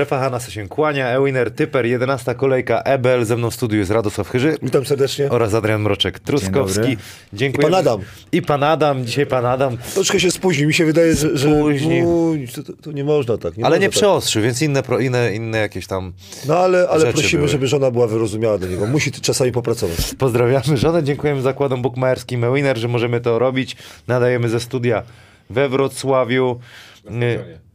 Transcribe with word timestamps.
Strefa 0.00 0.18
Hanasa 0.18 0.50
się 0.50 0.68
kłania, 0.68 1.08
Ewiner 1.08 1.50
Typer, 1.50 1.86
11 1.86 2.34
kolejka, 2.34 2.82
Ebel, 2.82 3.24
ze 3.24 3.36
mną 3.36 3.50
w 3.50 3.54
studiu 3.54 3.78
jest 3.78 3.90
Radosław 3.90 4.28
Chyży 4.28 4.56
Witam 4.62 4.86
serdecznie. 4.86 5.30
oraz 5.30 5.54
Adrian 5.54 5.84
Mroczek-Truskowski. 5.84 6.96
Dziękuję. 7.32 7.68
I 7.68 7.70
pan 7.70 7.74
Adam. 7.80 8.00
I 8.32 8.42
pan 8.42 8.62
Adam, 8.62 9.04
dzisiaj 9.06 9.26
pan 9.26 9.46
Adam, 9.46 9.76
Troszkę 9.94 10.20
się 10.20 10.30
spóźni. 10.30 10.66
Mi 10.66 10.74
się 10.74 10.84
wydaje, 10.84 11.14
że, 11.14 11.36
że 11.36 11.48
Spóźni. 11.48 12.02
Uj, 12.02 12.48
to, 12.48 12.72
to, 12.82 12.92
nie 12.92 13.04
można 13.04 13.38
tak. 13.38 13.56
Nie 13.56 13.64
ale 13.64 13.76
można 13.76 13.82
nie 13.82 13.88
tak. 13.88 13.96
przeostrzy, 13.96 14.40
więc 14.40 14.62
inne, 14.62 14.82
pro- 14.82 14.98
inne, 14.98 15.34
inne 15.34 15.58
jakieś 15.58 15.86
tam... 15.86 16.12
No 16.48 16.56
ale, 16.58 16.88
ale 16.88 17.12
prosimy, 17.12 17.40
były. 17.40 17.48
żeby 17.48 17.66
żona 17.66 17.90
była 17.90 18.06
wyrozumiała 18.06 18.58
do 18.58 18.66
niego. 18.66 18.86
Musi 18.86 19.12
ty 19.12 19.20
czasami 19.20 19.52
popracować. 19.52 20.14
Pozdrawiamy 20.18 20.76
żonę, 20.76 21.04
dziękujemy 21.04 21.42
zakładom 21.42 21.82
bukmaerskim 21.82 22.44
Ewiner, 22.44 22.78
że 22.78 22.88
możemy 22.88 23.20
to 23.20 23.38
robić. 23.38 23.76
Nadajemy 24.08 24.48
ze 24.48 24.60
studia 24.60 25.02
we 25.50 25.68
Wrocławiu. 25.68 26.60
Y, 27.06 27.69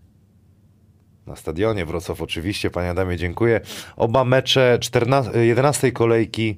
Na 1.28 1.36
stadionie 1.36 1.86
Wrocław 1.86 2.22
oczywiście, 2.22 2.70
panie 2.70 2.90
Adamie, 2.90 3.18
dziękuję. 3.18 3.62
Oba 3.98 4.24
mecze 4.26 4.78
14, 4.82 5.46
11 5.46 5.92
kolejki 5.92 6.58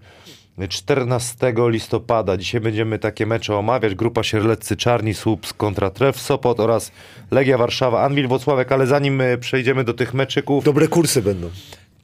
14 0.70 1.54
listopada. 1.68 2.38
Dzisiaj 2.38 2.62
będziemy 2.62 3.00
takie 3.00 3.26
mecze 3.26 3.56
omawiać. 3.56 3.96
Grupa 3.96 4.24
Sierleccy 4.24 4.76
Czarni 4.76 5.14
Słups 5.14 5.54
kontra 5.54 5.90
Tref 5.90 6.22
Sopot 6.22 6.60
oraz 6.60 6.92
Legia 7.32 7.58
Warszawa, 7.58 8.04
Anwil 8.04 8.28
Włocławek, 8.28 8.72
ale 8.72 8.88
zanim 8.88 9.22
y, 9.22 9.38
przejdziemy 9.38 9.84
do 9.84 9.94
tych 9.94 10.14
meczyków, 10.14 10.64
Dobre 10.64 10.88
kursy 10.88 11.22
będą. 11.22 11.50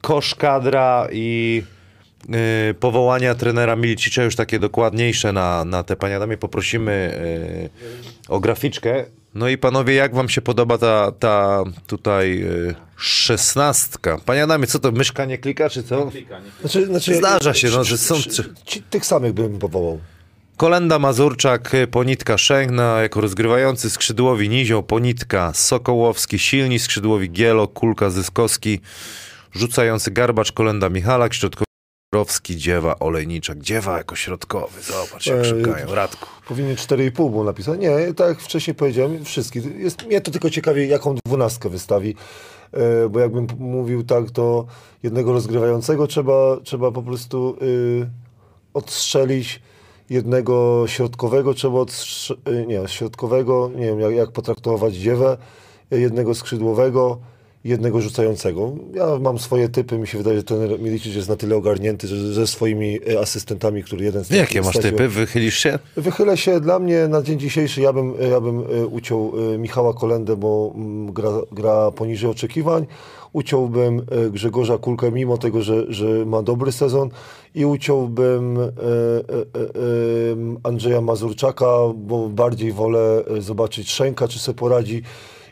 kosz 0.00 0.34
kadra 0.34 1.08
i 1.12 1.62
y, 2.70 2.74
powołania 2.74 3.34
trenera 3.34 3.76
Milicicza 3.76 4.24
już 4.24 4.36
takie 4.36 4.58
dokładniejsze 4.58 5.32
na, 5.32 5.64
na 5.64 5.82
te 5.82 5.96
panie 5.96 6.16
Adamie. 6.16 6.36
Poprosimy 6.36 7.18
y, 8.28 8.32
o 8.32 8.40
graficzkę. 8.40 9.04
No 9.34 9.48
i 9.48 9.58
panowie, 9.58 9.94
jak 9.94 10.14
wam 10.14 10.28
się 10.28 10.40
podoba 10.42 10.78
ta, 10.78 11.12
ta 11.12 11.64
tutaj 11.86 12.42
y, 12.42 12.74
szesnastka? 12.96 14.18
Panie 14.26 14.42
Adamie, 14.42 14.66
co 14.66 14.78
to, 14.78 14.92
myszka 14.92 15.24
nie 15.24 15.38
klika, 15.38 15.70
czy 15.70 15.82
co? 15.82 16.10
Znaczy, 16.60 16.86
znaczy, 16.86 17.14
Zdarza 17.14 17.54
się, 17.54 17.68
no, 17.70 17.84
że 17.84 17.98
są 17.98 18.14
ci- 18.66 18.82
Tych 18.82 19.06
samych 19.06 19.32
bym 19.32 19.58
powołał. 19.58 20.00
Kolenda 20.56 20.98
Mazurczak, 20.98 21.74
y, 21.74 21.86
Ponitka 21.86 22.38
Szęgna, 22.38 23.02
jako 23.02 23.20
rozgrywający 23.20 23.90
skrzydłowi 23.90 24.48
Nizioł, 24.48 24.82
Ponitka 24.82 25.52
Sokołowski, 25.54 26.38
silni 26.38 26.78
skrzydłowi 26.78 27.30
Gielo, 27.30 27.68
Kulka 27.68 28.10
Zyskowski, 28.10 28.80
rzucający 29.52 30.10
Garbacz, 30.10 30.52
Kolenda 30.52 30.88
Michalak, 30.88 31.34
środkowy 31.34 31.63
Rowski, 32.14 32.56
Dziewa, 32.56 32.98
Olejniczak. 32.98 33.58
Dziewa 33.58 33.98
jako 33.98 34.16
środkowy, 34.16 34.82
zobacz 34.82 35.26
jak 35.26 35.38
Ej, 35.38 35.44
szukają. 35.44 35.94
Radku. 35.94 36.26
Powinien 36.48 36.76
4,5 36.76 37.10
było 37.12 37.44
napisać. 37.44 37.80
Nie, 37.80 38.14
tak 38.14 38.28
jak 38.28 38.40
wcześniej 38.40 38.74
powiedziałem, 38.74 39.24
wszystkich. 39.24 39.78
Jest, 39.78 40.06
mnie 40.06 40.20
to 40.20 40.30
tylko 40.30 40.50
ciekawie, 40.50 40.86
jaką 40.86 41.14
dwunastkę 41.26 41.68
wystawi. 41.68 42.14
E, 42.72 43.08
bo 43.08 43.20
jakbym 43.20 43.46
mówił 43.58 44.04
tak, 44.04 44.30
to 44.30 44.66
jednego 45.02 45.32
rozgrywającego 45.32 46.06
trzeba, 46.06 46.56
trzeba 46.64 46.90
po 46.90 47.02
prostu 47.02 47.56
y, 47.62 48.10
odstrzelić. 48.74 49.62
Jednego 50.10 50.84
środkowego 50.86 51.54
trzeba 51.54 51.80
y, 52.48 52.66
nie, 52.66 52.88
środkowego, 52.88 53.70
nie 53.76 53.86
wiem 53.86 54.00
jak, 54.00 54.14
jak 54.14 54.32
potraktować 54.32 54.94
dziewę, 54.94 55.36
jednego 55.90 56.34
skrzydłowego, 56.34 57.18
jednego 57.64 58.00
rzucającego. 58.00 58.72
Ja 58.94 59.18
mam 59.20 59.38
swoje 59.38 59.68
typy, 59.68 59.98
mi 59.98 60.06
się 60.06 60.18
wydaje, 60.18 60.36
że 60.36 60.42
ten 60.42 60.82
Milicic 60.82 61.14
jest 61.14 61.28
na 61.28 61.36
tyle 61.36 61.56
ogarnięty, 61.56 62.08
że 62.08 62.32
ze 62.32 62.46
swoimi 62.46 63.00
y, 63.08 63.18
asystentami, 63.18 63.82
który 63.82 64.04
jeden 64.04 64.24
z 64.24 64.30
Jakie 64.30 64.46
takich 64.46 64.64
masz 64.64 64.78
typy? 64.78 65.08
Wychylisz 65.08 65.58
się? 65.58 65.78
Wychylę 65.96 66.36
się 66.36 66.60
dla 66.60 66.78
mnie 66.78 67.08
na 67.08 67.22
dzień 67.22 67.38
dzisiejszy. 67.38 67.80
Ja 67.80 67.92
bym, 67.92 68.14
ja 68.30 68.40
bym 68.40 68.60
y, 68.60 68.86
uciął 68.86 69.32
Michała 69.58 69.94
Kolendę, 69.94 70.36
bo 70.36 70.72
mm, 70.74 71.12
gra, 71.12 71.30
gra 71.52 71.90
poniżej 71.90 72.30
oczekiwań. 72.30 72.86
Uciąłbym 73.32 74.06
Grzegorza 74.30 74.78
Kulkę, 74.78 75.12
mimo 75.12 75.38
tego, 75.38 75.62
że, 75.62 75.92
że 75.92 76.06
ma 76.26 76.42
dobry 76.42 76.72
sezon. 76.72 77.10
I 77.54 77.64
uciąłbym 77.64 78.58
Andrzeja 80.62 81.00
Mazurczaka, 81.00 81.66
bo 81.96 82.28
bardziej 82.28 82.72
wolę 82.72 83.24
zobaczyć 83.38 83.90
Szenka, 83.90 84.28
czy 84.28 84.38
se 84.38 84.54
poradzi. 84.54 85.02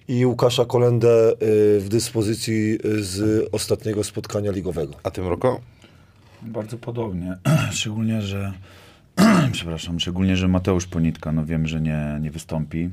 I 0.08 0.26
Łukasza 0.26 0.64
Kolendę 0.64 1.32
y, 1.32 1.80
w 1.80 1.88
dyspozycji 1.88 2.78
y, 2.84 3.04
z 3.04 3.48
ostatniego 3.52 4.04
spotkania 4.04 4.52
ligowego. 4.52 4.94
A 5.02 5.10
tym 5.10 5.26
roko? 5.26 5.60
Bardzo 6.42 6.78
podobnie. 6.78 7.36
szczególnie, 7.72 8.22
że 8.22 8.52
przepraszam, 9.52 10.00
szczególnie, 10.00 10.36
że 10.36 10.48
Mateusz 10.48 10.86
Ponitka, 10.86 11.32
no 11.32 11.44
wiem, 11.44 11.66
że 11.66 11.80
nie, 11.80 12.18
nie 12.20 12.30
wystąpi. 12.30 12.90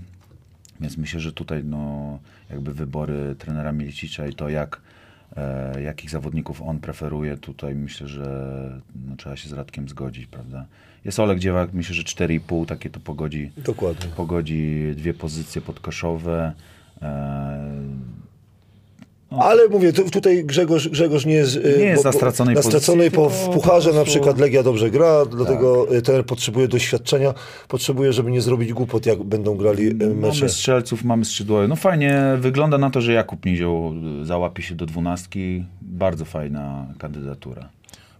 Więc 0.81 0.97
myślę, 0.97 1.19
że 1.19 1.33
tutaj 1.33 1.63
no, 1.63 2.19
jakby 2.49 2.73
wybory 2.73 3.35
trenera 3.39 3.71
Milicicza 3.71 4.27
i 4.27 4.33
to 4.33 4.49
jak, 4.49 4.81
e, 5.37 5.81
jakich 5.81 6.09
zawodników 6.09 6.61
on 6.61 6.79
preferuje, 6.79 7.37
tutaj 7.37 7.75
myślę, 7.75 8.07
że 8.07 8.81
no, 9.09 9.15
trzeba 9.15 9.35
się 9.35 9.49
z 9.49 9.53
Radkiem 9.53 9.89
zgodzić, 9.89 10.25
prawda? 10.27 10.65
Jest 11.05 11.19
Olek 11.19 11.39
Dziewak, 11.39 11.73
myślę, 11.73 11.95
że 11.95 12.03
4,5 12.03 12.65
takie 12.65 12.89
to 12.89 12.99
pogodzi, 12.99 13.51
Dokładnie. 13.57 14.11
pogodzi 14.15 14.93
dwie 14.97 15.13
pozycje 15.13 15.61
podkoszowe. 15.61 16.53
E, 17.01 17.79
Ale 19.39 19.67
mówię, 19.67 19.93
tu, 19.93 20.09
tutaj 20.09 20.43
Grzegorz, 20.43 20.89
Grzegorz 20.89 21.25
nie 21.25 21.33
jest, 21.33 21.55
y, 21.55 21.75
Nie 21.79 21.85
jest 21.85 22.05
na 22.05 22.11
straconej 22.11 22.55
na 22.55 22.61
straconej 22.61 23.11
pozycji, 23.11 23.45
po, 23.45 23.51
w 23.51 23.55
pucharze 23.55 23.89
po 23.89 23.95
na 23.95 24.03
przykład 24.03 24.39
Legia 24.39 24.63
dobrze 24.63 24.91
gra, 24.91 25.25
dlatego 25.25 25.95
y, 25.95 26.01
ten 26.01 26.23
potrzebuje 26.23 26.67
doświadczenia, 26.67 27.33
potrzebuje, 27.67 28.13
żeby 28.13 28.31
nie 28.31 28.41
zrobić 28.41 28.73
głupot, 28.73 29.05
jak 29.05 29.23
będą 29.23 29.55
grali 29.55 29.95
mecze. 29.95 30.37
Mamy 30.39 30.49
strzelców, 30.49 31.03
mamy 31.03 31.25
skrzydłowych. 31.25 31.69
No 31.69 31.75
fajnie, 31.75 32.23
wygląda 32.39 32.77
na 32.77 32.89
to, 32.89 33.01
że 33.01 33.13
Jakub 33.13 33.45
Nizioł 33.45 33.93
załapie 34.23 34.63
się 34.63 34.75
do 34.75 34.85
dwunastki. 34.85 35.63
Bardzo 35.81 36.25
fajna 36.25 36.85
kandydatura. 36.97 37.69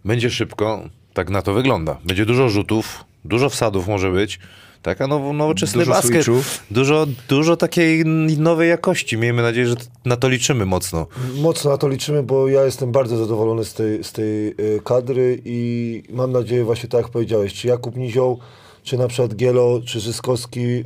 Będzie 0.04 0.30
szybko, 0.30 0.88
tak 1.14 1.30
na 1.30 1.42
to 1.42 1.54
wygląda. 1.54 1.98
Będzie 2.04 2.26
dużo 2.26 2.48
rzutów, 2.48 3.04
dużo 3.24 3.48
wsadów 3.48 3.88
może 3.88 4.10
być. 4.10 4.38
Taka 4.82 5.06
now, 5.06 5.34
nowoczesny 5.34 5.78
Dużo 5.78 5.92
basket. 5.92 6.24
switchów. 6.24 6.62
Dużo, 6.70 7.06
dużo 7.28 7.56
takiej 7.56 8.04
nowej 8.38 8.68
jakości. 8.68 9.16
Miejmy 9.16 9.42
nadzieję, 9.42 9.66
że 9.66 9.74
na 10.04 10.16
to 10.16 10.28
liczymy 10.28 10.66
mocno. 10.66 11.06
Mocno 11.34 11.70
na 11.70 11.78
to 11.78 11.88
liczymy, 11.88 12.22
bo 12.22 12.48
ja 12.48 12.64
jestem 12.64 12.92
bardzo 12.92 13.16
zadowolony 13.16 13.64
z 13.64 13.74
tej, 13.74 14.04
z 14.04 14.12
tej 14.12 14.48
y, 14.48 14.80
kadry 14.84 15.42
i 15.44 16.02
mam 16.10 16.32
nadzieję 16.32 16.64
właśnie 16.64 16.88
tak 16.88 17.02
jak 17.02 17.10
powiedziałeś, 17.10 17.54
czy 17.54 17.68
Jakub 17.68 17.96
Nizioł, 17.96 18.38
czy 18.82 18.98
na 18.98 19.08
przykład 19.08 19.34
Gielo, 19.34 19.80
czy 19.86 20.00
Zyskowski, 20.00 20.60
y, 20.60 20.84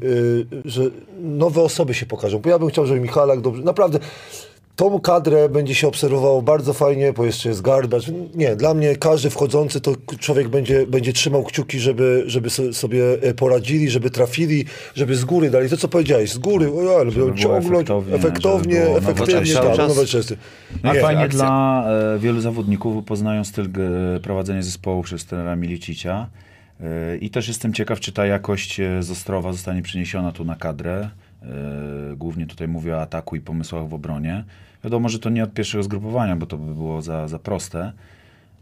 że 0.65 0.83
nowe 1.21 1.63
osoby 1.63 1.95
się 1.95 2.07
pokażą. 2.07 2.39
Bo 2.39 2.51
ja 2.51 2.59
bym 2.59 2.69
chciał, 2.69 2.87
żeby 2.87 3.01
Michalak 3.01 3.41
dobrze, 3.41 3.63
naprawdę 3.63 3.99
tą 4.77 5.01
kadrę 5.01 5.49
będzie 5.49 5.75
się 5.75 5.89
obserwowało 5.89 6.43
bardzo 6.43 6.73
fajnie, 6.73 7.13
bo 7.13 7.25
jeszcze 7.25 7.49
jest 7.49 7.63
Garbacz. 7.63 8.05
Nie, 8.35 8.57
dla 8.57 8.75
mnie 8.75 8.97
każdy 8.97 9.31
wchodzący 9.31 9.81
to 9.81 9.93
człowiek 10.19 10.49
będzie, 10.49 10.87
będzie 10.87 11.13
trzymał 11.13 11.45
kciuki, 11.45 11.79
żeby, 11.81 12.23
żeby 12.27 12.51
so- 12.51 12.73
sobie 12.73 13.05
e, 13.23 13.35
poradzili, 13.35 13.91
żeby 13.91 14.11
trafili, 14.11 14.65
żeby 14.95 15.17
z 15.17 15.25
góry 15.25 15.51
dali. 15.51 15.69
To 15.69 15.77
co 15.77 15.89
powiedziałeś, 15.89 16.33
z 16.33 16.39
góry, 16.39 16.69
o, 16.69 16.99
będą 16.99 17.11
było 17.13 17.33
ciągnąć 17.35 17.89
efektownie, 18.13 18.81
efektywnie, 18.83 19.35
nowoczesne. 19.55 19.63
tak, 19.63 19.77
czas- 19.77 19.89
nowoczesny. 19.89 20.37
No 20.85 20.93
Nie, 20.93 20.99
i 20.99 21.03
fajnie 21.03 21.23
akcja. 21.23 21.39
dla 21.39 21.85
e, 22.15 22.19
wielu 22.19 22.41
zawodników, 22.41 23.05
poznają 23.05 23.45
styl 23.45 23.65
e, 24.17 24.21
prowadzenia 24.21 24.63
zespołu 24.63 25.03
przez 25.03 25.25
trenera 25.25 25.57
Milicicia. 25.57 26.27
E, 26.81 27.17
I 27.17 27.31
też 27.31 27.49
jestem 27.49 27.73
ciekaw, 27.73 28.01
czy 28.01 28.13
ta 28.13 28.27
jakość 28.27 28.81
e, 28.81 29.03
z 29.03 29.11
Ostrowa 29.11 29.53
zostanie 29.53 29.83
przeniesiona 29.83 30.33
tu 30.33 30.45
na 30.45 30.55
kadrę. 30.57 31.09
E, 31.45 32.17
Głównie 32.17 32.47
tutaj 32.47 32.69
mówię 32.69 32.97
o 32.97 33.01
ataku 33.01 33.37
i 33.37 33.41
pomysłach 33.41 33.89
w 33.89 33.95
obronie. 33.95 34.45
Wiadomo, 34.85 35.09
że 35.09 35.19
to 35.19 35.31
nie 35.31 35.45
od 35.45 35.53
pierwszego 35.55 35.85
zgrupowania, 35.85 36.37
bo 36.37 36.47
to 36.47 36.57
by 36.59 36.75
było 36.75 37.03
za, 37.03 37.29
za 37.29 37.39
proste, 37.39 37.93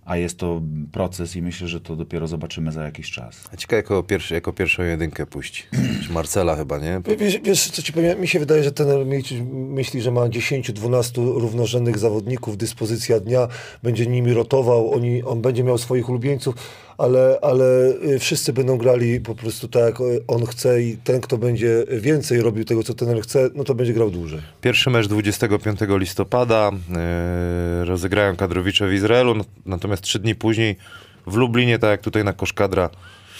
a 0.05 0.17
jest 0.17 0.39
to 0.39 0.63
proces 0.93 1.37
i 1.37 1.43
myślę, 1.43 1.69
że 1.69 1.81
to 1.81 1.97
dopiero 1.97 2.27
zobaczymy 2.27 2.73
za 2.73 2.83
jakiś 2.85 3.11
czas. 3.11 3.49
A 3.53 3.57
ciekawe, 3.57 3.77
jako, 3.77 4.03
pierwszy, 4.03 4.35
jako 4.35 4.53
pierwszą 4.53 4.83
jedynkę 4.83 5.27
puści. 5.27 5.63
Marcela 6.11 6.57
chyba, 6.57 6.79
nie? 6.79 7.01
Wie- 7.07 7.17
Wiesz, 7.17 7.39
wiesz, 7.45 7.71
co 7.71 7.83
ci 7.83 7.93
powiem? 7.93 8.21
Mi 8.21 8.29
się 8.29 8.39
wydaje, 8.39 8.65
że 8.65 8.73
ten 8.73 8.89
myśli, 9.53 10.03
że 10.03 10.11
ma 10.11 10.21
10-12 10.21 11.15
równorzędnych 11.41 11.99
zawodników, 11.99 12.57
dyspozycja 12.57 13.21
dnia, 13.21 13.49
będzie 13.83 14.07
nimi 14.07 14.33
rotował, 14.33 14.93
oni, 14.95 15.23
on 15.23 15.43
będzie 15.43 15.65
miał 15.65 15.79
swoich 15.79 16.09
ulubieńców, 16.09 16.55
ale, 17.03 17.39
ale 17.43 17.89
y, 18.05 18.19
wszyscy 18.19 18.53
będą 18.53 18.77
grali 18.79 19.21
po 19.21 19.35
prostu 19.35 19.69
tak, 19.69 19.83
jak 19.83 20.01
y, 20.01 20.25
on 20.29 20.47
chce 20.47 20.83
i 20.83 20.97
ten, 20.97 21.21
kto 21.21 21.39
będzie 21.39 21.85
więcej 21.91 22.43
robił 22.43 22.65
tego, 22.65 22.83
co 22.83 22.95
ten 22.95 23.21
chce, 23.21 23.51
no 23.55 23.65
to 23.65 23.75
będzie 23.75 23.93
grał 23.93 24.11
dłużej. 24.11 24.41
Pierwszy 24.61 24.91
mecz 24.91 25.07
25 25.09 25.81
listopada. 25.89 26.71
Yy, 27.79 27.85
rozegrają 27.85 28.37
kadrowicze 28.37 28.89
w 28.89 28.93
Izraelu, 28.93 29.35
no- 29.35 29.45
natomiast 29.67 30.03
trzy 30.03 30.19
dni 30.19 30.35
później 30.35 30.77
w 31.27 31.37
Lublinie, 31.37 31.79
tak 31.79 31.91
jak 31.91 32.01
tutaj 32.01 32.25
na 32.25 32.33
Koszkadra, 32.33 32.91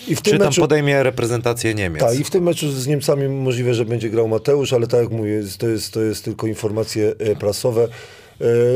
I 0.09 0.17
w 0.17 0.23
tym 0.23 0.33
czy 0.33 0.39
tam 0.39 0.49
meczu... 0.49 0.61
podejmie 0.61 1.03
reprezentację 1.03 1.75
Niemiec. 1.75 2.03
Tak, 2.03 2.21
i 2.21 2.25
w 2.25 2.31
tym 2.31 2.45
meczu 2.45 2.71
z 2.71 2.87
Niemcami 2.87 3.29
możliwe, 3.29 3.75
że 3.75 3.85
będzie 3.85 4.11
grał 4.11 4.29
Mateusz, 4.29 4.73
ale 4.73 4.87
tak 4.87 5.01
jak 5.01 5.11
mówię, 5.11 5.43
to 5.59 5.69
jest, 5.69 5.93
to 5.93 6.01
jest 6.01 6.25
tylko 6.25 6.47
informacje 6.47 7.15
e, 7.19 7.37
prasowe. 7.37 7.89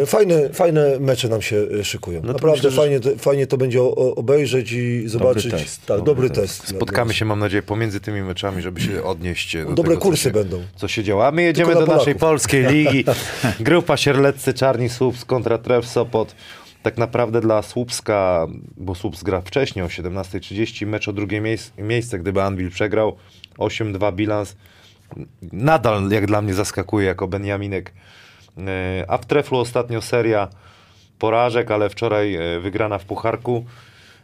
E, 0.03 0.07
Fajne, 0.07 0.49
fajne 0.53 0.99
mecze 1.01 1.29
nam 1.29 1.43
się 1.43 1.57
e, 1.81 1.85
szykują. 1.85 2.21
No 2.25 2.33
Naprawdę 2.33 2.57
myślę, 2.69 2.71
fajnie, 2.83 3.01
to- 3.01 3.17
fajnie 3.19 3.47
to 3.47 3.57
będzie 3.57 3.83
obejrzeć 4.17 4.73
i 4.73 5.09
zobaczyć. 5.09 5.51
test, 5.51 5.87
Tak, 5.87 5.97
dobry 5.99 6.05
dobry 6.15 6.31
test. 6.31 6.61
test. 6.61 6.77
Spotkamy 6.77 7.15
się, 7.15 7.25
mam 7.25 7.39
nadzieję, 7.39 7.63
pomiędzy 7.63 8.01
tymi 8.01 8.23
meczami, 8.23 8.63
żeby 8.63 8.81
się 8.81 9.03
odnieść 9.05 9.57
do 9.57 9.65
Dobre 9.65 9.75
tego, 9.83 9.95
co 9.95 10.01
kursy 10.01 10.23
się, 10.23 10.31
będą. 10.31 10.63
co 10.77 10.89
się 10.89 11.05
działo. 11.05 11.27
A 11.27 11.31
my 11.31 11.43
jedziemy 11.43 11.75
do 11.75 11.85
dla 11.87 11.97
naszej 11.97 12.15
Polaków. 12.15 12.21
polskiej 12.21 12.67
ligi. 12.75 13.05
Grupa 13.61 13.97
Sierleccy, 13.97 14.55
Czarni 14.55 14.89
Słupsk 14.89 15.27
kontra 15.27 15.59
Tref 15.59 15.87
Sopot. 15.87 16.35
Tak 16.83 16.99
naprawdę 16.99 17.41
dla 17.41 17.63
Słupska, 17.63 18.47
bo 18.77 18.95
Słupsk 18.95 19.25
gra 19.25 19.41
wcześniej 19.41 19.85
o 19.85 19.89
17.30, 19.89 20.87
mecz 20.87 21.09
o 21.09 21.13
drugie 21.13 21.41
miejsc, 21.41 21.71
miejsce, 21.79 22.19
gdyby 22.19 22.43
Anvil 22.43 22.71
przegrał, 22.71 23.17
8-2 23.59 24.13
bilans. 24.15 24.57
Nadal, 25.53 26.11
jak 26.11 26.27
dla 26.27 26.43
mnie, 26.43 26.55
zaskakuje 26.55 27.07
jako 27.07 27.29
Benjaminek. 27.29 27.93
E, 28.59 29.05
A 29.09 29.19
w 29.19 29.27
Treflu 29.27 29.59
ostatnio 29.59 30.03
seria 30.03 30.49
porażek, 31.19 31.71
ale 31.71 31.91
wczoraj 31.91 32.35
e, 32.35 32.61
wygrana 32.61 32.99
w 32.99 33.05
Pucharku. 33.05 33.65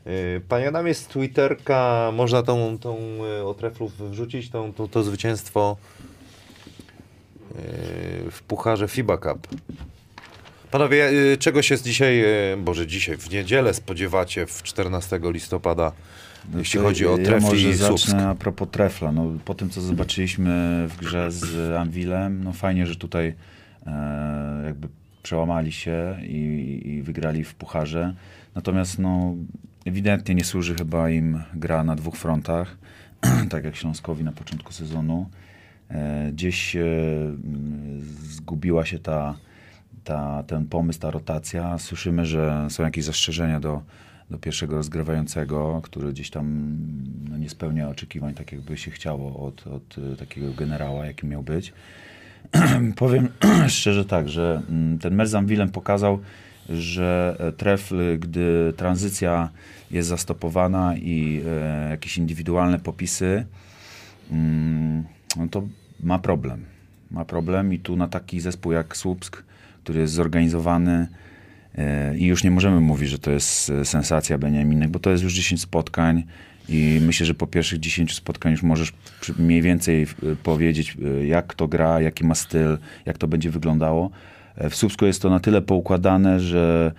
E, 0.06 0.10
Panie 0.48 0.68
Adam, 0.68 0.86
jest 0.86 1.08
Twitterka, 1.08 2.10
można 2.14 2.42
tą, 2.42 2.78
tą 2.78 2.96
o 3.44 3.54
Treflu 3.54 3.92
wrzucić, 3.98 4.50
tą, 4.50 4.72
to, 4.72 4.88
to 4.88 5.02
zwycięstwo 5.02 5.76
w 8.30 8.42
Pucharze 8.42 8.88
FIBA 8.88 9.16
Cup. 9.16 9.48
Panowie, 10.70 11.10
czego 11.38 11.62
się 11.62 11.76
z 11.76 11.82
dzisiaj, 11.82 12.24
Boże, 12.58 12.86
dzisiaj, 12.86 13.16
w 13.16 13.30
niedzielę 13.30 13.74
spodziewacie 13.74 14.46
w 14.46 14.62
14 14.62 15.20
listopada, 15.22 15.92
jeśli 16.54 16.78
No 16.78 16.82
To 16.82 16.88
chodzi 16.88 17.06
o 17.06 17.16
ja 17.16 17.24
Trefl 17.24 17.46
może 17.46 17.68
i 17.68 17.74
Słupsk? 17.74 18.06
zacznę 18.06 18.28
a 18.28 18.34
propos 18.34 18.68
Trefla. 18.70 19.12
No, 19.12 19.26
po 19.44 19.54
tym, 19.54 19.70
co 19.70 19.80
zobaczyliśmy 19.80 20.86
w 20.88 20.96
grze 20.96 21.32
z 21.32 21.76
Anvilem, 21.76 22.44
no 22.44 22.52
fajnie, 22.52 22.86
że 22.86 22.96
tutaj 22.96 23.34
jakby 24.64 24.88
przełamali 25.22 25.72
się 25.72 26.16
i, 26.22 26.80
i 26.84 27.02
wygrali 27.02 27.44
w 27.44 27.54
pucharze. 27.54 28.14
Natomiast 28.54 28.98
no, 28.98 29.34
ewidentnie 29.86 30.34
nie 30.34 30.44
służy 30.44 30.74
chyba 30.74 31.10
im 31.10 31.42
gra 31.54 31.84
na 31.84 31.96
dwóch 31.96 32.16
frontach, 32.16 32.76
tak 33.50 33.64
jak 33.64 33.76
Śląskowi 33.76 34.24
na 34.24 34.32
początku 34.32 34.72
sezonu. 34.72 35.30
E, 35.90 36.30
gdzieś 36.32 36.76
e, 36.76 36.84
zgubiła 38.22 38.86
się 38.86 38.98
ta, 38.98 39.36
ta, 40.04 40.42
ten 40.42 40.66
pomysł, 40.66 41.00
ta 41.00 41.10
rotacja. 41.10 41.78
Słyszymy, 41.78 42.26
że 42.26 42.66
są 42.70 42.82
jakieś 42.82 43.04
zastrzeżenia 43.04 43.60
do, 43.60 43.82
do 44.30 44.38
pierwszego 44.38 44.76
rozgrywającego, 44.76 45.80
który 45.84 46.12
gdzieś 46.12 46.30
tam 46.30 46.76
no, 47.30 47.38
nie 47.38 47.48
spełnia 47.48 47.88
oczekiwań 47.88 48.34
tak, 48.34 48.52
jakby 48.52 48.76
się 48.76 48.90
chciało 48.90 49.46
od, 49.46 49.66
od 49.66 49.96
e, 50.12 50.16
takiego 50.16 50.52
generała, 50.52 51.06
jakim 51.06 51.28
miał 51.28 51.42
być. 51.42 51.72
Powiem 52.96 53.28
szczerze 53.68 54.04
tak, 54.04 54.28
że 54.28 54.62
mm, 54.68 54.98
ten 54.98 55.14
mecz 55.14 55.28
z 55.28 55.34
Anvilem 55.34 55.68
pokazał, 55.68 56.18
że 56.68 57.36
e, 57.38 57.52
trefl, 57.52 58.18
gdy 58.18 58.72
tranzycja 58.76 59.48
jest 59.90 60.08
zastopowana 60.08 60.96
i 60.96 61.42
e, 61.46 61.90
jakieś 61.90 62.18
indywidualne 62.18 62.78
popisy, 62.78 63.44
mm, 64.30 65.04
no 65.36 65.48
to 65.48 65.62
ma 66.02 66.18
problem. 66.18 66.64
Ma 67.10 67.24
problem 67.24 67.72
i 67.72 67.78
tu 67.78 67.96
na 67.96 68.08
taki 68.08 68.40
zespół 68.40 68.72
jak 68.72 68.96
Słupsk, 68.96 69.42
który 69.84 70.00
jest 70.00 70.12
zorganizowany 70.12 71.08
e, 71.74 72.18
i 72.18 72.26
już 72.26 72.44
nie 72.44 72.50
możemy 72.50 72.80
mówić, 72.80 73.10
że 73.10 73.18
to 73.18 73.30
jest 73.30 73.72
sensacja 73.84 74.38
Beniaminek, 74.38 74.90
bo 74.90 74.98
to 74.98 75.10
jest 75.10 75.22
już 75.22 75.34
10 75.34 75.60
spotkań 75.60 76.22
i 76.68 77.00
myślę, 77.02 77.26
że 77.26 77.34
po 77.34 77.46
pierwszych 77.46 77.80
10 77.80 78.14
spotkań 78.14 78.52
już 78.52 78.62
możesz 78.62 78.92
mniej 79.38 79.62
więcej 79.62 80.02
e, 80.02 80.06
powiedzieć, 80.42 80.96
e, 81.20 81.26
jak 81.26 81.54
to 81.54 81.68
gra, 81.68 82.00
jaki 82.00 82.24
ma 82.24 82.34
styl, 82.34 82.78
jak 83.06 83.18
to 83.18 83.28
będzie 83.28 83.50
wyglądało. 83.50 84.10
E, 84.56 84.70
W 84.70 84.76
Słupsku 84.76 85.06
jest 85.06 85.22
to 85.22 85.30
na 85.30 85.40
tyle 85.40 85.62
poukładane, 85.62 86.40
że 86.40 86.92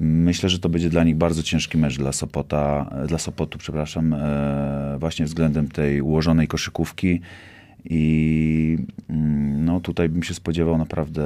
myślę, 0.00 0.48
że 0.48 0.58
to 0.58 0.68
będzie 0.68 0.90
dla 0.90 1.04
nich 1.04 1.16
bardzo 1.16 1.42
ciężki 1.42 1.78
mecz 1.78 1.98
dla 1.98 2.12
Sopota, 2.12 2.90
e, 3.04 3.06
dla 3.06 3.18
Sopotu, 3.18 3.58
przepraszam, 3.58 4.12
e, 4.12 4.96
właśnie 5.00 5.24
względem 5.24 5.68
tej 5.68 6.00
ułożonej 6.00 6.48
koszykówki. 6.48 7.20
I 7.84 8.78
mm, 9.08 9.64
no, 9.64 9.80
tutaj 9.80 10.08
bym 10.08 10.22
się 10.22 10.34
spodziewał 10.34 10.78
naprawdę 10.78 11.22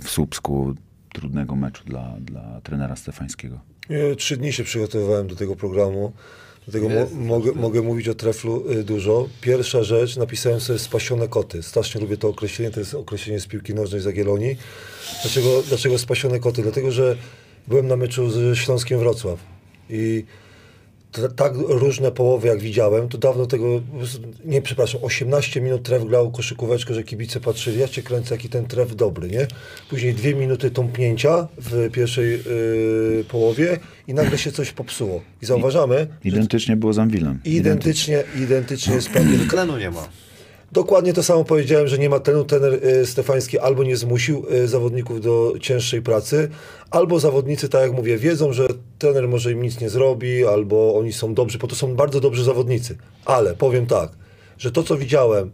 w 0.00 0.08
Słupsku 0.08 0.74
trudnego 1.12 1.56
meczu 1.56 1.84
dla, 1.84 2.16
dla 2.20 2.60
trenera 2.60 2.96
Stefańskiego. 2.96 3.60
Trzy 4.16 4.36
dni 4.36 4.52
się 4.52 4.64
przygotowywałem 4.64 5.26
do 5.26 5.36
tego 5.36 5.56
programu. 5.56 6.12
Dlatego 6.68 6.88
mo 6.88 7.00
Jezus, 7.00 7.18
mogę, 7.18 7.52
mogę 7.52 7.82
mówić 7.82 8.08
o 8.08 8.14
treflu 8.14 8.70
y, 8.70 8.84
dużo. 8.84 9.28
Pierwsza 9.40 9.82
rzecz, 9.82 10.16
napisałem 10.16 10.60
sobie 10.60 10.78
spasione 10.78 11.28
koty. 11.28 11.62
Strasznie 11.62 12.00
lubię 12.00 12.16
to 12.16 12.28
określenie, 12.28 12.70
to 12.70 12.80
jest 12.80 12.94
określenie 12.94 13.40
z 13.40 13.46
piłki 13.46 13.74
nożnej 13.74 14.00
z 14.00 14.04
Jagiellonii. 14.04 14.56
Dlaczego, 15.22 15.62
dlaczego 15.68 15.98
spasione 15.98 16.40
koty? 16.40 16.62
Dlatego, 16.62 16.90
że 16.90 17.16
byłem 17.68 17.86
na 17.86 17.96
meczu 17.96 18.30
z 18.30 18.58
Śląskiem 18.58 18.98
Wrocław 18.98 19.38
i 19.90 20.24
t- 21.12 21.28
tak 21.36 21.52
różne 21.68 22.12
połowy 22.12 22.48
jak 22.48 22.60
widziałem, 22.60 23.08
to 23.08 23.18
dawno 23.18 23.46
tego, 23.46 23.80
nie 24.44 24.62
przepraszam, 24.62 25.00
18 25.04 25.60
minut 25.60 25.82
tref 25.82 26.04
grał 26.04 26.30
koszykóweczkę, 26.32 26.94
że 26.94 27.02
kibice 27.02 27.40
patrzyli, 27.40 27.78
ja 27.78 27.88
cię 27.88 28.02
kręcę, 28.02 28.34
jaki 28.34 28.48
ten 28.48 28.64
tref 28.66 28.96
dobry, 28.96 29.28
nie? 29.28 29.46
Później 29.90 30.14
dwie 30.14 30.34
minuty 30.34 30.70
tąpnięcia 30.70 31.48
w 31.58 31.90
pierwszej 31.92 32.34
y, 33.20 33.24
połowie 33.28 33.78
i 34.08 34.14
nagle 34.14 34.38
się 34.38 34.52
coś 34.52 34.72
popsuło. 34.72 35.22
I 35.42 35.46
zauważamy, 35.46 35.96
że 36.24 36.28
Identycznie 36.28 36.76
było 36.76 36.92
z 36.92 36.98
Anvilem. 36.98 37.38
identycznie, 37.44 38.24
identycznie 38.42 38.94
jest 38.94 39.10
pewnie. 39.10 39.38
Tlenu 39.50 39.76
nie 39.78 39.90
ma. 39.90 40.08
Dokładnie 40.72 41.12
to 41.12 41.22
samo 41.22 41.44
powiedziałem, 41.44 41.88
że 41.88 41.98
nie 41.98 42.08
ma 42.08 42.20
tlenu. 42.20 42.44
Trener 42.44 42.86
y, 42.86 43.06
Stefański 43.06 43.58
albo 43.58 43.84
nie 43.84 43.96
zmusił 43.96 44.46
y, 44.52 44.68
zawodników 44.68 45.20
do 45.20 45.54
cięższej 45.60 46.02
pracy, 46.02 46.48
albo 46.90 47.20
zawodnicy, 47.20 47.68
tak 47.68 47.82
jak 47.82 47.92
mówię, 47.92 48.18
wiedzą, 48.18 48.52
że 48.52 48.68
trener 48.98 49.28
może 49.28 49.52
im 49.52 49.62
nic 49.62 49.80
nie 49.80 49.90
zrobi, 49.90 50.46
albo 50.46 50.94
oni 50.98 51.12
są 51.12 51.34
dobrzy, 51.34 51.58
bo 51.58 51.66
to 51.66 51.74
są 51.74 51.96
bardzo 51.96 52.20
dobrzy 52.20 52.44
zawodnicy. 52.44 52.96
Ale 53.24 53.54
powiem 53.54 53.86
tak, 53.86 54.10
że 54.58 54.72
to, 54.72 54.82
co 54.82 54.96
widziałem 54.96 55.50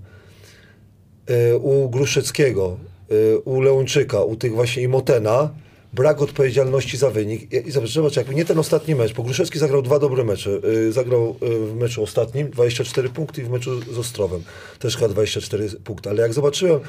y, 1.30 1.58
u 1.58 1.88
Gruszyckiego, 1.88 2.76
y, 3.12 3.38
u 3.38 3.60
Leończyka, 3.60 4.22
u 4.22 4.36
tych 4.36 4.54
właśnie 4.54 4.82
i 4.82 4.88
Motena, 4.88 5.50
brak 5.92 6.22
odpowiedzialności 6.22 6.96
za 6.96 7.10
wynik. 7.10 7.52
I- 7.52 7.70
zobacz, 7.84 8.16
jakby 8.16 8.34
nie 8.34 8.44
ten 8.44 8.58
ostatni 8.58 8.94
mecz, 8.94 9.14
bo 9.14 9.22
Gruszewski 9.22 9.58
zagrał 9.58 9.82
dwa 9.82 9.98
dobre 9.98 10.24
mecze. 10.24 10.50
Y, 10.64 10.92
Zagrał 10.92 11.36
y, 11.42 11.66
w 11.66 11.74
meczu 11.76 12.02
ostatnim 12.02 12.50
24 12.50 13.08
punkty 13.08 13.40
i 13.42 13.44
w 13.44 13.50
meczu 13.50 13.92
z 13.92 13.98
Ostrowem 13.98 14.42
też 14.78 14.96
chyba 14.96 15.08
24 15.08 15.68
punkty. 15.84 16.10
Ale 16.10 16.22
jak 16.22 16.32
zobaczyłem, 16.34 16.80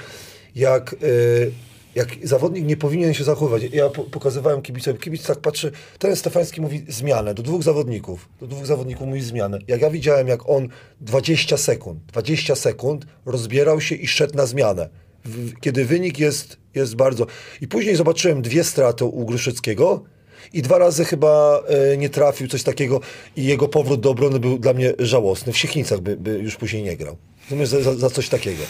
jak, 0.56 0.96
y, 1.04 1.51
jak 1.96 2.07
zawodnik 2.24 2.66
nie 2.66 2.78
powinien 2.78 3.13
się 3.13 3.24
zachowywać, 3.24 3.63
ja 3.74 3.90
po- 3.90 4.04
pokazywałem 4.04 4.62
kibicom, 4.62 4.98
kibic 4.98 5.24
tak 5.28 5.40
patrzy, 5.40 5.72
ten 6.00 6.16
Stefański 6.16 6.62
mówi 6.62 6.86
zmianę 6.88 7.34
do 7.34 7.44
dwóch 7.44 7.63
zawodników, 7.63 8.30
do 8.42 8.47
dwóch 8.47 8.66
zawodników 8.66 9.07
mówi 9.07 9.21
zmianę. 9.21 9.59
Jak 9.68 9.81
ja 9.81 9.90
widziałem, 9.90 10.28
jak 10.28 10.50
on 10.50 10.68
20 11.02 11.57
sekund, 11.57 12.00
20 12.06 12.56
sekund 12.56 13.06
rozbierał 13.26 13.81
się 13.81 13.95
i 13.95 14.07
szedł 14.07 14.38
na 14.38 14.45
zmianę 14.45 14.90
kiedy 15.62 15.86
wynik 15.86 16.19
jest, 16.19 16.57
jest 16.76 16.95
bardzo. 16.95 17.28
I 17.62 17.68
później 17.68 17.95
zobaczyłem 17.95 18.42
dwie 18.42 18.64
straty 18.64 19.06
u 19.06 19.26
Gruszyckiego 19.26 20.04
i 20.54 20.62
dwa 20.62 20.78
razy 20.78 21.06
chyba 21.06 21.64
e, 21.68 21.98
nie 21.98 22.09
trafił, 22.09 22.48
coś 22.48 22.64
takiego 22.64 23.02
i 23.36 23.44
jego 23.44 23.68
powrót 23.68 24.02
do 24.02 24.09
obrony 24.09 24.40
był 24.40 24.59
dla 24.59 24.74
mnie 24.74 24.94
żałosny. 25.00 25.54
W 25.54 25.57
Siechnicach 25.57 26.00
by, 26.00 26.18
by 26.18 26.40
już 26.40 26.56
później 26.56 26.83
nie 26.83 26.98
grał. 26.98 27.18
Za, 27.63 27.81
za, 27.81 27.95
za 27.95 28.09
coś 28.09 28.29
takiego. 28.29 28.63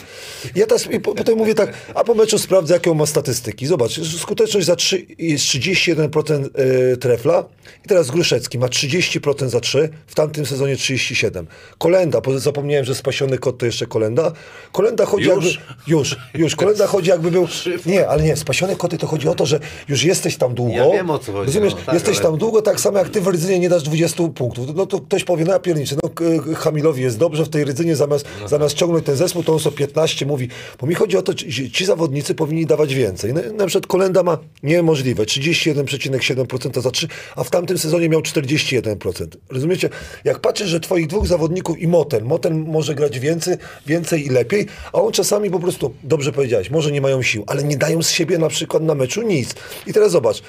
I 0.55 0.59
ja 0.59 0.65
teraz 0.65 0.91
i 0.91 0.99
po, 0.99 1.15
potem 1.15 1.37
mówię 1.37 1.55
tak, 1.55 1.73
a 1.95 2.03
po 2.03 2.13
meczu 2.15 2.39
sprawdzę, 2.39 2.73
jakie 2.73 2.91
on 2.91 2.97
ma 2.97 3.05
statystyki. 3.05 3.67
Zobacz, 3.67 3.99
skuteczność 4.19 4.67
za 4.67 4.75
3, 4.75 5.05
jest 5.17 5.45
31% 5.45 6.49
e, 6.93 6.97
trefla 6.97 7.45
i 7.85 7.87
teraz 7.87 8.11
Gruszecki 8.11 8.59
ma 8.59 8.67
30% 8.67 9.49
za 9.49 9.59
3, 9.59 9.89
w 10.07 10.15
tamtym 10.15 10.45
sezonie 10.45 10.75
37. 10.75 11.47
Kolenda, 11.77 12.21
bo 12.21 12.39
zapomniałem, 12.39 12.85
że 12.85 12.95
spasiony 12.95 13.37
kot 13.37 13.57
to 13.57 13.65
jeszcze 13.65 13.85
Kolenda. 13.85 14.31
Kolenda 14.71 15.05
chodzi 15.05 15.25
Już? 15.25 15.45
jakby... 15.45 15.63
Już, 15.87 16.17
już. 16.33 16.55
Kolenda 16.55 16.87
chodzi 16.87 17.09
jakby 17.09 17.31
był... 17.31 17.47
Nie, 17.85 18.07
ale 18.07 18.23
nie, 18.23 18.35
spasione 18.35 18.75
koty 18.75 18.97
to 18.97 19.07
chodzi 19.07 19.27
o 19.27 19.35
to, 19.35 19.45
że 19.45 19.59
już 19.87 20.03
jesteś 20.03 20.37
tam 20.37 20.53
długo. 20.53 20.73
Ja 20.73 20.91
wiem, 20.91 21.09
o 21.09 21.19
co 21.19 21.31
chodzi, 21.31 21.45
Rozumiesz, 21.45 21.73
no 21.73 21.79
tak, 21.85 21.93
jesteś 21.93 22.15
ale- 22.17 22.25
tam 22.25 22.37
długo, 22.37 22.61
tak 22.61 22.79
samo 22.79 22.97
jak 22.99 23.09
ty 23.09 23.21
w 23.21 23.27
Rydzynie 23.27 23.59
nie 23.59 23.69
dasz 23.69 23.83
20 23.83 24.23
punktów. 24.35 24.75
No 24.75 24.85
to 24.85 24.99
ktoś 24.99 25.23
powie, 25.23 25.45
no 25.45 25.53
ja 25.53 25.59
pierniczę, 25.59 25.95
no 26.03 26.09
Hamilowi 26.55 27.01
jest 27.01 27.17
dobrze 27.17 27.43
w 27.43 27.49
tej 27.49 27.63
Rydzynie, 27.63 27.95
zamiast, 27.95 28.25
zamiast 28.45 28.68
ciągnąć 28.73 29.05
ten 29.05 29.15
zespół, 29.15 29.43
to 29.43 29.53
on 29.53 29.59
sobie 29.59 29.77
15 29.77 30.25
mówi. 30.25 30.47
Bo 30.81 30.87
mi 30.87 30.95
chodzi 30.95 31.17
o 31.17 31.21
to, 31.21 31.33
ci, 31.33 31.71
ci 31.71 31.85
zawodnicy 31.85 32.35
powinni 32.35 32.65
dawać 32.65 32.95
więcej. 32.95 33.33
No, 33.33 33.41
na 33.53 33.65
przykład 33.65 33.87
Kolenda 33.87 34.23
ma 34.23 34.37
niemożliwe, 34.63 35.23
31,7% 35.23 36.81
za 36.81 36.91
3, 36.91 37.07
a 37.35 37.43
w 37.43 37.49
tamtym 37.49 37.77
sezonie 37.77 38.09
miał 38.09 38.21
41%. 38.21 39.27
Rozumiecie? 39.49 39.89
Jak 40.23 40.39
patrzysz, 40.39 40.69
że 40.69 40.79
twoich 40.79 41.07
dwóch 41.07 41.27
zawodników 41.27 41.79
i 41.79 41.87
Moten, 41.87 42.25
Moten 42.25 42.65
może 42.67 42.95
grać 42.95 43.19
więcej, 43.19 43.57
więcej 43.85 44.25
i 44.25 44.29
lepiej, 44.29 44.67
a 44.93 45.01
on 45.01 45.11
czasami 45.11 45.49
po 45.49 45.59
prostu, 45.59 45.93
dobrze 46.03 46.31
powiedziałeś, 46.31 46.69
może 46.69 46.91
nie 46.91 47.01
mają 47.01 47.21
sił, 47.21 47.43
ale 47.47 47.63
nie 47.63 47.77
dają 47.77 48.03
z 48.03 48.09
siebie 48.09 48.37
na 48.37 48.49
przykład 48.49 48.83
na 48.83 48.95
meczu 48.95 49.21
nic. 49.21 49.55
I 49.87 49.93
teraz 49.93 50.11
zobacz, 50.11 50.41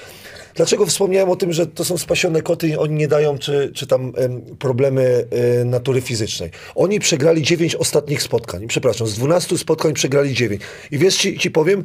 Dlaczego 0.55 0.85
wspomniałem 0.85 1.29
o 1.29 1.35
tym, 1.35 1.53
że 1.53 1.67
to 1.67 1.85
są 1.85 1.97
spasione 1.97 2.41
koty 2.41 2.67
i 2.67 2.75
oni 2.75 2.95
nie 2.95 3.07
dają, 3.07 3.37
czy, 3.37 3.71
czy 3.75 3.87
tam 3.87 4.13
em, 4.17 4.41
problemy 4.41 5.27
e, 5.61 5.65
natury 5.65 6.01
fizycznej? 6.01 6.49
Oni 6.75 6.99
przegrali 6.99 7.41
9 7.41 7.75
ostatnich 7.75 8.21
spotkań. 8.21 8.67
Przepraszam, 8.67 9.07
z 9.07 9.13
12 9.13 9.57
spotkań 9.57 9.93
przegrali 9.93 10.33
9. 10.33 10.61
I 10.91 10.97
wiesz, 10.97 11.17
ci, 11.17 11.39
ci 11.39 11.51
powiem, 11.51 11.83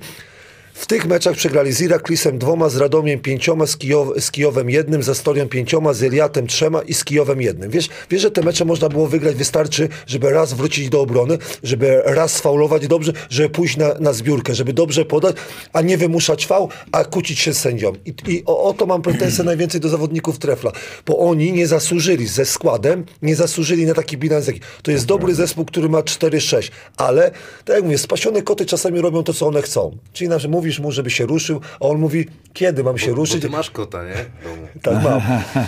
W 0.78 0.87
tych 0.87 1.06
meczach 1.06 1.37
przegrali 1.37 1.73
z 1.73 1.80
Iraklisem 1.80 2.38
dwoma, 2.38 2.68
z 2.68 2.76
Radomiem 2.76 3.21
pięcioma, 3.21 3.66
z, 3.66 3.76
Kijow, 3.76 4.09
z 4.21 4.30
Kijowem 4.30 4.71
jednym, 4.71 5.02
z 5.02 5.09
Astorią 5.09 5.49
pięcioma, 5.49 5.92
z 5.92 6.02
Iliatem 6.02 6.47
trzema 6.47 6.83
i 6.83 6.95
z 6.95 7.04
Kijowem 7.04 7.40
jednym. 7.42 7.71
Wiesz, 7.71 7.88
wiesz, 8.11 8.23
że 8.23 8.30
te 8.30 8.42
mecze 8.42 8.64
można 8.64 8.88
było 8.88 9.06
wygrać, 9.06 9.35
wystarczy, 9.37 9.88
żeby 10.06 10.30
raz 10.30 10.52
wrócić 10.52 10.88
do 10.88 11.00
obrony, 11.00 11.38
żeby 11.62 12.02
raz 12.04 12.33
sfaulować 12.33 12.88
dobrze, 12.88 13.12
żeby 13.30 13.49
pójść 13.50 13.76
na, 13.76 13.95
na 14.00 14.12
zbiórkę, 14.12 14.54
żeby 14.54 14.73
dobrze 14.73 15.04
podać, 15.04 15.37
a 15.73 15.80
nie 15.83 15.97
wymuszać 15.99 16.47
fał, 16.47 16.68
a 16.92 17.04
kłócić 17.04 17.38
się 17.38 17.52
z 17.54 17.59
sędzią. 17.59 17.92
I, 18.06 18.14
i 18.28 18.42
o, 18.47 18.64
o 18.64 18.75
to 18.75 18.87
mam 18.87 19.02
pretensje 19.02 19.45
najwięcej 19.52 19.80
do 19.80 19.88
zawodników 19.88 20.38
Trefla, 20.38 20.73
bo 21.06 21.18
oni 21.18 21.52
nie 21.52 21.66
zasłużyli 21.66 22.26
ze 22.26 22.45
składem, 22.45 23.04
nie 23.23 23.37
zasłużyli 23.37 23.87
na 23.87 23.95
taki 23.95 24.16
bilans. 24.16 24.47
jaki- 24.47 24.61
To 24.83 24.90
jest 24.90 25.06
dobry 25.06 25.35
zespół, 25.35 25.64
który 25.64 25.88
ma 25.88 26.00
4-6, 26.00 26.71
ale 26.97 27.30
tak 27.64 27.76
jak 27.76 27.85
mówię, 27.85 27.99
spasione 27.99 28.42
koty 28.42 28.66
czasami 28.66 29.00
robią 29.00 29.23
to, 29.23 29.35
co 29.35 29.47
one 29.47 29.62
chcą. 29.62 29.97
Czyli 30.12 30.28
na 30.28 30.38
przykład 30.38 30.65
mówisz 30.66 30.80
mu, 30.80 30.92
żeby 30.92 31.11
się 31.11 31.26
ruszył, 31.26 31.61
a 31.80 31.85
on 31.85 31.99
mówi, 31.99 32.26
kiedy 32.52 32.85
mam 32.85 32.99
się 32.99 33.11
Bo 33.11 33.16
ruszyć? 33.16 33.42
ty 33.42 33.50
masz 33.50 33.70
kota, 33.70 34.04
nie? 34.04 34.14
Tak 34.82 35.02
mam. 35.04 35.20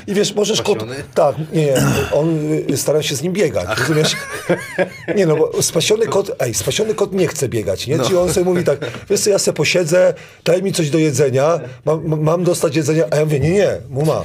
I 0.06 0.14
wiesz, 0.14 0.34
możesz 0.34 0.62
kot... 0.62 0.84
Tak, 1.14 1.36
nie, 1.52 1.66
nie, 1.66 1.74
on 2.12 2.52
y, 2.70 2.76
stara 2.76 3.02
się 3.02 3.16
z 3.16 3.22
nim 3.22 3.32
biegać, 3.32 3.78
rozumiesz? 3.78 4.16
Nie 5.16 5.26
no, 5.26 5.36
bo 5.36 5.62
spasiony 5.62 6.06
kot, 6.06 6.30
ej, 6.38 6.54
spasiony 6.54 6.94
kot 6.94 7.12
nie 7.12 7.26
chce 7.28 7.48
biegać, 7.48 7.86
nie? 7.86 7.98
Czyli 7.98 8.16
on 8.16 8.32
sobie 8.32 8.44
mówi 8.46 8.64
tak, 8.64 8.78
wiesz 9.10 9.20
co, 9.20 9.30
ja 9.30 9.38
sobie 9.38 9.56
posiedzę, 9.56 10.14
daj 10.44 10.62
mi 10.62 10.72
coś 10.72 10.90
do 10.90 10.98
jedzenia, 10.98 11.60
mam, 11.84 12.20
mam 12.22 12.44
dostać 12.44 12.76
jedzenia, 12.76 13.04
a 13.10 13.16
ja 13.16 13.24
mówię, 13.24 13.40
nie, 13.40 13.50
nie, 13.50 13.68
muma. 13.90 14.24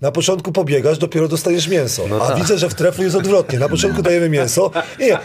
Na 0.00 0.12
początku 0.12 0.52
pobiegasz, 0.52 0.98
dopiero 0.98 1.28
dostajesz 1.28 1.68
mięso. 1.68 2.02
No 2.10 2.22
a 2.24 2.28
tak. 2.28 2.38
widzę, 2.38 2.58
że 2.58 2.68
w 2.68 2.74
treflu 2.74 3.04
jest 3.04 3.16
odwrotnie. 3.16 3.58
Na 3.58 3.68
początku 3.68 4.02
dajemy 4.02 4.28
mięso. 4.28 4.70
Nie, 5.00 5.06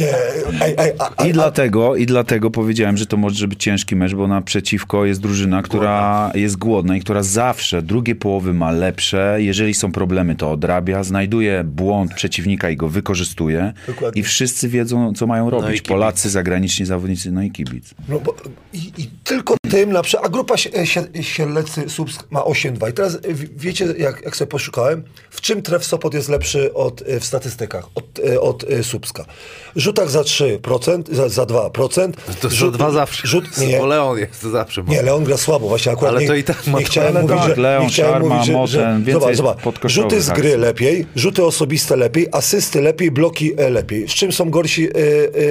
nie, 0.00 0.14
ej, 0.62 0.74
ej, 0.78 0.92
a, 0.98 1.10
a, 1.16 1.26
I 1.26 1.32
dlatego, 1.32 1.96
I 1.96 2.06
dlatego 2.06 2.50
powiedziałem, 2.50 2.96
że 2.96 3.06
to 3.06 3.16
może 3.16 3.48
być 3.48 3.62
ciężki 3.62 3.96
mecz, 3.96 4.14
bo 4.14 4.28
naprzeciwko 4.28 5.04
jest 5.04 5.20
drużyna, 5.20 5.62
która 5.62 6.30
jest 6.34 6.56
głodna 6.56 6.96
i 6.96 7.00
która 7.00 7.22
zawsze 7.22 7.82
drugie 7.82 8.14
połowy 8.14 8.54
ma 8.54 8.70
lepsze. 8.70 9.36
Jeżeli 9.38 9.74
są 9.74 9.92
problemy, 9.92 10.34
to 10.36 10.50
odrabia, 10.50 11.02
znajduje 11.04 11.64
błąd 11.64 12.14
przeciwnika 12.14 12.70
i 12.70 12.76
go 12.76 12.88
wykorzystuje. 12.88 13.72
Dokładnie. 13.86 14.20
I 14.20 14.24
wszyscy 14.24 14.68
wiedzą, 14.68 15.12
co 15.14 15.26
mają 15.26 15.50
robić. 15.50 15.68
kibic. 15.68 15.88
Polacy, 15.88 16.30
zagraniczni 16.30 16.86
zawodnicy, 16.86 17.30
no 17.32 17.42
i 17.42 17.50
kibic. 17.50 17.94
No 18.08 18.20
bo, 18.20 18.34
i, 18.72 18.78
I 18.98 19.10
tylko 19.24 19.54
tym 19.70 19.92
na 19.92 20.02
przykład, 20.02 20.26
a 20.26 20.28
grupa 20.32 20.56
Sie- 20.56 20.86
Sie- 20.86 21.22
Sielecy 21.22 21.88
Słupsk 21.88 22.26
ma 22.30 22.40
8-2. 22.40 22.90
I 22.90 22.92
teraz 22.92 23.14
e, 23.14 23.18
wiecie, 23.56 23.86
jak, 24.04 24.22
jak 24.24 24.36
sobie 24.36 24.50
poszukałem, 24.50 25.04
w 25.30 25.40
czym 25.40 25.62
tref 25.62 25.84
Sopot 25.84 26.14
jest 26.14 26.28
lepszy 26.28 26.74
od, 26.74 27.02
e, 27.02 27.20
w 27.20 27.24
statystykach 27.24 27.86
od, 27.94 28.04
e, 28.32 28.40
od 28.40 28.64
e, 28.64 28.84
Słupska? 28.84 29.24
Rzutach 29.76 30.10
za 30.10 30.20
3%, 30.22 31.02
za, 31.14 31.28
za 31.28 31.44
2%. 31.44 32.12
To 32.40 32.48
Rzut- 32.48 32.72
dwa 32.72 32.90
zawsze. 32.90 33.28
Rzut, 33.28 33.58
nie, 33.58 33.78
Bo 33.78 33.86
Leon 33.86 34.18
jest 34.18 34.40
to 34.42 34.50
zawsze. 34.50 34.82
nie, 34.88 35.02
Leon 35.02 35.24
gra 35.24 35.36
słabo, 35.36 35.68
właśnie 35.68 35.92
akurat 35.92 36.12
Ale 36.12 36.20
nie, 36.22 36.26
to 36.28 36.34
i 36.34 36.44
tak 36.44 36.66
ma 36.66 36.78
nie 36.78 36.84
chciałem 36.84 37.14
mówić, 37.14 37.38
tak, 37.38 37.56
że, 37.56 37.62
Leon, 37.62 37.82
nie 37.82 37.88
chciałem 37.88 38.12
Szarma, 38.12 38.28
mówić, 38.28 38.46
że, 38.46 38.52
że 38.52 38.98
Moten, 38.98 39.12
zobacz, 39.12 39.36
zobacz, 39.36 39.58
rzuty 39.84 40.20
z 40.22 40.30
gry 40.30 40.48
akcji. 40.48 40.60
lepiej, 40.60 41.06
rzuty 41.16 41.44
osobiste 41.44 41.96
lepiej, 41.96 42.28
asysty 42.32 42.80
lepiej, 42.80 43.10
bloki 43.10 43.52
lepiej. 43.70 44.08
Z 44.08 44.12
czym 44.12 44.32
są 44.32 44.50
gorsi 44.50 44.88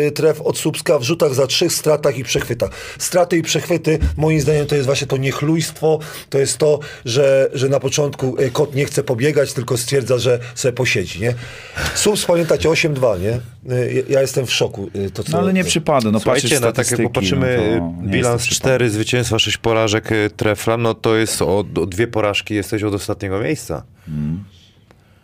e, 0.07 0.11
tref 0.11 0.41
od 0.41 0.57
Słupska 0.57 0.99
w 0.99 1.03
rzutach 1.03 1.33
za 1.33 1.47
trzech 1.47 1.73
stratach 1.73 2.17
i 2.17 2.23
przechwytach. 2.23 2.69
Straty 2.99 3.37
i 3.37 3.41
przechwyty, 3.41 3.99
moim 4.17 4.41
zdaniem 4.41 4.65
to 4.65 4.75
jest 4.75 4.85
właśnie 4.85 5.07
to 5.07 5.17
niechlujstwo, 5.17 5.99
to 6.29 6.37
jest 6.39 6.57
to, 6.57 6.79
że, 7.05 7.49
że 7.53 7.69
na 7.69 7.79
początku 7.79 8.35
kot 8.51 8.75
nie 8.75 8.85
chce 8.85 9.03
pobiegać, 9.03 9.53
tylko 9.53 9.77
stwierdza, 9.77 10.17
że 10.17 10.39
sobie 10.55 10.73
posiedzi, 10.73 11.21
nie? 11.21 11.33
Słupsk, 11.95 12.27
pamiętacie, 12.27 12.69
8-2, 12.69 13.21
nie? 13.21 13.31
E, 13.75 13.91
Ja 14.09 14.21
jestem 14.21 14.45
w 14.45 14.51
szoku. 14.53 14.89
e, 15.05 15.09
To, 15.09 15.23
co, 15.23 15.31
No 15.31 15.37
ale 15.39 15.53
nie 15.53 15.63
przypada. 15.63 16.11
No 16.11 16.19
Słuchajcie, 16.19 16.47
patrzysz 16.47 16.61
no 16.61 16.67
tak 16.67 16.77
jak 16.77 16.85
statystyki, 16.85 17.03
popatrzymy, 17.09 17.77
no 17.79 17.93
bilans 18.11 18.41
jest 18.41 18.45
to 18.49 18.51
przypadek. 18.51 18.75
4 18.77 18.89
zwycięstwa, 18.89 19.39
6 19.39 19.57
porażek 19.57 20.11
y, 20.11 20.29
Trefla, 20.37 20.77
no 20.77 20.93
to 20.93 21.15
jest 21.15 21.41
o, 21.41 21.57
o 21.59 21.85
dwie 21.85 22.07
porażki 22.07 22.55
jesteś 22.55 22.83
od 22.83 22.93
ostatniego 22.93 23.39
miejsca. 23.39 23.83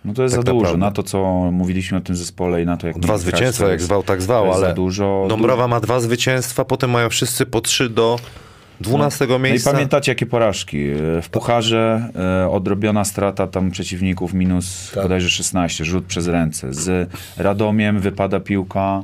No 0.05 0.13
to 0.13 0.23
jest 0.23 0.35
Tak 0.35 0.45
za 0.45 0.51
dużo. 0.51 0.61
naprawdę. 0.61 0.85
Na 0.85 0.91
to, 0.91 1.03
co 1.03 1.17
mówiliśmy 1.51 1.97
o 1.97 2.01
tym 2.01 2.15
zespole 2.15 2.61
i 2.61 2.65
na 2.65 2.77
to, 2.77 2.87
jak 2.87 2.99
Dwa 2.99 3.07
grać, 3.07 3.21
zwycięstwa, 3.21 3.69
jak 3.69 3.81
zwał, 3.81 4.03
tak 4.03 4.21
zwał, 4.21 4.51
ale 4.53 4.67
za 4.67 4.73
dużo. 4.73 5.25
Dąbrowa 5.29 5.67
ma 5.67 5.79
dwa 5.79 5.99
zwycięstwa, 5.99 6.65
potem 6.65 6.89
mają 6.89 7.09
wszyscy 7.09 7.45
po 7.45 7.61
trzy 7.61 7.89
do 7.89 8.19
12 8.81 9.27
No 9.29 9.37
i 9.37 9.39
miejsca. 9.39 9.71
pamiętacie, 9.71 10.11
jakie 10.11 10.25
porażki. 10.25 10.77
W 11.21 11.27
pucharze 11.31 12.09
e, 12.43 12.49
odrobiona 12.49 13.05
strata 13.05 13.47
tam 13.47 13.71
przeciwników 13.71 14.33
minus 14.33 14.91
Tak. 14.93 15.03
bodajże 15.03 15.29
16, 15.29 15.85
rzut 15.85 16.05
przez 16.05 16.27
ręce. 16.27 16.73
Z 16.73 17.09
Radomiem 17.37 17.99
wypada 17.99 18.39
piłka 18.39 19.03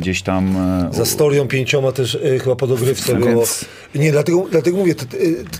gdzieś 0.00 0.22
tam... 0.22 0.56
e, 0.56 0.88
Za 0.94 1.04
Storią 1.04 1.48
pięcioma 1.48 1.92
też 1.92 2.14
y, 2.14 2.38
chyba 2.38 2.56
po 2.56 2.66
dogrywce 2.66 3.14
No 3.14 3.20
było. 3.26 3.30
więc- 3.40 3.64
Nie, 3.94 4.12
dlatego, 4.12 4.46
dlatego 4.50 4.76
mówię, 4.76 4.94
t, 4.94 5.06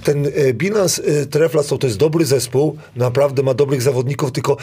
ten 0.05 0.27
bilans 0.53 0.99
y, 0.99 1.27
Trefla 1.27 1.63
to 1.81 1.87
jest 1.87 1.99
dobry 1.99 2.25
zespół, 2.25 2.77
naprawdę 2.97 3.43
ma 3.43 3.55
dobrych 3.55 3.83
zawodników, 3.83 4.33
tylko 4.33 4.57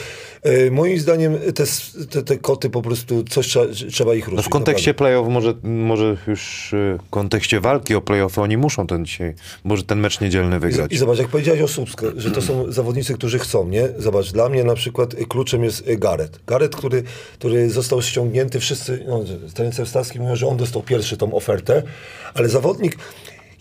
moim 0.71 0.99
zdaniem 0.99 1.37
te, 1.55 1.63
te, 2.09 2.23
te 2.23 2.37
koty 2.37 2.69
po 2.69 2.81
prostu 2.81 3.23
coś 3.23 3.47
trzeba, 3.47 3.65
trzeba 3.91 4.15
ich 4.15 4.25
ruszyć. 4.27 4.37
No 4.37 4.43
w 4.43 4.49
kontekście 4.49 4.93
playoff, 4.93 5.27
może, 5.27 5.53
może 5.63 6.17
już 6.27 6.69
w 6.73 7.09
kontekście 7.09 7.59
walki 7.59 7.95
o 7.95 8.01
playoffy, 8.01 8.41
oni 8.41 8.57
muszą 8.57 8.87
ten 8.87 9.05
dzisiaj, 9.05 9.33
może 9.63 9.83
ten 9.83 9.99
mecz 9.99 10.21
niedzielny 10.21 10.59
wygrać. 10.59 10.91
I 10.93 10.97
zobacz, 10.97 11.17
jak 11.19 11.27
powiedziałeś 11.27 11.61
o 11.61 11.67
Słupsku, 11.67 12.05
że 12.17 12.31
to 12.31 12.41
są 12.41 12.71
zawodnicy, 12.71 13.13
którzy 13.13 13.39
chcą, 13.39 13.67
nie? 13.67 13.87
Zobacz, 13.97 14.31
dla 14.31 14.49
mnie 14.49 14.63
na 14.63 14.75
przykład 14.75 15.15
kluczem 15.29 15.63
jest 15.63 15.83
Gareth. 15.97 16.39
Gareth, 16.47 16.77
który, 16.77 17.03
który 17.33 17.69
został 17.69 18.01
ściągnięty, 18.01 18.59
wszyscy, 18.59 19.05
no, 19.07 19.23
trener 19.53 19.87
Stawski 19.87 20.19
mówią, 20.19 20.35
że 20.35 20.47
on 20.47 20.57
dostał 20.57 20.81
pierwszy 20.81 21.17
tą 21.17 21.33
ofertę, 21.33 21.83
ale 22.33 22.49
zawodnik, 22.49 22.97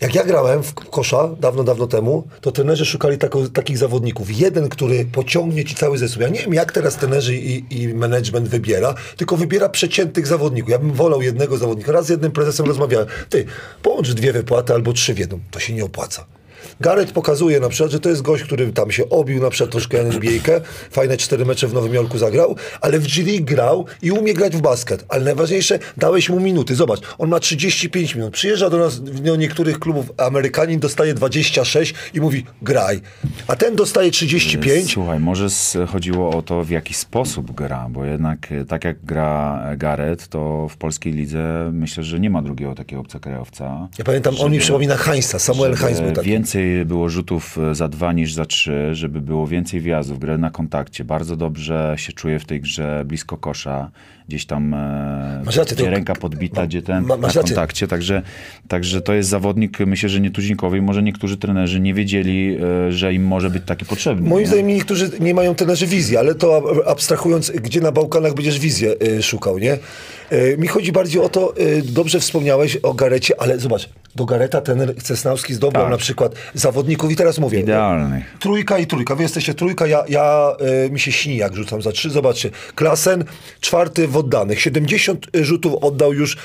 jak 0.01 0.15
ja 0.15 0.23
grałem 0.23 0.63
w 0.63 0.73
kosza 0.73 1.29
dawno, 1.39 1.63
dawno 1.63 1.87
temu, 1.87 2.27
to 2.41 2.51
trenerzy 2.51 2.85
szukali 2.85 3.17
tako, 3.17 3.47
takich 3.47 3.77
zawodników. 3.77 4.39
Jeden, 4.39 4.69
który 4.69 5.05
pociągnie 5.05 5.65
ci 5.65 5.75
cały 5.75 5.97
zespół. 5.97 6.21
Ja 6.21 6.29
nie 6.29 6.39
wiem, 6.39 6.53
jak 6.53 6.71
teraz 6.71 6.95
trenerzy 6.95 7.35
i, 7.35 7.81
i 7.81 7.93
management 7.93 8.47
wybiera, 8.47 8.95
tylko 9.17 9.37
wybiera 9.37 9.69
przeciętnych 9.69 10.27
zawodników. 10.27 10.71
Ja 10.71 10.79
bym 10.79 10.93
wolał 10.93 11.21
jednego 11.21 11.57
zawodnika. 11.57 11.91
Raz 11.91 12.05
z 12.05 12.09
jednym 12.09 12.31
prezesem 12.31 12.65
rozmawiałem. 12.65 13.07
Ty, 13.29 13.45
połącz 13.81 14.13
dwie 14.13 14.33
wypłaty 14.33 14.73
albo 14.73 14.93
trzy 14.93 15.13
w 15.13 15.19
jedną. 15.19 15.39
To 15.51 15.59
się 15.59 15.73
nie 15.73 15.85
opłaca. 15.85 16.38
Gareth 16.81 17.13
pokazuje 17.13 17.59
na 17.59 17.69
przykład, 17.69 17.91
że 17.91 17.99
to 17.99 18.09
jest 18.09 18.21
gość, 18.21 18.43
który 18.43 18.71
tam 18.71 18.91
się 18.91 19.09
obił 19.09 19.41
na 19.41 19.49
przykład 19.49 19.71
troszkę 19.71 19.99
NBA, 19.99 20.59
fajne 20.91 21.17
cztery 21.17 21.45
mecze 21.45 21.67
w 21.67 21.73
Nowym 21.73 21.93
Jorku 21.93 22.17
zagrał, 22.17 22.55
ale 22.81 22.99
w 22.99 23.07
G 23.07 23.23
League 23.23 23.45
grał 23.45 23.85
i 24.01 24.11
umie 24.11 24.33
grać 24.33 24.57
w 24.57 24.61
basket. 24.61 25.05
Ale 25.09 25.23
najważniejsze, 25.23 25.79
dałeś 25.97 26.29
mu 26.29 26.39
minuty. 26.39 26.75
Zobacz, 26.75 26.99
on 27.17 27.29
ma 27.29 27.39
35 27.39 28.15
minut. 28.15 28.33
Przyjeżdża 28.33 28.69
do 28.69 28.77
nas, 28.77 29.03
do 29.03 29.35
niektórych 29.35 29.79
klubów 29.79 30.05
Amerykanin, 30.17 30.79
dostaje 30.79 31.13
26 31.13 31.93
i 32.13 32.21
mówi 32.21 32.45
graj. 32.61 33.01
A 33.47 33.55
ten 33.55 33.75
dostaje 33.75 34.11
35. 34.11 34.93
Słuchaj, 34.93 35.19
może 35.19 35.47
chodziło 35.87 36.29
o 36.37 36.41
to, 36.41 36.63
w 36.63 36.69
jaki 36.69 36.93
sposób 36.93 37.51
gra, 37.51 37.87
bo 37.89 38.05
jednak 38.05 38.51
e, 38.51 38.65
tak 38.65 38.83
jak 38.83 39.05
gra 39.05 39.63
Gareth, 39.77 40.27
to 40.27 40.67
w 40.69 40.77
polskiej 40.77 41.13
lidze 41.13 41.69
myślę, 41.73 42.03
że 42.03 42.19
nie 42.19 42.29
ma 42.29 42.41
drugiego 42.41 42.75
takiego 42.75 43.01
obcokrajowca. 43.01 43.87
Ja 43.97 44.05
pamiętam, 44.05 44.35
on 44.39 44.51
mi 44.51 44.59
przypomina 44.59 44.97
Heinza, 44.97 45.39
Samuel 45.39 45.75
żeby 45.75 45.85
Heinz 45.85 46.01
był 46.01 46.11
taki. 46.11 46.29
Więcej 46.29 46.48
było 46.85 47.09
rzutów 47.09 47.57
e, 47.57 47.75
za 47.75 47.87
dwa 47.87 48.13
niż 48.13 48.33
za 48.33 48.45
trzy, 48.45 48.95
żeby 48.95 49.21
było 49.21 49.47
więcej 49.47 49.79
wjazdów, 49.81 50.19
grę 50.19 50.37
na 50.37 50.51
kontakcie. 50.51 51.03
Bardzo 51.05 51.35
dobrze 51.35 51.93
się 51.97 52.13
czuje 52.13 52.39
w 52.39 52.45
tej 52.45 52.61
grze 52.61 53.03
blisko 53.05 53.37
kosza, 53.37 53.91
gdzieś 54.29 54.45
tam 54.45 54.73
e, 54.73 55.41
Masz 55.45 55.55
rację, 55.55 55.75
gdzie 55.75 55.85
to- 55.85 55.91
ręka 55.91 56.15
podbita, 56.15 56.61
ma- 56.61 56.67
gdzie 56.67 56.81
ten 56.81 57.03
ma- 57.03 57.17
na 57.17 57.27
rację. 57.27 57.41
kontakcie. 57.43 57.87
Także, 57.87 58.21
także 58.67 59.01
to 59.01 59.13
jest 59.13 59.29
zawodnik, 59.29 59.79
myślę, 59.79 60.09
że 60.09 60.19
nietuzinkowy. 60.19 60.81
Może 60.81 61.03
niektórzy 61.03 61.37
trenerzy 61.37 61.79
nie 61.79 61.93
wiedzieli, 61.93 62.57
e, 62.87 62.91
że 62.91 63.13
im 63.13 63.23
może 63.25 63.49
być 63.49 63.63
taki 63.65 63.85
potrzebny. 63.85 64.29
Moim 64.29 64.41
nie? 64.41 64.47
zdaniem 64.47 64.67
niektórzy 64.67 65.11
nie 65.19 65.33
mają 65.33 65.55
trenerzy 65.55 65.87
wizji, 65.87 66.17
ale 66.17 66.35
to 66.35 66.57
ab- 66.57 66.87
abstrahując, 66.87 67.51
gdzie 67.51 67.81
na 67.81 67.91
Bałkanach 67.91 68.33
będziesz 68.33 68.59
wizję 68.59 68.95
y, 69.03 69.23
szukał, 69.23 69.57
nie? 69.59 69.77
Mi 70.57 70.67
chodzi 70.67 70.91
bardziej 70.91 71.21
o 71.21 71.29
to, 71.29 71.53
dobrze 71.83 72.19
wspomniałeś 72.19 72.75
o 72.77 72.93
Garecie, 72.93 73.41
ale 73.41 73.59
zobacz, 73.59 73.89
do 74.15 74.25
Gareta 74.25 74.61
trener 74.61 74.95
Cesnawski 74.95 75.53
zdobył 75.53 75.81
Tak. 75.81 75.91
na 75.91 75.97
przykład 75.97 76.35
zawodników 76.53 77.11
i 77.11 77.15
teraz 77.15 77.39
mówię. 77.39 77.59
Idealnych. 77.59 78.37
Trójka 78.39 78.77
i 78.77 78.87
trójka. 78.87 79.15
Wy 79.15 79.23
jesteście 79.23 79.53
trójka, 79.53 79.87
ja, 79.87 80.03
ja 80.09 80.51
mi 80.91 80.99
się 80.99 81.11
śni, 81.11 81.37
jak 81.37 81.55
rzucam 81.55 81.81
za 81.81 81.91
trzy. 81.91 82.09
Zobaczcie. 82.09 82.49
Klasen, 82.75 83.23
czwarty 83.61 84.07
w 84.07 84.17
oddanych. 84.19 84.61
70 84.61 85.27
rzutów 85.33 85.73
oddał 85.81 86.13
już 86.13 86.37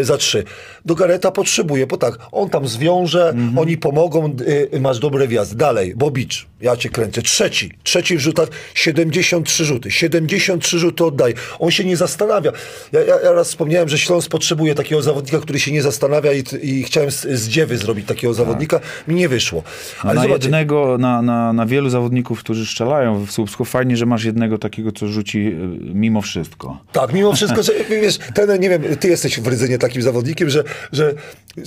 y, 0.00 0.04
za 0.04 0.16
trzy. 0.16 0.44
Do 0.84 0.94
Gareta 0.94 1.30
potrzebuje, 1.30 1.86
bo 1.86 1.96
tak, 1.96 2.18
on 2.32 2.50
tam 2.50 2.68
zwiąże, 2.68 3.34
oni 3.56 3.76
pomogą, 3.76 4.36
y, 4.74 4.80
masz 4.80 4.98
dobre 4.98 5.28
wjazd. 5.28 5.56
Dalej, 5.56 5.94
Bobicz, 5.96 6.46
ja 6.60 6.76
cię 6.76 6.88
kręcę. 6.88 7.22
Trzeci, 7.22 7.70
trzeci 7.82 8.16
w 8.16 8.20
rzutach, 8.20 8.48
73 8.74 9.64
rzuty. 9.64 9.90
73 9.90 10.78
rzuty 10.78 11.04
oddaje. 11.04 11.34
On 11.58 11.70
się 11.70 11.84
nie 11.84 11.96
zastanawia. 11.96 12.52
Ja, 12.92 13.00
ja, 13.00 13.20
ja 13.20 13.32
raz 13.32 13.48
wspomniałem, 13.48 13.88
że 13.88 13.98
Śląsk 13.98 14.30
potrzebuje 14.30 14.74
takiego 14.74 15.02
zawodnika, 15.02 15.38
który 15.38 15.60
się 15.60 15.72
nie 15.72 15.82
zastanawia 15.82 16.32
i, 16.32 16.44
i 16.62 16.82
chciałem 16.82 17.10
z, 17.10 17.20
z 17.20 17.48
dziewy 17.48 17.78
zrobić 17.78 18.06
takiego 18.06 18.34
zawodnika. 18.34 18.80
Mi 19.08 19.14
nie 19.14 19.28
wyszło. 19.28 19.62
Ale 20.02 20.14
na 20.14 20.22
zobaczcie, 20.22 20.44
jednego, 20.44 20.98
na, 20.98 21.22
na, 21.22 21.52
na 21.52 21.66
wielu 21.66 21.90
zawodników, 21.90 22.40
którzy 22.40 22.66
strzelają 22.66 23.24
w 23.26 23.30
Słupsku, 23.30 23.64
fajnie, 23.64 23.96
że 23.96 24.06
masz 24.06 24.24
jednego 24.24 24.58
takiego, 24.58 24.92
co 24.92 25.08
rzuci 25.08 25.38
y, 25.38 25.52
mimo 25.94 26.22
wszystko. 26.22 26.78
Tak, 26.92 27.03
mimo 27.12 27.32
wszystko, 27.32 27.62
że 27.62 27.72
wiesz, 27.90 28.18
ten, 28.34 28.60
nie 28.60 28.70
wiem, 28.70 28.82
ty 29.00 29.08
jesteś 29.08 29.40
w 29.40 29.46
Rydzynie 29.46 29.78
takim 29.78 30.02
zawodnikiem, 30.02 30.50
że, 30.50 30.64
że 30.92 31.14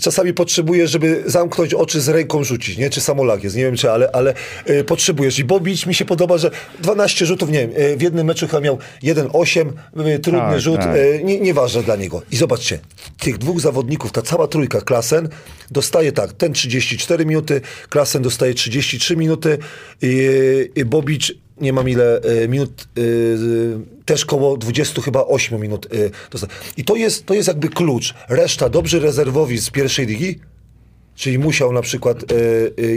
czasami 0.02 0.34
potrzebujesz, 0.34 0.92
żeby 0.92 1.24
zamknąć 1.26 1.74
oczy 1.74 2.02
z 2.02 2.10
ręką 2.10 2.44
rzucić, 2.44 2.78
nie? 2.78 2.90
Czy 2.90 3.02
samolak 3.02 3.44
jest, 3.44 3.56
nie 3.56 3.64
wiem 3.64 3.76
czy, 3.76 3.92
ale, 3.92 4.10
ale 4.14 4.34
y, 4.70 4.84
potrzebujesz. 4.84 5.40
I 5.40 5.44
Bobic 5.44 5.86
mi 5.86 5.94
się 5.94 6.06
podoba, 6.06 6.38
że 6.38 6.52
12 6.80 7.26
rzutów, 7.26 7.50
nie 7.50 7.68
wiem, 7.68 7.72
y, 7.84 7.98
w 7.98 8.02
jednym 8.02 8.28
meczu 8.28 8.48
chyba 8.48 8.60
miał 8.60 8.78
1-8, 9.04 9.70
y, 10.16 10.20
trudny 10.20 10.40
Tak, 10.40 10.62
rzut, 10.62 10.80
tak. 10.80 10.96
y, 10.96 11.22
nie, 11.24 11.40
nieważne 11.40 11.84
dla 11.84 11.96
niego. 11.96 12.22
I 12.32 12.38
zobaczcie, 12.38 12.80
tych 13.20 13.38
dwóch 13.38 13.60
zawodników, 13.60 14.12
ta 14.12 14.22
cała 14.22 14.48
trójka, 14.48 14.82
Klasen 14.82 15.30
dostaje 15.72 16.12
tak, 16.12 16.34
ten 16.34 16.54
34 16.54 17.26
minuty, 17.26 17.62
Klasen 17.90 18.22
dostaje 18.22 18.54
33 18.54 19.16
minuty, 19.18 19.58
i, 20.02 20.30
i 20.76 20.86
Bobic 20.86 21.32
nie 21.62 21.74
mam 21.74 21.90
ile 21.90 22.22
e, 22.22 22.48
minut, 22.48 22.88
e, 22.98 23.02
też 24.06 24.26
koło 24.26 24.58
20 24.58 25.02
chyba 25.02 25.26
8 25.26 25.62
minut. 25.62 25.88
dosta- 26.32 26.48
I 26.78 26.84
to 26.84 26.96
jest, 26.96 27.26
to 27.26 27.34
jest 27.34 27.48
jakby 27.48 27.70
klucz. 27.70 28.14
Reszta, 28.30 28.70
dobrzy 28.70 29.00
rezerwowi 29.00 29.58
z 29.58 29.70
pierwszej 29.70 30.06
ligi, 30.06 30.40
czyli 31.16 31.40
Musiał 31.40 31.74
na 31.74 31.82
przykład 31.82 32.18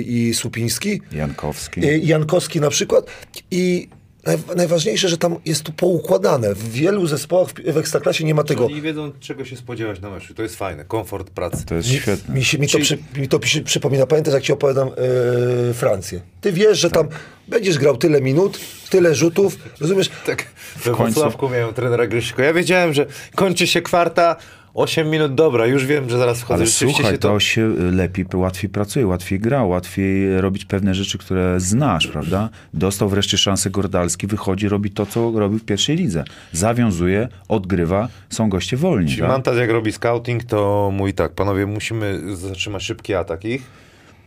i 0.07 0.35
Słupiński, 0.35 1.01
Jankowski. 1.13 1.81
Jankowski 2.03 2.61
na 2.61 2.71
przykład 2.71 3.07
i 3.51 3.89
naj, 4.27 4.39
najważniejsze, 4.57 5.09
że 5.09 5.19
tam 5.19 5.37
jest 5.45 5.63
tu 5.63 5.73
poukładane. 5.73 6.55
W 6.55 6.73
wielu 6.73 7.07
zespołach 7.07 7.49
w, 7.49 7.73
w 7.73 7.77
Ekstraklasie 7.77 8.25
nie 8.25 8.35
ma 8.35 8.45
tego. 8.45 8.67
Oni 8.67 8.83
wiedzą, 8.83 9.13
czego 9.21 9.45
się 9.45 9.57
spodziewać 9.57 10.01
na 10.01 10.11
meczu. 10.11 10.35
To 10.35 10.43
jest 10.43 10.57
fajne. 10.57 10.85
Komfort 10.85 11.31
pracy. 11.31 11.67
To 11.67 11.75
jest 11.75 11.89
świetne. 11.89 12.35
Mi, 12.35 12.45
się, 12.45 12.59
mi 12.59 12.69
to, 12.69 12.79
przy, 12.79 12.99
mi 13.17 13.29
to 13.29 13.39
przy, 13.39 13.63
przypomina, 13.63 14.07
pamiętasz 14.07 14.35
jak 14.35 14.43
ci 14.43 14.53
opowiadam 14.53 14.89
e, 14.89 15.75
Francję. 15.75 16.21
Ty 16.41 16.53
wiesz, 16.53 16.79
że 16.79 16.91
tam 16.91 17.09
będziesz 17.49 17.79
grał 17.79 17.97
tyle 17.97 18.21
minut, 18.21 18.61
tyle 18.91 19.15
rzutów, 19.15 19.57
rozumiesz? 19.81 20.11
Tak, 20.27 20.47
we 20.85 20.91
końcu- 20.91 20.97
Wrocławku 20.97 21.49
miałem 21.49 21.75
trenera 21.75 22.07
Gryszko. 22.07 22.43
Ja 22.43 22.53
wiedziałem, 22.53 22.95
że 22.95 23.07
kończy 23.35 23.67
się 23.67 23.83
kwarta, 23.83 24.37
8 24.81 25.11
minut, 25.11 25.35
dobra, 25.35 25.67
już 25.67 25.87
wiem, 25.87 26.11
że 26.11 26.19
zaraz 26.19 26.41
wchodzę. 26.41 26.55
Ale 26.55 26.67
słuchaj, 26.67 27.13
się 27.13 27.19
to 27.19 27.41
się 27.41 27.63
y, 27.63 27.93
lepiej, 27.93 28.27
łatwiej 28.35 28.71
pracuje, 28.71 29.07
łatwiej 29.07 29.41
gra, 29.41 29.65
łatwiej 29.65 30.41
robić 30.41 30.65
pewne 30.65 30.95
rzeczy, 30.95 31.19
które 31.19 31.61
znasz, 31.61 32.07
prawda? 32.07 32.49
Dostał 32.75 33.09
wreszcie 33.09 33.39
szansę 33.39 33.71
Gordalski, 33.71 34.27
wychodzi, 34.27 34.69
robi 34.69 34.91
to, 34.91 35.07
co 35.07 35.33
robił 35.35 35.59
w 35.59 35.65
pierwszej 35.65 35.97
lidze. 35.97 36.25
Zawiązuje, 36.53 37.29
odgrywa, 37.49 38.09
są 38.31 38.49
goście 38.49 38.77
wolni. 38.77 39.09
Czyli 39.09 39.21
Tak? 39.21 39.31
Mantas 39.31 39.57
jak 39.57 39.71
robi 39.71 39.93
scouting, 39.93 40.45
to 40.45 40.91
mój 40.93 41.15
tak, 41.15 41.33
panowie, 41.33 41.67
musimy 41.67 42.37
zatrzymać 42.37 42.83
szybki 42.83 43.15
atak 43.15 43.45
ich 43.45 43.80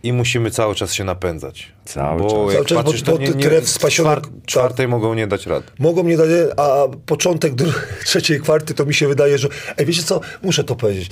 i 0.03 0.13
musimy 0.13 0.51
cały 0.51 0.75
czas 0.75 0.93
się 0.93 1.03
napędzać. 1.03 1.71
Cały 1.85 2.21
bo 2.21 2.29
czas. 2.29 2.37
jak 2.37 2.53
Cały 2.53 2.65
czas, 2.65 2.77
bo- 2.77 2.83
patrzysz, 2.83 3.01
to 3.01 3.11
bo 3.11 3.17
nie, 3.17 3.27
nie, 3.27 3.43
krew 3.43 3.65
spasiona- 3.65 4.15
czwar- 4.21 4.29
czwartej 4.45 4.87
mogą 4.87 5.13
nie 5.13 5.27
dać 5.27 5.45
rady. 5.45 5.65
Mogą 5.79 6.03
mnie 6.03 6.17
dać, 6.17 6.29
a 6.57 6.83
początek 7.05 7.53
trzeciej 8.05 8.39
kwarty 8.39 8.73
to 8.73 8.85
mi 8.85 8.93
się 8.93 9.07
wydaje, 9.07 9.37
że... 9.37 9.47
Ej, 9.77 9.85
wiecie 9.85 10.03
co? 10.03 10.21
Muszę 10.43 10.63
to 10.63 10.75
powiedzieć. 10.75 11.09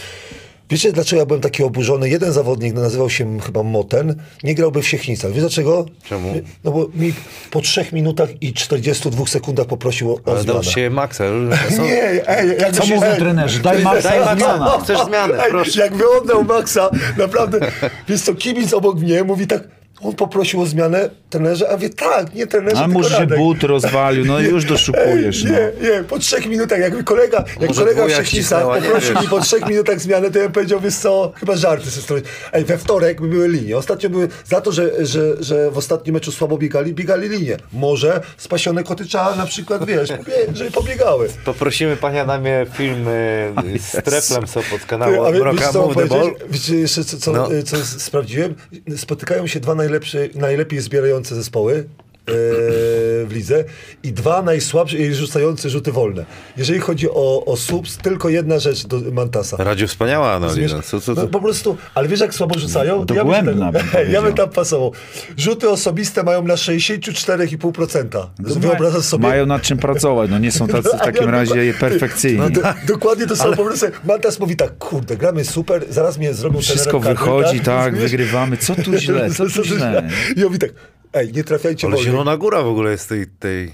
Wiecie, 0.72 0.92
dlaczego 0.92 1.20
ja 1.20 1.26
byłem 1.26 1.42
taki 1.42 1.64
oburzony? 1.64 2.10
Jeden 2.10 2.32
zawodnik, 2.34 2.74
nazywał 2.74 3.10
się 3.10 3.40
chyba 3.40 3.64
Moten, 3.64 4.16
nie 4.44 4.56
grałby 4.56 4.82
w 4.82 4.88
Siechnicach. 4.88 5.32
Wiesz 5.32 5.42
dlaczego? 5.42 5.86
Czemu? 6.04 6.34
No 6.64 6.72
bo 6.72 6.88
mi 6.96 7.14
po 7.52 7.62
3 7.62 7.86
minutach 7.94 8.30
i 8.42 8.54
42 8.54 9.26
sekundach 9.26 9.66
poprosił 9.68 10.12
o, 10.12 10.14
o 10.16 10.20
Ale 10.26 10.42
zmianę. 10.42 10.54
dał 10.54 10.64
się 10.64 10.90
Maxa. 10.90 11.24
są- 11.78 11.84
Nie, 11.84 12.28
ej, 12.30 12.50
jakby 12.60 12.78
Co 12.78 12.86
się- 12.86 12.96
mówią 12.96 13.08
ej, 13.08 13.20
trenerzy? 13.20 13.60
Daj 13.60 13.84
Maxa, 13.84 14.10
Daj 14.10 14.20
Maxa, 14.20 14.36
zmiana. 14.36 14.80
chcesz 14.84 15.00
zmianę, 15.06 15.44
Ej, 15.46 15.52
proszę. 15.52 15.82
Jakby 15.82 16.04
oddał 16.22 16.44
Maxa, 16.44 16.90
naprawdę, 17.18 17.60
wiesz 18.08 18.22
co, 18.22 18.36
kibic 18.36 18.74
obok 18.74 19.00
mnie 19.00 19.24
mówi 19.24 19.48
tak, 19.48 19.64
on 20.04 20.16
poprosił 20.16 20.62
o 20.62 20.66
zmianę 20.66 21.10
trenerze, 21.30 21.70
a 21.70 21.78
wie 21.78 21.90
tak, 21.90 22.34
nie 22.36 22.48
trenerze, 22.48 22.78
Ale 22.78 22.86
tylko 22.86 23.00
może 23.00 23.16
się 23.18 23.28
but 23.28 23.64
rozwalił, 23.64 24.26
no 24.26 24.40
już 24.40 24.66
doszukujesz. 24.76 25.46
Ej, 25.46 25.52
No. 25.52 25.58
nie, 25.58 25.90
nie, 25.90 26.04
po 26.04 26.20
trzech 26.20 26.46
minutach, 26.46 26.80
jakby 26.80 27.04
kolega, 27.04 27.44
jak 27.60 27.70
Może 27.70 27.82
kolega 27.82 28.08
nie 28.08 28.82
poprosił 28.82 29.22
mi 29.22 29.28
po 29.28 29.40
trzech 29.40 29.68
minutach 29.68 30.00
zmianę, 30.00 30.32
to 30.32 30.38
ja 30.38 30.44
bym 30.44 30.54
powiedział, 30.54 30.80
wiesz 30.80 30.96
co, 30.96 31.32
chyba 31.36 31.56
żarty 31.56 31.90
ze 31.90 32.02
strony. 32.02 32.22
Ej, 32.54 32.66
we 32.66 32.78
wtorek 32.78 33.22
by 33.22 33.28
były 33.28 33.48
linie. 33.48 33.78
Ostatnio 33.78 34.10
były, 34.10 34.28
za 34.46 34.62
to, 34.62 34.72
że, 34.72 35.06
że, 35.06 35.44
że 35.44 35.72
w 35.72 35.78
ostatnim 35.78 36.14
meczu 36.14 36.32
słabo 36.32 36.58
biegali, 36.58 36.94
biegali 36.94 37.30
linie. 37.30 37.58
Może 37.74 38.22
spasione 38.38 38.84
koty 38.84 39.06
trzeba 39.06 39.36
na 39.36 39.46
przykład, 39.46 39.86
wiesz, 39.86 40.10
pobie- 40.10 40.54
żeby 40.56 40.72
pobiegały. 40.72 41.30
Poprosimy 41.46 41.96
Panie 41.98 42.22
Adamie 42.22 42.66
film 42.74 43.08
y, 43.08 43.54
z 43.80 43.92
Treplem 43.92 44.48
Sopot 44.48 44.86
kanału 44.88 45.24
a 45.26 45.32
co 45.72 45.80
mam 45.80 45.88
Move 45.88 45.96
the 45.96 46.06
Ball. 46.06 46.20
powiedzieć? 46.20 46.44
Wiecie 46.50 46.76
jeszcze, 46.76 47.04
co, 47.04 47.18
co, 47.18 47.32
No. 47.32 47.50
co 47.66 47.78
sprawdziłem? 48.00 48.56
Spotykają 48.98 49.48
się 49.48 49.60
dwa 49.60 49.76
najlepsze, 49.76 49.91
najlepiej 50.36 50.80
zbierające 50.80 51.36
zespoły 51.36 51.86
w 52.28 53.28
lidze 53.32 53.64
i 54.04 54.12
dwa 54.14 54.42
najsłabsze 54.42 54.98
i 54.98 55.14
rzucające 55.14 55.70
rzuty 55.70 55.92
wolne. 55.92 56.26
Jeżeli 56.58 56.80
chodzi 56.80 57.10
o, 57.10 57.46
o 57.46 57.58
subs, 57.58 57.98
tylko 57.98 58.30
jedna 58.30 58.60
rzecz 58.60 58.88
do 58.88 59.00
Mantasa. 59.12 59.58
Radziu 59.64 59.88
wspaniała 59.88 60.32
analiza. 60.32 60.78
Wiesz, 60.78 60.86
Co, 60.86 61.02
co, 61.02 61.14
no, 61.14 61.22
co? 61.22 61.28
po 61.28 61.40
prostu, 61.40 61.78
ale 61.96 62.08
wiesz 62.08 62.20
jak 62.20 62.34
słabo 62.34 62.60
rzucają? 62.60 63.06
Dogłębna 63.06 63.66
ja 63.66 63.72
bym 63.72 63.82
tam, 63.92 64.12
ja 64.14 64.22
bym 64.22 64.34
tam 64.34 64.50
pasował. 64.50 64.92
Rzuty 65.38 65.70
osobiste 65.70 66.24
mają 66.24 66.44
na 66.44 66.56
64,5%. 66.56 68.28
Wyobrażasz 68.40 69.04
sobie? 69.06 69.28
Mają 69.28 69.46
nad 69.46 69.62
czym 69.62 69.78
pracować, 69.78 70.30
no 70.32 70.40
nie 70.40 70.52
są 70.52 70.68
tacy 70.78 70.90
w 70.90 70.94
A 70.94 70.98
takim 71.06 71.30
razie 71.30 71.52
No, 71.74 71.80
perfekcyjni. 71.80 72.52
do, 72.52 72.62
dokładnie 72.88 73.28
to 73.28 73.36
samo. 73.36 73.56
Po 73.56 73.64
prostu 73.66 73.86
Mantas 74.04 74.40
mówi 74.40 74.56
tak, 74.56 74.78
kurde, 74.78 75.18
gramy 75.18 75.46
super, 75.46 75.86
zaraz 75.90 76.18
mnie 76.18 76.34
zrobią 76.34 76.62
Wszystko 76.62 77.00
kadry, 77.00 77.14
wychodzi, 77.16 77.60
tak, 77.60 77.86
Rozumiesz? 77.86 78.12
wygrywamy. 78.12 78.58
Co 78.58 78.76
tu 78.76 78.98
źle, 78.98 79.30
co 79.32 79.46
tu 79.50 79.64
źle? 79.64 80.10
I 80.36 80.40
on 80.40 80.46
mówi 80.46 80.60
tak, 80.60 80.72
ej, 81.14 81.34
nie 81.34 81.44
trafiajcie 81.44 81.88
Ale 81.88 81.96
wolniej. 81.96 82.12
Zielona 82.12 82.38
Góra 82.38 82.62
w 82.64 82.68
ogóle 82.68 82.92
jest 82.92 83.10
tej, 83.10 83.28
tej 83.28 83.72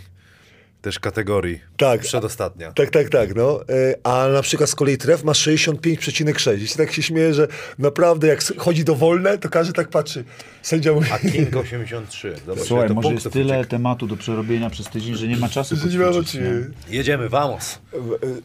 też 0.82 1.00
kategorii. 1.00 1.60
Tak. 1.78 2.02
Przedostatnia. 2.02 2.72
Tak, 2.72 2.90
tak, 2.90 3.10
tak, 3.10 3.36
no. 3.36 3.62
E, 3.70 3.96
A 4.04 4.28
na 4.28 4.42
przykład 4.42 4.70
z 4.70 4.76
kolei 4.76 4.98
tref 4.98 5.24
ma 5.24 5.32
65,6. 5.32 6.76
I 6.76 6.78
tak 6.78 6.92
się 6.92 7.04
śmieję, 7.04 7.34
że 7.34 7.48
naprawdę 7.80 8.28
jak 8.28 8.44
chodzi 8.58 8.84
do 8.84 8.96
wolne, 8.96 9.38
to 9.38 9.50
każdy 9.50 9.74
tak 9.74 9.90
patrzy. 9.90 10.24
Sędzia 10.62 10.94
mówi, 10.94 11.08
A 11.12 11.20
King 11.20 11.56
83. 11.56 12.36
Zobacz, 12.46 12.64
Słuchaj, 12.64 12.90
może 12.90 13.14
jest 13.14 13.32
tyle 13.32 13.46
uciekło. 13.46 13.66
tematu 13.66 14.08
do 14.08 14.18
przerobienia 14.18 14.70
przez 14.70 14.90
tydzień, 14.90 15.16
że 15.16 15.28
nie 15.28 15.38
ma 15.38 15.50
czasu 15.50 15.76
nie 15.76 16.00
ma. 16.00 16.06
Jedziemy, 16.90 17.30
vamos. 17.30 17.80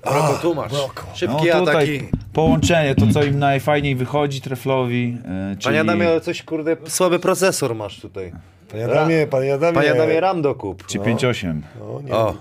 A, 0.03 0.11
Broko, 0.13 0.39
tu 0.43 0.55
masz. 0.55 0.73
Broko. 0.73 1.07
No 1.09 1.17
Szybkie 1.17 1.55
ataki. 1.55 2.09
połączenie, 2.33 2.95
to 2.95 3.07
co 3.13 3.25
im 3.25 3.39
najfajniej 3.39 3.97
wychodzi 3.97 4.41
treflowi, 4.41 5.19
e, 5.25 5.51
czyli... 5.51 5.65
Panie 5.65 5.81
Adamie, 5.81 6.09
ale 6.09 6.21
coś 6.21 6.43
kurde, 6.43 6.77
słaby 6.89 7.19
procesor 7.19 7.75
masz 7.75 8.01
tutaj. 8.01 8.33
Panie 8.73 8.85
Adamie, 8.85 9.27
panie 9.27 9.55
Adamie. 9.55 9.75
Panie 9.75 9.93
Adamie, 9.93 10.21
RAM 10.21 10.43
dokup. 10.43 10.87
Czy 10.87 10.99
5-8. 10.99 11.61
No, 11.81 12.01
nie. 12.05 12.13
O, 12.15 12.37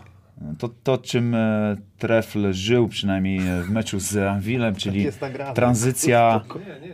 To, 0.60 0.70
to 0.84 0.98
czym 0.98 1.36
e, 1.36 1.76
Trefl 1.98 2.54
żył 2.54 2.88
przynajmniej 2.88 3.38
e, 3.48 3.62
w 3.62 3.70
meczu 3.70 4.00
z 4.00 4.18
Anvilem, 4.18 4.76
czyli 4.76 5.08
nagrane. 5.22 5.54
tranzycja. 5.54 6.22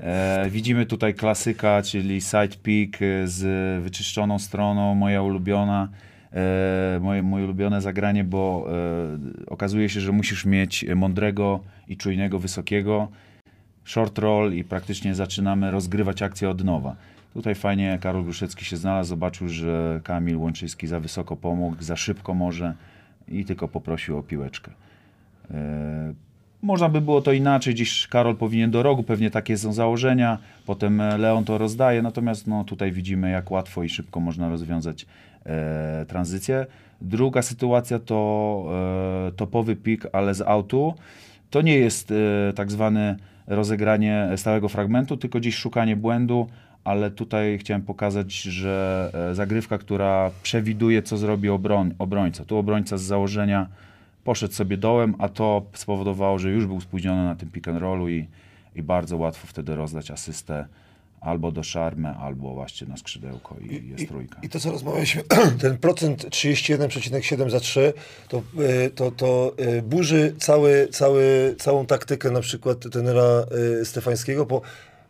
E, 0.01 0.45
widzimy 0.49 0.85
tutaj 0.85 1.13
klasyka, 1.13 1.81
czyli 1.81 2.21
side 2.21 2.55
pick 2.63 3.01
e, 3.01 3.27
z 3.27 3.83
wyczyszczoną 3.83 4.39
stroną, 4.39 4.95
moja 4.95 5.21
ulubiona. 5.21 5.87
E, 6.33 6.99
moje, 7.01 7.23
moje 7.23 7.43
ulubione 7.45 7.81
zagranie, 7.81 8.23
bo 8.23 8.67
e, 9.47 9.47
okazuje 9.47 9.89
się, 9.89 10.01
że 10.01 10.11
musisz 10.11 10.45
mieć 10.45 10.85
mądrego 10.95 11.59
i 11.87 11.97
czujnego, 11.97 12.39
wysokiego 12.39 13.07
short 13.85 14.17
roll 14.19 14.53
i 14.53 14.63
praktycznie 14.63 15.15
zaczynamy 15.15 15.71
rozgrywać 15.71 16.21
akcję 16.21 16.49
od 16.49 16.63
nowa. 16.63 16.95
Tutaj 17.37 17.55
fajnie 17.55 17.99
Karol 18.01 18.23
Gruszecki 18.23 18.65
się 18.65 18.77
znalazł, 18.77 19.09
zobaczył, 19.09 19.49
że 19.49 20.01
Kamil 20.03 20.37
Łączyński 20.37 20.87
za 20.87 20.99
wysoko 20.99 21.35
pomógł, 21.35 21.83
za 21.83 21.95
szybko 21.95 22.33
może 22.33 22.73
i 23.27 23.45
tylko 23.45 23.67
poprosił 23.67 24.17
o 24.17 24.23
piłeczkę. 24.23 24.71
E, 25.51 26.13
Można 26.61 26.89
by 26.89 27.01
było 27.01 27.21
to 27.21 27.31
inaczej, 27.31 27.73
gdzieś 27.73 28.07
Karol 28.07 28.35
powinien 28.35 28.71
do 28.71 28.83
rogu, 28.83 29.03
pewnie 29.03 29.31
takie 29.31 29.57
są 29.57 29.73
założenia, 29.73 30.37
potem 30.65 31.01
e, 31.01 31.17
Leon 31.17 31.45
to 31.45 31.57
rozdaje, 31.57 32.01
natomiast 32.01 32.47
no, 32.47 32.63
tutaj 32.63 32.91
widzimy 32.91 33.29
jak 33.29 33.51
łatwo 33.51 33.83
i 33.83 33.89
szybko 33.89 34.19
można 34.19 34.49
rozwiązać 34.49 35.05
e, 35.45 36.05
tranzycję. 36.07 36.65
Druga 37.01 37.41
sytuacja 37.41 37.99
to 37.99 38.65
e, 39.27 39.31
topowy 39.31 39.75
pik, 39.75 40.03
ale 40.13 40.33
z 40.33 40.41
autu. 40.41 40.93
To 41.49 41.61
nie 41.61 41.77
jest 41.77 42.11
e, 42.11 42.53
tak 42.53 42.71
zwane 42.71 43.15
rozegranie 43.47 44.29
stałego 44.35 44.69
fragmentu, 44.69 45.17
tylko 45.17 45.39
gdzieś 45.39 45.55
szukanie 45.55 45.95
błędu, 45.95 46.47
ale 46.87 47.11
tutaj 47.11 47.57
chciałem 47.57 47.81
pokazać, 47.81 48.33
że 48.33 49.09
e, 49.31 49.35
zagrywka, 49.35 49.77
która 49.77 50.31
przewiduje, 50.43 51.03
co 51.03 51.17
zrobi 51.17 51.49
obroń, 51.49 51.93
obrońca. 51.99 52.45
Tu 52.45 52.57
obrońca 52.57 52.97
z 52.97 53.01
założenia 53.01 53.67
poszedł 54.23 54.53
sobie 54.53 54.77
dołem, 54.77 55.15
a 55.19 55.29
to 55.29 55.65
spowodowało, 55.73 56.39
że 56.39 56.49
już 56.49 56.65
był 56.65 56.81
spóźniony 56.81 57.23
na 57.23 57.35
tym 57.35 57.49
pick 57.51 57.67
and 57.67 57.79
rollu 57.79 58.09
i, 58.09 58.27
i 58.75 58.83
bardzo 58.83 59.17
łatwo 59.17 59.47
wtedy 59.47 59.75
rozdać 59.75 60.11
asystę 60.11 60.65
albo 61.21 61.51
do 61.51 61.63
szarmę, 61.63 62.15
albo 62.17 62.53
właśnie 62.53 62.87
na 62.87 62.97
skrzydełko 62.97 63.55
i 63.61 63.89
jest 63.89 64.07
trójka. 64.07 64.39
I 64.41 64.49
to, 64.49 64.59
co 64.59 64.71
rozmawialiśmy, 64.71 65.23
ten 65.61 65.77
procent 65.77 66.25
31,7 66.25 67.49
za 67.49 67.59
3, 67.59 67.93
to, 68.27 68.43
y, 68.85 68.89
to, 68.89 69.11
to 69.11 69.53
y, 69.59 69.81
burzy 69.81 70.35
cały, 70.37 70.87
cały, 70.91 71.55
całą 71.59 71.85
taktykę 71.85 72.31
na 72.31 72.41
przykład 72.41 72.79
trenera 72.91 73.45
y, 73.81 73.85
Stefańskiego, 73.85 74.45
bo 74.45 74.61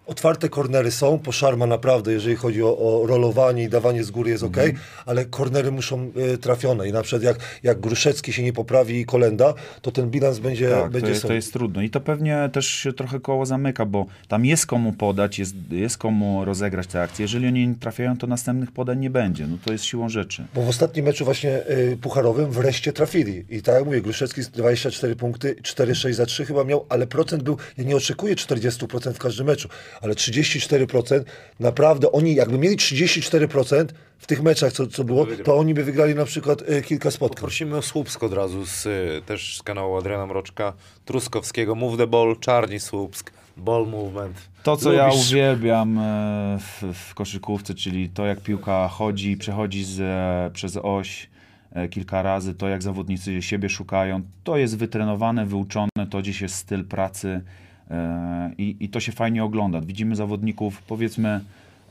Otwarte 0.08 0.50
kornery 0.50 0.91
są, 0.91 1.20
poszarma 1.20 1.65
naprawdę, 1.65 2.12
jeżeli 2.13 2.36
chodzi 2.36 2.63
o, 2.63 2.78
o 2.78 3.08
rolowanie 3.08 3.63
i 3.63 3.70
dawanie 3.70 4.04
z 4.04 4.12
góry 4.12 4.32
jest 4.32 4.43
ok, 4.43 4.58
Mhm. 4.58 4.78
ale 5.06 5.26
kornery 5.26 5.72
muszą 5.72 6.12
y, 6.34 6.38
trafione 6.38 6.88
i 6.89 6.91
na 6.91 7.02
przykład 7.02 7.24
jak, 7.24 7.38
jak 7.63 7.80
Gruszecki 7.80 8.34
się 8.34 8.43
nie 8.43 8.54
poprawi 8.54 9.00
i 9.00 9.06
Kolenda, 9.06 9.54
to 9.82 9.91
ten 9.91 10.10
bilans 10.10 10.39
będzie, 10.39 10.70
Tak, 10.70 10.84
to, 10.84 10.89
będzie 10.89 11.10
jest, 11.10 11.22
to 11.22 11.34
jest 11.34 11.54
trudno. 11.54 11.82
I 11.82 11.89
to 11.89 12.00
pewnie 12.02 12.50
też 12.54 12.67
się 12.67 12.93
trochę 12.93 13.20
koło 13.20 13.46
zamyka, 13.46 13.86
bo 13.86 14.06
tam 14.28 14.46
jest 14.46 14.65
komu 14.65 14.93
podać, 14.93 15.39
jest, 15.39 15.56
jest 15.72 15.98
komu 15.98 16.46
rozegrać 16.46 16.88
te 16.88 17.02
akcje. 17.02 17.24
Jeżeli 17.24 17.48
oni 17.48 17.67
nie 17.67 17.76
trafiają, 17.76 18.17
to 18.17 18.28
następnych 18.28 18.72
podań 18.72 19.00
nie 19.00 19.10
będzie. 19.10 19.48
No 19.48 19.58
to 19.65 19.72
jest 19.72 19.84
siłą 19.86 20.10
rzeczy. 20.10 20.46
Bo 20.56 20.62
w 20.62 20.70
ostatnim 20.70 21.06
meczu 21.06 21.26
właśnie 21.26 21.70
y, 21.70 21.98
pucharowym 22.02 22.52
wreszcie 22.52 22.93
trafili. 22.93 23.46
I 23.50 23.62
tak 23.62 23.76
jak 23.76 23.86
mówię, 23.86 24.02
Gruszewski 24.02 24.43
z 24.43 24.50
24 24.50 25.15
punkty, 25.15 25.56
4-6 25.62 26.13
za 26.13 26.26
3 26.26 26.46
chyba 26.46 26.63
miał, 26.63 26.86
ale 26.89 27.08
procent 27.08 27.43
był, 27.43 27.58
ja 27.78 27.84
nie 27.84 27.96
oczekuję 27.96 28.36
40% 28.36 29.13
w 29.13 29.20
każdym 29.20 29.48
meczu, 29.48 29.70
ale 30.02 30.14
34% 30.14 31.24
naprawdę 31.60 32.12
oni 32.12 32.36
jakby 32.36 32.58
mieli 32.58 32.78
34% 32.78 33.86
w 34.18 34.28
tych 34.28 34.44
meczach, 34.44 34.74
co, 34.74 34.88
co 34.88 35.04
było, 35.04 35.28
to 35.44 35.58
oni 35.58 35.74
by 35.74 35.84
wygrali 35.84 36.16
na 36.16 36.26
przykład 36.26 36.62
y, 36.70 36.82
kilka 36.82 37.12
spotkań. 37.12 37.42
Prosimy 37.42 37.78
o 37.78 37.82
Słupsk 37.82 38.24
od 38.24 38.34
razu, 38.34 38.66
z, 38.66 38.86
y, 38.86 39.22
też 39.26 39.58
z 39.58 39.64
kanału 39.64 39.98
Adriana 39.98 40.26
Mroczka, 40.26 40.74
Truskowskiego, 41.06 41.76
Move 41.76 41.98
the 41.98 42.08
Ball, 42.08 42.36
Czarni 42.40 42.80
Słupsk, 42.80 43.32
Ball 43.58 43.88
Movement. 43.88 44.50
To, 44.64 44.78
co 44.78 44.94
ja 44.94 45.08
Lubisz- 45.08 45.32
uwielbiam 45.32 45.98
e, 45.98 46.60
w, 46.60 46.94
w 46.94 47.14
koszykówce, 47.14 47.74
czyli 47.74 48.10
to, 48.10 48.26
jak 48.26 48.42
piłka 48.42 48.88
chodzi, 48.88 49.38
przechodzi 49.38 49.84
z, 49.84 50.00
e, 50.00 50.52
przez 50.54 50.78
oś 50.78 51.30
e, 51.72 51.88
kilka 51.88 52.22
razy, 52.22 52.54
to 52.56 52.68
jak 52.68 52.84
zawodnicy 52.84 53.42
siebie 53.42 53.70
szukają, 53.70 54.22
to 54.44 54.58
jest 54.58 54.78
wytrenowane, 54.78 55.46
wyuczone, 55.46 55.90
to 56.10 56.20
gdzieś 56.20 56.42
jest 56.42 56.56
styl 56.56 56.86
pracy 56.86 57.28
e, 57.30 57.67
i, 58.58 58.76
i 58.80 58.89
to 58.89 59.00
się 59.00 59.12
fajnie 59.12 59.43
ogląda. 59.43 59.82
Widzimy 59.82 60.15
zawodników, 60.15 60.82
powiedzmy, 60.82 61.39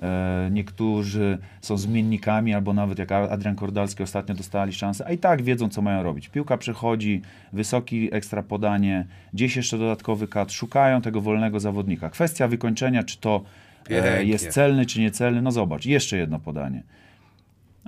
e, 0.03 0.49
niektórzy 0.53 1.39
są 1.61 1.77
zmiennikami, 1.77 2.55
albo 2.55 2.73
nawet 2.73 2.99
jak 2.99 3.13
Adrian 3.13 3.57
Kordalski 3.57 4.03
ostatnio 4.03 4.35
dostali 4.35 4.73
szansę, 4.73 5.07
a 5.07 5.13
i 5.13 5.19
tak 5.19 5.43
wiedzą, 5.43 5.69
co 5.69 5.83
mają 5.83 6.03
robić. 6.03 6.29
Piłka 6.29 6.57
przechodzi, 6.59 7.23
wysoki 7.53 8.09
ekstra 8.15 8.43
podanie, 8.43 9.07
gdzieś 9.35 9.57
jeszcze 9.57 9.79
dodatkowy 9.79 10.29
kat, 10.29 10.53
szukają 10.53 11.03
tego 11.03 11.21
wolnego 11.21 11.61
zawodnika. 11.61 12.11
Kwestia 12.11 12.49
wykończenia, 12.49 13.03
czy 13.03 13.19
to 13.19 13.43
e, 13.85 13.89
Pięknie. 13.89 14.25
jest 14.25 14.49
celny, 14.49 14.87
czy 14.87 15.01
niecelny, 15.01 15.43
no 15.43 15.53
zobacz, 15.53 15.87
jeszcze 15.87 16.17
jedno 16.17 16.39
podanie. 16.41 16.83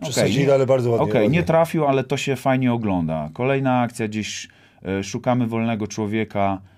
Przesadzili, 0.03 0.47
nie- 0.47 0.55
ale 0.55 0.67
bardzo 0.67 0.91
ładnie. 0.91 1.07
Okej, 1.07 1.31
nie 1.31 1.43
trafił, 1.43 1.87
ale 1.87 2.05
to 2.05 2.17
się 2.17 2.37
fajnie 2.37 2.73
ogląda. 2.73 3.31
Kolejna 3.33 3.81
akcja, 3.81 4.09
gdzieś 4.09 4.49
e, 4.85 5.05
szukamy 5.05 5.47
wolnego 5.47 5.87
człowieka 5.87 6.59
e, 6.65 6.78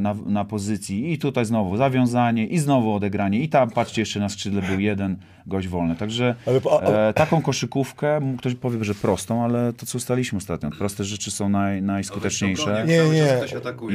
na, 0.00 0.14
na 0.26 0.44
pozycji 0.44 1.12
i 1.12 1.18
tutaj 1.18 1.44
znowu 1.44 1.76
zawiązanie 1.76 2.46
i 2.46 2.58
znowu 2.58 2.94
odegranie 2.94 3.40
i 3.40 3.48
tam, 3.48 3.70
patrzcie, 3.70 4.02
jeszcze 4.02 4.20
na 4.20 4.28
skrzydle 4.28 4.62
był 4.62 4.80
jeden 4.80 5.16
gość 5.46 5.68
wolny. 5.68 5.96
Także 5.96 6.34
Ale 6.46 6.60
po- 6.60 6.82
a- 6.82 6.86
a- 6.86 7.08
e, 7.08 7.12
taką 7.12 7.42
koszykówkę, 7.42 8.20
ktoś 8.38 8.54
powie, 8.54 8.84
że 8.84 8.94
prostą, 8.94 9.44
ale 9.44 9.72
to 9.72 9.86
co 9.86 9.98
ustaliliśmy 9.98 10.36
ostatnio, 10.38 10.70
proste 10.70 11.04
rzeczy 11.04 11.30
są 11.30 11.48
naj, 11.48 11.82
najskuteczniejsze. 11.82 12.84
Nie, 12.88 12.96
nie. 13.08 13.38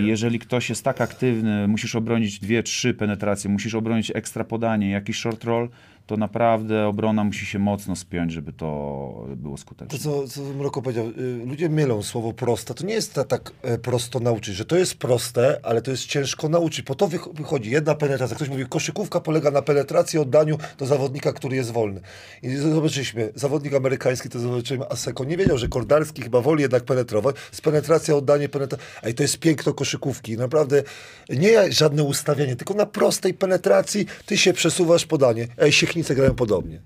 I 0.04 0.08
jeżeli 0.08 0.40
ktoś 0.40 0.70
jest 0.70 0.84
tak 0.84 1.02
aktywny, 1.02 1.68
musisz 1.68 1.96
obronić 1.96 2.40
dwie, 2.40 2.64
trzy 2.64 2.94
penetracje, 2.94 3.50
musisz 3.50 3.76
obronić 3.76 4.12
ekstra 4.16 4.44
podanie, 4.44 4.90
jakiś 4.90 5.18
short 5.20 5.44
roll, 5.44 5.70
to 6.08 6.18
naprawdę 6.18 6.88
obrona 6.88 7.24
musi 7.24 7.46
się 7.46 7.60
mocno 7.60 7.96
spiąć, 7.96 8.32
żeby 8.32 8.54
to 8.54 9.26
było 9.36 9.58
skuteczne. 9.58 9.98
To, 9.98 10.04
co, 10.04 10.28
co 10.28 10.42
Mroko 10.42 10.82
powiedział, 10.82 11.08
y, 11.08 11.46
ludzie 11.46 11.70
mylą 11.70 12.04
słowo 12.04 12.34
proste. 12.34 12.74
To 12.74 12.86
nie 12.86 12.94
jest 12.94 13.14
ta, 13.14 13.24
tak 13.24 13.52
e, 13.62 13.78
prosto 13.78 14.20
nauczyć, 14.20 14.56
że 14.56 14.66
to 14.66 14.76
jest 14.78 14.96
proste, 14.96 15.60
ale 15.64 15.82
to 15.82 15.92
jest 15.92 16.06
ciężko 16.06 16.50
nauczyć. 16.50 16.86
Po 16.86 16.96
to 16.96 17.08
wych- 17.08 17.34
wychodzi 17.34 17.72
jedna 17.72 17.96
penetracja. 17.96 18.36
Ktoś 18.36 18.50
mówi, 18.50 18.66
koszykówka 18.66 19.20
polega 19.20 19.52
na 19.52 19.62
penetracji, 19.62 20.20
oddaniu 20.20 20.58
do 20.78 20.86
zawodnika, 20.86 21.34
który 21.34 21.56
jest 21.56 21.72
wolny. 21.72 22.02
I 22.44 22.56
zobaczyliśmy, 22.56 23.32
zawodnik 23.36 23.74
amerykański, 23.74 24.30
to 24.30 24.40
zobaczymy, 24.40 24.90
Aseko 24.90 25.24
nie 25.24 25.38
wiedział, 25.38 25.58
że 25.58 25.68
Kordalski 25.68 26.22
chyba 26.22 26.42
woli 26.42 26.62
jednak 26.62 26.84
penetrować. 26.84 27.36
Z 27.52 27.62
penetracja, 27.62 28.16
oddanie, 28.16 28.50
penetracja. 28.50 28.88
A 29.02 29.10
i 29.10 29.14
to 29.14 29.24
jest 29.24 29.38
piękno 29.40 29.74
koszykówki. 29.74 30.38
Naprawdę 30.38 30.84
nie 31.30 31.72
żadne 31.72 32.04
ustawienie, 32.04 32.56
tylko 32.56 32.74
na 32.74 32.86
prostej 32.86 33.34
penetracji 33.34 34.06
ty 34.26 34.38
się 34.38 34.54
przesuwasz 34.54 35.06
podanie. 35.06 35.48
Ej, 35.58 35.72
Siechnice 35.96 36.16
grają 36.16 36.36
podobnie. 36.36 36.82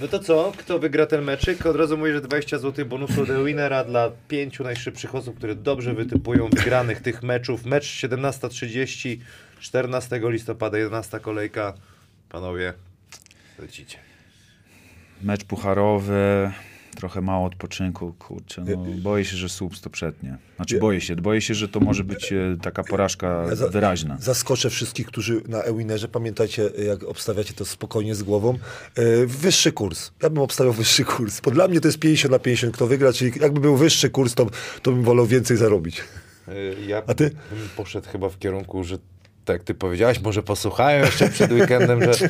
No 0.00 0.08
to 0.08 0.18
co? 0.18 0.52
Kto 0.56 0.78
wygra 0.78 1.06
ten 1.06 1.24
meczyk? 1.24 1.66
Od 1.66 1.76
razu 1.76 1.98
mówię, 1.98 2.12
że 2.12 2.20
20 2.20 2.58
zł 2.58 2.86
bonusu 2.86 3.26
do 3.26 3.44
winnera 3.44 3.84
dla 3.84 4.10
pięciu 4.28 4.64
najszybszych 4.64 5.14
osób, 5.14 5.36
które 5.36 5.54
dobrze 5.54 5.94
wytypują 5.94 6.48
wygranych 6.48 7.00
tych 7.00 7.22
meczów. 7.22 7.64
Mecz 7.64 7.84
17.30, 7.84 9.18
14 9.60 10.20
listopada, 10.22 10.78
11 10.78 11.20
kolejka. 11.20 11.74
Panowie, 12.28 12.74
lecicie. 13.58 13.98
Mecz 15.22 15.44
pucharowy, 15.44 16.52
trochę 16.94 17.20
mało 17.20 17.46
odpoczynku, 17.46 18.12
kurczę, 18.18 18.64
no, 18.68 18.76
boję 19.02 19.24
się, 19.24 19.36
że 19.36 19.48
Słups 19.48 19.80
to 19.80 19.90
przetnie. 19.90 20.36
Znaczy 20.56 20.78
boję 20.78 21.00
się, 21.00 21.16
boję 21.16 21.40
się, 21.40 21.54
że 21.54 21.68
to 21.68 21.80
może 21.80 22.04
być 22.04 22.32
e, 22.32 22.56
taka 22.62 22.84
porażka 22.84 23.56
za- 23.56 23.68
wyraźna. 23.68 24.16
Zaskoczę 24.20 24.70
wszystkich, 24.70 25.06
którzy 25.06 25.42
na 25.48 25.62
Ewinerze, 25.62 26.08
pamiętajcie, 26.08 26.70
jak 26.86 27.04
obstawiacie 27.04 27.54
to 27.54 27.64
spokojnie 27.64 28.14
z 28.14 28.22
głową, 28.22 28.58
e, 28.94 29.26
wyższy 29.26 29.72
kurs. 29.72 30.10
Ja 30.22 30.30
bym 30.30 30.42
obstawiał 30.42 30.72
wyższy 30.72 31.04
kurs, 31.04 31.40
bo 31.40 31.50
dla 31.50 31.68
mnie 31.68 31.80
to 31.80 31.88
jest 31.88 31.98
50 31.98 32.32
na 32.32 32.38
50, 32.38 32.74
kto 32.74 32.86
wygra, 32.86 33.12
czyli 33.12 33.32
jakby 33.40 33.60
był 33.60 33.76
wyższy 33.76 34.10
kurs, 34.10 34.34
to, 34.34 34.46
to 34.82 34.92
bym 34.92 35.02
wolał 35.02 35.26
więcej 35.26 35.56
zarobić. 35.56 36.00
Y, 36.48 36.76
Ja 36.86 37.02
A 37.06 37.14
ty? 37.14 37.30
bym 37.50 37.68
poszedł 37.76 38.08
chyba 38.12 38.28
w 38.28 38.38
kierunku, 38.38 38.84
że 38.84 38.98
tak 39.44 39.54
jak 39.54 39.64
ty 39.64 39.74
powiedziałeś, 39.74 40.20
może 40.20 40.42
posłuchają 40.42 41.04
jeszcze 41.04 41.28
przed 41.28 41.52
weekendem, 41.52 42.00
że, 42.12 42.12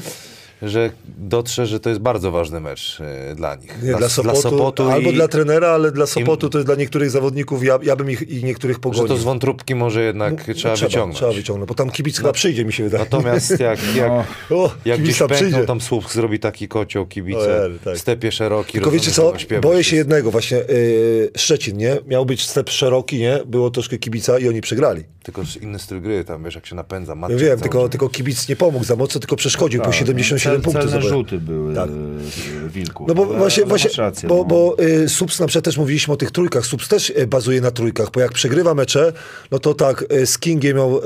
że 0.63 0.91
dotrze, 1.19 1.67
że 1.67 1.81
to 1.81 1.89
jest 1.89 2.01
bardzo 2.01 2.31
ważny 2.31 2.61
mecz 2.61 3.01
y, 3.33 3.35
dla 3.35 3.55
nich. 3.55 3.83
Nie, 3.83 3.95
dla, 3.95 4.09
Sopotu, 4.09 4.91
albo 4.91 5.11
i, 5.11 5.15
dla 5.15 5.29
trenera, 5.29 5.69
ale 5.69 5.93
dla 5.93 6.07
Sopotu 6.07 6.51
to 6.51 6.59
jest 6.59 6.69
dla 6.69 6.75
niektórych 6.75 7.11
zawodników, 7.11 7.65
ja, 7.65 7.79
ja 7.83 7.97
bym 7.97 8.11
ich 8.11 8.29
i 8.31 8.45
niektórych 8.45 8.77
że 8.77 8.81
pogonił. 8.81 9.09
to 9.09 9.17
z 9.17 9.25
wątróbki 9.25 9.75
może 9.75 10.03
jednak 10.03 10.49
No, 10.49 10.55
trzeba, 10.55 10.77
wyciągnąć. 10.77 11.17
Trzeba 11.17 11.33
wyciągnąć, 11.33 11.69
bo 11.69 11.75
tam 11.75 11.91
kibic 11.91 12.17
chyba 12.17 12.33
przyjdzie, 12.33 12.65
mi 12.65 12.73
się 12.73 12.85
wydaje. 12.85 13.05
Natomiast 13.05 13.61
jak, 13.61 13.95
jak, 13.97 14.13
No, 14.51 14.57
o, 14.57 14.71
jak 14.85 15.01
gdzieś 15.01 15.19
tam 15.19 15.29
pękną, 15.29 15.49
przyjdzie. 15.49 15.67
tam 15.67 15.81
słup 15.81 16.11
zrobi 16.11 16.39
taki 16.39 16.69
kocioł 16.69 17.07
kibice, 17.07 17.65
Ojej, 17.65 17.79
tak. 17.79 17.95
w 17.97 17.99
stepie 17.99 18.33
szeroki. 18.33 18.73
Tylko 18.73 18.91
wiecie 18.91 19.11
co, 19.11 19.39
że 19.39 19.61
boję 19.61 19.85
się 19.85 19.97
jednego, 19.97 20.31
właśnie 20.31 20.57
yy, 20.57 21.31
Szczecin, 21.37 21.77
nie? 21.77 21.97
Miał 22.07 22.27
być 22.27 22.49
step 22.49 22.71
szeroki, 22.71 23.19
nie? 23.19 23.41
Było 23.47 23.71
troszkę 23.71 23.99
kibica 23.99 24.39
i 24.39 24.49
oni 24.49 24.61
przegrali. 24.61 25.05
Tylko 25.23 25.43
inny 25.63 25.79
styl 25.79 26.01
gry, 26.01 26.25
tam 26.25 26.45
wiesz, 26.45 26.55
jak 26.55 26.67
się 26.67 26.75
napędza, 26.75 27.17
Ja 27.29 27.37
wiem, 27.37 27.61
tylko, 27.61 27.89
tylko 27.89 28.09
kibic 28.09 28.49
nie 28.49 28.57
pomógł 28.57 28.85
za 28.85 28.97
mocno, 28.97 29.21
tylko 29.21 29.37
przeszkodził, 29.37 29.83
po 29.83 29.93
77 29.93 30.39
cel, 30.45 30.61
punktów 30.61 30.91
celne 30.91 31.09
rzuty 31.09 31.39
były 31.39 31.75
Tak. 31.75 31.89
e, 31.89 32.69
Wilku. 32.69 33.05
No 33.09 33.15
bo 33.15 33.25
ale, 33.25 33.39
właśnie, 33.39 33.63
ale 33.63 33.69
właśnie 33.69 33.91
rację, 33.97 34.29
bo, 34.29 34.37
no. 34.37 34.45
bo 34.45 34.77
y, 34.81 35.09
Subs 35.09 35.41
na 35.41 35.47
przykład 35.47 35.65
też 35.65 35.77
mówiliśmy 35.77 36.15
o 36.15 36.17
tych 36.17 36.31
trójkach. 36.31 36.67
Subs 36.67 36.89
też 36.89 37.11
y, 37.11 37.27
bazuje 37.27 37.61
na 37.61 37.71
trójkach, 37.71 38.11
bo 38.11 38.21
jak 38.21 38.33
przegrywa 38.33 38.75
mecze, 38.75 39.13
no 39.51 39.59
to 39.59 39.75
tak, 39.75 40.05
z 40.25 40.39
Kingiem 40.39 40.77
miał 40.77 40.99
y, 40.99 41.03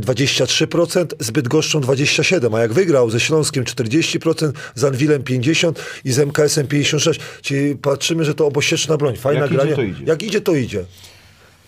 23%, 0.00 1.06
z 1.18 1.30
Bydgoszczą 1.30 1.80
27%, 1.80 2.56
a 2.56 2.60
jak 2.60 2.72
wygrał 2.72 3.10
ze 3.10 3.20
Śląskiem 3.20 3.64
40%, 3.64 4.52
z 4.74 4.84
Anwilem 4.84 5.22
50% 5.22 5.72
i 6.04 6.12
z 6.12 6.18
MKS-em 6.18 6.66
56%. 6.66 7.18
Czyli 7.42 7.76
patrzymy, 7.76 8.24
że 8.24 8.34
to 8.34 8.46
obosieczna 8.46 8.96
broń. 8.96 9.16
Fajna 9.16 9.40
Jak 9.40 9.52
idzie. 9.52 9.94
Jak 10.06 10.22
idzie, 10.22 10.40
to 10.40 10.54
idzie. 10.54 10.84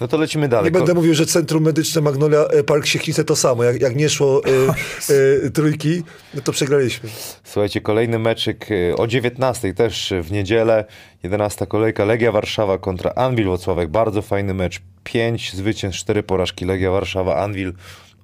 No 0.01 0.09
to 0.09 0.17
lecimy 0.17 0.49
dalej. 0.49 0.65
Nie 0.65 0.79
będę 0.79 0.95
mówił, 0.95 1.15
że 1.15 1.27
Centrum 1.27 1.63
Medyczne 1.65 2.01
Magnolia 2.03 2.45
e, 2.45 2.65
Park 2.65 2.87
Siechnice 2.87 3.25
to 3.25 3.37
samo. 3.37 3.65
Jak, 3.65 3.81
jak 3.81 3.97
nie 3.97 4.09
szło 4.09 4.43
y, 4.47 5.13
y, 5.47 5.51
trójki, 5.55 6.03
no 6.35 6.41
to 6.41 6.53
przegraliśmy. 6.53 7.09
Słuchajcie, 7.45 7.81
kolejny 7.81 8.19
meczyk 8.19 8.69
o 8.97 9.07
19 9.07 9.75
też 9.75 10.13
w 10.23 10.33
niedzielę. 10.33 10.85
11 11.23 11.67
kolejka 11.67 12.05
Legia 12.05 12.33
Warszawa 12.33 12.79
kontra 12.79 13.13
Anwil 13.17 13.47
Włocławek. 13.47 13.91
Bardzo 13.91 14.23
fajny 14.23 14.55
mecz. 14.55 14.81
5 15.05 15.53
zwycięstw, 15.55 16.01
4 16.01 16.23
porażki. 16.23 16.65
Legia 16.65 16.91
Warszawa, 16.91 17.37
Anwil 17.37 17.73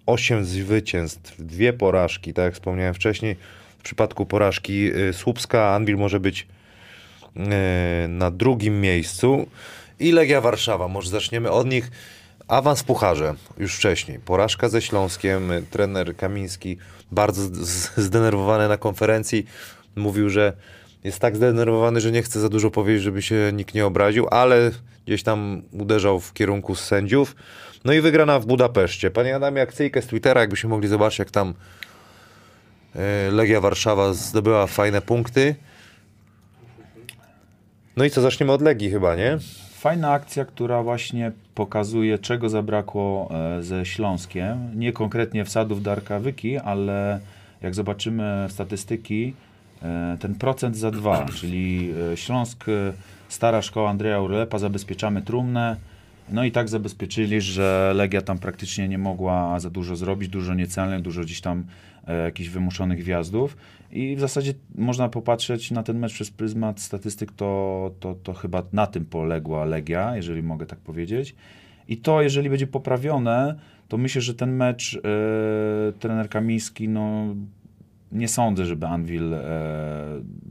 8 0.06 0.44
zwycięstw, 0.44 1.42
dwie 1.42 1.72
porażki. 1.72 2.32
Tak 2.32 2.44
jak 2.44 2.54
wspomniałem 2.54 2.94
wcześniej, 2.94 3.36
w 3.78 3.82
przypadku 3.82 4.26
porażki 4.26 4.90
Słupska 5.12 5.74
Anwil 5.74 5.96
może 5.96 6.20
być 6.20 6.46
na 8.08 8.30
drugim 8.30 8.80
miejscu. 8.80 9.46
I 10.00 10.12
Legia 10.12 10.40
Warszawa, 10.40 10.88
może 10.88 11.10
zaczniemy 11.10 11.50
od 11.50 11.66
nich. 11.66 11.90
Awans 12.48 12.80
w 12.80 12.84
Pucharze 12.84 13.34
już 13.58 13.76
wcześniej. 13.76 14.18
Porażka 14.18 14.68
ze 14.68 14.82
Śląskiem. 14.82 15.50
Trener 15.70 16.16
Kamiński 16.16 16.78
bardzo 17.12 17.42
zdenerwowany 17.96 18.68
na 18.68 18.76
konferencji. 18.76 19.46
Mówił, 19.96 20.30
że 20.30 20.52
jest 21.04 21.18
tak 21.18 21.36
zdenerwowany, 21.36 22.00
że 22.00 22.12
nie 22.12 22.22
chce 22.22 22.40
za 22.40 22.48
dużo 22.48 22.70
powiedzieć, 22.70 23.02
żeby 23.02 23.22
się 23.22 23.50
nikt 23.52 23.74
nie 23.74 23.86
obraził, 23.86 24.26
ale 24.30 24.70
gdzieś 25.06 25.22
tam 25.22 25.62
uderzał 25.72 26.20
w 26.20 26.32
kierunku 26.32 26.74
sędziów. 26.74 27.36
No 27.84 27.92
i 27.92 28.00
wygrana 28.00 28.40
w 28.40 28.46
Budapeszcie. 28.46 29.10
Panie 29.10 29.36
Adamie, 29.36 29.62
akcyjkę 29.62 30.02
z 30.02 30.06
Twittera, 30.06 30.40
jakbyśmy 30.40 30.70
mogli 30.70 30.88
zobaczyć, 30.88 31.18
jak 31.18 31.30
tam 31.30 31.54
y, 33.28 33.32
Legia 33.32 33.60
Warszawa 33.60 34.12
zdobyła 34.12 34.66
fajne 34.66 35.02
punkty. 35.02 35.54
No 37.96 38.04
i 38.04 38.10
co, 38.10 38.20
zaczniemy 38.20 38.52
od 38.52 38.62
Legii 38.62 38.90
chyba, 38.90 39.16
nie? 39.16 39.38
Fajna 39.80 40.12
akcja, 40.12 40.44
która 40.44 40.82
właśnie 40.82 41.32
pokazuje, 41.54 42.18
czego 42.18 42.48
zabrakło 42.48 43.30
e, 43.58 43.62
ze 43.62 43.86
Śląskiem. 43.86 44.78
Nie 44.78 44.92
konkretnie 44.92 45.44
wsadów 45.44 45.82
Darka 45.82 46.18
Wyki, 46.18 46.58
ale 46.58 47.20
jak 47.62 47.74
zobaczymy 47.74 48.46
statystyki, 48.48 49.34
e, 49.82 50.16
ten 50.20 50.34
procent 50.34 50.76
za 50.76 50.90
dwa, 50.90 51.24
czyli 51.40 51.92
e, 52.12 52.16
Śląsk, 52.16 52.64
stara 53.28 53.62
szkoła 53.62 53.90
Andrzeja 53.90 54.20
Urlepa, 54.20 54.58
zabezpieczamy 54.58 55.22
trumnę. 55.22 55.76
No 56.28 56.44
i 56.44 56.52
tak 56.52 56.68
zabezpieczyli, 56.68 57.40
że 57.40 57.92
Legia 57.94 58.22
tam 58.22 58.38
praktycznie 58.38 58.88
nie 58.88 58.98
mogła 58.98 59.60
za 59.60 59.70
dużo 59.70 59.96
zrobić, 59.96 60.28
dużo 60.28 60.54
niecelnych, 60.54 61.02
dużo 61.02 61.20
gdzieś 61.22 61.40
tam 61.40 61.64
e, 62.06 62.16
jakichś 62.16 62.48
wymuszonych 62.48 63.04
wjazdów. 63.04 63.56
I 63.92 64.16
w 64.16 64.20
zasadzie 64.20 64.54
można 64.74 65.08
popatrzeć 65.08 65.70
na 65.70 65.82
ten 65.82 65.98
mecz 65.98 66.12
przez 66.12 66.30
pryzmat 66.30 66.80
statystyk, 66.80 67.32
to, 67.32 67.90
to, 68.00 68.14
to 68.14 68.32
chyba 68.34 68.62
na 68.72 68.86
tym 68.86 69.04
poległa 69.04 69.64
Legia, 69.64 70.16
jeżeli 70.16 70.42
mogę 70.42 70.66
tak 70.66 70.78
powiedzieć. 70.78 71.34
I 71.88 71.96
to, 71.96 72.22
jeżeli 72.22 72.50
będzie 72.50 72.66
poprawione, 72.66 73.54
to 73.88 73.98
myślę, 73.98 74.20
że 74.22 74.34
ten 74.34 74.56
mecz 74.56 74.96
e, 74.96 75.00
trener 75.92 76.28
Kamiński, 76.28 76.88
no 76.88 77.34
nie 78.12 78.28
sądzę, 78.28 78.66
żeby 78.66 78.86
Anvil 78.86 79.34
e, 79.34 79.40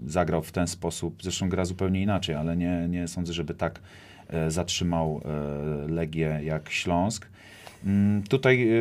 zagrał 0.06 0.41
w 0.43 0.52
ten 0.52 0.67
sposób. 0.67 1.23
Zresztą 1.23 1.49
gra 1.49 1.65
zupełnie 1.65 2.02
inaczej, 2.02 2.36
ale 2.36 2.58
nie, 2.58 2.88
nie 2.89 3.08
sądzę, 3.08 3.34
żeby 3.34 3.54
tak 3.54 3.82
e, 4.28 4.52
zatrzymał 4.52 5.21
e, 5.25 5.88
Legię 5.88 6.39
jak 6.43 6.69
Śląsk. 6.69 7.30
Mm, 7.86 8.24
tutaj, 8.24 8.70
e, 8.70 8.76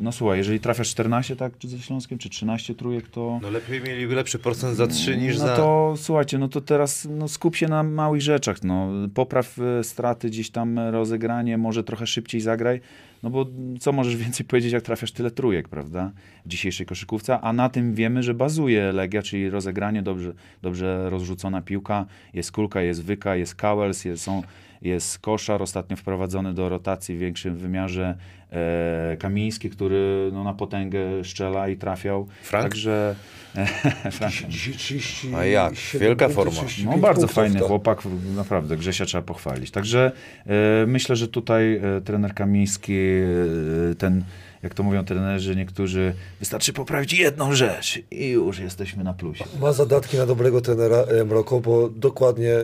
no 0.00 0.12
słuchaj, 0.12 0.38
jeżeli 0.38 0.60
trafiasz 0.60 0.88
14 0.88 1.36
tak, 1.36 1.58
czy 1.58 1.68
ze 1.68 1.78
Śląskiem, 1.78 2.18
czy 2.18 2.28
13 2.28 2.74
trójek, 2.74 3.08
to... 3.08 3.38
No 3.42 3.50
lepiej 3.50 3.80
mieli 3.80 4.06
lepszy 4.06 4.38
procent 4.38 4.76
za 4.76 4.86
3 4.86 5.16
niż 5.16 5.38
no 5.38 5.46
za... 5.46 5.56
to 5.56 5.94
słuchajcie, 5.96 6.38
no 6.38 6.48
to 6.48 6.60
teraz 6.60 7.08
no, 7.10 7.28
skup 7.28 7.56
się 7.56 7.68
na 7.68 7.82
małych 7.82 8.22
rzeczach. 8.22 8.62
No. 8.62 8.88
Popraw 9.14 9.58
e, 9.58 9.84
straty, 9.84 10.28
gdzieś 10.28 10.50
tam 10.50 10.78
rozegranie, 10.78 11.58
może 11.58 11.84
trochę 11.84 12.06
szybciej 12.06 12.40
zagraj. 12.40 12.80
No 13.22 13.30
bo 13.30 13.46
co 13.80 13.92
możesz 13.92 14.16
więcej 14.24 14.46
powiedzieć, 14.46 14.72
jak 14.72 14.82
trafiasz 14.82 15.12
tyle 15.12 15.30
trójek, 15.30 15.68
prawda? 15.68 16.10
W 16.46 16.48
dzisiejszej 16.48 16.86
koszykówce, 16.86 17.40
a 17.40 17.52
na 17.52 17.68
tym 17.68 17.94
wiemy, 17.94 18.22
że 18.22 18.34
bazuje 18.34 18.92
Legia, 18.92 19.22
czyli 19.22 19.50
rozegranie, 19.50 20.02
dobrze, 20.02 20.32
dobrze 20.62 21.10
rozrzucona 21.10 21.62
piłka, 21.62 22.06
jest 22.34 22.52
kulka, 22.52 22.82
jest 22.82 23.04
wyka, 23.04 23.36
jest 23.36 23.54
kałels, 23.54 24.04
jest, 24.04 24.22
są, 24.22 24.42
jest 24.84 25.18
koszar, 25.18 25.62
ostatnio 25.62 25.96
wprowadzony 25.96 26.54
do 26.54 26.68
rotacji 26.68 27.16
w 27.16 27.18
większym 27.18 27.56
wymiarze 27.56 28.16
e, 28.50 29.16
Kamiński, 29.16 29.70
który 29.70 30.30
no, 30.32 30.44
na 30.44 30.54
potęgę 30.54 31.24
szczela 31.24 31.68
i 31.68 31.76
trafiał. 31.76 32.26
Frank? 32.42 32.64
Także 32.64 33.14
Frank. 34.16 34.34
Dzisiaj 34.48 34.74
30, 34.74 35.34
A 35.34 35.44
jak? 35.44 35.74
Wielka 35.74 36.28
forma. 36.28 36.60
No 36.84 36.98
bardzo 36.98 37.26
fajny 37.26 37.60
chłopak, 37.60 38.02
naprawdę, 38.36 38.76
Grzesia 38.76 39.04
trzeba 39.04 39.22
pochwalić. 39.22 39.70
Także 39.70 40.12
e, 40.46 40.86
myślę, 40.86 41.16
że 41.16 41.28
tutaj 41.28 41.76
e, 41.76 42.00
trener 42.00 42.34
Kamiński, 42.34 42.98
e, 42.98 43.94
ten, 43.94 44.24
jak 44.64 44.74
to 44.74 44.82
mówią 44.82 45.04
trenerzy 45.04 45.56
niektórzy, 45.56 46.14
wystarczy 46.40 46.72
poprawić 46.72 47.12
jedną 47.12 47.54
rzecz 47.54 48.00
i 48.10 48.28
już 48.28 48.58
jesteśmy 48.58 49.04
na 49.04 49.12
plusie. 49.14 49.44
Ma 49.60 49.72
zadatki 49.72 50.16
na 50.16 50.26
dobrego 50.26 50.60
trenera 50.60 50.96
e, 50.96 51.24
Mroko, 51.24 51.60
bo 51.60 51.88
dokładnie 51.88 52.52
e, 52.52 52.62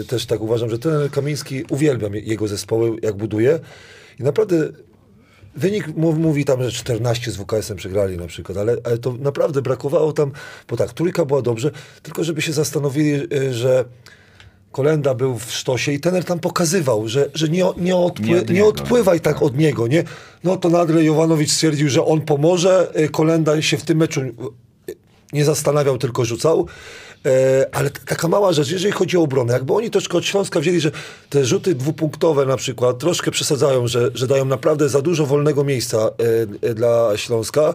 e, 0.00 0.04
też 0.04 0.26
tak 0.26 0.40
uważam, 0.40 0.70
że 0.70 0.78
trener 0.78 1.10
Kamiński 1.10 1.64
uwielbiam 1.70 2.14
je- 2.14 2.20
jego 2.20 2.48
zespoły, 2.48 2.96
jak 3.02 3.16
buduje 3.16 3.60
i 4.20 4.22
naprawdę 4.22 4.56
wynik 5.56 5.96
mów, 5.96 6.18
mówi 6.18 6.44
tam, 6.44 6.62
że 6.62 6.70
14 6.72 7.30
z 7.30 7.36
WKS-em 7.36 7.76
przegrali 7.76 8.16
na 8.16 8.26
przykład, 8.26 8.58
ale, 8.58 8.76
ale 8.84 8.98
to 8.98 9.12
naprawdę 9.12 9.62
brakowało 9.62 10.12
tam, 10.12 10.32
bo 10.68 10.76
tak, 10.76 10.92
trójka 10.92 11.24
była 11.24 11.42
dobrze, 11.42 11.70
tylko 12.02 12.24
żeby 12.24 12.42
się 12.42 12.52
zastanowili, 12.52 13.20
że 13.50 13.84
Kolenda 14.74 15.14
był 15.14 15.38
w 15.38 15.52
sztosie 15.52 15.92
i 15.92 16.00
tener 16.00 16.24
tam 16.24 16.38
pokazywał, 16.38 17.08
że, 17.08 17.30
że 17.34 17.48
nie, 17.48 17.64
nie, 17.76 17.96
odpły, 17.96 18.26
Nie 18.26 18.34
nie, 18.34 18.40
od 18.40 18.50
niego. 18.50 18.68
odpływaj 18.68 19.20
tak 19.20 19.42
od 19.42 19.58
niego, 19.58 19.86
nie? 19.86 20.04
No 20.44 20.56
to 20.56 20.68
nagle 20.68 21.04
Jovanowicz 21.04 21.50
stwierdził, 21.50 21.88
że 21.88 22.04
on 22.04 22.20
pomoże, 22.20 22.92
y, 23.00 23.08
Kolenda 23.08 23.62
się 23.62 23.76
w 23.76 23.82
tym 23.82 23.98
meczu 23.98 24.20
y, 24.20 24.32
nie 25.32 25.44
zastanawiał, 25.44 25.98
tylko 25.98 26.24
rzucał. 26.24 26.66
E, 27.26 27.66
ale 27.72 27.90
taka 27.90 28.28
mała 28.28 28.52
rzecz, 28.52 28.70
jeżeli 28.70 28.92
chodzi 28.92 29.16
o 29.16 29.22
obronę, 29.22 29.52
jakby 29.52 29.72
oni 29.72 29.90
troszkę 29.90 30.18
od 30.18 30.24
Śląska 30.24 30.60
wzięli, 30.60 30.80
że 30.80 30.90
te 31.30 31.44
rzuty 31.44 31.74
dwupunktowe 31.74 32.46
na 32.46 32.56
przykład 32.56 32.98
troszkę 32.98 33.30
przesadzają, 33.30 33.88
że, 33.88 34.10
że 34.14 34.26
dają 34.26 34.44
naprawdę 34.44 34.88
za 34.88 35.02
dużo 35.02 35.26
wolnego 35.26 35.64
miejsca 35.64 35.98
e, 35.98 36.10
e, 36.68 36.74
dla 36.74 37.16
Śląska. 37.16 37.74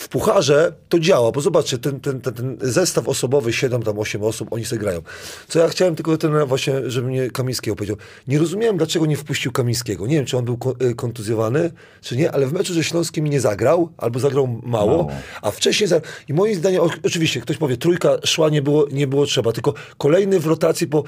W 0.00 0.08
pucharze 0.08 0.72
to 0.88 0.98
działa, 0.98 1.32
bo 1.32 1.40
zobaczcie, 1.40 1.78
ten, 1.78 2.00
ten, 2.00 2.20
ten, 2.20 2.34
ten 2.34 2.58
zestaw 2.60 3.08
osobowy, 3.08 3.52
7 3.52 3.82
tam 3.82 3.98
8 3.98 4.22
osób, 4.22 4.52
oni 4.52 4.64
sobie 4.64 4.80
grają. 4.80 5.02
Co 5.48 5.58
ja 5.58 5.68
chciałem 5.68 5.94
tylko 5.94 6.16
ten 6.16 6.44
właśnie, 6.46 6.90
żeby 6.90 7.08
mnie 7.08 7.30
Kamińskiego 7.30 7.76
powiedział. 7.76 7.96
Nie 8.28 8.38
rozumiałem, 8.38 8.76
dlaczego 8.76 9.06
nie 9.06 9.16
wpuścił 9.16 9.52
Kamińskiego. 9.52 10.06
Nie 10.06 10.16
wiem, 10.16 10.24
czy 10.24 10.36
on 10.36 10.44
był 10.44 10.58
e, 10.80 10.94
kontuzjowany, 10.94 11.72
czy 12.00 12.16
nie, 12.16 12.32
ale 12.32 12.46
w 12.46 12.52
meczu 12.52 12.74
ze 12.74 12.84
Śląskiem 12.84 13.26
nie 13.26 13.40
zagrał, 13.40 13.92
albo 13.98 14.20
zagrał 14.20 14.46
mało, 14.46 14.96
Mało. 14.96 15.08
a 15.42 15.50
wcześniej, 15.50 15.88
za... 15.88 16.00
i 16.28 16.34
moim 16.34 16.54
zdaniem, 16.54 16.82
oczywiście, 17.02 17.40
ktoś 17.40 17.56
powie, 17.56 17.76
trójka 17.76 18.16
szła, 18.24 18.48
nie 18.48 18.62
było, 18.62 18.86
nie 18.92 19.06
było 19.06 19.26
trzeba, 19.26 19.52
tylko 19.52 19.74
kolejny 19.98 20.40
w 20.40 20.46
rotacji, 20.46 20.86
bo 20.86 21.04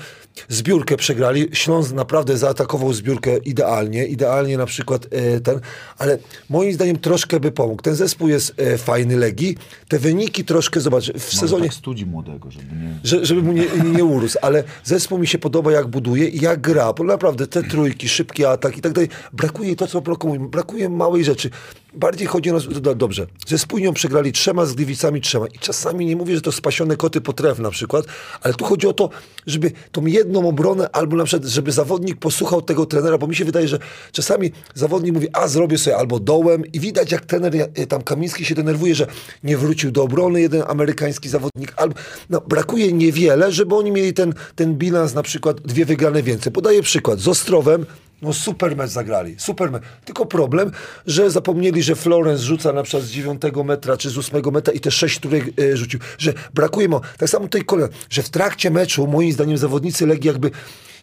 zbiórkę 0.48 0.96
przegrali, 0.96 1.48
Śląsk 1.52 1.92
naprawdę 1.92 2.37
zaatakował 2.38 2.92
zbiórkę 2.92 3.37
idealnie, 3.37 4.07
idealnie 4.07 4.57
na 4.57 4.66
przykład 4.66 5.07
e, 5.11 5.40
ten, 5.40 5.61
ale 5.98 6.18
moim 6.50 6.72
zdaniem 6.72 6.98
troszkę 6.98 7.40
by 7.40 7.52
pomógł. 7.52 7.83
Ten 7.83 7.94
zespół 7.94 8.28
jest 8.28 8.55
e, 8.57 8.82
fajny 8.83 9.16
Legii, 9.16 9.57
te 9.88 9.99
wyniki 9.99 10.45
troszkę, 10.45 10.81
zobacz, 10.81 11.05
w 11.05 11.14
Może 11.14 11.21
sezonie... 11.21 11.64
tak 11.64 11.75
studzi 11.75 12.07
młodego, 12.07 12.51
żeby 12.51 12.77
nie... 12.77 12.95
Że, 13.05 13.27
żeby 13.27 13.42
mu 13.42 13.53
nie, 13.53 13.64
nie 13.97 14.05
urósł, 14.05 14.38
ale 14.42 14.64
zespół 14.85 15.18
mi 15.18 15.27
się 15.27 15.38
podoba, 15.38 15.73
jak 15.73 15.87
buduje 15.87 16.29
i 16.29 16.40
jak 16.40 16.61
gra, 16.61 16.92
bo 16.92 17.05
naprawdę 17.05 17.47
te 17.47 17.62
trójki, 17.62 18.09
szybki 18.09 18.45
atak 18.45 18.79
i 18.79 18.81
tak 18.81 18.92
dalej, 18.92 19.09
brakuje 19.33 19.77
to, 19.77 19.87
co 19.87 20.01
brakuje, 20.01 20.40
brakuje 20.40 20.88
małej 20.88 21.25
rzeczy. 21.25 21.51
Bardziej 21.94 22.26
chodzi 22.26 22.50
o 22.50 22.52
nas, 22.52 22.81
do- 22.81 22.94
dobrze, 22.94 23.26
ze 23.46 23.59
Spójnią 23.59 23.92
przegrali 23.92 24.33
trzema, 24.33 24.66
z 24.66 24.74
Gliwicami 24.74 25.20
trzema. 25.20 25.46
I 25.46 25.59
czasami 25.59 26.07
nie 26.07 26.16
mówię, 26.16 26.35
że 26.35 26.40
to 26.40 26.52
spasione 26.52 26.96
koty 26.96 27.20
potref 27.20 27.59
na 27.59 27.70
przykład, 27.70 28.05
ale 28.42 28.55
tu 28.55 28.64
chodzi 28.64 28.87
o 28.87 28.92
to, 28.92 29.11
żeby 29.46 29.72
tą 29.92 30.07
jedną 30.07 30.48
obronę 30.48 30.90
albo 30.92 31.16
na 31.16 31.24
przykład, 31.24 31.50
żeby 31.50 31.72
zawodnik 31.72 32.16
posłuchał 32.18 32.62
tego 32.62 32.87
trenera, 32.87 33.18
bo 33.18 33.26
mi 33.26 33.37
się 33.37 33.44
wydaje, 33.44 33.68
że 33.68 33.78
czasami 34.12 34.52
zawodnik 34.74 35.14
mówi, 35.14 35.28
a 35.33 35.48
zrobię 35.48 35.78
sobie 35.78 35.96
albo 35.96 36.20
dołem. 36.20 36.72
I 36.72 36.81
widać 36.81 37.12
jak 37.12 37.26
trener 37.26 37.52
e, 37.74 37.87
tam 37.87 38.02
Kamiński 38.02 38.44
się 38.44 38.55
denerwuje, 38.55 38.94
że 38.94 39.07
nie 39.44 39.57
wrócił 39.57 39.90
do 39.90 40.02
obrony 40.02 40.40
jeden 40.40 40.62
amerykański 40.66 41.28
zawodnik, 41.28 41.72
albo 41.76 41.94
no, 42.31 42.40
brakuje 42.40 42.92
niewiele, 42.92 43.52
żeby 43.52 43.74
oni 43.74 43.92
mieli 43.92 44.14
ten, 44.14 44.35
ten 44.57 44.74
bilans 44.74 45.14
na 45.14 45.22
przykład 45.22 45.61
dwie 45.61 45.85
wygrane 45.85 46.22
więcej. 46.22 46.52
Podaję 46.52 46.83
przykład, 46.83 47.20
z 47.20 47.28
Ostrowem 47.28 47.87
no 48.22 48.32
super 48.32 48.76
mecz 48.76 48.90
zagrali, 48.90 49.35
super 49.38 49.70
mecz. 49.70 49.82
Tylko 50.04 50.26
problem, 50.26 50.70
że 51.06 51.30
zapomnieli, 51.30 51.82
że 51.82 51.94
Florence 51.94 52.42
rzuca 52.42 52.72
na 52.72 52.82
przykład 52.82 53.04
z 53.04 53.11
9 53.11 53.42
metra 53.64 53.96
czy 53.96 54.11
z 54.11 54.18
8 54.18 54.42
metra 54.52 54.72
i 54.72 54.80
te 54.80 54.90
6, 54.90 55.18
które 55.18 55.38
e, 55.38 55.76
rzucił, 55.76 56.00
że 56.18 56.32
brakuje 56.54 56.88
mu. 56.88 57.00
Tak 57.18 57.28
samo 57.28 57.44
tutaj 57.44 57.64
kolej, 57.64 57.88
że 58.11 58.22
w 58.22 58.28
trakcie 58.28 58.70
meczu 58.70 59.06
moim 59.06 59.32
zdaniem 59.32 59.58
zawodnicy 59.58 60.06
Legii 60.06 60.28
jakby 60.28 60.50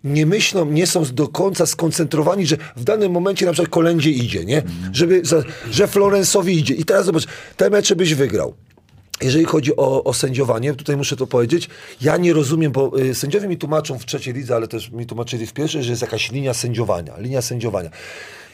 nie 0.03 0.25
myślą, 0.25 0.65
nie 0.65 0.87
są 0.87 1.03
do 1.05 1.27
końca 1.27 1.65
skoncentrowani, 1.65 2.47
że 2.47 2.57
w 2.75 2.83
danym 2.83 3.11
momencie 3.11 3.45
na 3.45 3.51
przykład 3.51 3.71
kolędzie 3.71 4.09
idzie, 4.09 4.45
nie? 4.45 4.63
Żeby, 4.93 5.21
że 5.71 5.87
Florence'owi 5.87 6.49
idzie. 6.49 6.73
I 6.73 6.85
teraz 6.85 7.05
zobacz, 7.05 7.25
te 7.57 7.69
mecze 7.69 7.95
byś 7.95 8.13
wygrał. 8.13 8.53
Jeżeli 9.21 9.45
chodzi 9.45 9.75
o, 9.75 10.03
o 10.03 10.13
sędziowanie, 10.13 10.73
tutaj 10.73 10.97
muszę 10.97 11.15
to 11.15 11.27
powiedzieć, 11.27 11.69
ja 12.01 12.17
nie 12.17 12.33
rozumiem, 12.33 12.71
bo 12.71 12.99
y, 12.99 13.15
sędziowie 13.15 13.47
mi 13.47 13.57
tłumaczą 13.57 13.99
w 13.99 14.05
trzeciej 14.05 14.33
lidze, 14.33 14.55
ale 14.55 14.67
też 14.67 14.91
mi 14.91 15.05
tłumaczyli 15.05 15.47
w 15.47 15.53
pierwszej, 15.53 15.83
że 15.83 15.89
jest 15.89 16.01
jakaś 16.01 16.31
linia 16.31 16.53
sędziowania, 16.53 17.17
linia 17.17 17.41
sędziowania. 17.41 17.89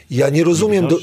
Ja 0.09 0.29
nie 0.29 0.43
rozumiem... 0.43 0.87
Do, 0.87 0.97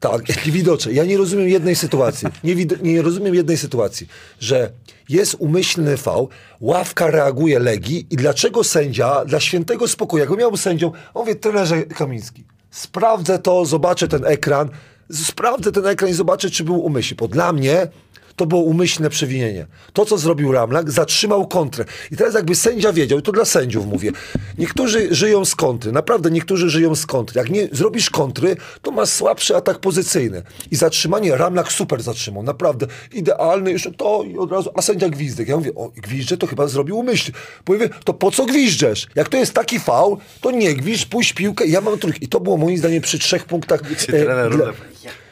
tak, 0.00 0.22
widoczne. 0.46 0.92
Ja 0.92 1.04
nie 1.04 1.16
rozumiem 1.16 1.48
jednej 1.48 1.76
sytuacji. 1.76 2.28
Nie, 2.44 2.56
wid- 2.56 2.82
nie 2.82 3.02
rozumiem 3.02 3.34
jednej 3.34 3.56
sytuacji, 3.56 4.06
że 4.40 4.70
jest 5.08 5.36
umyślny 5.38 5.96
fał, 5.96 6.28
ławka 6.60 7.10
reaguje 7.10 7.58
Legii 7.58 8.06
i 8.10 8.16
dlaczego 8.16 8.64
sędzia 8.64 9.24
dla 9.24 9.40
świętego 9.40 9.88
spokoju, 9.88 10.20
jakby 10.20 10.36
miał 10.36 10.56
sędzią, 10.56 10.92
on 11.14 11.26
wie, 11.26 11.34
trenerze 11.34 11.82
Kamiński, 11.82 12.44
sprawdzę 12.70 13.38
to, 13.38 13.64
zobaczę 13.64 14.08
ten 14.08 14.24
ekran, 14.24 14.68
sprawdzę 15.12 15.72
ten 15.72 15.86
ekran 15.86 16.10
i 16.10 16.14
zobaczę, 16.14 16.50
czy 16.50 16.64
był 16.64 16.84
umyślny. 16.84 17.16
Bo 17.16 17.28
dla 17.28 17.52
mnie 17.52 17.88
to 18.36 18.46
było 18.46 18.60
umyślne 18.60 19.10
przewinienie. 19.10 19.66
To, 19.92 20.04
co 20.06 20.18
zrobił 20.18 20.52
Ramlak, 20.52 20.90
zatrzymał 20.90 21.48
kontrę. 21.48 21.84
I 22.12 22.16
teraz 22.16 22.34
jakby 22.34 22.54
sędzia 22.54 22.92
wiedział, 22.92 23.18
i 23.18 23.22
to 23.22 23.32
dla 23.32 23.44
sędziów 23.44 23.86
mówię, 23.86 24.12
niektórzy 24.58 25.14
żyją 25.14 25.44
z 25.44 25.54
kontry, 25.54 25.92
naprawdę 25.92 26.30
niektórzy 26.30 26.70
żyją 26.70 26.94
z 26.94 27.06
kontry. 27.06 27.38
Jak 27.38 27.50
nie 27.50 27.68
zrobisz 27.72 28.10
kontry, 28.10 28.56
to 28.82 28.90
masz 28.90 29.08
słabszy 29.08 29.56
atak 29.56 29.78
pozycyjny. 29.78 30.42
I 30.70 30.76
zatrzymanie, 30.76 31.36
Ramlak 31.36 31.72
super 31.72 32.02
zatrzymał, 32.02 32.42
naprawdę 32.42 32.86
idealny, 33.12 33.72
jeszcze 33.72 33.92
to 33.92 34.24
i 34.32 34.38
od 34.38 34.52
razu, 34.52 34.70
a 34.74 34.82
sędzia 34.82 35.08
gwizdek. 35.08 35.48
Ja 35.48 35.56
mówię, 35.56 35.74
o, 35.74 35.88
gwizdże 35.96 36.36
to 36.36 36.46
chyba 36.46 36.68
zrobił 36.68 36.98
umyślnie. 36.98 37.38
Bo 37.66 37.72
mówię, 37.72 37.88
to 38.04 38.14
po 38.14 38.30
co 38.30 38.46
gwizdżesz? 38.46 39.06
Jak 39.14 39.28
to 39.28 39.36
jest 39.36 39.52
taki 39.52 39.78
faul, 39.80 40.16
to 40.40 40.50
nie 40.50 40.74
gwizdź, 40.74 41.06
puść 41.06 41.32
piłkę 41.32 41.66
ja 41.66 41.80
mam 41.80 41.98
trójkę. 41.98 42.18
I 42.22 42.28
to 42.28 42.40
było 42.40 42.56
moim 42.56 42.78
zdaniem 42.78 43.02
przy 43.02 43.18
trzech 43.18 43.44
punktach. 43.44 43.80
Cię 44.06 44.12
trener 44.24 44.56
dla- 44.56 44.72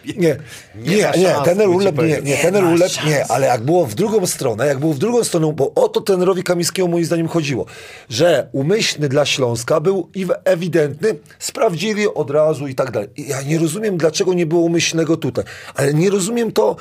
Nie, 0.07 0.37
Nie. 0.75 0.97
Nie, 0.97 1.13
nie, 1.17 1.35
tener 1.45 1.69
ulep, 1.69 1.99
nie, 1.99 2.21
nie, 2.23 2.37
tener 2.37 2.65
ulep, 2.65 2.93
nie, 3.07 3.27
ale 3.27 3.47
jak 3.47 3.63
było 3.63 3.87
w 3.87 3.95
drugą 3.95 4.27
stronę, 4.27 4.67
jak 4.67 4.79
było 4.79 4.95
w 4.95 4.99
drugą 4.99 5.25
stronę, 5.25 5.53
bo 5.57 5.73
o 5.75 5.89
to 5.89 6.01
tenerowi 6.01 6.43
Kamińskiego 6.43 6.89
moim 6.89 7.05
zdaniem 7.05 7.29
chodziło, 7.29 7.67
że 8.09 8.49
umyślny 8.53 9.09
dla 9.09 9.27
Śląska 9.27 9.81
był 9.81 10.09
i 10.15 10.27
ewidentny, 10.45 11.15
sprawdzili 11.39 12.09
od 12.15 12.31
razu 12.31 12.67
i 12.67 12.75
tak 12.75 12.91
dalej. 12.91 13.09
I 13.17 13.29
ja 13.29 13.43
nie 13.43 13.59
rozumiem, 13.59 13.97
dlaczego 13.97 14.35
nie 14.35 14.47
było 14.47 14.61
umyślnego 14.61 15.17
tutaj, 15.17 15.45
ale 15.75 15.95
nie 15.95 16.11
rozumiem 16.11 16.53
to 16.53 16.77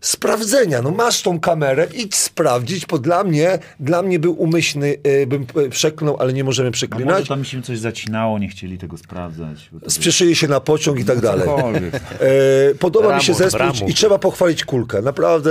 sprawdzenia. 0.00 0.82
No 0.82 0.90
masz 0.90 1.22
tą 1.22 1.40
kamerę, 1.40 1.86
idź 1.94 2.14
sprawdzić, 2.14 2.86
bo 2.86 2.98
dla 2.98 3.24
mnie, 3.24 3.58
dla 3.80 4.02
mnie 4.02 4.18
był 4.18 4.42
umyślny, 4.42 4.96
y, 5.06 5.26
bym 5.26 5.46
y, 5.66 5.70
przeklnął, 5.70 6.16
ale 6.20 6.32
nie 6.32 6.44
możemy 6.44 6.68
A 6.68 6.70
może 6.70 6.72
przeklinać. 6.72 7.28
tam 7.28 7.44
się 7.44 7.62
coś 7.62 7.78
zacinało, 7.78 8.38
nie 8.38 8.48
chcieli 8.48 8.78
tego 8.78 8.98
sprawdzać. 8.98 9.70
Spieszyli 9.88 10.36
się 10.36 10.48
na 10.48 10.60
pociąg 10.60 11.00
i 11.00 11.04
tak 11.04 11.20
dalej. 11.20 11.48
E, 12.20 12.74
podoba 12.74 13.16
mi 13.16 13.22
się 13.22 13.34
zespół 13.34 13.88
i 13.88 13.94
trzeba 13.94 14.18
pochwalić 14.18 14.64
Kulkę. 14.64 15.02
Naprawdę, 15.02 15.50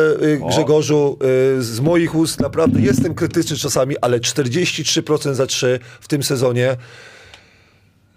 Grzegorzu, 0.50 1.18
z 1.60 1.80
moich 1.80 2.16
ust, 2.16 2.40
naprawdę 2.40 2.82
jestem 2.82 3.16
krytyczny 3.16 3.58
czasami, 3.58 3.96
ale 4.02 4.20
43% 4.20 5.34
za 5.34 5.46
3 5.46 5.80
w 6.02 6.08
tym 6.08 6.24
sezonie 6.24 6.78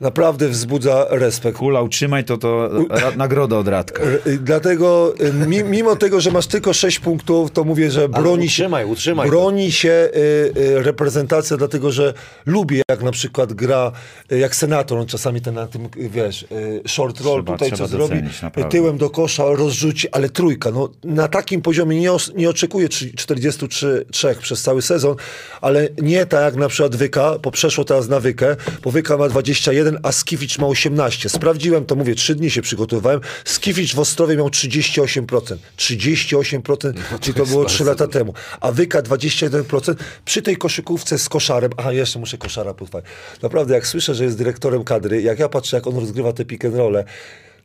naprawdę 0.00 0.48
wzbudza 0.48 1.06
respekt. 1.10 1.58
Kula, 1.58 1.82
utrzymaj 1.82 2.24
to, 2.24 2.38
to 2.38 2.70
ra- 2.90 3.16
nagroda 3.16 3.56
od 3.58 3.68
Radka. 3.68 4.02
Y, 4.26 4.38
Dlatego, 4.38 5.14
y, 5.44 5.46
mi, 5.46 5.64
mimo 5.64 5.96
tego, 5.96 6.20
że 6.20 6.30
masz 6.30 6.46
tylko 6.46 6.72
6 6.72 6.98
punktów, 6.98 7.50
to 7.50 7.64
mówię, 7.64 7.90
że 7.90 8.08
broni 8.08 8.48
się, 8.48 8.62
utrzymaj, 8.64 8.84
utrzymaj 8.84 9.26
to. 9.28 9.30
broni 9.30 9.72
się 9.72 9.88
y, 10.16 10.18
y, 10.60 10.82
reprezentacja, 10.82 11.56
dlatego 11.56 11.92
że 11.92 12.14
lubię, 12.46 12.82
jak 12.90 13.02
na 13.02 13.10
przykład 13.12 13.52
gra, 13.52 13.92
y, 14.32 14.38
jak 14.38 14.54
senator, 14.56 14.98
on 14.98 15.06
czasami 15.06 15.40
ten 15.40 15.54
na 15.54 15.66
tym, 15.66 15.88
wiesz, 15.96 16.42
y, 16.42 16.80
short 16.88 17.20
roll 17.20 17.34
Trzeba- 17.44 17.52
tutaj 17.52 17.68
trzeba 17.72 17.88
co 17.88 17.96
zrobi, 17.96 18.14
naprawdę. 18.42 18.70
tyłem 18.70 18.98
do 18.98 19.10
kosza 19.10 19.44
rozrzuci, 19.44 20.08
ale 20.12 20.28
trójka, 20.28 20.70
no 20.70 20.88
na 21.04 21.28
takim 21.28 21.62
poziomie 21.62 22.00
nie, 22.00 22.12
os- 22.12 22.32
nie 22.36 22.50
oczekuję 22.50 22.88
trzy- 22.88 23.12
43 23.16 24.04
trzech 24.12 24.38
przez 24.38 24.62
cały 24.62 24.82
sezon, 24.82 25.16
ale 25.60 25.88
nie 26.02 26.26
tak 26.26 26.40
jak 26.42 26.56
na 26.56 26.68
przykład 26.68 26.96
Wyka, 26.96 27.38
bo 27.42 27.50
przeszło 27.50 27.84
teraz 27.84 28.08
na 28.08 28.20
Wykę, 28.20 28.56
bo 28.84 28.90
Wyka 28.90 29.16
ma 29.16 29.28
21, 29.28 29.89
a 30.02 30.12
Skificz 30.12 30.58
ma 30.58 30.66
18. 30.66 31.28
Sprawdziłem 31.28 31.86
to, 31.86 31.96
mówię, 31.96 32.14
trzy 32.14 32.34
dni 32.34 32.50
się 32.50 32.62
przygotowywałem, 32.62 33.20
Skificz 33.44 33.94
w 33.94 33.98
Ostrowie 33.98 34.36
miał 34.36 34.48
38%. 34.48 35.56
38%, 35.76 36.92
czyli 37.20 37.34
to 37.34 37.46
było 37.46 37.64
3 37.64 37.84
lata 37.84 38.08
temu. 38.08 38.34
A 38.60 38.72
Wyka 38.72 39.02
21%. 39.02 39.94
Przy 40.24 40.42
tej 40.42 40.56
koszykówce 40.56 41.18
z 41.18 41.28
koszarem, 41.28 41.70
aha, 41.76 41.92
jeszcze 41.92 42.18
muszę 42.18 42.38
koszara 42.38 42.74
pochwalić. 42.74 43.08
Naprawdę, 43.42 43.74
jak 43.74 43.86
słyszę, 43.86 44.14
że 44.14 44.24
jest 44.24 44.38
dyrektorem 44.38 44.84
kadry, 44.84 45.22
jak 45.22 45.38
ja 45.38 45.48
patrzę, 45.48 45.76
jak 45.76 45.86
on 45.86 45.96
rozgrywa 45.96 46.32
te 46.32 46.44
pick 46.44 46.64
and 46.64 46.74
role, 46.74 47.04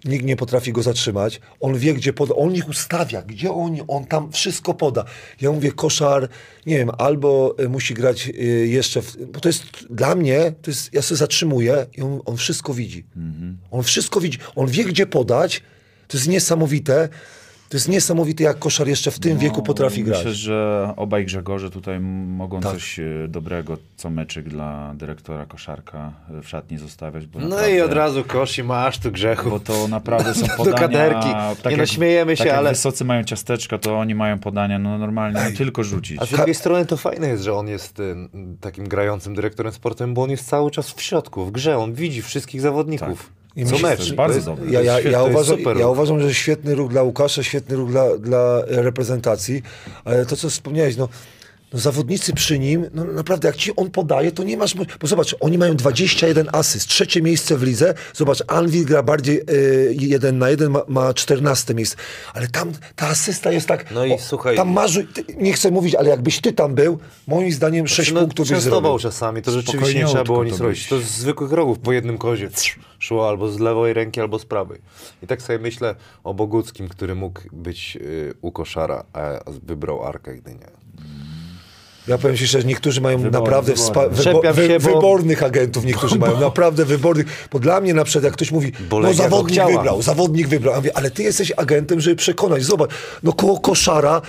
Nikt 0.05 0.25
nie 0.25 0.35
potrafi 0.35 0.73
go 0.73 0.83
zatrzymać. 0.83 1.41
On 1.59 1.77
wie, 1.77 1.93
gdzie 1.93 2.13
poda. 2.13 2.35
On 2.35 2.55
ich 2.55 2.69
ustawia, 2.69 3.21
gdzie 3.21 3.51
on, 3.51 3.77
on 3.87 4.05
tam 4.05 4.31
wszystko 4.31 4.73
poda. 4.73 5.05
Ja 5.41 5.51
mówię, 5.51 5.71
koszar, 5.71 6.29
nie 6.65 6.77
wiem, 6.77 6.91
albo 6.97 7.55
y, 7.59 7.69
musi 7.69 7.93
grać 7.93 8.27
y, 8.27 8.67
jeszcze, 8.67 9.01
w, 9.01 9.25
bo 9.25 9.39
to 9.39 9.49
jest 9.49 9.63
dla 9.89 10.15
mnie, 10.15 10.53
to 10.61 10.71
jest, 10.71 10.93
ja 10.93 11.01
się 11.01 11.15
zatrzymuję 11.15 11.85
i 11.97 12.01
on, 12.01 12.21
on 12.25 12.37
wszystko 12.37 12.73
widzi. 12.73 13.05
On 13.71 13.83
wszystko 13.83 14.21
widzi. 14.21 14.37
On 14.55 14.67
wie, 14.67 14.83
gdzie 14.83 15.05
podać. 15.05 15.61
To 16.07 16.17
jest 16.17 16.27
niesamowite. 16.27 17.09
To 17.75 17.77
jest 17.77 17.89
niesamowite, 17.89 18.43
jak 18.43 18.59
koszar 18.59 18.87
jeszcze 18.87 19.11
w 19.11 19.19
tym 19.19 19.37
wieku 19.37 19.61
potrafi 19.63 20.03
No, 20.03 20.09
Myślę, 20.09 20.23
grać. 20.23 20.35
że 20.35 20.93
obaj 20.97 21.25
Grzegorze 21.25 21.69
tutaj 21.69 21.99
mogą 21.99 22.61
Tak. 22.61 22.71
coś 22.71 22.99
e, 22.99 23.03
dobrego, 23.27 23.77
co 23.97 24.09
meczyk 24.09 24.49
dla 24.49 24.93
dyrektora 24.93 25.45
koszarka 25.45 26.11
e, 26.37 26.41
w 26.41 26.49
szatni 26.49 26.77
zostawiać. 26.77 27.25
Bo 27.27 27.39
No 27.39 27.47
naprawdę, 27.47 27.75
i 27.75 27.81
od 27.81 27.93
razu 27.93 28.23
kosi, 28.23 28.63
masz 28.63 28.97
tu 28.99 29.11
grzechu. 29.11 29.49
Bo 29.49 29.59
to 29.59 29.87
naprawdę 29.87 30.33
są 30.33 30.47
Do 30.47 30.53
podania... 30.55 30.77
kaderki. 30.79 31.27
Nie 31.69 31.77
no, 31.77 31.85
śmiejemy 31.85 32.37
się, 32.37 32.43
tak 32.43 32.53
ale- 32.53 32.67
jak 32.69 32.75
wysocy 32.75 33.05
mają 33.05 33.23
ciasteczka, 33.23 33.77
to 33.77 33.99
oni 33.99 34.15
mają 34.15 34.39
podania 34.39 34.79
no 34.79 34.97
normalnie 34.97 35.41
no, 35.51 35.57
tylko 35.57 35.83
rzucić. 35.83 36.21
A 36.21 36.25
z 36.25 36.29
drugiej 36.29 36.55
strony 36.55 36.85
to 36.85 36.97
fajne 36.97 37.27
jest, 37.27 37.43
że 37.43 37.53
on 37.53 37.67
jest 37.67 37.99
y, 37.99 38.15
takim 38.61 38.87
grającym 38.87 39.35
dyrektorem 39.35 39.73
sportem, 39.73 40.13
bo 40.13 40.23
on 40.23 40.29
jest 40.29 40.47
cały 40.47 40.71
czas 40.71 40.91
w 40.91 41.01
środku, 41.01 41.45
w 41.45 41.51
grze. 41.51 41.77
On 41.77 41.93
widzi 41.93 42.21
wszystkich 42.21 42.61
zawodników. 42.61 43.31
I 43.55 43.65
Co 43.65 43.71
myślę, 43.71 43.89
mecz. 43.89 44.13
bardzo 44.13 44.41
dobre. 44.41 44.71
Ja, 44.71 44.81
ja, 44.81 44.93
to 44.93 44.99
jest 44.99 45.11
ja, 45.11 45.23
uważam, 45.23 45.57
super 45.57 45.77
ja 45.77 45.87
uważam, 45.87 46.21
że 46.21 46.33
świetny 46.33 46.75
ruch 46.75 46.91
dla 46.91 47.03
Łukasza, 47.03 47.43
świetny 47.43 47.75
ruch 47.75 47.91
dla, 47.91 48.17
dla 48.17 48.61
reprezentacji, 48.67 49.63
ale 50.05 50.25
to, 50.25 50.35
co 50.35 50.49
wspomniałeś, 50.49 50.97
no, 50.97 51.09
no 51.75 51.81
zawodnicy 51.81 52.33
przy 52.33 52.59
nim, 52.59 52.89
no 52.93 53.03
naprawdę, 53.03 53.47
jak 53.47 53.55
ci 53.55 53.75
on 53.75 53.91
podaje, 53.91 54.31
to 54.31 54.43
nie 54.43 54.57
masz... 54.57 54.75
Bo 54.75 55.07
zobacz, 55.07 55.35
oni 55.39 55.57
mają 55.57 55.75
21 55.75 56.49
asyst, 56.51 56.87
trzecie 56.87 57.21
miejsce 57.21 57.57
w 57.57 57.63
lidze, 57.63 57.93
zobacz, 58.13 58.43
Anvil 58.47 58.85
gra 58.85 59.03
bardziej 59.03 59.41
y, 59.49 59.95
jeden 59.99 60.37
na 60.37 60.49
jeden, 60.49 60.71
ma, 60.71 60.81
ma 60.87 61.13
14 61.13 61.73
miejsce, 61.73 61.95
ale 62.33 62.47
tam 62.47 62.71
ta 62.95 63.07
asysta 63.07 63.51
jest 63.51 63.67
tak... 63.67 63.91
No 63.91 64.05
i 64.05 64.19
słuchaj- 64.19 64.55
Tam 64.55 64.71
masz, 64.71 64.99
ty, 65.13 65.23
nie 65.37 65.53
chcę 65.53 65.71
mówić, 65.71 65.95
ale 65.95 66.09
jakbyś 66.09 66.41
ty 66.41 66.53
tam 66.53 66.75
był, 66.75 66.99
moim 67.27 67.51
zdaniem 67.51 67.87
6 67.87 68.11
no, 68.11 68.19
punktów 68.19 68.49
byś 68.49 68.59
zrobił. 68.59 68.99
czasami, 68.99 69.41
to 69.41 69.51
rzeczywiście 69.51 69.99
nie 69.99 70.05
trzeba 70.05 70.23
było 70.23 70.43
nic 70.43 70.59
robić. 70.59 70.87
To 70.87 70.99
z 70.99 71.03
zwykłych 71.03 71.51
rogów 71.51 71.79
po 71.79 71.91
jednym 71.91 72.17
kozie 72.17 72.49
szło 72.99 73.29
albo 73.29 73.51
z 73.51 73.59
lewej 73.59 73.93
ręki, 73.93 74.21
albo 74.21 74.39
z 74.39 74.45
prawej. 74.45 74.81
I 75.23 75.27
tak 75.27 75.41
sobie 75.41 75.59
myślę 75.59 75.95
o 76.23 76.33
Boguckim, 76.33 76.89
który 76.89 77.15
mógł 77.15 77.41
być 77.51 77.97
y, 78.01 78.33
u 78.41 78.51
koszara, 78.51 79.03
a 79.13 79.39
wybrał 79.63 80.03
Arkę 80.03 80.35
Gdynia. 80.35 80.85
Ja 82.07 82.17
powiem 82.17 82.37
ci 82.37 82.47
szczerze, 82.47 82.67
niektórzy 82.67 83.01
mają 83.01 83.17
Wyborny, 83.17 83.39
naprawdę 83.39 83.73
wyborny. 83.73 84.15
wybo- 84.17 84.53
wy- 84.53 84.67
się, 84.67 84.79
bo- 84.79 84.89
wybornych 84.93 85.43
agentów, 85.43 85.85
niektórzy 85.85 86.19
mają 86.19 86.39
naprawdę 86.49 86.85
wybornych, 86.85 87.47
bo 87.51 87.59
dla 87.59 87.81
mnie 87.81 87.93
na 87.93 88.03
przykład 88.03 88.23
jak 88.23 88.33
ktoś 88.33 88.51
mówi, 88.51 88.71
Bo 88.89 88.99
no 88.99 89.13
zawodnik 89.13 89.65
wybrał, 89.65 90.01
zawodnik 90.01 90.47
wybrał, 90.47 90.73
ja 90.73 90.79
mówię, 90.79 90.97
ale 90.97 91.11
ty 91.11 91.23
jesteś 91.23 91.51
agentem, 91.57 91.99
żeby 92.01 92.15
przekonać, 92.15 92.63
zobacz, 92.63 92.89
no 93.23 93.33
koło 93.33 93.59
koszara, 93.59 94.21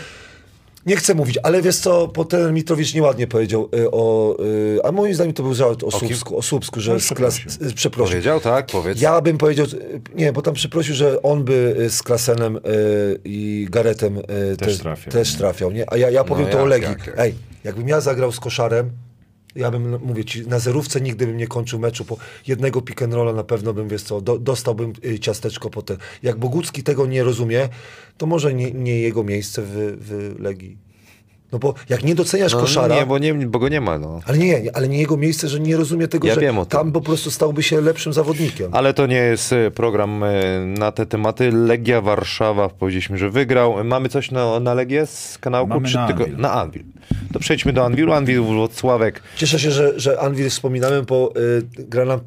nie 0.87 0.97
chcę 0.97 1.15
mówić, 1.15 1.39
ale 1.43 1.63
wiesz 1.63 1.77
co, 1.77 2.09
bo 2.09 2.25
ten 2.25 2.55
Mitrowicz 2.55 2.95
nieładnie 2.95 3.27
powiedział 3.27 3.69
y, 3.79 3.91
o, 3.91 4.37
y, 4.45 4.79
a 4.85 4.93
moim 4.93 5.15
zdaniem 5.15 5.33
to 5.35 5.43
był 5.43 5.55
żart 5.55 5.85
o? 5.85 5.91
Słupsku, 5.91 6.37
o 6.37 6.43
Słupsku, 6.43 6.81
że 6.81 6.93
No, 6.93 7.01
z 7.01 7.09
klas, 7.09 7.39
y, 7.39 7.75
przeprosił. 7.75 8.11
Powiedział, 8.13 8.41
tak? 8.41 8.67
Powiedz. 8.67 9.01
Ja 9.01 9.21
bym 9.21 9.39
powiedział, 9.39 9.67
y, 9.67 10.01
nie, 10.15 10.33
bo 10.33 10.43
tam 10.43 10.55
przeprosił, 10.55 10.95
że 10.95 11.23
on 11.23 11.45
by 11.45 11.77
y, 11.81 11.91
z 11.91 12.03
Klasenem 12.03 12.59
i 13.25 13.67
Garetem 13.71 14.19
Też 14.59 14.79
trafiał, 14.79 15.13
Też 15.13 15.33
nie? 15.33 15.39
trafiał, 15.39 15.71
nie? 15.73 15.93
A 15.93 15.97
ja, 15.97 16.11
ja 16.11 16.25
powiem 16.25 16.47
to 16.47 16.57
o 16.59 16.61
jak, 16.61 16.69
Legii. 16.71 16.89
jak, 16.89 17.07
jak. 17.07 17.19
Ej, 17.19 17.35
jakbym 17.65 17.89
ja 17.89 18.01
zagrał 18.01 18.33
z 18.33 18.41
koszarem, 18.41 18.91
ja 19.57 19.71
bym, 19.71 19.91
no, 19.91 19.99
mówię 19.99 20.25
ci, 20.25 20.47
na 20.47 20.59
zerówce 20.59 21.01
nigdy 21.01 21.27
bym 21.27 21.37
nie 21.37 21.47
kończył 21.47 21.79
meczu, 21.79 22.05
po 22.05 22.17
jednego 22.47 22.83
pick 22.83 23.03
and 23.03 23.15
rolla 23.15 23.33
na 23.33 23.45
pewno 23.45 23.73
bym, 23.73 23.89
wiesz 23.89 24.03
co, 24.03 24.21
do, 24.21 24.39
dostałbym 24.39 24.93
y, 25.05 25.19
ciasteczko 25.19 25.71
potem. 25.71 25.97
Jak 26.23 26.39
Bogucki 26.39 26.83
tego 26.83 27.07
nie 27.07 27.25
rozumie, 27.25 27.69
to 28.19 28.27
może 28.27 28.55
nie, 28.55 28.73
nie 28.73 29.01
jego 29.01 29.25
miejsce 29.25 29.63
w, 29.63 29.97
w 30.01 30.41
Legii. 30.41 30.86
No 31.57 31.61
bo 31.61 31.75
jak 31.89 32.05
nie 32.05 32.15
doceniasz 32.15 32.53
No, 32.53 32.61
koszara... 32.61 32.95
Nie, 32.95 33.07
bo, 33.07 33.19
nie, 33.19 33.35
bo 33.35 33.59
go 33.59 33.69
nie 33.69 33.81
ma. 33.81 33.99
No. 33.99 34.21
Ale 34.27 34.39
nie, 34.39 34.61
nie, 34.61 34.77
ale 34.77 34.89
nie 34.89 34.99
jego 34.99 35.17
miejsce, 35.17 35.49
że 35.49 35.61
nie 35.61 35.77
rozumie 35.77 36.09
tego, 36.09 36.29
Ja 36.29 36.35
że 36.35 36.41
wiem 36.41 36.59
o 36.59 36.67
tam 36.67 36.93
po 36.93 37.01
prostu 37.01 37.31
stałby 37.31 37.63
się 37.63 37.81
lepszym 37.81 38.13
zawodnikiem. 38.13 38.71
Ale 38.75 38.95
to 38.95 39.07
nie 39.07 39.17
jest 39.17 39.53
e, 39.53 39.71
program 39.71 40.23
e, 40.25 40.33
na 40.79 40.93
te 40.93 41.07
tematy. 41.07 41.53
Legia 41.53 42.01
Warszawa, 42.01 42.69
powiedzieliśmy, 42.69 43.19
że 43.19 43.31
wygrał. 43.31 43.85
Mamy 43.85 44.09
coś 44.09 44.31
na, 44.31 44.61
na 44.61 44.75
Legię 44.75 45.07
z 45.07 45.39
kanału? 45.39 45.67
Mamy 45.69 45.91
na 45.93 46.07
tylko 46.07 46.25
Anvil. 46.25 46.39
na 46.41 46.53
Anvil? 46.53 46.85
To 47.33 47.39
przejdźmy 47.39 47.73
do 47.73 47.85
Anvilu. 47.85 48.13
Anvil 48.13 48.41
Włocławek. 48.41 49.23
Cieszę 49.37 49.59
się, 49.59 49.71
że, 49.71 50.01
że 50.01 50.21
Anvil 50.21 50.51
wspominamy, 50.51 51.03
bo 51.03 51.33
y, 51.37 51.63
gra, 51.79 52.05
nam, 52.05 52.21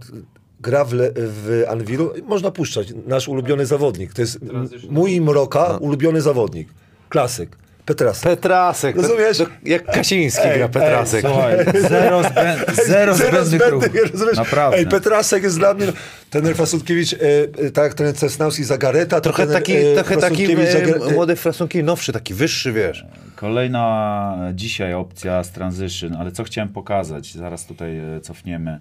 gra 0.59 0.85
w, 0.85 0.93
le, 0.93 1.11
w 1.15 1.63
Anvilu. 1.69 2.11
Można 2.27 2.51
puszczać. 2.51 2.93
Nasz 3.07 3.27
ulubiony 3.27 3.65
zawodnik. 3.65 4.13
To 4.13 4.21
jest 4.21 4.39
m- 4.49 4.69
mój 4.89 5.21
Mroka, 5.21 5.77
ulubiony 5.77 6.21
zawodnik. 6.21 6.67
Klasyk. 7.09 7.57
Petras. 7.89 8.21
Petrasek. 8.21 8.95
Rozumiesz? 8.95 9.37
To, 9.37 9.45
jak 9.65 9.85
Kasiński 9.85 10.41
Ej, 10.47 10.57
gra 10.57 10.65
ej, 10.65 10.71
Petrasek. 10.71 11.21
Słuchaj, 11.21 11.57
zero, 11.89 12.23
zbę, 12.23 12.57
zero 12.87 13.15
zbędnych 13.15 13.69
ruchów. 13.69 13.89
rozumiesz? 14.11 14.37
Naprawdę. 14.37 14.77
Ej, 14.77 14.87
Petrasek 14.87 15.43
jest 15.43 15.57
dla 15.57 15.73
mnie, 15.73 15.85
trener 16.29 16.55
Fasutkiewicz, 16.55 17.13
e, 17.13 17.17
e, 17.65 17.71
tak 17.71 17.83
jak 17.83 17.93
ten 17.93 18.13
Cesnauski 18.13 18.63
za 18.63 18.77
Gareta, 18.77 19.15
to 19.15 19.21
Trochę 19.21 19.43
trener, 19.43 19.61
taki, 19.61 19.75
e, 19.75 19.95
trochę 19.95 20.17
taki 20.17 20.47
Frasunkiewicz 20.47 21.09
e, 21.09 21.13
młody 21.13 21.35
Frasunkiewicz, 21.35 21.85
nowszy, 21.85 22.13
taki 22.13 22.33
wyższy, 22.33 22.73
wiesz. 22.73 23.05
Kolejna 23.35 24.37
dzisiaj 24.53 24.93
opcja 24.93 25.43
z 25.43 25.51
transition, 25.51 26.15
ale 26.15 26.31
co 26.31 26.43
chciałem 26.43 26.69
pokazać, 26.69 27.33
zaraz 27.33 27.65
tutaj 27.65 27.97
e, 27.97 28.21
cofniemy. 28.21 28.79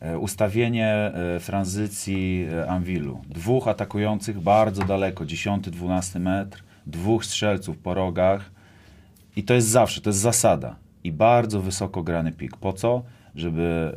E, 0.00 0.18
Ustawienie 0.18 1.12
tranzycji 1.46 2.46
Anwilu. 2.68 3.20
Dwóch 3.28 3.68
atakujących 3.68 4.40
bardzo 4.40 4.84
daleko, 4.84 5.24
10-12 5.24 6.20
metr, 6.20 6.62
dwóch 6.86 7.24
strzelców 7.24 7.78
po 7.78 7.94
rogach 7.94 8.50
i 9.36 9.42
to 9.42 9.54
jest 9.54 9.68
zawsze, 9.68 10.00
to 10.00 10.10
jest 10.10 10.20
zasada. 10.20 10.76
I 11.04 11.12
bardzo 11.12 11.60
wysoko 11.60 12.02
grany 12.02 12.32
pik. 12.32 12.56
Po 12.56 12.72
co? 12.72 13.02
Żeby 13.34 13.92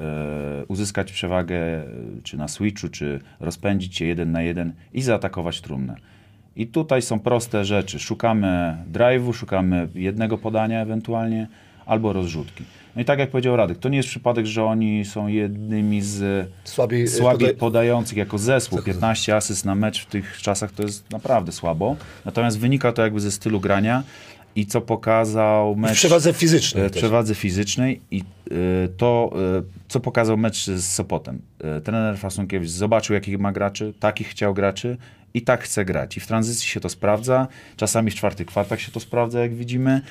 e, 0.61 0.65
uzyskać 0.65 1.11
przewagę 1.11 1.55
e, 1.55 1.85
czy 2.23 2.37
na 2.37 2.47
switchu, 2.47 2.89
czy 2.89 3.19
rozpędzić 3.39 3.97
się 3.97 4.05
jeden 4.05 4.31
na 4.31 4.41
jeden 4.41 4.73
i 4.93 5.01
zaatakować 5.01 5.61
trumnę. 5.61 5.95
I 6.55 6.67
tutaj 6.67 7.01
są 7.01 7.19
proste 7.19 7.65
rzeczy. 7.65 7.99
Szukamy 7.99 8.77
drive'u, 8.91 9.33
szukamy 9.33 9.87
jednego 9.95 10.37
podania 10.37 10.81
ewentualnie, 10.81 11.47
albo 11.85 12.13
rozrzutki. 12.13 12.63
No 12.95 13.01
i 13.01 13.05
tak 13.05 13.19
jak 13.19 13.29
powiedział 13.29 13.55
Radek, 13.55 13.77
to 13.77 13.89
nie 13.89 13.97
jest 13.97 14.09
przypadek, 14.09 14.45
że 14.45 14.63
oni 14.63 15.05
są 15.05 15.27
jednymi 15.27 16.01
z 16.01 16.49
Słabiej, 16.63 17.03
e, 17.03 17.07
słabiej 17.07 17.49
podaj- 17.49 17.53
podających 17.57 18.17
jako 18.17 18.37
zespół. 18.37 18.81
15 18.81 19.35
asyst 19.35 19.65
na 19.65 19.75
mecz 19.75 20.01
w 20.01 20.05
tych 20.05 20.37
czasach 20.41 20.71
to 20.71 20.83
jest 20.83 21.11
naprawdę 21.11 21.51
słabo. 21.51 21.95
Natomiast 22.25 22.59
wynika 22.59 22.91
to 22.91 23.01
jakby 23.01 23.19
ze 23.19 23.31
stylu 23.31 23.59
grania 23.59 24.03
i 24.55 24.65
co 24.65 24.81
pokazał 24.81 25.75
w 25.75 25.77
mecz... 25.77 25.93
przewadze 25.93 26.33
fizycznej. 26.33 26.85
E, 26.85 26.89
przewadze 26.89 27.35
fizycznej 27.35 28.01
i 28.11 28.19
e, 28.19 28.23
to, 28.97 29.33
co 29.87 29.99
pokazał 29.99 30.37
mecz 30.37 30.65
z 30.65 30.85
Sopotem. 30.85 31.41
Trener 31.83 32.17
Fasunkiewicz 32.17 32.69
zobaczył, 32.69 33.13
jakich 33.13 33.39
ma 33.39 33.51
graczy, 33.51 33.93
takich 33.99 34.27
chciał 34.27 34.53
graczy 34.53 34.97
i 35.33 35.41
tak 35.41 35.63
chce 35.63 35.85
grać. 35.85 36.17
I 36.17 36.19
w 36.19 36.27
tranzycji 36.27 36.67
się 36.67 36.79
to 36.79 36.89
sprawdza, 36.89 37.47
czasami 37.77 38.11
w 38.11 38.15
czwartych 38.15 38.47
kwartach 38.47 38.81
się 38.81 38.91
to 38.91 38.99
sprawdza, 38.99 39.39
jak 39.39 39.53
widzimy. 39.53 40.01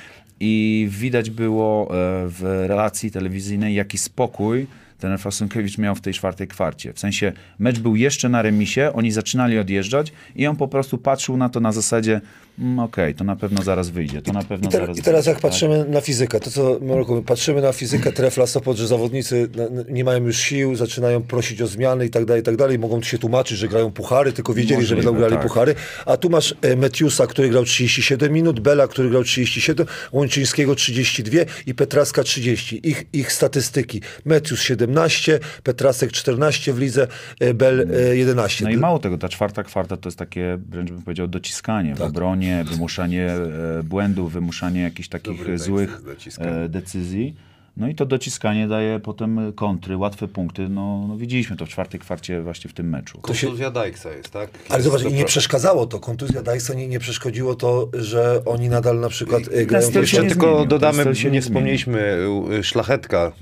I 0.45 0.86
widać 0.90 1.30
było 1.30 1.84
e, 1.84 1.88
w 2.28 2.64
relacji 2.66 3.11
telewizyjnej, 3.11 3.74
jaki 3.74 3.99
spokój 3.99 4.66
trener 4.99 5.18
Fasunkiewicz 5.18 5.78
miał 5.78 5.95
w 5.95 6.01
tej 6.01 6.14
czwartej 6.14 6.49
kwarcie. 6.49 6.93
W 6.93 6.99
sensie 6.99 7.32
mecz 7.59 7.78
był 7.78 7.97
jeszcze 7.97 8.28
na 8.28 8.43
remisie, 8.43 8.93
oni 8.95 9.12
zaczynali 9.12 9.59
odjeżdżać 9.59 10.12
i 10.36 10.47
on 10.47 10.57
po 10.57 10.68
prostu 10.68 10.99
patrzył 10.99 11.36
na 11.36 11.49
to 11.49 11.61
na 11.61 11.72
zasadzie 11.72 12.20
mm, 12.59 12.78
okej, 12.78 13.14
to 13.14 13.24
na 13.24 13.36
pewno 13.36 13.62
zaraz 13.62 13.90
wyjdzie, 13.90 14.22
to 14.22 14.32
na 14.32 14.42
pewno 14.42 14.68
I, 14.68 14.72
te, 14.72 14.78
zaraz 14.78 14.98
I 14.98 15.03
teraz 15.03 15.26
jak 15.26 15.36
tak? 15.36 15.42
patrzymy 15.42 15.84
na 15.88 16.00
fizykę, 16.00 16.40
to 16.40 16.50
co 16.50 16.80
patrzymy 17.26 17.62
na 17.62 17.72
fizykę 17.72 18.12
Trefla 18.22 18.46
Sopot, 18.46 18.76
że 18.76 18.86
zawodnicy 18.86 19.48
nie 19.88 20.05
mają 20.05 20.24
już 20.24 20.38
sił, 20.38 20.76
zaczynają 20.76 21.22
prosić 21.22 21.62
o 21.62 21.66
zmiany 21.66 22.07
i 22.07 22.11
tak 22.11 22.24
dalej, 22.24 22.40
i 22.40 22.44
tak 22.44 22.57
dalej. 22.57 22.78
Mogą 22.78 23.03
się 23.03 23.18
tłumaczyć, 23.18 23.59
że 23.59 23.68
grają 23.68 23.90
puchary, 23.90 24.32
tylko 24.32 24.55
wiedzieli, 24.55 24.86
że 24.86 24.94
Możliwe, 24.94 25.12
będą 25.12 25.18
grali 25.18 25.34
tak. 25.34 25.42
puchary. 25.42 25.74
A 26.07 26.16
tu 26.16 26.30
masz 26.30 26.55
e, 26.62 26.76
Metiusa, 26.76 27.26
który 27.26 27.48
grał 27.48 27.64
37 27.64 28.32
minut, 28.32 28.61
Bela, 28.61 28.88
który 28.88 29.11
grał 29.11 29.24
37, 29.24 29.86
Łączyńskiego 30.12 30.74
32 30.74 31.40
i 31.66 31.74
Petraska 31.74 32.22
30. 32.22 32.88
Ich, 32.88 33.05
ich 33.12 33.32
statystyki. 33.32 34.00
Metius 34.24 34.61
17, 34.61 35.40
Petrasek 35.62 36.12
14 36.12 36.72
w 36.72 36.78
lidze, 36.78 37.07
e, 37.40 37.55
Bel 37.55 37.88
e, 38.11 38.16
11. 38.16 38.64
No 38.64 38.70
i 38.70 38.76
mało 38.76 38.98
tego, 38.98 39.18
ta 39.18 39.28
czwarta 39.28 39.62
kwarta 39.62 39.96
to 39.96 40.09
jest 40.09 40.18
takie, 40.18 40.59
wręcz 40.68 40.90
bym 40.90 41.03
powiedział, 41.03 41.28
dociskanie 41.28 41.90
Tak. 41.90 41.98
w 41.98 42.03
obronie, 42.03 42.51
wymuszanie 42.64 43.30
e, 43.30 43.82
błędów, 43.82 44.32
wymuszanie 44.32 44.80
jakichś 44.80 45.09
takich 45.09 45.38
Dobry 45.38 45.59
złych 45.59 46.03
e, 46.38 46.68
decyzji. 46.68 47.36
No 47.76 47.88
i 47.88 47.94
to 47.94 48.07
dociskanie 48.07 48.68
daje 48.68 49.00
potem 49.00 49.53
kontry, 49.53 49.96
łatwe 49.96 50.28
punkty. 50.28 50.68
No, 50.68 51.05
no 51.09 51.16
widzieliśmy 51.16 51.57
to 51.57 51.66
w 51.66 51.68
czwartej 51.68 52.00
kwarcie 52.00 52.42
właśnie 52.42 52.70
w 52.70 52.72
tym 52.72 52.88
meczu. 52.88 53.20
Kontuzja 53.20 53.70
Dykesa 53.70 54.11
jest, 54.11 54.30
tak? 54.30 54.50
Ale 54.68 54.78
Jest 54.78 54.84
zobacz, 54.84 55.03
to 55.03 55.09
i 55.09 55.12
nie 55.12 55.24
przeszkadzało 55.24 55.86
to. 55.86 56.00
Kontuzja 56.00 56.42
Dyson 56.42 56.76
nie, 56.76 56.88
nie 56.88 56.98
przeszkodziło 56.98 57.55
to, 57.55 57.88
że 57.92 58.42
oni 58.44 58.68
nadal 58.68 59.00
na 59.00 59.09
przykład 59.09 59.42
e, 59.53 59.66
grają... 59.66 59.86
styl 59.86 59.94
się 59.94 60.00
Jeszcze 60.00 60.22
nie 60.22 60.28
tylko 60.28 60.46
zmienił, 60.46 60.61
ten 60.61 60.68
dodamy, 60.68 61.16
się 61.16 61.28
nie 61.28 61.34
nie 61.34 61.42
wspomnieliśmy, 61.42 62.18
szlachetka, 62.62 63.32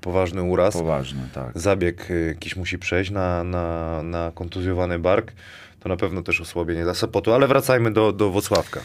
poważny 0.00 0.42
uraz. 0.42 0.74
Poważne, 0.74 1.28
tak. 1.34 1.58
Zabieg 1.58 2.08
jakiś 2.28 2.56
musi 2.56 2.78
przejść 2.78 3.10
na, 3.10 3.44
na, 3.44 4.02
na 4.02 4.32
kontuzjowany 4.34 4.98
bark. 4.98 5.32
To 5.80 5.88
na 5.88 5.96
pewno 5.96 6.22
też 6.22 6.40
osłabienie 6.40 6.84
dla 6.84 6.94
Sopotu, 6.94 7.32
ale 7.32 7.46
wracajmy 7.46 7.92
do, 7.92 8.12
do 8.12 8.30
Wocławka. 8.30 8.80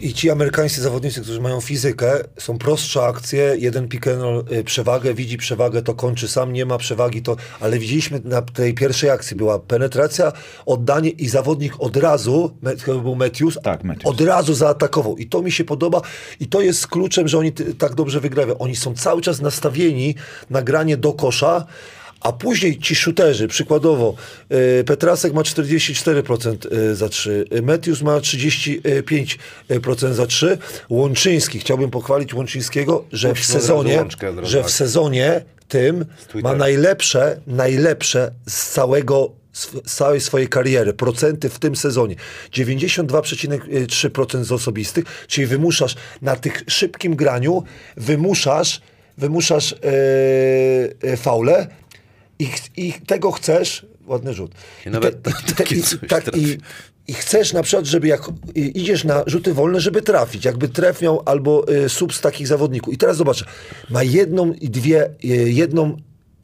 I, 0.00 0.06
i, 0.06 0.14
ci 0.14 0.30
amerykańscy 0.30 0.82
zawodnicy, 0.82 1.20
którzy 1.20 1.40
mają 1.40 1.60
fizykę, 1.60 2.12
są 2.38 2.58
prostsze 2.58 3.02
akcje, 3.02 3.54
jeden 3.58 3.88
pick 3.88 4.06
and 4.08 4.22
roll, 4.22 4.44
y, 4.52 4.64
przewagę, 4.64 5.14
widzi 5.14 5.36
przewagę, 5.38 5.82
to 5.82 5.94
kończy 5.94 6.28
sam, 6.28 6.52
nie 6.52 6.66
ma 6.66 6.78
przewagi, 6.78 7.22
to... 7.22 7.36
Ale 7.60 7.78
widzieliśmy 7.78 8.20
na 8.24 8.42
tej 8.42 8.74
pierwszej 8.74 9.10
akcji, 9.10 9.36
była 9.36 9.58
penetracja, 9.58 10.32
oddanie 10.66 11.10
i 11.10 11.28
zawodnik 11.28 11.74
od 11.78 11.96
razu, 11.96 12.56
chyba 12.84 12.98
był 12.98 13.16
Matthews, 13.16 13.58
Tak, 13.62 13.84
Matthews. 13.84 14.14
od 14.14 14.20
razu 14.20 14.54
zaatakował. 14.54 15.16
I 15.16 15.26
to 15.26 15.42
mi 15.42 15.52
się 15.52 15.64
podoba 15.64 16.00
i 16.40 16.46
to 16.46 16.60
jest 16.60 16.86
kluczem, 16.86 17.28
że 17.28 17.38
oni 17.38 17.52
tak 17.78 17.94
dobrze 17.94 18.20
wygrają. 18.20 18.58
Oni 18.58 18.76
są 18.76 18.94
cały 18.94 19.22
czas 19.22 19.40
nastawieni 19.40 20.14
na 20.50 20.62
granie 20.62 20.96
do 20.96 21.12
kosza, 21.12 21.66
a 22.20 22.32
później 22.32 22.78
ci 22.78 22.94
shooterzy, 22.94 23.48
przykładowo 23.48 24.14
y, 24.80 24.84
Petrasek 24.84 25.32
ma 25.32 25.42
44% 25.42 26.72
y, 26.72 26.94
za 26.94 27.08
3, 27.08 27.44
y, 27.54 27.62
Matthews 27.62 28.02
ma 28.02 28.16
35% 28.16 30.12
za 30.12 30.26
3, 30.26 30.58
Łączyński, 30.88 31.58
chciałbym 31.58 31.90
pochwalić 31.90 32.34
Łączyńskiego, 32.34 33.04
że 33.12 33.34
w 33.34 33.44
sezonie, 33.44 34.04
że 34.42 34.58
w 34.58 34.62
tak. 34.62 34.70
sezonie 34.70 35.44
tym 35.68 36.04
ma 36.42 36.54
najlepsze, 36.54 37.40
najlepsze 37.46 38.30
z 38.48 38.70
całego 38.70 39.40
z 39.86 39.94
całej 39.94 40.20
swojej 40.20 40.48
kariery, 40.48 40.92
procenty 40.92 41.48
w 41.48 41.58
tym 41.58 41.76
sezonie. 41.76 42.14
92,3% 42.52 44.44
z 44.44 44.52
osobistych, 44.52 45.04
czyli 45.26 45.46
wymuszasz 45.46 45.96
na 46.22 46.36
tych 46.36 46.62
szybkim 46.66 47.16
graniu, 47.16 47.64
wymuszasz, 47.96 48.80
wymuszasz 49.18 49.74
yy, 51.02 51.16
faule 51.16 51.66
i, 52.40 52.48
i 52.76 52.92
tego 52.92 53.30
chcesz, 53.32 53.86
ładny 54.06 54.34
rzut. 54.34 54.52
I 54.86 54.90
nawet 54.90 55.22
te- 55.22 55.32
i, 55.76 55.82
tak, 56.08 56.36
i. 56.36 56.58
I 57.08 57.12
chcesz 57.14 57.52
na 57.52 57.62
przykład, 57.62 57.86
żeby 57.86 58.06
jak 58.08 58.22
idziesz 58.54 59.04
na 59.04 59.22
rzuty 59.26 59.54
wolne, 59.54 59.80
żeby 59.80 60.02
trafić, 60.02 60.44
jakby 60.44 60.68
tref 60.68 61.02
miał 61.02 61.22
albo 61.26 61.72
y, 61.72 61.88
sub 61.88 62.14
z 62.14 62.20
takich 62.20 62.46
zawodników. 62.46 62.94
I 62.94 62.98
teraz 62.98 63.16
zobacz, 63.16 63.44
ma 63.90 64.02
jedną 64.02 64.52
i 64.52 64.70
dwie, 64.70 65.10
y, 65.24 65.26
jedną 65.50 65.96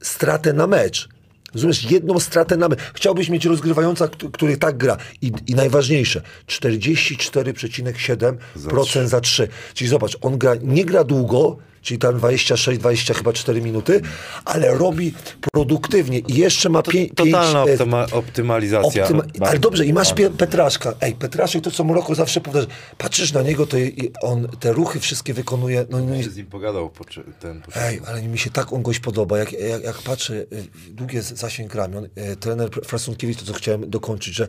stratę 0.03 0.53
na 0.53 0.67
mecz. 0.67 1.09
Rozumiesz, 1.55 1.91
jedną 1.91 2.21
stratę 2.21 2.57
na 2.57 2.69
mecz. 2.69 2.79
Chciałbyś 2.95 3.29
mieć 3.29 3.45
rozgrywająca, 3.45 4.09
kt- 4.09 4.29
który 4.33 4.57
tak 4.57 4.77
gra. 4.77 4.97
I, 5.23 5.33
i 5.47 5.55
najważniejsze, 5.55 6.23
44,7% 6.47 9.07
za 9.07 9.21
3. 9.21 9.49
Czyli 9.75 9.91
zobacz, 9.91 10.19
on 10.21 10.39
gra, 10.39 10.55
nie 10.63 10.85
gra 10.85 11.05
długo, 11.05 11.57
czyli 11.87 11.99
tam 11.99 12.17
26, 12.19 12.81
20 12.81 13.15
chyba 13.15 13.33
4 13.33 13.61
minuty, 13.63 14.01
ale 14.45 14.75
robi 14.75 15.15
produktywnie 15.53 16.19
i 16.19 16.35
jeszcze 16.35 16.69
ma 16.69 16.83
5 16.83 17.13
Totalna 17.15 17.63
optyma, 17.63 18.07
optymalizacja. 18.13 19.07
Optyma- 19.07 19.23
ale 19.41 19.59
dobrze, 19.59 19.87
i 19.87 19.93
masz 19.93 20.15
pie- 20.15 20.31
Petraszka. 20.31 20.95
Ej, 21.01 21.15
Petraszek, 21.15 21.63
to 21.65 21.71
co 21.71 21.85
Moroko 21.85 22.15
zawsze 22.15 22.41
powtarza. 22.41 22.67
Patrzysz 22.99 23.33
na 23.33 23.43
niego, 23.43 23.67
to 23.67 23.77
on 24.23 24.49
te 24.61 24.73
ruchy 24.73 25.01
wszystkie 25.01 25.35
wykonuje. 25.35 25.87
No, 25.91 26.23
się 26.23 26.31
z 26.31 26.37
nim 26.37 26.47
pogadał 26.47 26.91
po, 26.91 27.05
ten 27.41 27.63
po 27.63 27.81
Ej, 27.81 28.01
ale 28.07 28.23
mi 28.23 28.39
się 28.39 28.51
tak 28.51 28.73
on 28.73 28.83
gość 28.83 29.01
podoba. 29.01 29.39
Jak, 29.39 29.53
jak, 29.53 29.83
jak 29.83 30.03
patrzę, 30.03 30.35
y, 30.35 30.47
długie 30.91 31.23
zasięg 31.23 31.75
ramion, 31.75 32.05
y, 32.05 32.37
trener 32.37 32.71
Frasunkiewicz, 32.71 33.39
to 33.39 33.45
co 33.45 33.53
chciałem 33.53 33.91
dokończyć, 33.91 34.35
że 34.35 34.49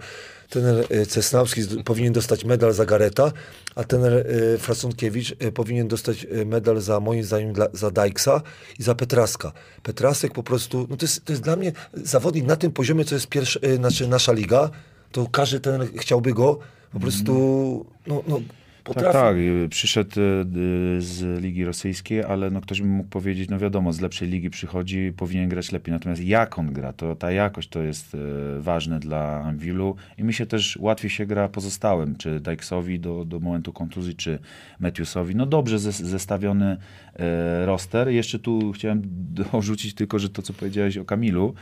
trener 0.50 0.86
y, 0.92 1.06
Cesnawski 1.06 1.62
powinien 1.86 2.14
dostać 2.14 2.46
medal 2.46 2.74
za 2.74 2.86
Gareta, 2.86 3.32
a 3.76 3.84
trener 3.84 4.14
y, 4.14 4.58
Frasunkiewicz 4.58 5.32
y, 5.44 5.52
powinien 5.52 5.88
dostać 5.88 6.28
medal 6.46 6.82
za, 6.82 7.00
moim 7.00 7.24
zdaniem, 7.24 7.54
dla, 7.54 7.68
za 7.74 7.92
Dyksa 7.92 8.42
i 8.80 8.84
za 8.84 8.96
Petraska. 8.96 9.52
Petrasek 9.84 10.34
po 10.34 10.44
prostu, 10.44 10.88
no 10.90 10.98
to 10.98 11.06
jest, 11.06 11.26
to 11.26 11.34
jest 11.34 11.44
dla 11.44 11.56
mnie 11.56 11.72
zawodnik 11.94 12.46
na 12.46 12.56
tym 12.56 12.72
poziomie, 12.72 13.06
co 13.06 13.16
jest 13.16 13.28
pierwszy, 13.28 13.60
znaczy 13.76 14.08
nasza 14.08 14.34
liga, 14.34 14.70
to 15.12 15.28
każdy 15.28 15.60
trener 15.60 15.88
chciałby 15.98 16.34
go 16.34 16.60
po 16.92 17.00
prostu, 17.00 17.86
no, 18.08 18.24
no 18.28 18.42
potrafi. 18.88 19.14
tak. 19.14 19.36
y, 19.38 19.70
Przyszedł 19.70 20.20
y, 20.20 21.02
z 21.02 21.42
Ligi 21.42 21.66
Rosyjskiej, 21.66 22.24
ale 22.24 22.50
no 22.52 22.62
ktoś 22.62 22.82
by 22.82 22.88
mógł 22.88 23.10
powiedzieć, 23.10 23.50
no 23.50 23.60
wiadomo, 23.60 23.94
z 23.94 24.00
lepszej 24.02 24.28
ligi 24.30 24.50
przychodzi, 24.50 25.14
powinien 25.18 25.50
grać 25.50 25.72
lepiej. 25.72 25.92
Natomiast 25.94 26.24
jak 26.24 26.60
on 26.60 26.74
gra, 26.74 26.94
to 26.94 27.16
ta 27.16 27.32
jakość 27.32 27.70
to 27.70 27.82
jest 27.82 28.16
y, 28.16 28.18
ważne 28.60 29.00
dla 29.00 29.42
Anwilu 29.44 29.96
i 30.18 30.24
mi 30.24 30.34
się 30.34 30.46
też 30.46 30.78
łatwiej 30.82 31.10
się 31.10 31.26
gra 31.26 31.50
pozostałym, 31.50 32.16
czy 32.16 32.40
Dyksowi 32.40 33.00
do, 33.00 33.26
do 33.26 33.40
momentu 33.40 33.74
kontuzji, 33.74 34.16
czy 34.16 34.40
Matthewsowi. 34.80 35.36
No 35.36 35.46
dobrze 35.46 35.78
zes- 35.78 36.04
zestawiony 36.04 36.78
y, 37.14 37.66
roster. 37.66 38.08
Jeszcze 38.10 38.40
tu 38.40 38.72
chciałem 38.72 39.02
dorzucić 39.54 39.94
tylko, 39.94 40.20
że 40.20 40.30
to, 40.30 40.42
co 40.42 40.54
powiedziałeś 40.54 40.98
o 40.98 41.06
Kamilu, 41.06 41.54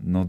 no 0.00 0.26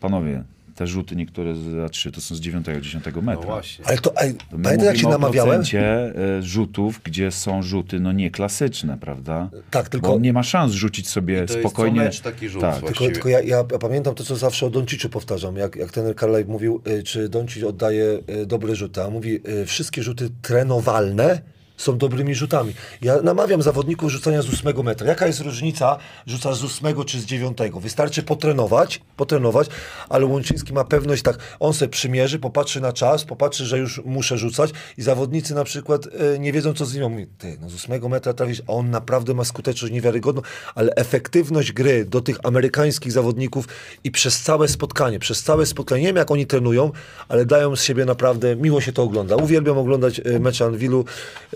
panowie, 0.00 0.42
te 0.74 0.86
rzuty 0.86 1.16
niektóre 1.16 1.54
za 1.54 1.88
trzy 1.88 2.12
to 2.12 2.20
są 2.20 2.34
z 2.34 2.40
9-10 2.40 3.22
metra. 3.22 3.34
No 3.34 3.40
właśnie. 3.42 3.86
Ale 3.86 3.98
to, 3.98 4.16
ej, 4.16 4.34
To 4.34 4.44
pamiętaj 4.62 4.96
jak 4.96 5.06
o 5.06 5.10
namawiałem? 5.10 5.48
procencie, 5.50 6.14
e, 6.38 6.42
rzutów, 6.42 7.00
gdzie 7.04 7.30
są 7.30 7.62
rzuty 7.62 8.00
no 8.00 8.12
nieklasyczne, 8.12 8.98
prawda? 8.98 9.50
Tak, 9.70 9.88
tylko- 9.88 10.08
Bo 10.08 10.14
on 10.14 10.22
nie 10.22 10.32
ma 10.32 10.42
szans 10.42 10.72
rzucić 10.72 11.08
sobie 11.08 11.34
I 11.34 11.36
to 11.36 11.42
jest 11.42 11.54
spokojnie. 11.58 11.98
co 12.00 12.04
mecz 12.04 12.20
taki 12.20 12.48
rzut 12.48 12.60
tak. 12.60 12.82
Tylko, 12.84 13.04
tylko 13.04 13.28
ja, 13.28 13.40
ja 13.40 13.64
pamiętam 13.64 14.14
to, 14.14 14.24
co 14.24 14.36
zawsze 14.36 14.66
o 14.66 14.70
Donciczu 14.70 15.08
powtarzam, 15.08 15.56
jak, 15.56 15.76
jak 15.76 15.92
ten 15.92 16.14
Carlyle 16.14 16.44
mówił, 16.44 16.82
y, 16.88 17.02
czy 17.02 17.28
Doncic 17.28 17.64
oddaje 17.64 18.18
y, 18.42 18.46
dobre 18.46 18.76
rzuty, 18.76 19.02
a 19.02 19.10
mówi, 19.10 19.40
y, 19.48 19.66
wszystkie 19.66 20.02
rzuty 20.02 20.30
trenowalne 20.42 21.40
są 21.76 21.98
dobrymi 21.98 22.34
rzutami. 22.34 22.74
Ja 23.02 23.22
namawiam 23.22 23.62
zawodników 23.62 24.10
rzucania 24.10 24.42
z 24.42 24.48
ósmego 24.48 24.82
metra. 24.82 25.06
Jaka 25.06 25.26
jest 25.26 25.40
różnica, 25.40 25.96
rzucasz 26.26 26.56
z 26.56 26.64
ósmego 26.64 27.04
czy 27.04 27.20
z 27.20 27.24
dziewiątego? 27.24 27.80
Wystarczy 27.80 28.22
potrenować, 28.22 29.00
potrenować, 29.16 29.68
ale 30.08 30.26
Łączyński 30.26 30.72
ma 30.72 30.84
pewność 30.84 31.22
tak, 31.22 31.38
on 31.60 31.74
se 31.74 31.88
przymierzy, 31.88 32.38
popatrzy 32.38 32.80
na 32.80 32.92
czas, 32.92 33.24
popatrzy, 33.24 33.64
że 33.64 33.78
już 33.78 34.00
muszę 34.04 34.38
rzucać 34.38 34.70
i 34.98 35.02
zawodnicy 35.02 35.54
na 35.54 35.64
przykład 35.64 36.06
y, 36.06 36.38
nie 36.38 36.52
wiedzą, 36.52 36.74
co 36.74 36.86
z 36.86 36.94
nim. 36.94 37.10
Mówi, 37.10 37.26
ty, 37.38 37.58
no 37.60 37.70
z 37.70 37.74
ósmego 37.74 38.08
metra 38.08 38.32
trafisz, 38.32 38.62
a 38.66 38.72
on 38.72 38.90
naprawdę 38.90 39.34
ma 39.34 39.44
skuteczność 39.44 39.94
niewiarygodną, 39.94 40.42
ale 40.74 40.94
efektywność 40.94 41.72
gry 41.72 42.04
do 42.04 42.20
tych 42.20 42.36
amerykańskich 42.42 43.12
zawodników 43.12 43.68
i 44.04 44.10
przez 44.10 44.42
całe 44.42 44.68
spotkanie, 44.68 45.18
przez 45.18 45.42
całe 45.42 45.66
spotkanie, 45.66 46.02
nie 46.02 46.08
wiem 46.08 46.16
jak 46.16 46.30
oni 46.30 46.46
trenują, 46.46 46.92
ale 47.28 47.46
dają 47.46 47.76
z 47.76 47.82
siebie 47.82 48.04
naprawdę, 48.04 48.56
miło 48.56 48.80
się 48.80 48.92
to 48.92 49.02
ogląda. 49.02 49.36
Uwielbiam 49.36 49.78
oglądać 49.78 50.18
y, 50.18 50.40
mecze 50.40 50.64
Anwilu, 50.64 51.04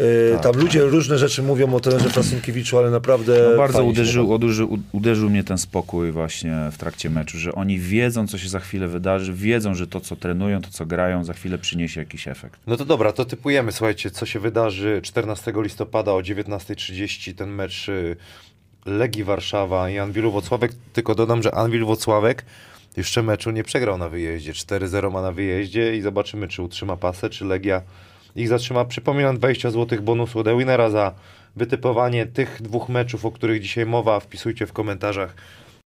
y, 0.00 0.07
E, 0.34 0.38
tam 0.38 0.56
ludzie 0.56 0.82
różne 0.82 1.18
rzeczy 1.18 1.42
mówią 1.42 1.74
o 1.74 1.80
trenerze 1.80 2.10
Frasunkiewiczu, 2.10 2.78
ale 2.78 2.90
naprawdę 2.90 3.48
No 3.50 3.56
bardzo 3.56 3.84
uderzył, 3.84 4.30
uderzył, 4.30 4.78
uderzył 4.92 5.30
mnie 5.30 5.44
ten 5.44 5.58
spokój 5.58 6.12
właśnie 6.12 6.56
w 6.72 6.78
trakcie 6.78 7.10
meczu, 7.10 7.38
że 7.38 7.52
oni 7.52 7.78
wiedzą, 7.78 8.26
co 8.26 8.38
się 8.38 8.48
za 8.48 8.60
chwilę 8.60 8.88
wydarzy, 8.88 9.32
wiedzą, 9.32 9.74
że 9.74 9.86
to, 9.86 10.00
co 10.00 10.16
trenują, 10.16 10.62
to, 10.62 10.70
co 10.70 10.86
grają, 10.86 11.24
za 11.24 11.32
chwilę 11.32 11.58
przyniesie 11.58 12.00
jakiś 12.00 12.28
efekt. 12.28 12.60
No 12.66 12.76
to 12.76 12.84
dobra, 12.84 13.12
to 13.12 13.24
typujemy. 13.24 13.72
Słuchajcie, 13.72 14.10
co 14.10 14.26
się 14.26 14.40
wydarzy 14.40 15.00
14 15.02 15.52
listopada 15.56 16.12
o 16.12 16.20
19.30 16.20 17.34
ten 17.34 17.50
mecz 17.50 17.88
y, 17.88 18.16
Legii 18.86 19.24
Warszawa 19.24 19.90
i 19.90 19.98
Anwilu 19.98 20.32
Wocławek. 20.32 20.72
Tylko 20.92 21.14
dodam, 21.14 21.42
że 21.42 21.54
Anwil 21.54 21.84
Wocławek 21.84 22.44
jeszcze 22.96 23.22
meczu 23.22 23.50
nie 23.50 23.64
przegrał 23.64 23.98
na 23.98 24.08
wyjeździe. 24.08 24.52
4-0 24.52 25.12
ma 25.12 25.22
na 25.22 25.32
wyjeździe 25.32 25.96
i 25.96 26.00
zobaczymy, 26.00 26.48
czy 26.48 26.62
utrzyma 26.62 26.96
pasę, 26.96 27.30
czy 27.30 27.44
Legia 27.44 27.82
ich 28.38 28.48
zatrzyma. 28.48 28.84
Przypominam 28.84 29.38
20 29.38 29.70
zł 29.70 30.02
bonusu 30.02 30.38
od 30.38 30.48
Winera 30.48 30.90
za 30.90 31.14
wytypowanie 31.56 32.26
tych 32.26 32.62
dwóch 32.62 32.88
meczów, 32.88 33.24
o 33.24 33.30
których 33.32 33.62
dzisiaj 33.62 33.86
mowa. 33.86 34.20
Wpisujcie 34.20 34.66
w 34.66 34.72
komentarzach 34.72 35.34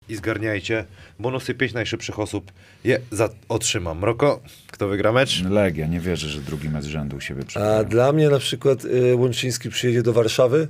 i 0.09 0.17
zgarniajcie. 0.17 0.85
Bonusy 1.19 1.55
5 1.55 1.73
najszybszych 1.73 2.19
osób 2.19 2.53
je 2.85 3.01
za 3.11 3.29
otrzymam. 3.49 4.05
Roko, 4.05 4.41
kto 4.71 4.89
wygra 4.89 5.13
mecz? 5.13 5.43
Legia, 5.45 5.87
nie 5.87 6.01
wierzę, 6.01 6.29
że 6.29 6.41
drugi 6.41 6.69
mecz 6.69 6.85
rzędu 6.85 7.17
u 7.17 7.21
siebie 7.21 7.43
A 7.43 7.45
przegrają. 7.45 7.85
dla 7.85 8.13
mnie 8.13 8.29
na 8.29 8.39
przykład 8.39 8.85
y, 8.85 9.17
Łączyński 9.17 9.71
przyjedzie 9.71 10.03
do 10.03 10.13
Warszawy 10.13 10.69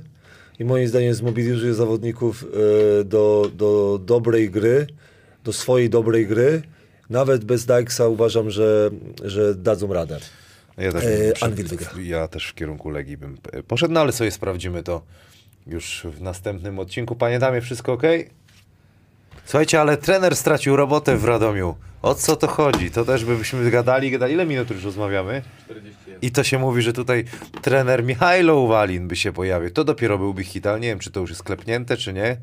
i 0.59 0.65
moim 0.65 0.87
zdaniem 0.87 1.13
zmobilizuje 1.13 1.73
zawodników 1.73 2.43
y, 3.01 3.03
do, 3.03 3.51
do 3.55 3.99
dobrej 4.05 4.49
gry, 4.49 4.87
do 5.43 5.53
swojej 5.53 5.89
dobrej 5.89 6.27
gry. 6.27 6.61
Nawet 7.09 7.43
bez 7.45 7.65
Dykesa 7.65 8.07
uważam, 8.07 8.51
że, 8.51 8.89
że 9.23 9.55
dadzą 9.55 9.93
radę. 9.93 10.19
Ja 10.77 10.91
też, 10.91 11.03
E, 11.05 11.33
przed- 11.33 11.43
Anwil 11.49 11.67
wygra. 11.67 11.87
ja 12.01 12.27
też 12.27 12.47
w 12.47 12.53
kierunku 12.55 12.89
Legii 12.89 13.17
bym 13.17 13.37
poszedł, 13.67 13.93
no 13.93 13.99
ale 13.99 14.11
sobie 14.11 14.31
sprawdzimy 14.31 14.83
to 14.83 15.01
już 15.67 16.07
w 16.09 16.21
następnym 16.21 16.79
odcinku. 16.79 17.15
Panie 17.15 17.39
Damie, 17.39 17.61
wszystko 17.61 17.93
ok? 17.93 18.03
Słuchajcie, 19.45 19.81
ale 19.81 19.97
trener 19.97 20.35
stracił 20.35 20.75
robotę 20.75 21.17
w 21.17 21.25
Radomiu. 21.25 21.75
O 22.01 22.15
co 22.15 22.35
to 22.35 22.47
chodzi? 22.47 22.91
To 22.91 23.05
też 23.05 23.25
byśmy 23.25 23.71
gadali, 23.71 24.11
gadali. 24.11 24.33
Ile 24.33 24.45
minut 24.45 24.69
już 24.69 24.83
rozmawiamy? 24.83 25.41
41. 25.65 26.17
I 26.21 26.31
to 26.31 26.43
się 26.43 26.59
mówi, 26.59 26.81
że 26.81 26.93
tutaj 26.93 27.23
trener 27.61 28.03
Michajlo 28.03 28.59
Uwalin 28.59 29.07
by 29.07 29.15
się 29.15 29.33
pojawił. 29.33 29.71
To 29.71 29.83
dopiero 29.83 30.17
byłby 30.17 30.43
hit, 30.43 30.67
ale 30.67 30.79
nie 30.79 30.87
wiem, 30.87 30.99
czy 30.99 31.11
to 31.11 31.19
już 31.19 31.29
jest 31.29 31.43
klepnięte, 31.43 31.97
czy 31.97 32.13
nie. 32.13 32.37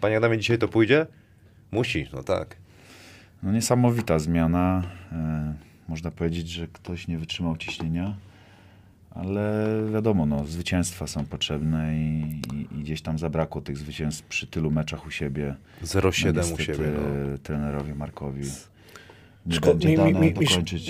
Panie 0.00 0.16
Adamie, 0.16 0.38
dzisiaj 0.38 0.58
to 0.58 0.68
pójdzie? 0.68 1.06
Musi, 1.70 2.08
no 2.12 2.22
tak. 2.22 2.56
No 3.42 3.52
niesamowita 3.52 4.18
zmiana. 4.18 4.82
E, 5.12 5.54
można 5.88 6.10
powiedzieć, 6.10 6.48
że 6.48 6.66
ktoś 6.68 7.08
nie 7.08 7.18
wytrzymał 7.18 7.56
ciśnienia, 7.56 8.16
ale 9.10 9.66
wiadomo, 9.92 10.26
no, 10.26 10.44
zwycięstwa 10.44 11.06
są 11.06 11.24
potrzebne 11.24 11.94
i, 11.96 12.40
i, 12.54 12.78
i 12.78 12.82
gdzieś 12.82 13.02
tam 13.02 13.18
zabrakło 13.18 13.60
tych 13.60 13.78
zwycięstw 13.78 14.22
przy 14.22 14.46
tylu 14.46 14.70
meczach 14.70 15.06
u 15.06 15.10
siebie. 15.10 15.54
0,7 15.84 16.30
u 16.30 16.36
niestety, 16.36 16.64
siebie. 16.64 16.86
No. 17.30 17.38
trenerowi 17.38 17.94
Markowi. 17.94 18.42
Nie 19.46 19.56
Szko- 19.56 19.74
mi, 19.74 20.14
mi, 20.14 20.34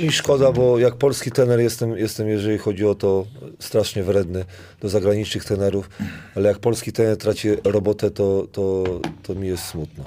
mi 0.03 0.13
szkoda, 0.13 0.53
bo 0.53 0.79
jak 0.79 0.97
polski 0.97 1.31
trener 1.31 1.61
jestem, 1.61 1.99
jestem, 1.99 2.29
jeżeli 2.29 2.59
chodzi 2.59 2.87
o 2.87 2.95
to, 2.95 3.27
strasznie 3.59 4.03
wredny 4.03 4.45
do 4.81 4.89
zagranicznych 4.89 5.45
trenerów, 5.45 5.91
ale 6.35 6.49
jak 6.49 6.59
polski 6.59 6.93
trener 6.93 7.17
traci 7.17 7.49
robotę, 7.65 8.11
to, 8.11 8.47
to, 8.53 8.85
to 9.23 9.35
mi 9.35 9.49
jest 9.49 9.65
smutno. 9.65 10.05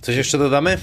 Coś 0.00 0.16
jeszcze 0.16 0.38
dodamy? 0.38 0.78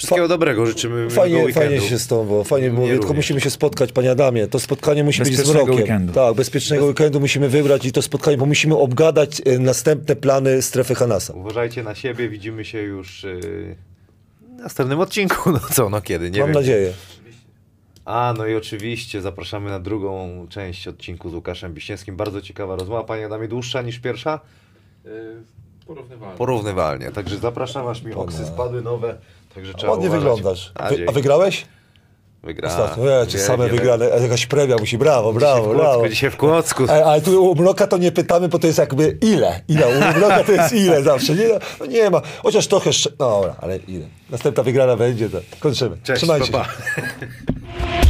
Wszystkiego 0.00 0.24
Fa- 0.24 0.28
dobrego, 0.28 0.66
życzymy 0.66 1.10
Fajnie, 1.10 1.36
weekendu. 1.36 1.60
fajnie 1.60 1.80
się 1.88 1.98
z 1.98 2.06
tobą, 2.06 2.44
fajnie 2.44 2.70
było, 2.70 2.86
tylko 2.86 3.02
również. 3.02 3.16
musimy 3.16 3.40
się 3.40 3.50
spotkać, 3.50 3.92
panie 3.92 4.10
Adamie. 4.10 4.46
To 4.46 4.60
spotkanie 4.60 5.04
musi 5.04 5.18
być 5.18 5.28
z 5.28 5.30
Bezpiecznego 5.30 5.64
mrokiem. 5.66 5.82
weekendu. 5.82 6.12
Tak, 6.12 6.34
bezpiecznego 6.34 6.86
weekendu 6.86 7.20
musimy 7.20 7.48
wybrać 7.48 7.84
i 7.86 7.92
to 7.92 8.02
spotkanie, 8.02 8.36
bo 8.36 8.46
musimy 8.46 8.76
obgadać 8.76 9.42
e, 9.46 9.58
następne 9.58 10.16
plany 10.16 10.62
strefy 10.62 10.94
Hanasa. 10.94 11.32
Uważajcie 11.34 11.82
na 11.82 11.94
siebie, 11.94 12.28
widzimy 12.28 12.64
się 12.64 12.78
już 12.82 13.22
yy, 13.24 13.76
w 14.58 14.62
następnym 14.62 15.00
odcinku. 15.00 15.50
No 15.52 15.60
co, 15.72 15.90
no 15.90 16.00
kiedy, 16.00 16.30
nie 16.30 16.38
Mam 16.40 16.48
wiem. 16.48 16.54
nadzieję. 16.54 16.92
A, 18.04 18.34
no 18.38 18.46
i 18.46 18.54
oczywiście 18.54 19.20
zapraszamy 19.22 19.70
na 19.70 19.80
drugą 19.80 20.46
część 20.48 20.88
odcinku 20.88 21.30
z 21.30 21.34
Łukaszem 21.34 21.74
Biśniewskim. 21.74 22.16
Bardzo 22.16 22.42
ciekawa 22.42 22.76
rozmowa, 22.76 23.04
panie 23.04 23.26
Adamie, 23.26 23.48
dłuższa 23.48 23.82
niż 23.82 23.98
pierwsza? 23.98 24.40
Y, 25.06 25.10
Porównywalnie. 25.86 26.36
Porównywalnie, 26.38 27.10
także 27.10 27.38
zapraszam, 27.38 27.86
aż 27.88 28.02
mi 28.02 28.12
oksy 28.12 28.46
spadły 28.46 28.82
nowe, 28.82 29.18
także 29.54 29.74
trzeba 29.74 29.92
Ładnie 29.92 30.08
uważać. 30.08 30.24
wyglądasz. 30.28 30.72
A, 30.74 30.88
Wy, 30.88 31.06
a 31.08 31.12
wygrałeś? 31.12 31.66
Wygra. 32.42 32.68
Ostatnio. 32.68 33.04
Ja, 33.06 33.24
Nie, 33.24 33.38
same 33.38 33.64
nie, 33.64 33.70
wygrane, 33.70 34.04
jakaś 34.08 34.46
premia 34.46 34.76
musi, 34.76 34.98
brawo, 34.98 35.28
Dzisiaj 35.32 35.40
brawo, 35.40 35.62
Kłodzku, 35.64 35.78
brawo. 35.80 36.08
dzisiaj 36.08 36.30
w 36.30 36.36
Kłodzku. 36.36 36.84
Ale, 36.88 37.04
ale 37.04 37.20
tu 37.20 37.50
u 37.50 37.54
Mroka 37.54 37.86
to 37.86 37.98
nie 37.98 38.12
pytamy, 38.12 38.48
bo 38.48 38.58
to 38.58 38.66
jest 38.66 38.78
jakby 38.78 39.18
ile? 39.20 39.60
Ile? 39.68 39.88
U 39.88 40.18
Mroka 40.18 40.44
to 40.44 40.52
jest 40.52 40.72
ile 40.72 41.02
zawsze. 41.02 41.34
Nie, 41.34 41.48
no, 41.80 41.86
nie 41.86 42.10
ma. 42.10 42.22
Chociaż 42.42 42.66
trochę 42.66 42.88
jeszcze. 42.90 43.10
No 43.18 43.30
dobra, 43.30 43.56
ale 43.60 43.76
ile? 43.76 44.06
Następna 44.30 44.62
wygrana 44.62 44.96
będzie, 44.96 45.30
to 45.30 45.38
kończymy. 45.60 45.96
Cześć, 46.02 46.18
Trzymajcie 46.22 46.52
pa, 46.52 46.64
się. 46.64 46.70
pa. 46.70 47.10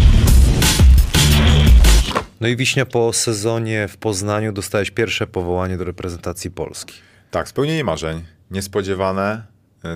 No 2.40 2.48
i 2.48 2.56
Wiśnia 2.56 2.86
po 2.86 3.12
sezonie 3.12 3.88
w 3.88 3.96
Poznaniu 3.96 4.52
dostałeś 4.52 4.90
pierwsze 4.90 5.26
powołanie 5.26 5.76
do 5.76 5.84
reprezentacji 5.84 6.50
Polski. 6.50 6.94
Tak, 7.30 7.48
spełnienie 7.48 7.84
marzeń. 7.84 8.24
Niespodziewane, 8.50 9.42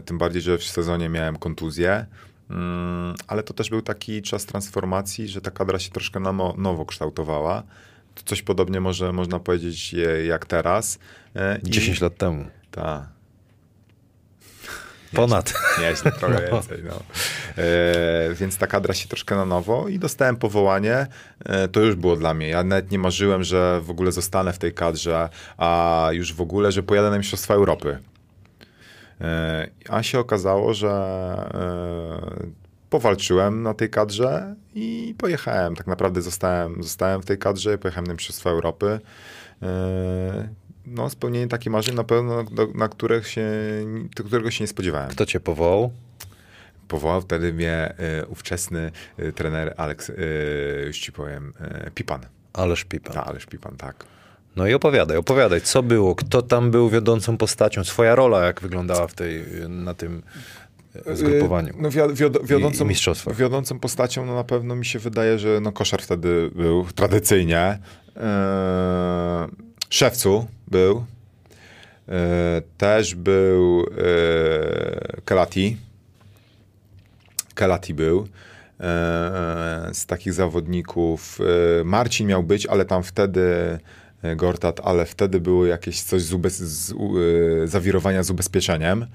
tym 0.04 0.18
bardziej, 0.18 0.42
że 0.42 0.58
w 0.58 0.64
sezonie 0.64 1.08
miałem 1.08 1.36
kontuzję. 1.36 2.06
Mm, 2.50 3.14
ale 3.26 3.42
to 3.42 3.54
też 3.54 3.70
był 3.70 3.82
taki 3.82 4.22
czas 4.22 4.46
transformacji, 4.46 5.28
że 5.28 5.40
ta 5.40 5.50
kadra 5.50 5.78
się 5.78 5.90
troszkę 5.90 6.20
na 6.20 6.32
mo- 6.32 6.54
nowo 6.58 6.86
kształtowała. 6.86 7.62
To 8.14 8.22
coś 8.24 8.42
podobnie 8.42 8.80
może 8.80 9.12
można 9.12 9.40
powiedzieć 9.40 9.94
jak 10.26 10.46
teraz. 10.46 10.98
E, 11.36 11.58
i- 11.58 11.70
10 11.70 12.00
lat 12.00 12.16
temu. 12.16 12.44
Tak. 12.70 13.02
Ponad. 15.14 15.54
Nieźle, 15.80 16.12
trochę 16.12 16.46
więcej. 16.52 16.82
No. 16.84 17.00
E, 17.62 18.34
więc 18.34 18.56
ta 18.56 18.66
kadra 18.66 18.94
się 18.94 19.08
troszkę 19.08 19.36
na 19.36 19.44
nowo 19.46 19.88
i 19.88 19.98
dostałem 19.98 20.36
powołanie. 20.36 21.06
E, 21.44 21.68
to 21.68 21.80
już 21.80 21.94
było 21.94 22.16
dla 22.16 22.34
mnie. 22.34 22.48
Ja 22.48 22.64
nawet 22.64 22.90
nie 22.90 22.98
marzyłem, 22.98 23.44
że 23.44 23.80
w 23.80 23.90
ogóle 23.90 24.12
zostanę 24.12 24.52
w 24.52 24.58
tej 24.58 24.72
kadrze, 24.74 25.28
a 25.56 26.08
już 26.12 26.32
w 26.32 26.40
ogóle, 26.40 26.72
że 26.72 26.82
pojadę 26.82 27.10
na 27.10 27.18
Mistrzostwa 27.18 27.54
Europy. 27.54 27.98
E, 29.20 29.68
a 29.88 30.02
się 30.02 30.18
okazało, 30.18 30.74
że 30.74 30.90
e, 30.90 32.64
powalczyłem 32.90 33.62
na 33.62 33.74
tej 33.74 33.90
kadrze 33.90 34.54
i 34.74 35.14
pojechałem. 35.18 35.76
Tak 35.76 35.86
naprawdę 35.86 36.22
zostałem, 36.22 36.82
zostałem 36.82 37.22
w 37.22 37.24
tej 37.24 37.38
kadrze, 37.38 37.78
pojechałem 37.78 38.06
na 38.06 38.12
Mistrzostwa 38.12 38.50
Europy. 38.50 39.00
E, 39.62 40.48
no, 40.86 41.10
spełnienie 41.10 41.48
takich 41.48 41.72
marzeń 41.72 41.94
na 41.94 42.04
pewno, 42.04 42.44
do, 42.44 42.66
na 42.74 42.88
których 42.88 43.28
się, 43.28 43.50
do 44.16 44.24
którego 44.24 44.50
się 44.50 44.64
nie 44.64 44.68
spodziewałem. 44.68 45.10
Kto 45.10 45.26
cię 45.26 45.40
powołał? 45.40 45.92
Powołał 46.88 47.20
wtedy 47.20 47.52
mnie 47.52 47.94
e, 47.98 48.26
ówczesny 48.26 48.92
e, 49.16 49.32
trener 49.32 49.74
Alex, 49.76 50.10
e, 50.10 50.14
już 50.86 50.98
ci 50.98 51.12
powiem, 51.12 51.52
e, 51.60 51.90
Pipan. 51.90 52.20
Ależ 52.52 52.84
Pipa. 52.84 53.12
Ta, 53.12 53.24
Ależ 53.24 53.46
Pipan, 53.46 53.76
tak. 53.76 54.04
No 54.56 54.66
i 54.66 54.74
opowiadaj, 54.74 55.16
opowiadaj, 55.16 55.60
co 55.60 55.82
było, 55.82 56.14
kto 56.14 56.42
tam 56.42 56.70
był 56.70 56.90
wiodącą 56.90 57.36
postacią, 57.36 57.84
swoja 57.84 58.14
rola 58.14 58.44
jak 58.46 58.60
wyglądała 58.60 59.06
w 59.06 59.14
tej, 59.14 59.44
na 59.68 59.94
tym 59.94 60.22
e, 61.06 61.16
zgrupowaniu. 61.16 61.68
E, 61.74 61.76
No, 61.82 61.90
wi- 61.90 61.98
wiod- 62.00 62.46
wiodącą, 62.46 62.88
I- 62.88 63.34
wiodącą 63.34 63.78
postacią 63.78 64.26
no, 64.26 64.34
na 64.34 64.44
pewno 64.44 64.76
mi 64.76 64.84
się 64.86 64.98
wydaje, 64.98 65.38
że 65.38 65.58
no, 65.62 65.72
koszar 65.72 66.02
wtedy 66.02 66.50
był 66.54 66.86
tradycyjnie. 66.94 67.78
E, 68.16 69.48
szewcu 69.90 70.46
był. 70.68 71.04
E, 72.08 72.62
też 72.78 73.14
był 73.14 73.80
e, 73.82 75.20
Kelati. 75.24 75.76
Kelati 77.54 77.94
był. 77.94 78.28
Z 79.92 80.06
takich 80.06 80.32
zawodników 80.32 81.38
Marcin 81.84 82.26
miał 82.26 82.42
być, 82.42 82.66
ale 82.66 82.84
tam 82.84 83.02
wtedy 83.02 83.78
Gortat, 84.36 84.80
ale 84.84 85.06
wtedy 85.06 85.40
było 85.40 85.66
jakieś 85.66 86.02
coś 86.02 86.22
z, 86.22 86.32
ubez, 86.32 86.58
z 86.58 86.92
u, 86.92 87.14
e, 87.62 87.66
zawirowania 87.66 88.22
z 88.22 88.30
ubezpieczeniem. 88.30 89.06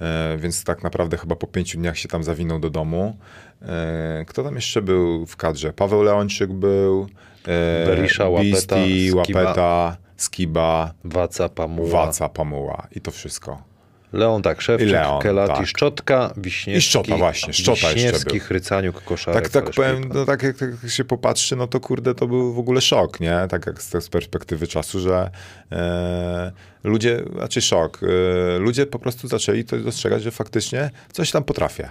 E, 0.00 0.36
więc 0.38 0.64
tak 0.64 0.82
naprawdę 0.82 1.16
chyba 1.16 1.36
po 1.36 1.46
pięciu 1.46 1.78
dniach 1.78 1.98
się 1.98 2.08
tam 2.08 2.24
zawinął 2.24 2.58
do 2.58 2.70
domu. 2.70 3.16
E, 3.62 4.24
kto 4.28 4.42
tam 4.44 4.54
jeszcze 4.54 4.82
był 4.82 5.26
w 5.26 5.36
kadrze? 5.36 5.72
Paweł 5.72 6.02
Leończyk 6.02 6.52
był. 6.52 7.06
E, 7.46 7.86
Berisza, 7.86 8.28
Łapeta, 8.28 8.76
Bisti, 8.76 9.10
Skiba. 9.10 9.40
Łapeta, 9.40 9.96
Skiba, 10.16 10.94
Waca, 11.04 11.48
Pamuła, 11.48 12.06
Waca, 12.06 12.28
Pamuła 12.28 12.86
i 12.92 13.00
to 13.00 13.10
wszystko. 13.10 13.73
Leon 14.14 14.42
tak, 14.42 14.60
Szewczyk, 14.60 14.88
Leon, 14.88 15.22
Kelati, 15.22 15.54
tak. 15.54 15.66
Szczotka, 15.66 16.34
Wiśniewski. 16.36 16.78
I 16.78 16.90
Szczota 16.90 17.16
właśnie, 17.16 17.52
Szczota 17.52 17.70
jeszcze 17.72 17.94
Wiśniewski, 17.94 18.38
był. 18.38 18.46
Chrycaniuk, 18.46 19.04
Koszarek. 19.04 19.42
Tak, 19.50 19.64
tak 19.64 19.74
powiem, 19.74 20.10
no 20.14 20.24
tak 20.24 20.42
jak, 20.42 20.56
tak 20.56 20.70
jak 20.82 20.92
się 20.92 21.04
popatrzy, 21.04 21.56
no 21.56 21.66
to 21.66 21.80
kurde, 21.80 22.14
to 22.14 22.26
był 22.26 22.54
w 22.54 22.58
ogóle 22.58 22.80
szok, 22.80 23.20
nie? 23.20 23.38
Tak 23.48 23.66
jak 23.66 23.82
z, 23.82 24.04
z 24.04 24.08
perspektywy 24.08 24.66
czasu, 24.66 25.00
że 25.00 25.30
e, 25.72 26.52
ludzie, 26.84 27.22
znaczy 27.36 27.60
szok, 27.60 28.00
e, 28.02 28.58
ludzie 28.58 28.86
po 28.86 28.98
prostu 28.98 29.28
zaczęli 29.28 29.64
to 29.64 29.78
dostrzegać, 29.78 30.22
że 30.22 30.30
faktycznie 30.30 30.90
coś 31.12 31.30
tam 31.30 31.44
potrafię. 31.44 31.88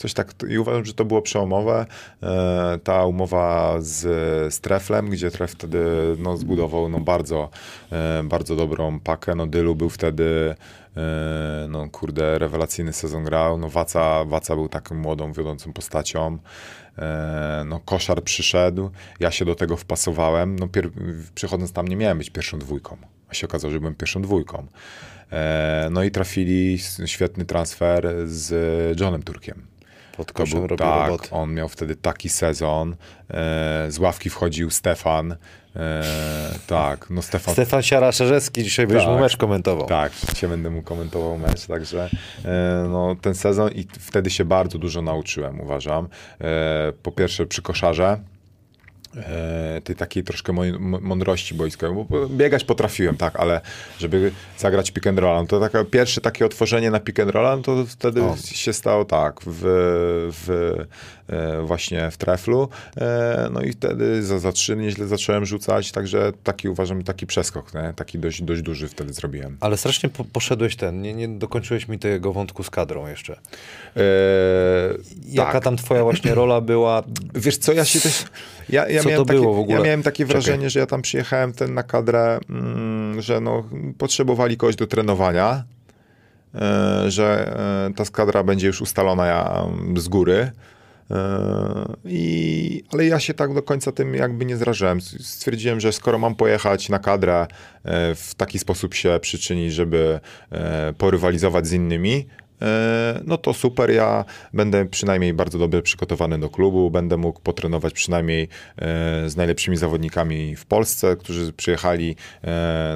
Coś 0.00 0.14
tak, 0.14 0.34
i 0.48 0.58
uważam, 0.58 0.84
że 0.84 0.94
to 0.94 1.04
było 1.04 1.22
przełomowe. 1.22 1.86
E, 2.22 2.78
ta 2.84 3.06
umowa 3.06 3.76
z, 3.80 3.98
z 4.54 4.60
Treflem, 4.60 5.10
gdzie 5.10 5.30
Tref 5.30 5.50
wtedy 5.52 5.84
no, 6.18 6.36
zbudował 6.36 6.88
no, 6.88 7.00
bardzo, 7.00 7.50
e, 7.92 8.22
bardzo 8.24 8.56
dobrą 8.56 9.00
pakę. 9.00 9.34
No, 9.34 9.46
Dylu 9.46 9.74
był 9.76 9.90
wtedy 9.90 10.54
e, 10.96 11.66
no 11.68 11.88
kurde, 11.88 12.38
rewelacyjny 12.38 12.92
sezon 12.92 13.24
grał. 13.24 13.58
No, 13.58 13.68
Waca, 13.68 14.24
Waca 14.24 14.54
był 14.54 14.68
taką 14.68 14.94
młodą, 14.94 15.32
wiodącą 15.32 15.72
postacią. 15.72 16.38
No, 17.64 17.80
koszar 17.80 18.22
przyszedł, 18.22 18.90
ja 19.20 19.30
się 19.30 19.44
do 19.44 19.54
tego 19.54 19.76
wpasowałem. 19.76 20.56
No, 20.58 20.68
przychodząc 21.34 21.72
tam 21.72 21.88
nie 21.88 21.96
miałem 21.96 22.18
być 22.18 22.30
pierwszą 22.30 22.58
dwójką, 22.58 22.96
a 23.28 23.34
się 23.34 23.46
okazało, 23.46 23.72
że 23.72 23.80
byłem 23.80 23.94
pierwszą 23.94 24.22
dwójką. 24.22 24.66
No 25.90 26.02
i 26.02 26.10
trafili 26.10 26.78
świetny 27.06 27.44
transfer 27.44 28.08
z 28.26 29.00
Johnem 29.00 29.22
Turkiem. 29.22 29.69
Pod 30.20 30.32
koszem 30.32 30.64
robił 30.64 30.76
tak, 30.76 31.10
on 31.30 31.54
miał 31.54 31.68
wtedy 31.68 31.96
taki 31.96 32.28
sezon. 32.28 32.96
E, 33.30 33.86
z 33.88 33.98
ławki 33.98 34.30
wchodził 34.30 34.70
Stefan. 34.70 35.36
E, 35.76 36.02
tak, 36.66 37.10
no 37.10 37.22
Stefan 37.22 37.54
Stefan 37.54 37.80
Siara-Szerzewski 37.80 38.62
dzisiaj 38.62 38.86
będziesz 38.86 39.06
mu 39.06 39.12
Tak. 39.12 39.22
mecz 39.22 39.36
komentował. 39.36 39.86
tak, 39.86 40.12
się 40.34 40.48
będę 40.48 40.70
mu 40.70 40.82
komentował 40.82 41.38
mecz, 41.38 41.66
także 41.66 42.10
e, 42.44 42.86
no, 42.88 43.16
ten 43.22 43.34
sezon 43.34 43.70
i 43.72 43.86
wtedy 44.00 44.30
się 44.30 44.44
bardzo 44.44 44.78
dużo 44.78 45.02
nauczyłem, 45.02 45.60
uważam. 45.60 46.08
E, 46.40 46.92
po 47.02 47.12
pierwsze 47.12 47.46
przy 47.46 47.62
koszarze, 47.62 48.18
tej 49.84 49.96
takiej 49.96 50.24
troszkę 50.24 50.52
mądrości 51.00 51.54
boiskowej, 51.54 52.06
bo- 52.10 52.28
biegać 52.28 52.64
potrafiłem, 52.64 53.16
tak, 53.16 53.36
ale 53.40 53.60
żeby 53.98 54.32
zagrać 54.58 54.90
pick 54.90 55.06
and 55.06 55.18
roll, 55.18 55.36
no 55.40 55.46
to 55.46 55.60
takie, 55.60 55.84
pierwsze 55.84 56.20
takie 56.20 56.46
otworzenie 56.46 56.90
na 56.90 57.00
pick 57.00 57.20
and 57.20 57.30
roll, 57.30 57.56
no 57.56 57.62
to 57.62 57.84
wtedy 57.88 58.22
O. 58.22 58.36
się 58.36 58.72
stało 58.72 59.04
tak, 59.04 59.40
w, 59.46 59.60
w, 60.32 60.50
e, 60.80 60.86
właśnie 61.64 62.10
w 62.10 62.16
treflu, 62.16 62.68
e, 62.96 63.48
no 63.52 63.62
i 63.62 63.72
wtedy 63.72 64.22
za, 64.22 64.38
za 64.38 64.52
trzy 64.52 64.76
nieźle 64.76 65.06
zacząłem 65.06 65.46
rzucać, 65.46 65.92
także 65.92 66.32
taki 66.44 66.68
uważam, 66.68 67.02
taki 67.02 67.26
przeskok, 67.26 67.74
nie? 67.74 67.92
taki 67.96 68.18
dość, 68.18 68.42
dość 68.42 68.62
duży 68.62 68.88
wtedy 68.88 69.12
zrobiłem. 69.12 69.56
Ale 69.60 69.76
strasznie 69.76 70.08
po, 70.08 70.24
poszedłeś 70.24 70.76
ten, 70.76 71.02
nie, 71.02 71.14
nie 71.14 71.28
dokończyłeś 71.28 71.88
mi 71.88 71.98
tego 71.98 72.32
wątku 72.32 72.62
z 72.62 72.70
kadrą 72.70 73.06
jeszcze. 73.06 73.32
E, 73.96 74.00
Jaka 75.28 75.52
tak. 75.52 75.64
tam 75.64 75.76
twoja 75.76 76.02
właśnie 76.02 76.34
rola 76.34 76.60
była? 76.60 77.02
Wiesz 77.34 77.58
co, 77.58 77.72
ja 77.72 77.84
się 77.84 78.00
też... 78.00 78.24
Ja, 78.68 78.88
ja, 78.88 79.02
Co 79.02 79.08
miałem, 79.08 79.22
to 79.22 79.26
takie, 79.26 79.40
było 79.40 79.54
w 79.54 79.58
ogóle? 79.58 79.78
ja 79.78 79.84
miałem 79.84 80.02
takie 80.02 80.24
Czekaj. 80.24 80.42
wrażenie, 80.42 80.70
że 80.70 80.80
ja 80.80 80.86
tam 80.86 81.02
przyjechałem 81.02 81.52
ten 81.52 81.74
na 81.74 81.82
kadrę, 81.82 82.38
mm, 82.50 83.22
że 83.22 83.40
no, 83.40 83.64
potrzebowali 83.98 84.56
kogoś 84.56 84.76
do 84.76 84.86
trenowania, 84.86 85.64
e, 86.54 87.10
że 87.10 87.56
e, 87.90 87.94
ta 87.94 88.04
kadra 88.12 88.42
będzie 88.42 88.66
już 88.66 88.80
ustalona 88.80 89.26
ja, 89.26 89.64
z 89.96 90.08
góry. 90.08 90.50
I, 92.04 92.82
ale 92.92 93.06
ja 93.06 93.20
się 93.20 93.34
tak 93.34 93.54
do 93.54 93.62
końca 93.62 93.92
tym 93.92 94.14
jakby 94.14 94.44
nie 94.44 94.56
zrażyłem. 94.56 95.00
Stwierdziłem, 95.00 95.80
że 95.80 95.92
skoro 95.92 96.18
mam 96.18 96.34
pojechać 96.34 96.88
na 96.88 96.98
kadrę, 96.98 97.46
e, 97.84 98.14
w 98.14 98.34
taki 98.36 98.58
sposób 98.58 98.94
się 98.94 99.18
przyczynić, 99.20 99.72
żeby 99.72 100.20
e, 100.50 100.92
porywalizować 100.98 101.66
z 101.66 101.72
innymi, 101.72 102.26
e, 102.62 103.20
no 103.24 103.38
to 103.38 103.54
super, 103.54 103.90
ja 103.90 104.24
będę 104.52 104.86
przynajmniej 104.86 105.34
bardzo 105.34 105.58
dobrze 105.58 105.82
przygotowany 105.82 106.38
do 106.38 106.48
klubu, 106.48 106.90
będę 106.90 107.16
mógł 107.16 107.40
potrenować 107.40 107.92
przynajmniej 107.94 108.48
z 109.26 109.36
najlepszymi 109.36 109.76
zawodnikami 109.76 110.56
w 110.56 110.66
Polsce, 110.66 111.16
którzy 111.16 111.52
przyjechali 111.52 112.16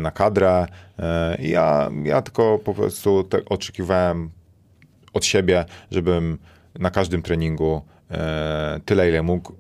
na 0.00 0.10
kadrę. 0.10 0.66
Ja, 1.38 1.90
ja 2.04 2.22
tylko 2.22 2.58
po 2.58 2.74
prostu 2.74 3.28
oczekiwałem 3.46 4.30
od 5.12 5.24
siebie, 5.24 5.64
żebym 5.90 6.38
na 6.78 6.90
każdym 6.90 7.22
treningu 7.22 7.82
tyle, 8.84 9.08
ile 9.08 9.22
mógł, 9.22 9.52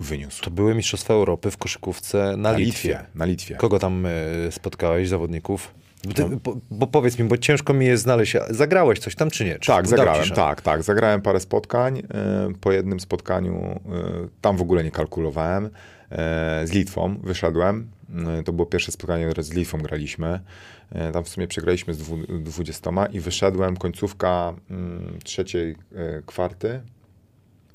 wyniósł. 0.00 0.42
To 0.44 0.50
były 0.50 0.74
Mistrzostwa 0.74 1.14
Europy 1.14 1.50
w 1.50 1.56
koszykówce 1.56 2.34
na, 2.36 2.52
Litwie. 2.52 3.04
Na 3.14 3.24
Litwie. 3.24 3.54
Kogo 3.56 3.78
tam 3.78 4.06
e, 4.06 4.10
spotkałeś, 4.52 5.08
zawodników? 5.08 5.74
Bo, 6.04 6.12
ty, 6.12 6.22
No. 6.28 6.36
bo, 6.44 6.56
bo 6.70 6.86
powiedz 6.86 7.18
mi, 7.18 7.24
bo 7.28 7.36
ciężko 7.38 7.74
mi 7.74 7.86
jest 7.86 8.02
znaleźć. 8.02 8.36
Zagrałeś 8.50 8.98
coś 8.98 9.14
tam, 9.14 9.30
czy 9.30 9.44
nie? 9.44 9.58
Czy 9.58 9.66
Tak, 9.66 9.86
zagrałem, 9.88 10.30
tak, 10.30 10.62
tak. 10.62 10.82
Zagrałem 10.82 11.22
parę 11.22 11.40
spotkań. 11.40 11.98
e, 11.98 12.02
Po 12.60 12.72
jednym 12.72 13.00
spotkaniu, 13.00 13.54
e, 13.54 13.80
tam 14.40 14.56
w 14.56 14.62
ogóle 14.62 14.84
nie 14.84 14.90
kalkulowałem, 14.90 15.70
e, 16.10 16.62
z 16.66 16.72
Litwą 16.72 17.18
wyszedłem. 17.22 17.90
E, 18.38 18.42
To 18.42 18.52
było 18.52 18.66
pierwsze 18.66 18.92
spotkanie, 18.92 19.24
które 19.26 19.42
z 19.42 19.52
Litwą 19.52 19.78
graliśmy. 19.78 20.40
E, 20.92 21.12
Tam 21.12 21.24
w 21.24 21.28
sumie 21.28 21.46
przegraliśmy 21.48 21.94
z 21.94 21.98
dwu- 21.98 22.38
20 22.40 23.06
i 23.06 23.20
wyszedłem 23.20 23.76
końcówka 23.76 24.54
mm, 24.70 25.18
trzeciej 25.24 25.70
e, 25.70 25.76
kwarty. 26.26 26.80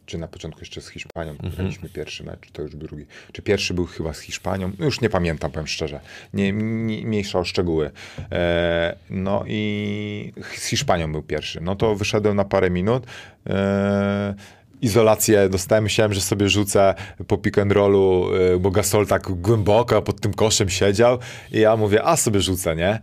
Czy 0.06 0.18
na 0.18 0.28
początku 0.28 0.60
jeszcze 0.62 0.82
z 0.82 0.90
Hiszpanią 0.90 1.32
Mhm. 1.32 1.54
graliśmy 1.56 1.90
pierwszy 1.90 2.24
mecz, 2.24 2.52
to 2.54 2.62
już 2.62 2.76
drugi. 2.76 3.06
Czy 3.32 3.42
pierwszy 3.42 3.74
był 3.74 3.86
chyba 3.86 4.14
z 4.14 4.20
Hiszpanią? 4.20 4.72
No 4.80 4.86
już 4.86 5.02
nie 5.02 5.10
pamiętam, 5.10 5.52
powiem 5.52 5.68
szczerze. 5.68 6.00
Nie, 6.34 6.52
nie, 6.52 7.06
mniejsza 7.06 7.40
o 7.40 7.44
szczegóły. 7.44 7.92
E, 8.32 8.96
no 9.10 9.44
i 9.48 10.34
z 10.58 10.66
Hiszpanią 10.66 11.12
był 11.12 11.22
pierwszy. 11.22 11.62
No 11.62 11.76
to 11.76 11.96
wyszedłem 11.96 12.36
na 12.36 12.46
parę 12.46 12.70
minut. 12.70 13.06
E, 13.50 14.34
izolację 14.82 15.50
dostałem, 15.50 15.84
myślałem, 15.84 16.14
że 16.14 16.22
sobie 16.22 16.50
rzucę 16.50 16.96
po 17.28 17.38
pick 17.38 17.58
and 17.58 17.72
rollu, 17.72 18.30
e, 18.56 18.58
bo 18.58 18.72
Gasol 18.72 19.08
tak 19.08 19.32
głęboko 19.32 20.02
pod 20.02 20.22
tym 20.22 20.34
koszem 20.34 20.70
siedział 20.70 21.20
i 21.52 21.60
ja 21.60 21.76
mówię, 21.76 22.04
a 22.04 22.18
sobie 22.18 22.42
rzucę, 22.42 22.76
nie? 22.76 23.00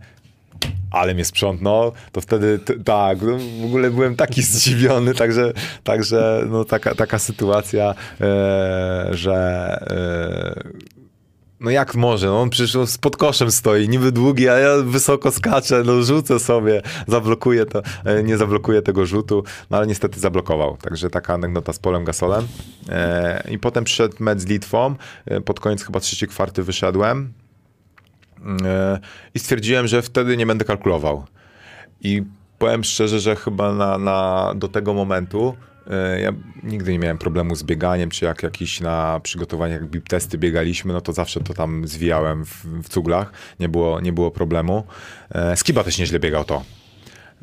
Ale 0.91 1.13
mnie 1.13 1.25
sprzątnął, 1.25 1.91
to 2.11 2.21
wtedy 2.21 2.59
tak, 2.85 3.17
w 3.61 3.65
ogóle 3.65 3.91
byłem 3.91 4.15
taki 4.15 4.41
zdziwiony, 4.51 5.13
także, 5.13 5.53
także 5.83 6.45
no, 6.49 6.65
taka, 6.65 6.95
taka 6.95 7.19
sytuacja, 7.19 7.95
e, 8.21 9.07
że 9.11 9.35
e, 9.89 10.91
no 11.59 11.71
jak 11.71 11.95
może, 11.95 12.27
no 12.27 12.41
on 12.41 12.49
przecież 12.49 12.73
no, 12.73 12.85
pod 13.01 13.17
koszem 13.17 13.51
stoi, 13.51 13.89
niby 13.89 14.11
długi, 14.11 14.49
a 14.49 14.59
ja 14.59 14.77
wysoko 14.77 15.31
skaczę, 15.31 15.83
no 15.85 16.03
rzucę 16.03 16.39
sobie, 16.39 16.81
zablokuję 17.07 17.65
to, 17.65 17.81
e, 18.05 18.23
nie 18.23 18.37
zablokuję 18.37 18.81
tego 18.81 19.05
rzutu, 19.05 19.43
no 19.69 19.77
ale 19.77 19.87
niestety 19.87 20.19
zablokował, 20.19 20.77
także 20.77 21.09
taka 21.09 21.33
anegdota 21.33 21.73
z 21.73 21.79
Polem 21.79 22.03
Gasolem. 22.03 22.47
I 23.51 23.59
potem 23.59 23.83
przyszedł 23.83 24.15
mecz 24.19 24.39
z 24.39 24.45
Litwą, 24.45 24.95
pod 25.45 25.59
koniec 25.59 25.83
chyba 25.83 25.99
trzeciej 25.99 26.29
kwarty 26.29 26.63
wyszedłem, 26.63 27.33
I 29.35 29.39
stwierdziłem, 29.39 29.87
że 29.87 30.01
wtedy 30.01 30.37
nie 30.37 30.45
będę 30.45 30.65
kalkulował. 30.65 31.25
I 32.01 32.23
powiem 32.59 32.83
szczerze, 32.83 33.19
że 33.19 33.35
chyba 33.35 33.73
na, 33.73 33.97
na, 33.97 34.53
do 34.55 34.67
tego 34.67 34.93
momentu 34.93 35.55
e, 35.89 36.21
ja 36.21 36.31
nigdy 36.63 36.91
nie 36.91 36.99
miałem 36.99 37.17
problemu 37.17 37.55
z 37.55 37.63
bieganiem, 37.63 38.09
czy 38.09 38.25
jak 38.25 38.43
jakiś 38.43 38.79
na 38.79 39.19
przygotowaniach 39.23 39.89
bip 39.89 40.09
testy 40.09 40.37
biegaliśmy, 40.37 40.93
no 40.93 41.01
to 41.01 41.13
zawsze 41.13 41.39
to 41.39 41.53
tam 41.53 41.87
zwijałem 41.87 42.45
w, 42.45 42.65
w 42.83 42.89
cuglach, 42.89 43.31
nie 43.59 43.69
było, 43.69 44.01
nie 44.01 44.13
było 44.13 44.31
problemu. 44.31 44.83
E, 45.31 45.57
Skiba 45.57 45.83
też 45.83 45.97
nieźle 45.97 46.19
biegał 46.19 46.43
to. 46.43 46.63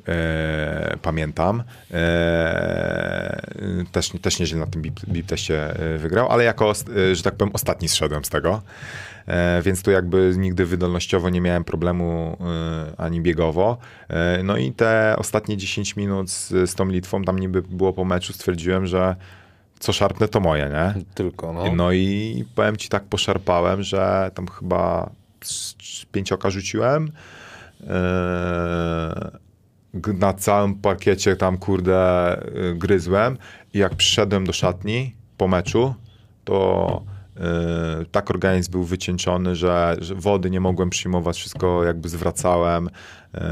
E, 0.09 0.97
pamiętam. 1.03 1.63
E, 1.93 3.43
też, 3.93 4.11
też 4.23 4.39
nieźle 4.39 4.59
na 4.59 4.67
tym 4.67 4.83
bip, 4.83 5.01
bip 5.09 5.27
teście 5.27 5.77
e, 5.95 5.99
wygrał, 5.99 6.29
ale 6.29 6.45
jako, 6.45 6.73
że 7.13 7.23
tak 7.23 7.35
powiem, 7.35 7.55
ostatni 7.55 7.89
zszedłem 7.89 8.25
z 8.25 8.29
tego. 8.29 8.63
E, 9.27 9.63
więc 9.63 9.83
tu 9.83 9.91
jakby 9.91 10.35
nigdy 10.39 10.67
wydolnościowo 10.67 11.31
nie 11.31 11.41
miałem 11.41 11.65
problemu 11.65 12.37
ani 12.97 13.21
biegowo. 13.21 13.79
No 14.45 14.57
i 14.57 14.73
te 14.73 15.15
ostatnie 15.19 15.57
10 15.57 15.97
minut 15.97 16.31
z, 16.31 16.71
z 16.71 16.75
tą 16.75 16.89
Litwą, 16.89 17.25
tam 17.25 17.39
niby 17.39 17.63
było 17.63 17.93
po 17.93 18.05
meczu, 18.05 18.33
stwierdziłem, 18.33 18.87
że 18.87 19.17
co 19.79 19.93
szarpnę 19.93 20.29
to 20.29 20.41
moje, 20.41 20.71
nie? 20.71 21.05
Tylko, 21.15 21.53
no. 21.53 21.73
No 21.73 21.93
i 21.93 22.45
powiem 22.55 22.77
ci 22.77 22.89
tak 22.89 23.05
poszarpałem, 23.05 23.83
że 23.83 24.31
tam 24.35 24.47
chyba 24.47 25.11
pięcioka 26.13 26.51
rzuciłem. 26.51 27.13
Na 29.95 30.33
całym 30.33 30.75
parkiecie 30.75 31.37
tam 31.37 31.59
kurde 31.59 32.37
y, 32.73 32.75
gryzłem 32.75 33.39
i 33.75 33.79
jak 33.79 33.95
przyszedłem 33.95 34.45
do 34.47 34.53
szatni 34.53 35.15
po 35.37 35.49
meczu, 35.49 35.95
to 36.45 37.03
y, 38.03 38.07
tak 38.07 38.31
organizm 38.31 38.73
był 38.73 38.85
wycieńczony, 38.85 39.57
że, 39.57 39.97
że 40.01 40.15
wody 40.15 40.51
nie 40.51 40.61
mogłem 40.61 40.91
przyjmować, 40.91 41.37
wszystko 41.37 41.85
jakby 41.85 42.09
zwracałem. 42.09 42.91
Eee, 43.35 43.43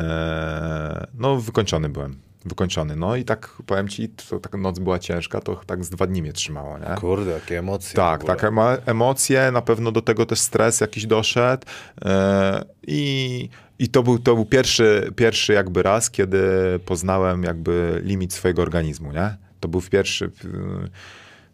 no 1.15 1.37
wykończony 1.37 1.89
byłem. 1.89 2.17
Wykończony. 2.45 2.97
No 2.97 3.17
i 3.17 3.25
tak 3.25 3.49
powiem 3.67 3.89
ci, 3.89 4.09
to 4.09 4.41
taka 4.41 4.59
noc 4.59 4.79
była 4.79 4.99
ciężka, 4.99 5.41
to 5.41 5.61
tak 5.67 5.85
z 5.85 5.91
dwa 5.91 6.07
dni 6.07 6.23
mnie 6.23 6.33
trzymało, 6.33 6.79
nie? 6.79 6.87
Kurde, 7.01 7.31
jakie 7.31 7.59
emocje. 7.59 7.97
Tak, 7.97 8.25
tak, 8.25 8.43
emo- 8.43 8.79
emocje, 8.87 9.51
na 9.53 9.63
pewno 9.63 9.93
do 9.93 10.03
tego 10.03 10.27
też 10.27 10.41
stres 10.41 10.81
jakiś 10.81 11.07
doszedł 11.07 11.67
e, 12.05 12.65
i, 12.87 13.49
i 13.79 13.89
to 13.89 14.03
był, 14.03 14.19
to 14.19 14.35
był 14.35 14.45
pierwszy, 14.45 15.13
pierwszy 15.17 15.53
jakby 15.53 15.83
raz, 15.83 16.11
kiedy 16.11 16.41
poznałem 16.85 17.43
jakby 17.43 18.03
limit 18.05 18.33
swojego 18.33 18.63
organizmu, 18.63 19.13
nie? 19.13 19.37
To 19.61 19.69
był 19.69 19.83
pierwszy, 19.83 20.31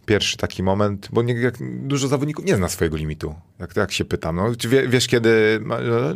pierwszy 0.07 0.37
taki 0.37 0.63
moment, 0.63 1.09
bo 1.13 1.23
nie, 1.23 1.35
jak, 1.35 1.55
dużo 1.61 2.09
zawodników 2.09 2.45
nie 2.45 2.57
zna 2.57 2.69
swojego 2.69 2.97
limitu, 2.97 3.35
jak, 3.59 3.77
jak 3.77 3.93
się 3.93 4.05
pytam, 4.05 4.37
no, 4.37 4.53
wie, 4.69 4.89
wiesz 4.89 5.07
kiedy, 5.07 5.61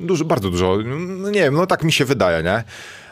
dużo, 0.01 0.25
bardzo 0.25 0.51
dużo, 0.51 0.79
no 1.19 1.31
nie 1.31 1.41
wiem, 1.41 1.55
no 1.55 1.67
tak 1.67 1.85
mi 1.85 1.93
się 1.93 2.05
wydaje, 2.05 2.43
nie? 2.43 2.65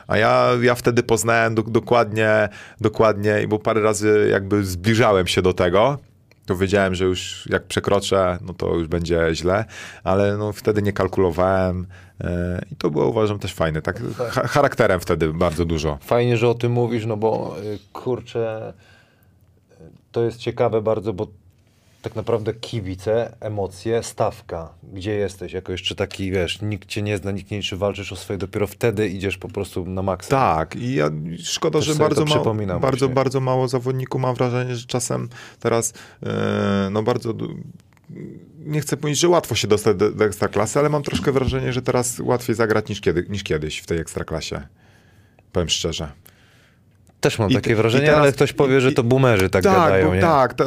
A 0.07 0.17
ja, 0.17 0.51
ja 0.63 0.75
wtedy 0.75 1.03
poznałem 1.03 1.55
do, 1.55 1.63
dokładnie, 1.63 2.49
dokładnie, 2.81 3.49
bo 3.49 3.59
parę 3.59 3.81
razy 3.81 4.29
jakby 4.31 4.65
zbliżałem 4.65 5.27
się 5.27 5.43
do 5.43 5.55
tego, 5.55 5.99
to 6.47 6.57
wiedziałem, 6.57 6.95
że 6.95 7.05
już 7.05 7.47
jak 7.51 7.65
przekroczę, 7.65 8.39
no 8.43 8.55
to 8.55 8.75
już 8.75 8.89
będzie 8.89 9.29
źle, 9.33 9.65
ale 10.05 10.37
no 10.37 10.53
wtedy 10.53 10.83
nie 10.83 10.93
kalkulowałem 10.93 11.87
e, 12.21 12.61
i 12.73 12.77
to 12.77 12.91
było 12.91 13.07
uważam 13.09 13.39
też 13.39 13.55
fajne, 13.55 13.83
tak 13.83 14.03
cha- 14.31 14.47
charakterem 14.47 15.01
wtedy 15.01 15.33
bardzo 15.33 15.65
dużo. 15.65 15.99
Fajnie, 16.03 16.37
że 16.37 16.49
o 16.49 16.55
tym 16.55 16.73
mówisz, 16.73 17.07
no 17.07 17.17
bo 17.17 17.57
y, 17.63 17.79
kurczę, 17.93 18.73
y, 19.71 19.75
to 20.13 20.25
jest 20.25 20.39
ciekawe 20.39 20.83
bardzo, 20.83 21.13
bo 21.13 21.27
tak 22.05 22.17
naprawdę 22.17 22.55
kibice, 22.55 23.37
emocje, 23.41 24.03
stawka, 24.03 24.75
gdzie 24.93 25.15
jesteś, 25.15 25.53
jako 25.53 25.73
jeszcze 25.73 25.95
taki, 25.95 26.31
wiesz, 26.31 26.63
nikt 26.63 26.89
cię 26.89 27.03
nie 27.03 27.19
zna, 27.19 27.31
nikt 27.31 27.51
nie 27.51 27.57
liczy, 27.57 27.77
walczysz 27.77 28.13
o 28.13 28.17
swoje, 28.17 28.39
dopiero 28.39 28.67
wtedy 28.67 29.09
idziesz 29.09 29.39
po 29.39 29.49
prostu 29.49 29.87
na 29.87 30.03
maksa. 30.03 30.31
Tak, 30.31 30.77
i 30.77 30.95
ja, 30.95 31.11
szkoda, 31.39 31.79
Też 31.79 31.87
że 31.87 31.95
bardzo 31.95 32.25
mało, 32.25 32.55
bardzo, 32.55 32.81
właśnie. 32.81 33.09
bardzo 33.09 33.41
mało 33.41 33.69
zawodników 33.69 34.21
mam 34.21 34.35
wrażenie, 34.35 34.77
że 34.77 34.87
czasem 34.87 35.29
teraz 35.61 35.93
e, 36.23 36.89
no 36.91 37.03
bardzo 37.03 37.35
nie 38.59 38.81
chcę 38.81 38.97
powiedzieć, 38.97 39.21
że 39.21 39.29
łatwo 39.29 39.55
się 39.55 39.69
dostać 39.69 39.97
do, 39.97 40.11
do 40.11 40.25
ekstraklasy, 40.25 40.79
ale 40.79 40.89
mam 40.89 41.03
troszkę 41.03 41.33
wrażenie, 41.33 41.73
że 41.73 41.83
teraz 41.83 42.21
łatwiej 42.21 42.57
zagrać 42.57 42.89
niż, 42.89 43.01
kiedy, 43.01 43.27
niż 43.29 43.43
kiedyś 43.43 43.79
w 43.79 43.87
tej 43.87 43.99
ekstraklasie. 43.99 44.63
Powiem 45.53 45.69
szczerze. 45.69 46.13
Też 47.25 47.39
mam 47.39 47.51
I 47.51 47.55
takie 47.55 47.77
wrażenie, 47.77 48.05
i 48.05 48.07
teraz- 48.07 48.21
ale 48.23 48.33
ktoś 48.33 48.53
powie, 48.53 48.81
że 48.81 48.93
to 48.93 49.03
boomerzy 49.03 49.51
tak, 49.51 49.65
tak, 49.65 49.73
gadają, 49.73 50.07
bo- 50.09 50.15
nie? 50.15 50.21
tak, 50.21 50.55
to, 50.55 50.65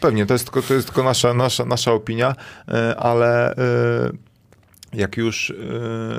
pewnie, 0.00 0.26
to 0.26 0.32
jest 0.34 0.44
tylko, 0.44 0.62
to 0.68 0.74
jest 0.74 0.86
tylko 0.86 1.02
nasza, 1.02 1.34
nasza, 1.34 1.64
nasza 1.64 1.92
opinia, 1.92 2.34
e, 2.68 2.96
ale 2.96 3.50
e, 3.50 3.54
jak 4.96 5.16
już 5.16 5.50
e, 5.50 5.54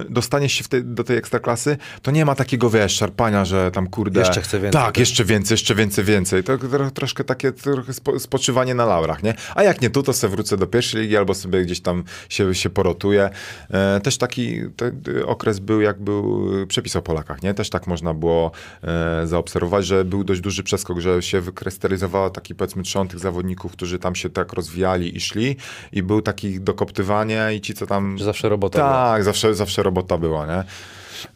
dostaniesz 0.10 0.54
się 0.54 0.64
w 0.64 0.68
tej, 0.68 0.84
do 0.84 1.04
tej 1.04 1.18
ekstraklasy, 1.18 1.78
to 2.02 2.12
nie 2.12 2.26
ma 2.26 2.36
takiego, 2.36 2.70
wiesz, 2.70 2.96
szarpania, 2.96 3.46
że 3.46 3.72
tam 3.72 3.88
kurde... 3.88 4.20
Jeszcze 4.20 4.42
chcę 4.42 4.60
więcej, 4.60 4.82
Tak, 4.82 4.86
tak. 4.86 4.98
jeszcze 4.98 5.26
więcej, 5.26 5.54
jeszcze 5.54 5.76
więcej, 5.76 6.06
więcej. 6.06 6.44
To, 6.44 6.58
to 6.58 6.92
troszkę 6.92 7.24
takie 7.24 7.52
trochę 7.52 7.94
spo, 7.94 8.20
spoczywanie 8.20 8.76
na 8.76 8.86
laurach, 8.86 9.24
nie? 9.24 9.34
A 9.56 9.64
jak 9.64 9.82
nie 9.82 9.90
tu, 9.90 10.04
to 10.04 10.14
sobie 10.14 10.32
wrócę 10.32 10.58
do 10.58 10.68
pierwszej 10.68 11.02
ligi 11.02 11.18
albo 11.18 11.34
sobie 11.34 11.62
gdzieś 11.62 11.82
tam 11.82 12.04
się, 12.30 12.56
się 12.56 12.70
porotuję. 12.70 13.30
E, 13.72 14.00
też 14.00 14.18
taki 14.18 14.62
te, 14.76 14.92
okres 15.26 15.60
był, 15.60 15.82
jak 15.82 16.02
był 16.02 16.50
przepis 16.68 16.96
o 16.96 17.02
Polakach, 17.02 17.44
nie? 17.44 17.54
Też 17.54 17.70
tak 17.70 17.88
można 17.88 18.14
było 18.14 18.52
e, 18.84 19.28
zaobserwować, 19.28 19.86
że 19.86 20.06
był 20.06 20.24
dość 20.24 20.42
duży 20.42 20.64
przeskok, 20.64 21.00
że 21.00 21.22
się 21.22 21.42
wykrystalizowało 21.42 22.30
taki 22.30 22.56
powiedzmy 22.56 22.84
trzon 22.84 23.08
tych 23.08 23.20
zawodników, 23.20 23.72
którzy 23.72 24.00
tam 24.00 24.16
się 24.16 24.30
tak 24.30 24.54
rozwijali 24.54 25.18
i 25.18 25.22
szli 25.22 25.56
i 25.92 26.04
był 26.04 26.22
taki 26.22 26.60
dokoptywanie 26.62 27.50
i 27.56 27.62
ci, 27.62 27.74
co 27.74 27.88
tam... 27.88 28.18
Że 28.18 28.26
zawsze 28.26 28.50
robota 28.50 28.65
była. 28.70 28.86
Tak, 28.94 29.24
zawsze, 29.24 29.56
zawsze 29.56 29.84
robota 29.84 30.18
była, 30.18 30.46
nie? 30.46 30.64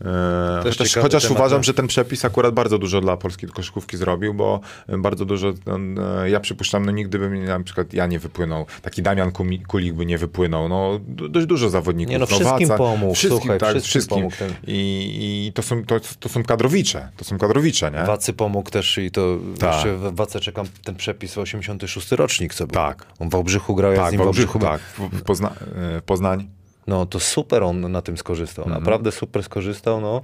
E, 0.05 0.59
chociaż 0.63 0.95
chociaż 0.95 1.23
temat, 1.23 1.38
uważam, 1.39 1.63
że 1.63 1.73
ten 1.73 1.88
przepis 1.88 2.25
akurat 2.25 2.53
bardzo 2.53 2.77
dużo 2.77 3.01
dla 3.01 3.17
polskiej 3.17 3.49
koszykówki 3.49 3.97
zrobił, 3.97 4.34
bo 4.34 4.59
bardzo 4.97 5.25
dużo, 5.25 5.53
no, 5.65 6.25
ja 6.27 6.39
przypuszczam, 6.39 6.86
no 6.86 6.91
nigdy 6.91 7.19
bym 7.19 7.45
na 7.45 7.59
przykład 7.63 7.93
ja 7.93 8.07
nie 8.07 8.19
wypłynął, 8.19 8.65
taki 8.82 9.01
Damian 9.01 9.32
Kulik 9.67 9.93
by 9.93 10.05
nie 10.05 10.17
wypłynął, 10.17 10.69
no 10.69 10.99
do- 11.07 11.30
dość 11.30 11.47
dużo 11.47 11.69
zawodników. 11.69 12.11
Nie, 12.11 12.19
no, 12.19 12.25
wszystkim 12.25 12.67
Waca- 12.67 12.77
pomógł, 12.77 13.13
wszystkim, 13.13 13.39
słuchaj, 13.41 13.59
tak, 13.59 13.69
wszystkim 13.69 13.89
wszystkim. 13.89 14.17
pomógł 14.17 14.36
ten- 14.36 14.53
I, 14.67 15.45
I 15.47 15.53
to 15.53 15.61
są, 15.63 15.86
to, 15.86 15.95
to 16.19 16.30
są 16.30 16.43
kadrowicze, 16.43 17.09
to 17.17 17.25
są 17.25 17.38
kadrowicze, 17.38 17.91
nie? 17.91 18.03
Wacy 18.03 18.34
pomógł 18.34 18.69
też 18.71 18.97
i 18.97 19.11
to 19.11 19.38
Tak. 19.59 19.73
jeszcze 19.73 19.97
w 19.97 20.15
Wace 20.15 20.39
czekam 20.39 20.65
ten 20.84 20.95
przepis 20.95 21.38
86 21.38 22.11
rocznik, 22.11 22.53
co 22.53 22.67
był. 22.67 22.73
Tak. 22.75 23.05
On 23.19 23.30
w 23.30 23.32
Wałbrzychu 23.32 23.75
grał, 23.75 23.91
ja 23.91 23.97
z 23.97 24.01
Tak, 24.01 24.11
nim 24.11 24.19
w 24.19 24.21
w 24.21 24.25
Wałbrzychu, 24.25 24.59
Wałbrzychu. 24.59 25.01
tak, 25.01 25.11
w, 25.11 25.19
w 25.19 25.23
Pozna, 25.23 25.53
e, 25.97 26.01
Poznań. 26.01 26.47
No 26.90 27.06
to 27.06 27.20
super 27.20 27.64
on 27.64 27.92
na 27.92 28.02
tym 28.02 28.18
skorzystał. 28.18 28.66
Mhm. 28.66 28.82
Naprawdę 28.82 29.12
super 29.12 29.44
skorzystał. 29.44 30.02
No. 30.02 30.22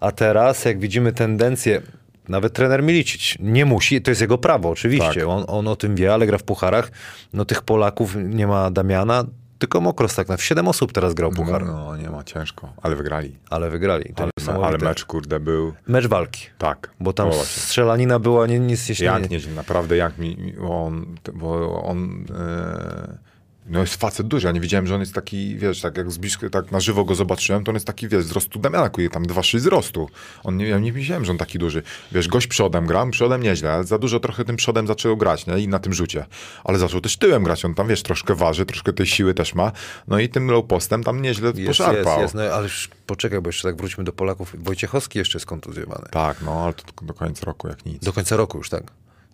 A 0.00 0.12
teraz, 0.12 0.64
jak 0.64 0.78
widzimy 0.78 1.12
tendencję, 1.12 1.82
nawet 2.28 2.52
trener 2.52 2.82
Milicic 2.82 3.34
nie 3.40 3.64
musi, 3.64 4.02
to 4.02 4.10
jest 4.10 4.20
jego 4.20 4.38
prawo 4.38 4.70
oczywiście. 4.70 5.20
Tak. 5.20 5.28
On, 5.28 5.44
on 5.46 5.68
o 5.68 5.76
tym 5.76 5.94
wie, 5.96 6.14
ale 6.14 6.26
gra 6.26 6.38
w 6.38 6.42
pucharach. 6.42 6.90
No 7.32 7.44
tych 7.44 7.62
Polaków 7.62 8.16
nie 8.16 8.46
ma 8.46 8.70
Damiana, 8.70 9.24
tylko 9.58 9.80
Mokros 9.80 10.14
tak 10.14 10.28
na 10.28 10.36
w 10.36 10.42
7 10.42 10.68
osób 10.68 10.92
teraz 10.92 11.14
grał 11.14 11.30
puchar. 11.30 11.66
No, 11.66 11.96
nie 11.96 12.10
ma, 12.10 12.24
ciężko, 12.24 12.72
ale 12.82 12.96
wygrali. 12.96 13.36
Ale 13.50 13.70
wygrali. 13.70 14.12
To 14.14 14.28
Ale, 14.48 14.66
ale 14.66 14.78
mecz, 14.78 15.04
kurde, 15.04 15.40
był, 15.40 15.72
Mecz 15.86 16.06
walki. 16.06 16.46
tak. 16.58 16.90
Bo 17.00 17.12
tam 17.12 17.28
o, 17.28 17.32
strzelanina 17.32 18.18
była 18.18 18.46
nie, 18.46 18.58
nic 18.58 19.00
nie 19.00 19.06
Jak 19.06 19.30
nie, 19.30 19.38
naprawdę 19.56 19.96
jak 19.96 20.18
mi, 20.18 20.54
on, 20.68 21.16
bo 21.34 21.82
on, 21.82 22.24
e, 22.38 23.27
no 23.68 23.80
jest 23.80 23.94
facet 23.94 24.26
duży, 24.28 24.46
ja 24.46 24.52
nie 24.52 24.60
wiedziałem, 24.60 24.86
że 24.86 24.94
on 24.94 25.00
jest 25.00 25.14
taki, 25.14 25.56
wiesz, 25.56 25.80
tak 25.80 25.96
jak 25.96 26.10
z 26.10 26.18
bliska, 26.18 26.50
tak 26.50 26.72
na 26.72 26.80
żywo 26.80 27.04
go 27.04 27.14
zobaczyłem, 27.14 27.64
to 27.64 27.70
on 27.70 27.76
jest 27.76 27.86
taki, 27.86 28.08
wiesz, 28.08 28.24
wzrostu 28.24 28.58
Damiana, 28.58 28.88
kuje 28.88 29.10
tam 29.10 29.22
2-6 29.22 29.56
wzrostu. 29.56 30.08
On 30.44 30.56
nie, 30.56 30.68
ja 30.68 30.78
nie 30.78 30.92
wiedziałem, 30.92 31.24
że 31.24 31.32
on 31.32 31.38
taki 31.38 31.58
duży. 31.58 31.82
Wiesz, 32.12 32.28
gość 32.28 32.46
przodem 32.46 32.86
gram, 32.86 33.10
przodem 33.10 33.42
nieźle, 33.42 33.72
ale 33.72 33.84
za 33.84 33.98
dużo 33.98 34.20
trochę 34.20 34.44
tym 34.44 34.56
przodem 34.56 34.86
zaczął 34.86 35.16
grać, 35.16 35.46
nie, 35.46 35.58
i 35.58 35.68
na 35.68 35.78
tym 35.78 35.92
rzucie. 35.92 36.26
Ale 36.64 36.78
zaczął 36.78 37.00
też 37.00 37.16
tyłem 37.16 37.44
grać, 37.44 37.64
on 37.64 37.74
tam, 37.74 37.88
wiesz, 37.88 38.02
troszkę 38.02 38.34
waży, 38.34 38.66
troszkę 38.66 38.92
tej 38.92 39.06
siły 39.06 39.34
też 39.34 39.54
ma, 39.54 39.72
no 40.08 40.18
i 40.18 40.28
tym 40.28 40.50
low 40.50 40.66
postem 40.66 41.04
tam 41.04 41.22
nieźle 41.22 41.52
Jest, 41.54 41.66
poszarpał. 41.66 42.20
jest, 42.20 42.20
jest. 42.20 42.34
No, 42.34 42.42
ale 42.42 42.62
już 42.62 42.88
poczekaj, 43.06 43.40
bo 43.40 43.48
jeszcze 43.48 43.68
tak 43.68 43.76
wróćmy 43.76 44.04
do 44.04 44.12
Polaków. 44.12 44.54
Wojciechowski 44.58 45.18
jeszcze 45.18 45.38
jest 45.38 45.46
kontuzjowany. 45.46 46.08
Tak, 46.10 46.36
no, 46.42 46.64
ale 46.64 46.72
to 46.72 46.84
do 47.02 47.14
końca 47.14 47.46
roku 47.46 47.68
jak 47.68 47.86
nic. 47.86 48.04
Do 48.04 48.12
końca 48.12 48.36
roku 48.36 48.58
już, 48.58 48.68
tak? 48.68 48.82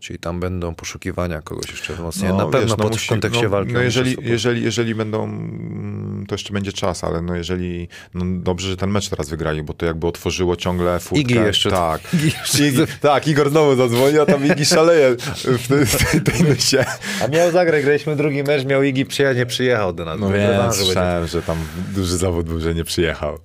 Czyli 0.04 0.18
tam 0.18 0.40
będą 0.40 0.74
poszukiwania 0.74 1.42
kogoś 1.42 1.70
jeszcze 1.70 1.94
wzmocnienia. 1.94 2.28
No, 2.30 2.36
Na 2.36 2.44
pewno 2.44 2.60
wiesz, 2.60 2.70
no 2.70 2.76
pod 2.76 2.92
musi- 2.92 3.06
w 3.06 3.08
kontekście 3.08 3.42
no, 3.42 3.48
walki. 3.48 3.72
No 3.72 3.78
o 3.78 3.82
jeżeli, 3.82 4.16
jeżeli, 4.22 4.62
jeżeli 4.62 4.94
będą, 4.94 5.24
mm, 5.24 6.24
to 6.28 6.34
jeszcze 6.34 6.52
będzie 6.52 6.72
czas, 6.72 7.04
ale 7.04 7.22
no 7.22 7.34
jeżeli, 7.36 7.88
no 8.14 8.24
dobrze, 8.26 8.68
że 8.68 8.76
ten 8.76 8.90
mecz 8.90 9.08
teraz 9.08 9.28
wygrali, 9.28 9.62
bo 9.62 9.74
to 9.74 9.86
jakby 9.86 10.06
otworzyło 10.06 10.56
ciągle 10.56 11.00
furtkę. 11.00 11.20
Igi 11.20 11.34
jeszcze- 11.34 11.70
Tak. 11.70 12.00
Igi 12.14 12.26
jeszcze- 12.26 12.66
Igi, 12.68 12.82
tak, 13.00 13.28
Igor 13.28 13.50
znowu 13.50 13.76
zadzwonił, 13.76 14.22
a 14.22 14.26
tam 14.26 14.46
Igi 14.46 14.64
szaleje 14.64 15.16
w 15.44 15.68
tej, 15.68 16.20
tej 16.20 16.44
mysie. 16.48 16.84
A 17.24 17.28
miał 17.28 17.50
zagrać, 17.50 17.84
graliśmy 17.84 18.16
drugi 18.16 18.42
mecz, 18.42 18.64
miał 18.64 18.82
Igi 18.82 19.06
przyjechać, 19.06 19.36
nie 19.36 19.46
przyjechał 19.46 19.92
do 19.92 20.04
nas. 20.04 20.20
No 20.20 20.28
słyszałem, 20.72 21.26
że 21.26 21.42
tam 21.42 21.56
duży 21.94 22.16
zawód 22.16 22.46
był, 22.46 22.60
że 22.60 22.74
nie 22.74 22.84
przyjechał. 22.84 23.38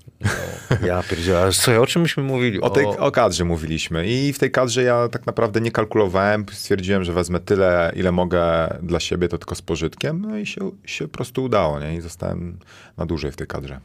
Ja 0.85 1.03
pierdzielę, 1.03 1.39
ale 1.39 1.51
słuchaj, 1.51 1.77
o 1.77 1.85
czym 1.85 2.01
myśmy 2.01 2.23
mówili? 2.23 2.61
O, 2.61 2.69
tej, 2.69 2.85
o 2.85 3.11
kadrze 3.11 3.45
mówiliśmy 3.45 4.07
i 4.07 4.33
w 4.33 4.39
tej 4.39 4.51
kadrze 4.51 4.83
ja 4.83 5.07
tak 5.07 5.25
naprawdę 5.25 5.61
nie 5.61 5.71
kalkulowałem, 5.71 6.45
stwierdziłem, 6.51 7.03
że 7.03 7.13
wezmę 7.13 7.39
tyle, 7.39 7.91
ile 7.95 8.11
mogę 8.11 8.73
dla 8.83 8.99
siebie, 8.99 9.27
to 9.27 9.37
tylko 9.37 9.55
z 9.55 9.61
pożytkiem, 9.61 10.21
no 10.21 10.37
i 10.37 10.45
się, 10.45 10.71
się 10.85 11.07
po 11.07 11.13
prostu 11.13 11.43
udało, 11.43 11.79
nie? 11.79 11.95
I 11.95 12.01
zostałem 12.01 12.59
na 12.97 13.05
dłużej 13.05 13.31
w 13.31 13.35
tej 13.35 13.47
kadrze. 13.47 13.79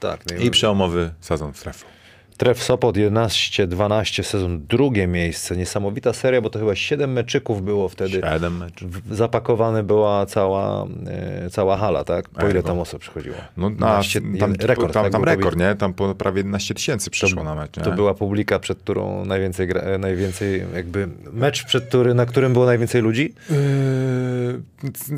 Tak, 0.00 0.20
no 0.30 0.36
I 0.36 0.50
przełomowy 0.50 1.10
sezon 1.20 1.52
w 1.52 1.58
strefu. 1.58 1.86
Tref 2.36 2.62
Sopot 2.62 2.96
11-12 2.96 4.22
sezon, 4.22 4.66
drugie 4.66 5.06
miejsce. 5.06 5.56
Niesamowita 5.56 6.12
seria, 6.12 6.40
bo 6.40 6.50
to 6.50 6.58
chyba 6.58 6.74
7 6.74 7.12
meczyków 7.12 7.62
było 7.64 7.88
wtedy. 7.88 8.10
Siedem 8.10 8.56
meczów. 8.56 8.90
W- 8.92 9.14
Zapakowane 9.14 9.82
była 9.82 10.26
cała, 10.26 10.86
e, 11.06 11.50
cała 11.50 11.76
hala, 11.76 12.04
tak? 12.04 12.28
Po 12.28 12.48
ile 12.48 12.62
tam 12.62 12.78
osób 12.78 13.00
przychodziło? 13.00 13.36
No, 13.56 13.70
na, 13.70 13.76
12 13.76 14.20
tam, 14.38 14.54
rekord, 14.60 14.92
tam, 14.92 15.02
tak? 15.02 15.12
tam 15.12 15.24
rekord, 15.24 15.58
nie? 15.58 15.74
Tam 15.74 15.94
po 15.94 16.14
prawie 16.14 16.38
11 16.38 16.74
tysięcy 16.74 17.10
przyszło 17.10 17.44
na 17.44 17.54
mecz, 17.54 17.76
nie? 17.76 17.82
To 17.82 17.92
była 17.92 18.14
publika, 18.14 18.58
przed 18.58 18.78
którą 18.78 19.24
najwięcej, 19.24 19.66
gra, 19.66 19.80
e, 19.80 19.98
najwięcej 19.98 20.62
jakby 20.74 21.08
mecz, 21.32 21.64
przed 21.64 21.84
który, 21.88 22.14
na 22.14 22.26
którym 22.26 22.52
było 22.52 22.66
najwięcej 22.66 23.02
ludzi? 23.02 23.34
Yy, 23.50 23.56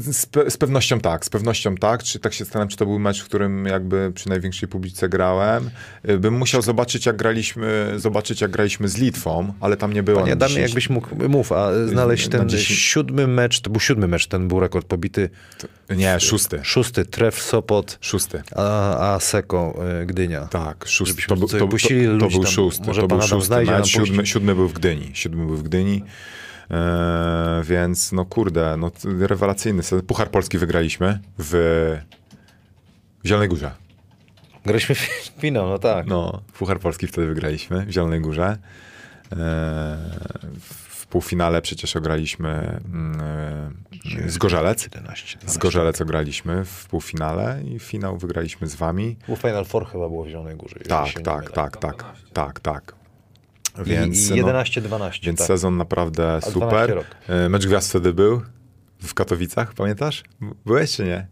z, 0.00 0.26
pe- 0.26 0.50
z 0.50 0.56
pewnością 0.56 1.00
tak, 1.00 1.24
z 1.24 1.30
pewnością 1.30 1.74
tak. 1.74 2.02
Czy 2.02 2.18
tak 2.18 2.32
się 2.34 2.44
zastanawiam, 2.44 2.68
czy 2.68 2.76
to 2.76 2.86
był 2.86 2.98
mecz, 2.98 3.22
w 3.22 3.24
którym 3.24 3.66
jakby 3.66 4.12
przy 4.14 4.28
największej 4.28 4.68
publice 4.68 5.08
grałem. 5.08 5.70
Yy, 6.04 6.18
Bym 6.18 6.34
musiał 6.34 6.62
zobaczyć, 6.62 7.06
jak 7.08 7.16
graliśmy, 7.16 7.92
zobaczyć, 7.96 8.40
jak 8.40 8.50
graliśmy 8.50 8.88
z 8.88 8.96
Litwą, 8.96 9.52
ale 9.60 9.76
tam 9.76 9.92
nie 9.92 10.02
było. 10.02 10.22
Adamie, 10.22 10.38
10 10.38 10.58
jakbyś 10.58 10.90
mógł, 10.90 11.28
mów, 11.28 11.52
a 11.52 11.86
znaleźć 11.86 12.28
na 12.28 12.38
ten 12.38 12.48
10 12.48 12.78
siódmy 12.80 13.26
mecz, 13.26 13.60
to 13.60 13.70
był 13.70 13.80
siódmy 13.80 14.08
mecz, 14.08 14.26
ten 14.26 14.48
był 14.48 14.60
rekord 14.60 14.86
pobity. 14.86 15.30
Nie, 15.96 16.20
szósty. 16.20 16.60
Szósty, 16.62 17.04
Tref 17.04 17.42
Sopot, 17.42 17.98
Szósty. 18.00 18.42
a, 18.56 19.14
a 19.14 19.20
Seko 19.20 19.84
e, 20.02 20.06
Gdynia. 20.06 20.46
Tak, 20.46 20.84
szósty. 20.88 21.22
To, 21.28 21.36
był- 21.36 21.48
to, 21.48 21.52
to, 21.52 21.58
to, 21.58 22.28
był 22.28 22.46
szósty. 22.46 22.86
Może 22.86 23.00
to 23.00 23.08
był 23.08 23.22
szósty 23.22 23.46
znajdzie 23.46 23.72
mecz. 23.72 23.86
Siódmy, 23.88 24.26
siódmy 24.26 24.54
był 24.54 24.68
w 24.68 24.72
Gdyni. 24.72 25.10
Siódmy 25.14 25.46
był 25.46 25.56
w 25.56 25.62
Gdyni. 25.62 26.02
Eee, 26.70 27.64
więc 27.64 28.12
no 28.12 28.24
kurde, 28.24 28.76
no 28.76 28.90
rewelacyjny. 29.04 29.82
Puchar 30.06 30.30
Polski 30.30 30.58
wygraliśmy 30.58 31.20
w, 31.38 31.50
w 33.24 33.28
Zielonej 33.28 33.48
Górze. 33.48 33.87
Graliśmy 34.68 34.94
finał, 35.40 35.68
no 35.68 35.78
tak. 35.78 36.06
No, 36.06 36.42
Puchar 36.58 36.80
Polski 36.80 37.06
wtedy 37.06 37.26
wygraliśmy 37.26 37.86
w 37.86 37.90
Zielonej 37.90 38.20
Górze. 38.20 38.58
Eee, 39.32 39.38
w 40.60 41.06
półfinale 41.06 41.62
przecież 41.62 41.96
ograliśmy 41.96 42.80
mm, 42.84 43.20
e, 44.26 44.30
z 44.30 44.38
Gorzelec. 44.38 44.84
11, 44.94 45.38
Z 45.46 45.58
Gorzelec 45.58 46.00
ograliśmy 46.00 46.64
w 46.64 46.86
półfinale 46.86 47.62
i 47.64 47.78
finał 47.78 48.18
wygraliśmy 48.18 48.66
z 48.66 48.74
wami. 48.74 49.16
Był 49.26 49.36
Final 49.36 49.64
Four 49.64 49.86
chyba 49.86 50.08
było 50.08 50.24
w 50.24 50.28
Zielonej 50.28 50.56
Górze. 50.56 50.76
Tak, 50.88 51.12
tak, 51.12 51.50
tak, 51.50 51.76
tak, 51.76 52.04
tak, 52.32 52.60
tak. 52.60 52.94
I, 53.86 53.88
Więc, 53.88 54.30
i 54.30 54.40
no, 54.40 54.48
11-12. 54.48 55.24
więc 55.26 55.38
tak. 55.38 55.46
sezon 55.46 55.76
naprawdę 55.76 56.22
12 56.22 56.50
super. 56.50 57.04
E, 57.28 57.48
Mecz 57.48 57.66
gwiazd 57.66 57.90
wtedy 57.90 58.12
był 58.12 58.42
w 59.02 59.14
Katowicach, 59.14 59.74
pamiętasz? 59.74 60.22
Byłeś 60.66 60.96
czy 60.96 61.04
nie? 61.04 61.26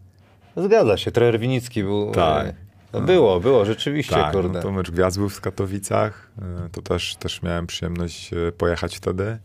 Zgadza 0.57 0.97
się, 0.97 1.11
trener 1.11 1.39
Winicki 1.39 1.83
był 1.83 2.11
Tak. 2.11 2.66
No 2.93 3.01
było, 3.01 3.39
było, 3.39 3.65
rzeczywiście, 3.65 4.15
Tak, 4.15 4.31
kurde. 4.33 4.49
no 4.53 4.61
to 4.61 4.71
mecz 4.71 4.91
gwiazd 4.91 5.17
był 5.17 5.29
w 5.29 5.41
Katowicach. 5.41 6.31
e, 6.65 6.69
To 6.71 6.81
też, 6.81 7.15
też 7.15 7.41
miałem 7.41 7.67
przyjemność 7.67 8.33
e, 8.33 8.51
pojechać 8.51 8.97
wtedy. 8.97 9.37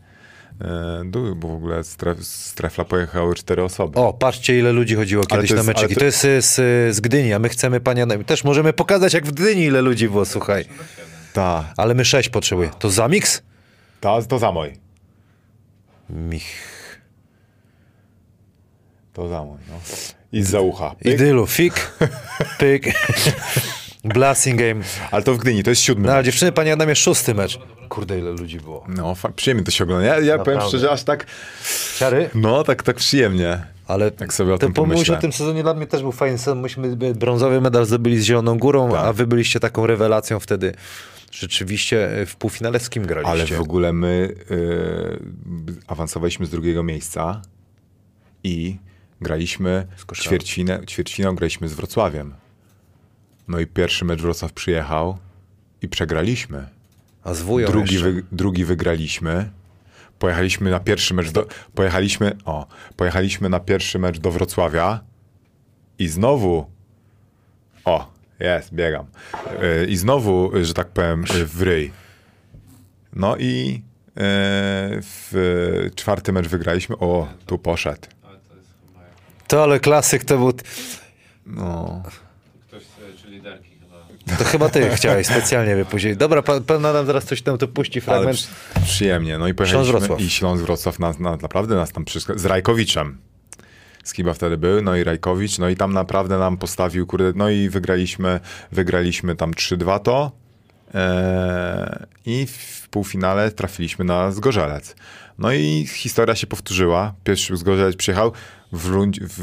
E, 0.61 1.01
Był, 1.05 1.35
bo 1.35 1.47
w 1.47 1.53
ogóle 1.53 1.83
z, 1.83 1.95
tref, 1.95 2.23
z 2.25 2.53
Trefla 2.53 2.85
pojechały 2.85 3.35
cztery 3.35 3.63
osoby. 3.63 3.99
O, 3.99 4.13
patrzcie 4.13 4.59
ile 4.59 4.71
ludzi 4.71 4.95
chodziło 4.95 5.23
kiedyś 5.23 5.49
jest- 5.51 5.63
na 5.63 5.67
meczek. 5.67 5.83
ale 5.83 5.91
I 5.91 5.93
to- 5.95 5.99
to 5.99 6.05
jest 6.05 6.55
z, 6.55 6.95
z 6.95 6.99
Gdyni, 6.99 7.33
a 7.33 7.39
my 7.39 7.49
chcemy 7.49 7.79
pania... 7.79 8.05
Też 8.25 8.43
możemy 8.43 8.73
pokazać 8.73 9.13
jak 9.13 9.25
w 9.25 9.31
Gdyni 9.31 9.63
ile 9.63 9.81
ludzi 9.81 10.09
było, 10.09 10.25
słuchaj. 10.25 10.65
Ta, 11.33 11.73
Ale 11.77 11.93
my 11.93 12.05
sześć 12.05 12.29
potrzebuje. 12.29 12.69
To 12.79 12.89
Zamix? 12.89 13.43
ta, 14.01 14.21
to 14.21 14.39
za 14.39 14.51
mój. 14.51 14.73
Mich... 16.09 16.45
To 19.13 19.27
za 19.27 19.43
mój, 19.43 19.57
no. 19.69 19.75
I 20.33 20.43
za 20.43 20.61
ucha. 20.61 20.95
Pyk. 20.99 21.13
Idylu, 21.13 21.47
fik, 21.47 21.91
pyk, 22.59 22.85
blasting 24.03 24.59
game. 24.59 24.81
Ale 25.11 25.23
to 25.23 25.33
w 25.33 25.37
Gdyni, 25.37 25.63
to 25.63 25.69
jest 25.69 25.81
siódmy. 25.81 26.07
No, 26.07 26.23
dziewczyny, 26.23 26.51
panie 26.51 26.73
Adamie, 26.73 26.95
szósty 26.95 27.33
mecz. 27.33 27.59
Kurde, 27.89 28.19
ile 28.19 28.31
ludzi 28.31 28.59
było. 28.59 28.85
No, 28.87 29.15
przyjemnie 29.35 29.63
to 29.63 29.71
się 29.71 29.83
ogląda. 29.83 30.05
Ja, 30.05 30.19
ja 30.19 30.39
powiem 30.39 30.61
szczerze, 30.61 30.91
aż 30.91 31.03
tak, 31.03 31.25
Ciary? 31.97 32.29
no, 32.35 32.63
tak, 32.63 32.83
tak 32.83 32.95
przyjemnie. 32.95 33.63
Ale 33.87 34.11
Jak 34.19 34.33
sobie 34.33 34.53
o 34.53 34.57
tym 34.57 34.73
pomyśl 34.73 35.13
o 35.13 35.17
tym 35.17 35.33
sezonie 35.33 35.63
dla 35.63 35.73
mnie 35.73 35.87
też 35.87 36.01
był 36.01 36.11
fajny 36.11 36.37
sezon. 36.37 36.59
Myśmy 36.61 36.95
brązowy 36.95 37.61
medal 37.61 37.85
zdobyli 37.85 38.19
z 38.19 38.23
Zieloną 38.23 38.57
Górą, 38.57 38.91
Tak. 38.91 39.05
a 39.05 39.13
wy 39.13 39.27
byliście 39.27 39.59
taką 39.59 39.87
rewelacją 39.87 40.39
wtedy. 40.39 40.73
Rzeczywiście 41.31 42.21
e, 42.21 42.25
w 42.25 42.35
półfinale 42.35 42.79
z 42.79 42.89
kim 42.89 43.05
graliście? 43.05 43.31
Ale 43.31 43.45
w 43.45 43.61
ogóle 43.61 43.93
my 43.93 44.35
y, 44.51 45.83
awansowaliśmy 45.87 46.45
z 46.45 46.49
drugiego 46.49 46.83
miejsca 46.83 47.41
i 48.43 48.77
graliśmy 49.23 49.87
ćwierćfinę, 50.15 50.85
ćwierćfinał 50.85 51.35
graliśmy 51.35 51.67
z 51.67 51.73
Wrocławiem. 51.73 52.33
No 53.47 53.59
i 53.59 53.67
pierwszy 53.67 54.05
mecz 54.05 54.21
Wrocław 54.21 54.53
przyjechał 54.53 55.17
i 55.81 55.87
przegraliśmy. 55.87 56.67
A 57.23 57.33
z 57.33 57.41
wują 57.41 57.67
Drugi, 57.67 57.97
wy, 57.97 58.23
drugi 58.31 58.65
wygraliśmy. 58.65 59.49
Pojechaliśmy 60.19 60.71
na 60.71 60.79
pierwszy 60.79 61.13
mecz 61.13 61.31
do, 61.31 61.47
pojechaliśmy, 61.75 62.37
o, 62.45 62.67
pojechaliśmy 62.95 63.49
na 63.49 63.59
pierwszy 63.59 63.99
mecz 63.99 64.19
do 64.19 64.31
Wrocławia 64.31 64.99
i 65.99 66.07
znowu 66.07 66.65
o, 67.85 68.13
jest, 68.39 68.73
biegam. 68.73 69.05
Yy, 69.61 69.85
I 69.85 69.97
znowu, 69.97 70.51
że 70.61 70.73
tak 70.73 70.87
powiem, 70.87 71.23
yy, 71.33 71.45
w 71.45 71.61
ryj. 71.61 71.91
No 73.13 73.37
i 73.37 73.71
yy, 73.73 74.21
w 75.01 75.89
czwarty 75.95 76.33
mecz 76.33 76.47
wygraliśmy. 76.47 76.97
O, 76.97 77.27
tu 77.45 77.57
poszedł. 77.57 78.07
Ale 78.23 78.37
to 78.37 78.55
jest 78.55 78.69
chyba 78.87 79.03
jak 79.03 79.13
To 79.47 79.63
ale 79.63 79.79
klasyk 79.79 80.23
to 80.25 80.37
był... 80.37 80.53
No. 81.45 82.03
ktoś 82.67 82.83
z 82.83 83.21
czy 83.21 83.29
liderki 83.29 83.69
chyba. 83.79 84.37
To 84.37 84.43
chyba 84.43 84.69
ty 84.69 84.89
chciałeś 84.95 85.27
specjalnie 85.27 85.75
wypuścić. 85.75 86.17
Dobra, 86.17 86.41
pan, 86.41 86.63
pan 86.63 86.85
Adam 86.85 87.05
zaraz 87.05 87.25
coś 87.25 87.41
tam 87.41 87.57
tu 87.57 87.67
puści 87.67 88.01
fragment. 88.01 88.37
przy, 88.37 88.47
przyjemnie. 88.85 89.37
No 89.37 89.47
i 89.47 89.53
pojechaliśmy 89.53 89.91
Śląsk-Wrocław. 89.91 90.21
i 90.21 90.29
Śląsk 90.29 90.63
Wrocław 90.63 90.99
na, 90.99 91.13
na, 91.19 91.37
naprawdę 91.41 91.75
nas 91.75 91.91
tam 91.91 92.05
przyszło. 92.05 92.37
Z 92.37 92.45
Rajkowiczem. 92.45 93.17
Skiba 94.03 94.33
wtedy 94.33 94.57
był, 94.57 94.81
no 94.81 94.95
i 94.95 95.03
Rajkowicz, 95.03 95.57
no 95.57 95.69
i 95.69 95.75
tam 95.75 95.93
naprawdę 95.93 96.37
nam 96.37 96.57
postawił, 96.57 97.07
kurde, 97.07 97.33
no 97.35 97.49
i 97.49 97.69
wygraliśmy, 97.69 98.39
wygraliśmy 98.71 99.35
tam 99.35 99.51
3-2 99.51 99.99
to 99.99 100.31
eee, 100.93 102.05
i 102.25 102.45
w 102.47 102.87
półfinale 102.89 103.51
trafiliśmy 103.51 104.05
na 104.05 104.31
Zgorzelec. 104.31 104.95
No 105.37 105.51
i 105.53 105.85
historia 105.87 106.35
się 106.35 106.47
powtórzyła. 106.47 107.13
Pierwszy 107.23 107.57
Zgorzelec 107.57 107.95
przyjechał, 107.95 108.31
w, 108.71 108.85
rund, 108.89 109.19
w, 109.19 109.39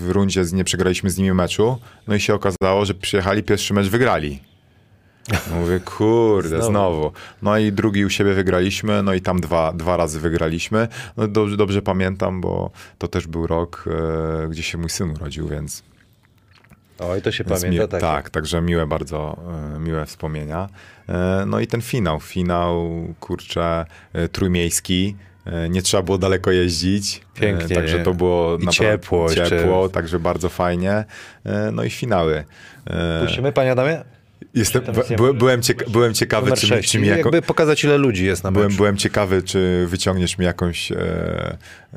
w 0.00 0.10
rundzie 0.10 0.44
z- 0.44 0.52
nie 0.52 0.64
przegraliśmy 0.64 1.10
z 1.10 1.18
nimi 1.18 1.32
meczu, 1.34 1.78
no 2.08 2.14
i 2.14 2.20
się 2.20 2.34
okazało, 2.34 2.84
że 2.84 2.94
przyjechali, 2.94 3.42
pierwszy 3.42 3.74
mecz 3.74 3.86
wygrali. 3.88 4.40
Mówię, 5.60 5.80
kurde, 5.80 6.48
Znowu. 6.48 6.64
znowu. 6.70 7.12
No 7.42 7.58
i 7.58 7.72
drugi 7.72 8.04
u 8.04 8.10
siebie 8.10 8.34
wygraliśmy, 8.34 9.02
no 9.02 9.14
i 9.14 9.20
tam 9.20 9.40
dwa, 9.40 9.72
dwa 9.72 9.96
razy 9.96 10.20
wygraliśmy. 10.20 10.88
No 11.16 11.28
dobrze, 11.28 11.56
dobrze 11.56 11.82
pamiętam, 11.82 12.40
bo 12.40 12.70
to 12.98 13.08
też 13.08 13.26
był 13.26 13.46
rok, 13.46 13.84
e, 14.44 14.48
gdzie 14.48 14.62
się 14.62 14.78
mój 14.78 14.90
syn 14.90 15.10
urodził, 15.10 15.48
więc, 15.48 15.82
Oj, 16.98 17.22
to 17.22 17.32
się 17.32 17.44
pamięta, 17.44 17.68
mi- 17.84 17.88
tak. 17.88 18.00
tak, 18.00 18.30
także 18.30 18.60
miłe 18.62 18.86
bardzo, 18.86 19.36
e, 19.76 19.78
miłe 19.80 20.06
wspomnienia. 20.06 20.68
E, 21.08 21.44
no 21.46 21.60
i 21.60 21.66
ten 21.66 21.80
finał, 21.82 22.20
finał, 22.20 22.90
kurczę, 23.20 23.86
e, 24.12 24.28
trójmiejski. 24.28 25.16
E, 25.46 25.68
Nie 25.68 25.82
trzeba 25.82 26.02
było 26.02 26.18
daleko 26.18 26.50
jeździć. 26.50 27.20
E, 27.36 27.40
Pięknie, 27.40 27.76
Także 27.76 27.98
to 27.98 28.14
było 28.14 28.58
I 28.58 28.68
ciepło 28.68 29.34
ciepło, 29.34 29.88
także 29.88 30.18
bardzo 30.18 30.48
fajnie. 30.48 31.04
E, 31.44 31.70
No 31.72 31.84
i 31.84 31.90
finały. 31.90 32.44
Puścimy, 33.24 33.52
panie 33.52 33.72
Adamie? 33.72 34.04
Jestem, 34.54 34.82
by, 35.18 35.34
byłem, 35.34 35.60
cieka- 35.60 35.90
byłem 35.90 36.14
ciekawy, 36.14 36.52
czy, 36.52 36.66
6. 36.66 36.90
czy 36.92 36.98
mi 36.98 37.08
jako, 37.08 37.18
Jakby 37.20 37.42
pokazać, 37.42 37.84
ile 37.84 37.98
ludzi 37.98 38.24
jest 38.26 38.44
na 38.44 38.52
byłem, 38.52 38.66
meczu. 38.66 38.76
byłem 38.76 38.96
ciekawy, 38.96 39.42
czy 39.42 39.86
wyciągniesz 39.88 40.38
mi 40.38 40.44
jakąś 40.44 40.92
e, 40.92 40.96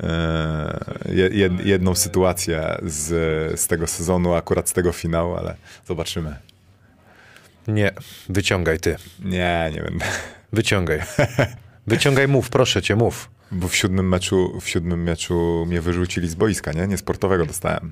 e, 0.04 0.80
je- 1.14 1.30
jed, 1.34 1.66
jedną 1.66 1.96
sytuację 1.96 2.78
z, 2.84 3.60
z 3.60 3.68
tego 3.68 3.88
sezonu, 3.88 4.34
akurat 4.34 4.70
z 4.70 4.74
tego 4.74 4.92
finału, 4.92 5.36
ale 5.36 5.56
zobaczymy. 5.88 6.36
Nie, 7.68 7.92
wyciągaj 8.30 8.80
ty. 8.80 8.96
Nie, 9.26 9.72
nie 9.76 9.82
będę. 9.82 10.06
Wyciągaj. 10.54 11.00
Wyciągaj, 11.88 12.28
mów, 12.28 12.50
proszę 12.50 12.82
cię, 12.82 12.96
mów. 12.96 13.30
Bo 13.52 13.68
w 13.68 13.76
siódmym 13.76 14.10
meczu, 14.10 14.60
w 14.62 14.70
siódmym 14.70 15.04
meczu 15.04 15.66
mnie 15.68 15.82
wyrzucili 15.82 16.30
z 16.30 16.36
boiska, 16.36 16.72
nie? 16.72 16.88
Nie 16.88 16.98
sportowego 16.98 17.46
dostałem. 17.46 17.92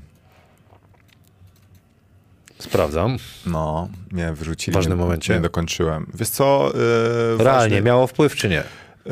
Sprawdzam. 2.59 3.17
No, 3.45 3.89
mnie 4.11 4.33
wyrzucili. 4.33 4.73
W 4.73 4.75
ważnym 4.75 4.97
nie, 4.97 5.03
momencie? 5.03 5.33
Nie 5.33 5.39
dokończyłem. 5.39 6.11
Wiesz 6.13 6.29
co? 6.29 6.71
Yy, 7.37 7.43
Realnie, 7.43 7.81
miało 7.81 8.07
wpływ 8.07 8.35
czy 8.35 8.49
nie? 8.49 8.63
Yy, 9.05 9.11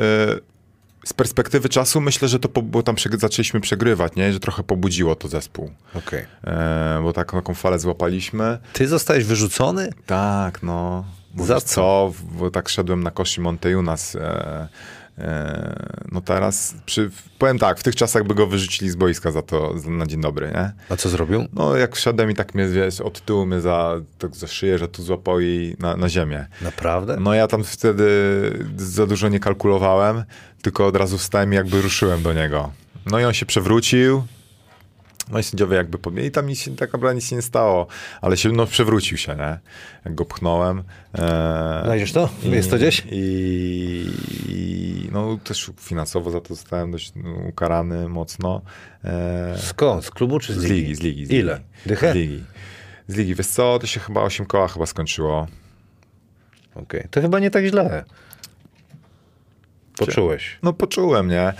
z 1.04 1.12
perspektywy 1.12 1.68
czasu 1.68 2.00
myślę, 2.00 2.28
że 2.28 2.38
to, 2.38 2.48
po, 2.48 2.62
bo 2.62 2.82
tam 2.82 2.96
zaczęliśmy 3.18 3.60
przegrywać, 3.60 4.16
nie? 4.16 4.32
Że 4.32 4.40
trochę 4.40 4.62
pobudziło 4.62 5.14
to 5.14 5.28
zespół. 5.28 5.70
Okej. 5.94 6.24
E, 6.44 7.00
bo 7.02 7.12
taką, 7.12 7.36
taką 7.38 7.54
falę 7.54 7.78
złapaliśmy. 7.78 8.58
Ty 8.72 8.88
zostałeś 8.88 9.24
wyrzucony? 9.24 9.90
Tak, 10.06 10.62
no. 10.62 11.04
Bo 11.34 11.44
Za 11.44 11.54
wiesz 11.54 11.64
co? 11.64 12.12
Bo 12.38 12.50
tak 12.50 12.68
szedłem 12.68 13.02
na 13.02 13.10
koszy 13.10 13.40
Monteunas. 13.40 14.16
E, 14.16 14.68
no 16.12 16.20
teraz, 16.20 16.74
przy, 16.86 17.10
powiem 17.38 17.58
tak, 17.58 17.80
w 17.80 17.82
tych 17.82 17.96
czasach 17.96 18.24
by 18.24 18.34
go 18.34 18.46
wyrzucili 18.46 18.90
z 18.90 18.96
boiska 18.96 19.30
za 19.30 19.42
to, 19.42 19.74
na 19.88 20.06
dzień 20.06 20.20
dobry, 20.20 20.46
nie? 20.46 20.72
A 20.88 20.96
co 20.96 21.08
zrobił? 21.08 21.46
No 21.52 21.76
jak 21.76 21.96
wszedłem 21.96 22.30
i 22.30 22.34
tak 22.34 22.54
mnie, 22.54 22.68
wiesz, 22.68 23.00
od 23.00 23.20
tyłu 23.20 23.46
mnie 23.46 23.60
za, 23.60 23.94
tak 24.18 24.36
za 24.36 24.46
szyję, 24.46 24.78
że 24.78 24.88
tu 24.88 25.02
złapał 25.02 25.40
i 25.40 25.76
na, 25.78 25.96
na 25.96 26.08
ziemię. 26.08 26.46
Naprawdę? 26.62 27.16
No 27.20 27.34
ja 27.34 27.46
tam 27.46 27.64
wtedy 27.64 28.04
za 28.76 29.06
dużo 29.06 29.28
nie 29.28 29.40
kalkulowałem, 29.40 30.24
tylko 30.62 30.86
od 30.86 30.96
razu 30.96 31.18
wstałem 31.18 31.52
i 31.52 31.56
jakby 31.56 31.82
ruszyłem 31.82 32.22
do 32.22 32.32
niego. 32.32 32.72
No 33.06 33.20
i 33.20 33.24
on 33.24 33.32
się 33.32 33.46
przewrócił. 33.46 34.24
No 35.30 35.38
i 35.38 35.42
sędziowie 35.42 35.76
jakby 35.76 35.98
podmieli. 35.98 36.28
I 36.28 36.30
tam 36.30 36.46
nic, 36.46 36.64
tak 36.76 36.92
naprawdę 36.92 37.14
nic 37.14 37.28
się 37.28 37.36
nie 37.36 37.42
stało, 37.42 37.86
ale 38.20 38.36
się, 38.36 38.52
no 38.52 38.66
przewrócił 38.66 39.18
się, 39.18 39.36
nie? 39.36 39.58
Jak 40.04 40.14
go 40.14 40.24
pchnąłem. 40.24 40.82
E, 41.14 41.80
Znajdziesz 41.84 42.12
to? 42.12 42.28
Jest 42.42 42.70
to 42.70 42.76
gdzieś? 42.76 43.02
I, 43.10 44.10
i 44.48 45.08
no 45.12 45.38
też 45.44 45.70
finansowo 45.80 46.30
za 46.30 46.40
to 46.40 46.54
zostałem 46.54 46.90
dość 46.92 47.12
ukarany 47.48 48.08
mocno. 48.08 48.62
E, 49.04 49.54
Skąd? 49.58 50.04
Z 50.04 50.10
klubu 50.10 50.38
czy 50.40 50.54
z 50.54 50.56
z 50.56 50.62
ligi? 50.62 50.74
ligi, 50.74 50.94
z 50.94 51.00
ligi. 51.00 51.26
Z 51.26 51.30
Ile? 51.30 51.52
Ligi. 51.54 51.64
Dychę? 51.86 52.12
Z 52.12 52.14
ligi. 52.14 52.44
Z 53.08 53.16
ligi. 53.16 53.34
Wiesz 53.34 53.46
co, 53.46 53.78
to 53.78 53.86
się 53.86 54.00
chyba 54.00 54.20
8 54.22 54.46
koła 54.46 54.68
chyba 54.68 54.86
skończyło. 54.86 55.46
Okej. 56.74 57.06
To 57.10 57.20
chyba 57.20 57.38
nie 57.40 57.50
tak 57.50 57.64
źle. 57.66 58.04
Poczułeś. 59.96 60.58
No 60.62 60.72
poczułem, 60.72 61.28
nie? 61.28 61.52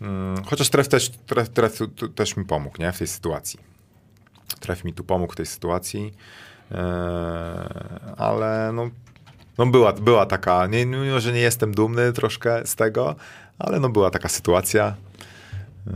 Mm, 0.00 0.44
Chociaż 0.44 0.68
tref 0.68 0.88
też, 0.88 1.10
tref, 1.26 1.48
tref 1.48 1.78
też 2.14 2.36
mi 2.36 2.44
pomógł, 2.44 2.76
nie? 2.82 2.92
W 2.92 2.98
tej 2.98 3.06
sytuacji. 3.06 3.60
Tref 4.60 4.84
mi 4.84 4.92
tu 4.92 5.04
pomógł 5.04 5.32
w 5.32 5.36
tej 5.36 5.46
sytuacji. 5.46 6.14
Eee, 6.72 6.78
ale 8.16 8.70
no, 8.74 8.90
no 9.58 9.66
była, 9.66 9.92
była 9.92 10.26
taka, 10.26 10.66
nie, 10.66 10.86
mimo 10.86 11.20
że 11.20 11.32
nie 11.32 11.40
jestem 11.40 11.74
dumny 11.74 12.12
troszkę 12.12 12.66
z 12.66 12.74
tego, 12.76 13.16
ale 13.58 13.80
no 13.80 13.88
była 13.88 14.10
taka 14.10 14.28
sytuacja. 14.28 14.94
Eee, 15.86 15.94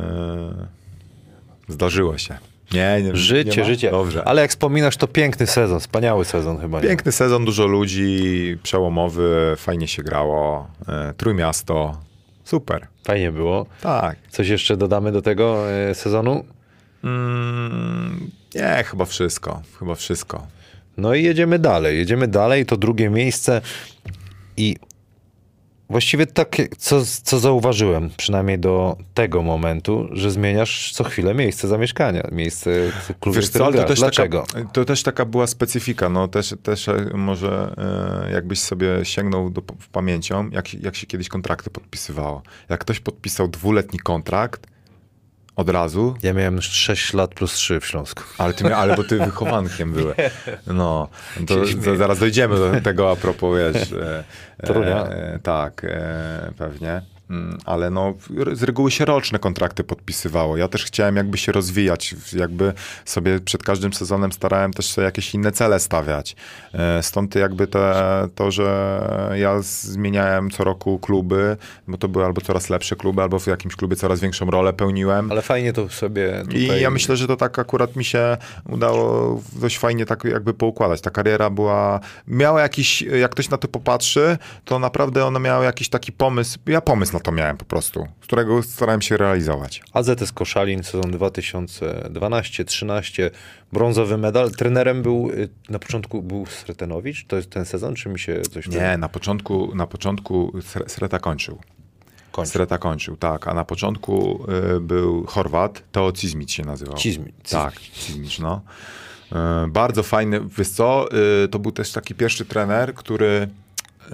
zdarzyło 1.68 2.18
się. 2.18 2.38
Nie, 2.72 3.03
nie 3.03 3.16
Życie, 3.16 3.61
nie 3.61 3.64
życie. 3.64 3.90
Dobrze. 3.90 4.24
Ale 4.24 4.42
jak 4.42 4.50
wspominasz, 4.50 4.96
to 4.96 5.09
piękny 5.09 5.46
sezon, 5.46 5.80
wspaniały 5.80 6.24
sezon 6.24 6.59
chyba. 6.61 6.80
nie? 6.80 6.88
Piękny 6.88 7.12
sezon, 7.12 7.44
dużo 7.44 7.66
ludzi, 7.66 8.59
przełomowy, 8.62 9.55
fajnie 9.57 9.88
się 9.88 10.03
grało. 10.03 10.68
E, 10.88 11.14
Trójmiasto, 11.16 11.96
super. 12.45 12.86
Fajnie 13.05 13.32
było. 13.32 13.66
Tak. 13.80 14.16
Coś 14.30 14.49
jeszcze 14.49 14.76
dodamy 14.76 15.12
do 15.12 15.22
tego 15.22 15.72
e, 15.72 15.95
sezonu? 15.95 16.45
Mm, 17.05 18.30
nie, 18.55 18.84
chyba 18.84 19.05
wszystko. 19.05 19.62
Chyba 19.78 19.95
wszystko. 19.95 20.47
No 20.97 21.14
i 21.14 21.22
jedziemy 21.22 21.59
dalej. 21.59 21.99
Jedziemy 21.99 22.28
dalej, 22.28 22.66
to 22.66 22.76
drugie 22.76 23.11
miejsce 23.11 23.61
i 24.57 24.76
Właściwie 25.93 26.26
tak, 26.26 26.57
co, 26.78 27.03
co 27.22 27.38
zauważyłem, 27.38 28.11
przynajmniej 28.16 28.59
do 28.59 28.97
tego 29.14 29.43
momentu, 29.43 30.09
że 30.12 30.30
zmieniasz 30.30 30.93
co 30.93 31.05
chwilę 31.05 31.34
miejsce 31.34 31.68
zamieszkania, 31.68 32.28
miejsce 32.32 32.70
klubu, 33.20 33.36
Wiesz 33.36 33.49
co, 33.49 33.66
ale 33.66 33.76
to 33.76 33.84
też, 33.84 33.99
Dlaczego? 33.99 34.45
taka, 34.53 34.68
to 34.68 34.84
też 34.84 35.03
taka 35.03 35.24
była 35.24 35.47
specyfika. 35.47 36.09
No, 36.09 36.28
też, 36.28 36.55
też 36.62 36.88
e, 36.88 37.11
może 37.14 37.74
e, 38.28 38.32
jakbyś 38.32 38.61
sobie 38.61 38.88
sięgnął 39.03 39.51
do, 39.51 39.62
w 39.78 39.88
pamięcią, 39.88 40.51
jak, 40.51 40.74
jak 40.74 40.97
się 40.97 41.07
kiedyś 41.07 41.28
kontrakty 41.28 41.70
podpisywało. 41.70 42.43
Jak 42.68 42.80
ktoś 42.80 43.01
podpisał 43.01 43.49
dwuletni 43.49 43.99
kontrakt 43.99 44.66
od 45.57 45.68
razu, 45.70 46.14
Ja 46.22 46.32
miałem 46.32 46.62
6 46.62 47.12
lat 47.14 47.34
plus 47.34 47.53
3 47.53 47.80
w 47.80 47.86
Śląsku. 47.86 48.22
ale, 48.38 48.55
ty, 48.55 48.74
ale 48.76 48.96
bo 48.96 49.05
ty 49.05 49.18
wychowankiem 49.26 49.92
byłeś. 49.92 50.16
No, 50.66 51.09
to, 51.48 51.55
to 51.84 51.96
zaraz 51.96 52.18
dojdziemy 52.18 52.57
do 52.57 52.80
tego 52.80 53.11
a 53.11 53.16
propos, 53.16 53.59
wiesz. 53.59 53.92
E, 53.92 54.24
Torunia. 54.66 55.07
e, 55.07 55.38
tak, 55.42 55.84
e, 55.84 56.53
pewnie. 56.59 57.03
Mm, 57.33 57.59
Ale 57.64 57.91
no, 57.91 58.14
z 58.53 58.62
reguły 58.62 58.91
się 58.91 59.05
roczne 59.05 59.39
kontrakty 59.39 59.85
podpisywało. 59.85 60.57
Ja 60.57 60.68
też 60.68 60.85
chciałem 60.85 61.16
jakby 61.16 61.39
się 61.39 61.53
rozwijać, 61.53 62.14
jakby 62.33 62.72
sobie 63.05 63.41
przed 63.41 63.62
każdym 63.62 63.93
sezonem 63.93 64.33
starałem 64.33 64.72
też 64.72 64.87
sobie 64.87 65.05
jakieś 65.05 65.35
inne 65.35 65.53
cele 65.53 65.80
stawiać. 65.80 66.37
E, 66.74 67.03
Stąd 67.03 67.35
jakby 67.35 67.66
te, 67.66 68.28
to, 68.35 68.51
że 68.51 69.33
ja 69.35 69.62
zmieniałem 69.62 70.51
co 70.51 70.64
roku 70.64 70.99
kluby, 70.99 71.57
bo 71.89 71.99
to 71.99 72.09
były 72.09 72.24
albo 72.24 72.41
coraz 72.41 72.70
lepsze 72.70 72.97
kluby, 72.97 73.22
albo 73.22 73.39
w 73.39 73.47
jakimś 73.47 73.76
klubie 73.76 73.97
coraz 73.97 74.20
większą 74.20 74.51
rolę 74.51 74.72
pełniłem. 74.72 75.33
Ale 75.33 75.43
fajnie 75.43 75.72
to 75.72 75.89
sobie 75.89 76.43
tutaj... 76.45 76.61
I 76.61 76.80
ja 76.80 76.91
myślę, 76.91 77.16
że 77.16 77.26
to 77.26 77.37
tak 77.37 77.59
akurat 77.59 77.97
mi 77.97 78.05
się 78.05 78.37
udało 78.68 79.41
dość 79.53 79.78
fajnie 79.78 80.07
tak 80.07 80.24
jakby 80.24 80.55
poukładać. 80.55 81.01
Ta 81.01 81.11
kariera 81.11 81.51
była, 81.51 82.01
miała 82.26 82.61
jakiś, 82.61 83.03
jak 83.03 83.30
ktoś 83.30 83.51
na 83.51 83.59
to 83.59 83.68
popatrzy, 83.68 84.39
to 84.64 84.78
naprawdę 84.78 85.24
ona 85.26 85.39
miała 85.39 85.64
jakiś 85.64 85.89
taki 85.89 86.12
pomysł, 86.12 86.59
ja 86.66 86.80
pomysł 86.80 87.12
na 87.12 87.22
to 87.23 87.33
miałem 87.33 87.57
po 87.57 87.64
prostu, 87.64 88.07
z 88.20 88.25
którego 88.27 88.62
starałem 88.62 89.03
się 89.03 89.16
realizować. 89.16 89.83
AZS 89.93 90.33
Koszalin, 90.33 90.83
sezon 90.83 91.11
2012-13, 91.12 93.31
brązowy 93.73 94.18
medal. 94.18 94.51
Trenerem 94.51 95.03
był, 95.03 95.31
y, 95.31 95.49
na 95.68 95.79
początku 95.79 96.23
był 96.23 96.47
Sretenowicz, 96.47 97.27
to 97.27 97.37
jest 97.37 97.51
ten 97.51 97.64
sezon, 97.64 97.95
czy 97.95 98.09
mi 98.09 98.18
się 98.18 98.43
coś 98.43 98.68
Nie, 98.68 98.97
na 98.99 99.09
początku, 99.09 99.75
na 99.75 99.87
początku 99.87 100.53
Sre- 100.55 100.89
Sreta 100.89 101.18
kończył. 101.18 101.59
kończy? 102.33 102.51
Sreta 102.53 102.79
kończył, 102.79 103.16
tak, 103.16 103.49
a 103.49 103.55
na 103.55 103.64
początku 103.64 104.45
y, 104.77 104.81
był 104.81 105.27
Chorwat, 105.27 105.83
Teo 105.93 106.12
Cizmic 106.12 106.51
się 106.51 106.62
nazywał. 106.62 106.95
Cizmi- 106.97 107.33
Tak, 107.51 107.81
Cizmic, 107.81 108.39
no. 108.39 108.61
Y, 109.33 109.37
bardzo 109.70 110.03
fajny, 110.03 110.41
wiesz 110.59 110.68
co, 110.68 111.09
y, 111.45 111.49
to 111.49 111.59
był 111.59 111.73
też 111.73 111.93
taki 111.93 112.14
pierwszy 112.14 112.45
trener, 112.45 112.95
który 112.95 113.49
y, 114.07 114.11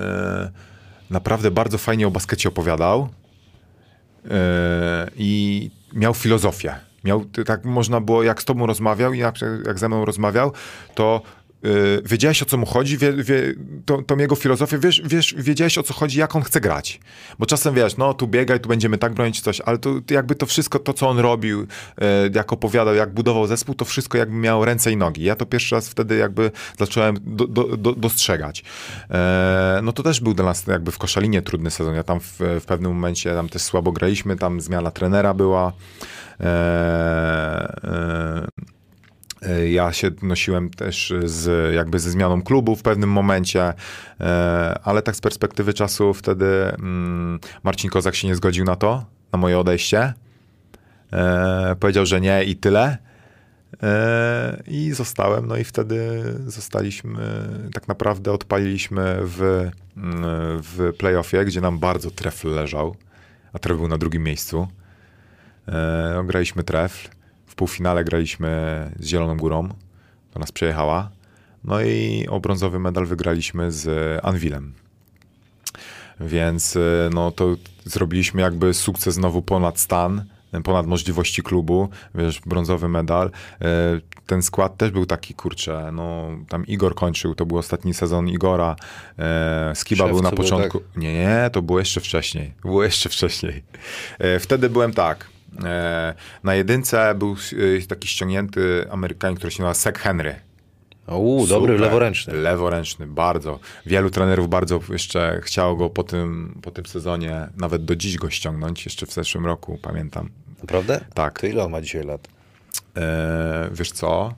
naprawdę 1.11 1.51
bardzo 1.51 1.79
fajnie 1.79 2.07
o 2.07 2.11
baskecie 2.11 2.49
opowiadał 2.49 3.09
y, 4.25 4.29
i 5.17 5.71
miał 5.93 6.15
filozofię. 6.15 6.75
Miał, 7.05 7.25
tak 7.47 7.65
można 7.65 8.01
było, 8.01 8.23
jak 8.23 8.43
z 8.43 8.45
tobą 8.45 8.67
rozmawiał 8.67 9.13
i 9.13 9.19
jak, 9.19 9.35
jak 9.67 9.79
ze 9.79 9.89
mną 9.89 10.05
rozmawiał, 10.05 10.53
to 10.95 11.23
y, 11.65 12.03
wiedziałeś 12.05 12.43
o 12.43 12.45
co 12.45 12.57
mu 12.57 12.67
chodzi, 12.67 12.99
wie, 12.99 13.13
wie, 13.13 13.55
to, 13.85 14.03
tą 14.03 14.17
jego 14.17 14.37
filozofię, 14.37 14.79
wiesz, 14.79 15.03
wiesz, 15.05 15.35
wiedziałeś 15.39 15.79
o 15.79 15.83
co 15.83 15.95
chodzi, 15.95 16.19
jak 16.19 16.37
on 16.37 16.43
chce 16.43 16.61
grać. 16.61 17.01
Bo 17.39 17.47
czasem 17.47 17.75
wiesz, 17.75 17.97
no 17.97 18.15
tu 18.15 18.27
biegaj, 18.27 18.61
tu 18.61 18.69
będziemy 18.69 18.99
tak 18.99 19.15
bronić 19.15 19.41
coś, 19.41 19.61
ale 19.61 19.79
to 19.79 19.95
jakby 20.11 20.35
to 20.35 20.47
wszystko, 20.47 20.79
to 20.79 20.93
co 20.93 21.09
on 21.09 21.19
robił, 21.19 21.61
y, 21.63 21.67
jak 22.35 22.53
opowiadał, 22.53 22.95
jak 22.95 23.15
budował 23.15 23.47
zespół, 23.47 23.75
to 23.75 23.85
wszystko 23.85 24.19
jakby 24.19 24.37
miało 24.37 24.65
ręce 24.65 24.93
i 24.93 24.97
nogi. 24.97 25.25
Ja 25.25 25.37
to 25.37 25.47
pierwszy 25.47 25.75
raz 25.75 25.89
wtedy 25.89 26.17
jakby 26.17 26.51
zacząłem 26.79 27.17
do, 27.27 27.47
do, 27.47 27.77
do, 27.77 27.93
dostrzegać. 27.93 28.65
E, 29.11 29.81
no 29.83 29.93
to 29.93 30.03
też 30.03 30.21
był 30.21 30.35
dla 30.35 30.45
nas 30.45 30.67
jakby 30.67 30.93
w 30.93 30.99
Koszalinie 30.99 31.43
trudny 31.43 31.71
sezon. 31.71 31.95
Ja 31.95 32.03
tam 32.03 32.21
w, 32.21 32.39
w 32.61 32.65
pewnym 32.67 32.93
momencie 32.93 33.35
tam 33.35 33.49
też 33.49 33.63
słabo 33.63 33.93
graliśmy, 33.93 34.37
tam 34.37 34.61
zmiana 34.61 34.91
trenera 34.91 35.35
była. 35.35 35.73
E, 36.41 36.45
e, 37.85 37.99
E, 38.39 38.47
Ja 39.71 39.93
się 39.93 40.11
nosiłem 40.23 40.71
też 40.71 41.13
z, 41.25 41.75
jakby 41.75 41.99
ze 41.99 42.11
zmianą 42.11 42.43
klubu 42.43 42.77
w 42.77 42.83
pewnym 42.83 43.11
momencie, 43.11 43.73
e, 44.21 44.79
ale 44.83 45.03
tak 45.03 45.17
z 45.17 45.21
perspektywy 45.21 45.75
czasu 45.75 46.15
wtedy 46.15 46.47
mm, 46.47 47.41
Marcin 47.63 47.91
Kozak 47.91 48.15
się 48.15 48.29
nie 48.29 48.37
zgodził 48.37 48.65
na 48.65 48.77
to, 48.77 49.05
na 49.33 49.39
moje 49.39 49.59
odejście. 49.59 50.15
E, 51.13 51.77
Powiedział, 51.81 52.07
że 52.07 52.21
nie 52.21 52.45
i 52.45 52.57
tyle. 52.57 52.99
E, 53.83 54.63
I 54.67 54.93
zostałem, 54.93 55.47
no 55.47 55.57
i 55.57 55.65
wtedy 55.65 56.23
zostaliśmy, 56.47 57.49
tak 57.75 57.89
naprawdę 57.89 58.33
odpaliliśmy 58.33 59.17
w, 59.23 59.41
mm, 59.97 60.23
w 60.63 60.93
playoffie, 60.99 61.45
gdzie 61.45 61.61
nam 61.61 61.79
bardzo 61.79 62.11
trefl 62.11 62.55
leżał, 62.55 62.97
a 63.53 63.59
trefl 63.59 63.79
był 63.79 63.89
na 63.89 63.99
drugim 63.99 64.23
miejscu. 64.23 64.69
E, 65.69 66.25
graliśmy 66.27 66.63
trefl. 66.63 67.09
Półfinale 67.59 68.05
graliśmy 68.05 68.51
z 68.99 69.07
Zieloną 69.07 69.37
Górą. 69.37 69.69
To 70.31 70.41
nas 70.41 70.53
przejechała. 70.53 71.11
No 71.65 71.81
i 71.81 72.27
o 72.31 72.41
brązowy 72.41 72.79
medal 72.79 73.07
wygraliśmy 73.07 73.73
z 73.73 73.85
Anwilem. 74.25 74.75
Więc 76.21 76.77
e, 76.77 76.81
no 77.15 77.31
to 77.31 77.57
zrobiliśmy 77.85 78.43
jakby 78.43 78.75
sukces 78.75 79.15
znowu 79.15 79.43
ponad 79.43 79.79
stan, 79.81 80.25
ponad 80.65 80.87
możliwości 80.87 81.43
klubu, 81.43 81.89
wiesz, 82.15 82.41
brązowy 82.47 82.89
medal. 82.89 83.31
E, 83.61 84.01
Ten 84.27 84.43
skład 84.43 84.77
też 84.77 84.91
był 84.91 85.07
taki, 85.07 85.35
kurczę, 85.35 85.91
no 85.93 86.29
tam 86.49 86.67
Igor 86.67 86.95
kończył, 86.95 87.35
to 87.35 87.47
był 87.47 87.59
ostatni 87.59 87.95
sezon 87.95 88.29
Igora. 88.29 88.77
E, 89.19 89.73
Skiba 89.75 90.05
Szewcu 90.05 90.15
był 90.15 90.23
na 90.23 90.31
był, 90.31 90.37
początku. 90.37 90.81
Nie, 90.97 91.15
nie, 91.15 91.51
to 91.53 91.63
było 91.63 91.79
jeszcze 91.79 92.01
wcześniej. 92.01 92.53
Było 92.63 92.85
jeszcze 92.85 93.09
wcześniej. 93.09 93.63
Wtedy 94.41 94.71
byłem 94.71 94.93
tak. 94.93 95.38
E, 95.65 96.15
Na 96.45 96.55
jedynce 96.55 97.15
był 97.15 97.37
e, 97.83 97.87
taki 97.87 98.09
ściągnięty 98.09 98.87
Amerykanin, 98.91 99.37
który 99.37 99.51
się 99.51 99.63
nazywa 99.63 99.75
Sek 99.75 99.99
Henry. 99.99 100.35
Uuu, 101.09 101.47
dobry, 101.47 101.79
leworęczny. 101.79 102.35
Leworęczny, 102.35 103.07
bardzo. 103.07 103.59
Wielu 103.87 104.11
trenerów 104.11 104.49
bardzo 104.49 104.81
jeszcze 104.89 105.41
chciało 105.43 105.77
go 105.77 105.91
po 105.91 106.03
tym, 106.03 106.59
po 106.63 106.71
tym 106.71 106.87
sezonie, 106.87 107.49
nawet 107.57 107.85
do 107.85 107.97
dziś 107.97 108.17
go 108.17 108.31
ściągnąć, 108.31 108.85
jeszcze 108.85 109.07
w 109.07 109.13
zeszłym 109.13 109.47
roku, 109.47 109.79
pamiętam. 109.83 110.31
Naprawdę? 110.61 111.01
Tak. 111.15 111.41
To 111.41 111.47
ile 111.47 111.65
on 111.65 111.71
ma 111.71 111.81
dzisiaj 111.81 112.05
lat? 112.05 112.29
E, 112.97 113.69
wiesz 113.73 113.93
co? 113.93 114.35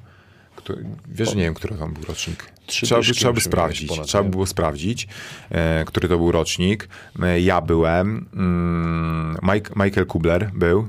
Kto, 0.57 0.75
wiesz, 1.09 1.29
że 1.29 1.37
nie 1.37 1.43
wiem, 1.43 1.55
który 1.55 1.75
tam 1.77 1.95
był 1.95 2.05
rocznik. 2.05 2.53
Trzeba 2.66 3.03
trzeba 3.03 3.33
by 3.33 3.41
sprawdzić. 3.41 3.89
ponad, 3.89 4.07
trzeba 4.07 4.25
by 4.25 4.31
było 4.31 4.47
sprawdzić, 4.47 5.09
e, 5.51 5.85
który 5.85 6.09
to 6.09 6.16
był 6.16 6.33
rocznik. 6.33 6.89
E, 7.23 7.41
ja 7.41 7.61
byłem. 7.61 8.27
Mm, 8.35 9.37
Mike, 9.43 9.71
Michael 9.85 10.07
Kubler 10.07 10.51
był. 10.55 10.89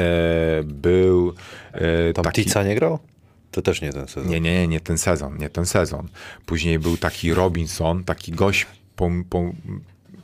E, 0.00 0.62
był 0.64 1.34
e, 1.72 2.12
Tam 2.12 2.24
taki... 2.24 2.44
Tica 2.44 2.62
nie 2.62 2.74
grał? 2.74 2.98
To 3.50 3.62
też 3.62 3.82
nie 3.82 3.92
ten 3.92 4.08
sezon. 4.08 4.30
Nie, 4.30 4.40
nie, 4.40 4.52
nie, 4.52 4.68
nie 4.68 4.80
ten 4.80 4.98
sezon, 4.98 5.38
nie 5.38 5.48
ten 5.48 5.66
sezon. 5.66 6.08
Później 6.46 6.78
był 6.78 6.96
taki 6.96 7.34
Robinson, 7.34 8.04
taki 8.04 8.32
gość, 8.32 8.66
po, 8.96 9.10
po, 9.30 9.52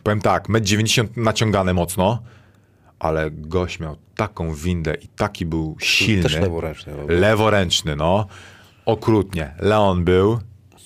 powiem 0.03 0.21
tak, 0.21 0.49
1,90 0.49 1.01
m 1.01 1.25
naciągane 1.25 1.75
mocno, 1.75 2.23
ale 2.99 3.31
gość 3.31 3.81
miał 3.81 3.97
taką 4.17 4.55
windę 4.55 4.95
i 4.95 5.09
taki 5.09 5.47
był 5.47 5.77
silny. 5.81 6.23
Też 6.23 6.35
leworęczny. 6.35 6.93
Leworęczny, 7.09 7.97
no. 7.97 8.27
Okrutnie. 8.85 9.55
Leon 9.59 10.05
był, 10.05 10.39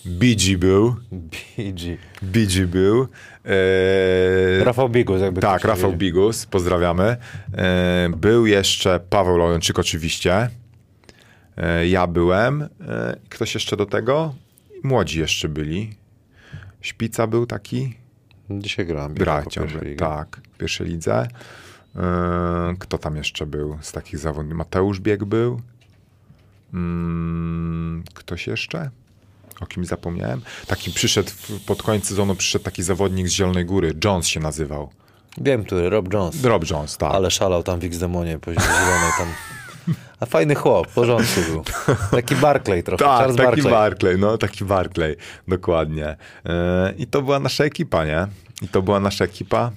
BG 0.05 0.59
był, 0.59 0.95
BG. 1.13 1.97
BG 2.23 2.67
był. 2.67 3.09
E, 3.45 4.65
Rafał 4.65 4.89
Bigus, 4.89 5.21
jakby 5.21 5.41
tak, 5.41 5.65
Rafał 5.65 5.77
wiedział. 5.91 5.99
Bigus, 5.99 6.47
pozdrawiamy. 6.47 7.17
E, 7.57 8.09
Był 8.17 8.47
jeszcze 8.47 9.01
Paweł 9.11 9.37
Lojonczyk 9.37 9.79
oczywiście. 9.79 10.49
E, 11.57 11.89
Ja 11.89 12.07
byłem. 12.07 12.63
E, 12.63 12.69
Ktoś 13.29 13.55
jeszcze 13.55 13.77
do 13.77 13.87
tego? 13.87 14.35
Młodzi 14.83 15.19
jeszcze 15.21 15.49
byli. 15.49 15.91
Szpica 16.81 17.27
był 17.27 17.47
taki. 17.47 17.95
Dzisiaj 18.51 18.87
grałem. 18.87 19.15
Gra 19.15 19.47
ciągle, 19.47 19.81
tak, 19.95 20.41
w 20.53 20.59
pierwszej 20.59 20.87
lidze. 20.87 21.29
E, 21.97 22.75
Kto 22.79 22.99
tam 22.99 23.17
jeszcze 23.17 23.47
był 23.47 23.79
z 23.81 23.93
takich 23.93 24.19
zawodników? 24.19 24.59
Mateusz 24.59 25.01
Bieg 25.01 25.25
był. 25.25 25.61
Mm, 26.75 28.05
Ktoś 28.15 28.47
jeszcze? 28.47 28.91
O 29.61 29.67
kim 29.67 29.85
zapomniałem? 29.85 30.43
Taki 30.67 30.91
przyszedł, 30.91 31.31
pod 31.67 31.83
koniec 31.83 32.07
sezonu 32.09 32.35
przyszedł 32.35 32.65
taki 32.65 32.83
zawodnik 32.83 33.29
z 33.29 33.33
Zielonej 33.33 33.65
Góry. 33.65 33.95
Jones 34.05 34.27
się 34.27 34.41
nazywał. 34.41 34.91
Wiem, 35.39 35.65
który, 35.65 35.91
Rob 35.91 36.13
Jones. 36.15 36.45
Rob 36.45 36.71
Jones, 36.71 36.97
tak. 36.97 37.13
Ale 37.15 37.31
szalał 37.31 37.63
tam 37.63 37.81
w 37.81 37.85
X-Demonie 37.85 38.39
po 38.39 38.51
zielonej 38.53 39.11
tam. 39.19 39.29
A 40.21 40.27
fajny 40.27 40.55
chłop, 40.55 40.89
w 40.89 40.95
porządku 40.95 41.41
był. 41.49 41.65
Taki 42.11 42.37
Barclay 42.37 42.83
trochę, 42.83 43.05
Tak, 43.05 43.19
Charles 43.19 43.37
taki 43.37 43.49
Barclay. 43.49 43.73
Barclay, 43.73 44.19
no 44.19 44.39
taki 44.39 44.65
Barclay, 44.65 45.17
dokładnie. 45.49 46.17
Yy, 46.45 46.53
I 46.99 47.07
to 47.07 47.23
była 47.23 47.41
nasza 47.41 47.65
ekipa, 47.65 48.05
nie? 48.05 48.27
I 48.63 48.69
to 48.69 48.83
była 48.83 49.01
nasza 49.01 49.25
ekipa. 49.25 49.71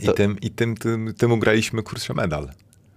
I 0.00 0.06
To- 0.06 0.12
tym, 0.12 0.40
i 0.40 0.50
tym, 0.50 0.76
tym, 0.76 1.14
tym 1.18 1.32
ugraliśmy 1.32 1.82
kurczę 1.82 2.14
medal. 2.14 2.48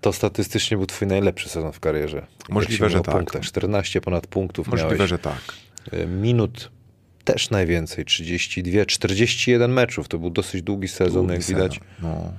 To 0.02 0.14
statystycznie 0.14 0.78
był 0.78 0.86
twój 0.86 1.08
najlepszy 1.08 1.50
sezon 1.50 1.72
w 1.72 1.80
karierze. 1.80 2.28
Możliwe, 2.50 2.90
że 2.90 3.02
tak. 3.02 3.16
punktach. 3.16 3.42
14 3.42 4.02
ponad 4.02 4.28
punktów 4.28 4.68
Możliwe, 4.68 4.96
miałeś. 4.96 5.10
że 5.10 5.20
tak. 5.20 5.42
Y, 5.94 6.08
Minut 6.08 6.72
też 7.24 7.50
najwięcej, 7.50 8.06
32, 8.06 8.86
41 8.86 9.72
meczów. 9.72 10.08
To 10.08 10.20
był 10.20 10.30
dosyć 10.30 10.62
długi 10.62 10.88
sezon, 10.88 11.28
Długi 11.28 11.34
jak 11.34 11.44
widać. 11.44 11.74
sezon. 11.74 11.88
No. 12.02 12.34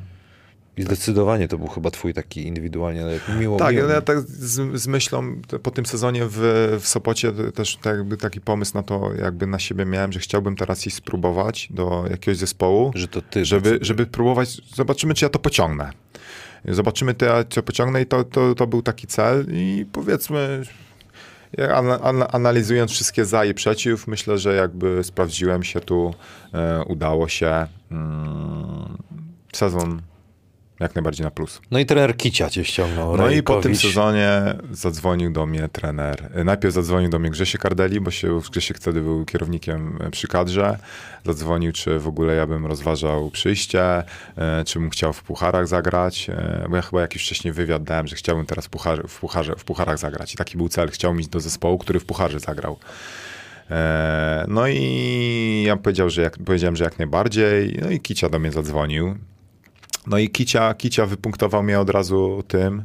I 0.76 0.82
zdecydowanie 0.82 1.48
to 1.48 1.58
był 1.58 1.68
chyba 1.68 1.90
twój 1.90 2.14
taki 2.14 2.46
indywidualnie 2.46 3.04
miło. 3.40 3.58
Tak, 3.58 3.74
miło. 3.74 3.88
ja 3.88 4.00
tak 4.00 4.20
z, 4.20 4.80
z 4.80 4.86
myślą 4.86 5.40
po 5.62 5.70
tym 5.70 5.86
sezonie 5.86 6.22
w, 6.26 6.38
w 6.80 6.88
Sopocie 6.88 7.32
też 7.54 7.76
tak 7.76 7.96
jakby 7.96 8.16
taki 8.16 8.40
pomysł 8.40 8.72
na 8.74 8.82
to 8.82 9.10
jakby 9.14 9.46
na 9.46 9.58
siebie 9.58 9.84
miałem, 9.84 10.12
że 10.12 10.20
chciałbym 10.20 10.56
teraz 10.56 10.86
iść 10.86 10.96
spróbować 10.96 11.68
do 11.70 12.04
jakiegoś 12.10 12.36
zespołu, 12.36 12.92
Że 12.94 13.08
to 13.08 13.22
ty 13.22 13.44
żeby, 13.44 13.78
żeby 13.80 14.06
próbować, 14.06 14.60
zobaczymy 14.74 15.14
czy 15.14 15.24
ja 15.24 15.28
to 15.28 15.38
pociągnę. 15.38 15.90
Zobaczymy 16.68 17.14
to, 17.14 17.24
ja 17.26 17.44
to 17.44 17.62
pociągnę 17.62 18.02
i 18.02 18.06
to, 18.06 18.24
to, 18.24 18.54
to 18.54 18.66
był 18.66 18.82
taki 18.82 19.06
cel 19.06 19.46
i 19.52 19.86
powiedzmy 19.92 20.62
analizując 22.32 22.90
wszystkie 22.90 23.24
za 23.24 23.44
i 23.44 23.54
przeciw, 23.54 24.06
myślę, 24.06 24.38
że 24.38 24.54
jakby 24.54 25.04
sprawdziłem 25.04 25.62
się 25.62 25.80
tu, 25.80 26.14
e, 26.54 26.84
udało 26.84 27.28
się. 27.28 27.66
Mm, 27.90 28.98
sezon 29.52 30.02
jak 30.80 30.94
najbardziej 30.94 31.24
na 31.24 31.30
plus. 31.30 31.60
No 31.70 31.78
i 31.78 31.86
trener 31.86 32.16
Kicia 32.16 32.50
cię 32.50 32.64
ściągnął. 32.64 33.16
No 33.16 33.30
i 33.30 33.42
po 33.42 33.60
tym 33.60 33.76
sezonie 33.76 34.54
zadzwonił 34.70 35.32
do 35.32 35.46
mnie 35.46 35.68
trener. 35.72 36.44
Najpierw 36.44 36.74
zadzwonił 36.74 37.10
do 37.10 37.18
mnie 37.18 37.30
Grzesiek 37.30 37.60
Kardeli, 37.60 38.00
bo 38.00 38.10
się 38.10 38.40
Grzesiek 38.50 38.76
wtedy 38.76 39.00
był 39.00 39.24
kierownikiem 39.24 39.98
przy 40.10 40.28
kadrze. 40.28 40.78
Zadzwonił, 41.24 41.72
czy 41.72 41.98
w 41.98 42.08
ogóle 42.08 42.34
ja 42.34 42.46
bym 42.46 42.66
rozważał 42.66 43.30
przyjście, 43.30 44.02
e, 44.36 44.64
czy 44.66 44.78
bym 44.78 44.90
chciał 44.90 45.12
w 45.12 45.22
pucharach 45.22 45.68
zagrać, 45.68 46.30
e, 46.30 46.66
bo 46.70 46.76
ja 46.76 46.82
chyba 46.82 47.00
jakiś 47.00 47.22
wcześniej 47.22 47.52
wywiad 47.52 47.84
dałem, 47.84 48.06
że 48.06 48.16
chciałbym 48.16 48.46
teraz 48.46 48.66
w, 48.66 48.68
pucharze, 48.70 49.02
w, 49.08 49.18
pucharze, 49.20 49.54
w 49.58 49.64
pucharach 49.64 49.98
zagrać. 49.98 50.34
I 50.34 50.36
taki 50.36 50.56
był 50.56 50.68
cel. 50.68 50.90
Chciał 50.90 51.18
iść 51.18 51.28
do 51.28 51.40
zespołu, 51.40 51.78
który 51.78 52.00
w 52.00 52.04
pucharze 52.04 52.40
zagrał. 52.40 52.78
E, 53.70 54.44
No 54.48 54.68
i 54.68 55.64
ja 55.66 55.76
powiedział, 55.76 56.10
że 56.10 56.22
jak, 56.22 56.38
powiedziałem, 56.38 56.76
że 56.76 56.84
jak 56.84 56.98
najbardziej. 56.98 57.78
No 57.82 57.90
i 57.90 58.00
Kicia 58.00 58.28
do 58.28 58.38
mnie 58.38 58.52
zadzwonił. 58.52 59.14
No 60.06 60.18
i 60.18 60.30
Kicia, 60.30 60.74
Kicia 60.74 61.06
wypunktował 61.06 61.62
mnie 61.62 61.80
od 61.80 61.90
razu 61.90 62.42
tym, 62.48 62.84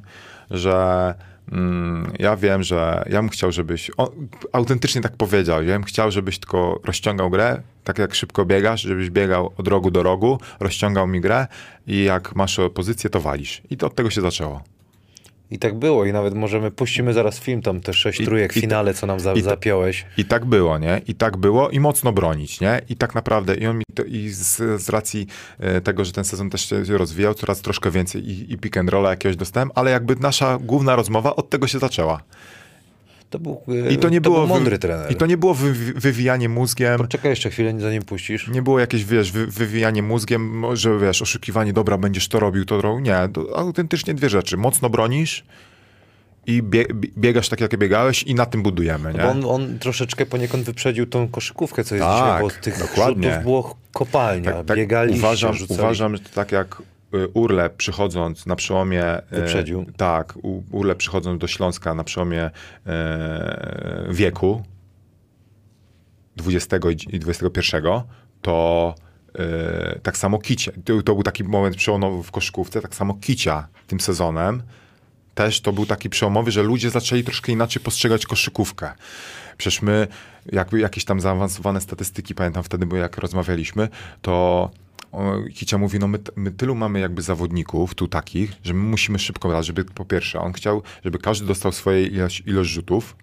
że 0.51 1.13
mm, 1.51 2.11
ja 2.19 2.35
wiem, 2.35 2.63
że 2.63 3.03
ja 3.09 3.21
bym 3.21 3.29
chciał, 3.29 3.51
żebyś, 3.51 3.91
on 3.97 4.07
autentycznie 4.53 5.01
tak 5.01 5.15
powiedział, 5.15 5.63
ja 5.63 5.73
bym 5.73 5.83
chciał, 5.83 6.11
żebyś 6.11 6.39
tylko 6.39 6.79
rozciągał 6.83 7.29
grę, 7.29 7.61
tak 7.83 7.97
jak 7.97 8.15
szybko 8.15 8.45
biegasz, 8.45 8.81
żebyś 8.81 9.09
biegał 9.09 9.53
od 9.57 9.67
rogu 9.67 9.91
do 9.91 10.03
rogu, 10.03 10.39
rozciągał 10.59 11.07
mi 11.07 11.21
grę 11.21 11.47
i 11.87 12.03
jak 12.03 12.35
masz 12.35 12.59
pozycję, 12.73 13.09
to 13.09 13.19
walisz. 13.19 13.61
I 13.69 13.77
to 13.77 13.87
od 13.87 13.95
tego 13.95 14.09
się 14.09 14.21
zaczęło. 14.21 14.76
I 15.51 15.59
tak 15.59 15.75
było 15.79 16.05
i 16.05 16.13
nawet 16.13 16.33
możemy, 16.35 16.71
puścimy 16.71 17.13
zaraz 17.13 17.39
film 17.39 17.61
tam 17.61 17.81
te 17.81 17.93
sześć 17.93 18.19
I- 18.19 18.25
trójek 18.25 18.53
w 18.53 18.59
finale, 18.59 18.93
co 18.93 19.07
nam 19.07 19.19
za, 19.19 19.33
i- 19.33 19.41
zapiąłeś. 19.41 20.05
I 20.17 20.25
tak 20.25 20.45
było, 20.45 20.77
nie? 20.77 21.01
I 21.07 21.15
tak 21.15 21.37
było 21.37 21.69
i 21.69 21.79
mocno 21.79 22.11
bronić, 22.11 22.61
nie? 22.61 22.81
I 22.89 22.95
tak 22.95 23.15
naprawdę, 23.15 23.55
i 23.55 23.67
on 23.67 23.77
mi 23.77 23.83
to, 23.95 24.03
i 24.03 24.29
z, 24.29 24.81
z 24.81 24.89
racji 24.89 25.27
e, 25.59 25.81
tego, 25.81 26.05
że 26.05 26.11
ten 26.11 26.23
sezon 26.23 26.49
też 26.49 26.69
się 26.69 26.97
rozwijał, 26.97 27.33
coraz 27.33 27.61
troszkę 27.61 27.91
więcej 27.91 28.29
i, 28.29 28.53
i 28.53 28.57
pick 28.57 28.77
and 28.77 28.89
rolla 28.89 29.09
jakiegoś 29.09 29.35
dostałem, 29.35 29.69
ale 29.75 29.91
jakby 29.91 30.15
nasza 30.15 30.57
główna 30.61 30.95
rozmowa 30.95 31.35
od 31.35 31.49
tego 31.49 31.67
się 31.67 31.79
zaczęła. 31.79 32.21
To 33.29 33.39
był, 33.39 33.61
e, 33.87 33.91
I 33.91 33.97
to 33.97 34.09
nie 34.09 34.21
było 34.21 34.37
był 34.37 34.47
wy- 34.47 34.53
mądry 34.53 34.79
trener. 34.79 35.11
I 35.11 35.15
to 35.15 35.25
nie 35.25 35.37
było 35.37 35.53
wy, 35.53 35.73
wywijanie 35.73 36.49
mózgiem. 36.49 36.97
Poczekaj 36.97 37.29
jeszcze 37.31 37.49
chwilę, 37.49 37.73
zanim 37.79 38.03
puścisz. 38.03 38.47
Nie 38.47 38.61
było 38.61 38.79
jakieś, 38.79 39.05
wiesz, 39.05 39.31
wy, 39.31 39.47
wywijanie 39.47 40.03
mózgiem, 40.03 40.63
że 40.73 40.99
wiesz, 40.99 41.21
oszukiwanie, 41.21 41.73
dobra, 41.73 41.97
będziesz 41.97 42.27
to 42.27 42.39
robił, 42.39 42.65
to 42.65 42.81
robił. 42.81 42.99
Nie, 42.99 43.29
to 43.33 43.57
autentycznie 43.59 44.13
dwie 44.13 44.29
rzeczy. 44.29 44.57
Mocno 44.57 44.89
bronisz 44.89 45.43
i 46.47 46.63
bie, 46.63 46.85
biegasz 47.17 47.49
tak, 47.49 47.61
jak 47.61 47.77
biegałeś 47.77 48.23
i 48.23 48.35
na 48.35 48.45
tym 48.45 48.63
budujemy, 48.63 49.13
nie? 49.13 49.19
Bo 49.19 49.29
on, 49.29 49.45
on 49.45 49.79
troszeczkę 49.79 50.25
poniekąd 50.25 50.63
wyprzedził 50.63 51.05
tą 51.05 51.27
koszykówkę, 51.27 51.83
co 51.83 51.95
jest 51.95 52.07
Tak, 52.07 52.23
dzisiaj, 52.23 52.41
bo 52.41 52.61
tych 52.63 52.79
dokładnie. 52.79 53.39
było 53.43 53.75
kopalnia, 53.93 54.51
tak, 54.53 54.65
tak 54.65 54.77
biegaliście, 54.77 55.19
uważam, 55.19 55.53
rzucali. 55.53 55.79
uważam, 55.79 56.15
że 56.15 56.21
to 56.23 56.29
tak 56.35 56.51
jak 56.51 56.81
Urle 57.33 57.69
przychodząc 57.69 58.45
na 58.45 58.55
przełomie... 58.55 59.17
y, 59.17 59.21
Wyprzedził. 59.31 59.85
tak, 59.97 60.33
Urle 60.71 60.95
przychodząc 60.95 61.41
do 61.41 61.47
Śląska 61.47 61.93
na 61.93 62.03
przełomie 62.03 62.49
e, 62.85 64.07
wieku 64.09 64.63
20 66.35 66.77
i 67.09 67.19
21, 67.19 67.83
to 68.41 68.95
tak 70.03 70.17
samo 70.17 70.39
Kicie. 70.39 70.71
To, 71.03 71.13
był 71.13 71.23
taki 71.23 71.43
moment 71.43 71.75
przełomowy 71.75 72.23
w 72.23 72.31
koszykówce, 72.31 72.81
tak 72.81 72.95
samo 72.95 73.13
Kicia 73.13 73.67
tym 73.87 73.99
sezonem 73.99 74.63
też 75.37 75.61
to 75.61 75.73
był 75.73 75.85
taki 75.85 76.09
przełomowy, 76.09 76.51
że 76.51 76.63
ludzie 76.63 76.89
zaczęli 76.89 77.23
troszkę 77.23 77.51
inaczej 77.51 77.83
postrzegać 77.83 78.25
koszykówkę. 78.25 78.91
Przecież 79.57 79.81
my, 79.81 80.07
jakby 80.45 80.79
jakieś 80.79 81.05
tam 81.05 81.21
zaawansowane 81.21 81.81
statystyki, 81.81 82.35
pamiętam 82.35 82.63
wtedy, 82.63 82.85
bo 82.85 82.95
jak 82.95 83.17
rozmawialiśmy, 83.17 83.89
to 84.21 84.69
Kicia 85.53 85.77
mówi, 85.77 85.99
no 85.99 86.07
my, 86.07 86.19
my 86.35 86.51
tylu 86.51 86.75
mamy 86.75 86.99
jakby 86.99 87.21
zawodników 87.21 87.95
tu 87.95 88.07
takich, 88.07 88.53
że 88.63 88.73
my 88.73 88.83
musimy 88.83 89.19
szybko 89.19 89.49
grać, 89.49 89.65
żeby 89.65 89.85
po 89.85 90.05
pierwsze, 90.05 90.39
on 90.39 90.53
chciał, 90.53 90.81
żeby 91.03 91.19
każdy 91.19 91.47
dostał 91.47 91.71
swoje 91.71 92.07
ilość, 92.07 92.43
ilość 92.45 92.69
rzutów, 92.69 93.15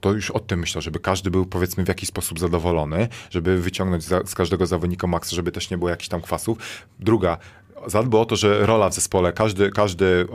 to 0.00 0.12
już 0.12 0.30
o 0.30 0.40
tym 0.40 0.60
myślał, 0.60 0.82
żeby 0.82 1.00
każdy 1.00 1.30
był 1.30 1.46
powiedzmy 1.46 1.84
w 1.84 1.88
jakiś 1.88 2.08
sposób 2.08 2.38
zadowolony, 2.38 3.08
żeby 3.30 3.58
wyciągnąć 3.58 4.04
za, 4.04 4.20
z 4.26 4.34
każdego 4.34 4.66
zawodnika 4.66 5.06
maksa, 5.06 5.36
żeby 5.36 5.52
też 5.52 5.70
nie 5.70 5.78
było 5.78 5.90
jakichś 5.90 6.08
tam 6.08 6.20
kwasów. 6.20 6.58
Druga, 7.00 7.38
zadbał 7.86 8.20
o 8.20 8.24
to, 8.24 8.36
że 8.36 8.66
rola 8.66 8.90
w 8.90 8.94
zespole, 8.94 9.32
każdy, 9.32 9.70
każdy 9.70 10.26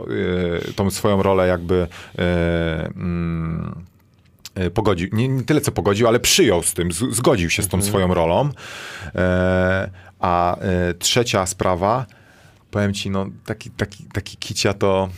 yy, 0.66 0.72
tą 0.72 0.90
swoją 0.90 1.22
rolę 1.22 1.46
jakby 1.48 1.86
yy, 2.18 2.24
yy, 4.62 4.70
pogodził, 4.70 5.08
nie, 5.12 5.28
nie 5.28 5.42
tyle 5.42 5.60
co 5.60 5.72
pogodził, 5.72 6.08
ale 6.08 6.20
przyjął 6.20 6.62
z 6.62 6.74
tym, 6.74 6.92
z, 6.92 6.98
zgodził 6.98 7.50
się 7.50 7.62
z 7.62 7.68
tą 7.68 7.82
swoją 7.82 8.14
rolą. 8.14 8.50
A 10.20 10.58
e, 10.58 10.94
trzecia 10.94 11.46
sprawa, 11.46 12.06
powiem 12.70 12.94
ci, 12.94 13.10
no 13.10 13.26
taki, 13.44 13.70
taki, 13.70 14.04
taki 14.04 14.36
kicia 14.36 14.74
to 14.74 15.08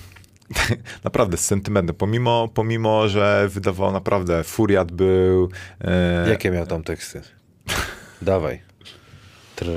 naprawdę 1.04 1.36
z 1.36 1.44
sentymentem, 1.44 1.96
pomimo, 1.96 2.48
pomimo, 2.54 3.08
że 3.08 3.48
wydawał 3.48 3.92
naprawdę, 3.92 4.44
furiat 4.44 4.92
był. 4.92 5.48
E, 5.80 6.30
Jakie 6.30 6.50
miał 6.50 6.66
tam 6.66 6.82
teksty? 6.82 7.20
Dawaj. 8.22 8.72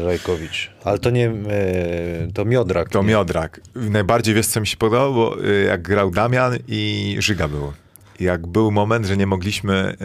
Rajkowicz. 0.05 0.71
Ale 0.83 0.99
to 0.99 1.09
nie, 1.09 1.27
e, 1.29 2.27
to 2.33 2.45
Miodrak. 2.45 2.89
To 2.89 3.01
nie? 3.01 3.07
Miodrak. 3.07 3.61
Najbardziej 3.75 4.35
wiesz, 4.35 4.47
co 4.47 4.61
mi 4.61 4.67
się 4.67 4.77
podobało, 4.77 5.13
bo 5.13 5.45
y, 5.45 5.63
jak 5.63 5.81
grał 5.81 6.11
Damian 6.11 6.57
i 6.67 7.15
Żyga 7.19 7.47
był. 7.47 7.73
Jak 8.19 8.47
był 8.47 8.71
moment, 8.71 9.05
że 9.05 9.17
nie 9.17 9.27
mogliśmy, 9.27 9.95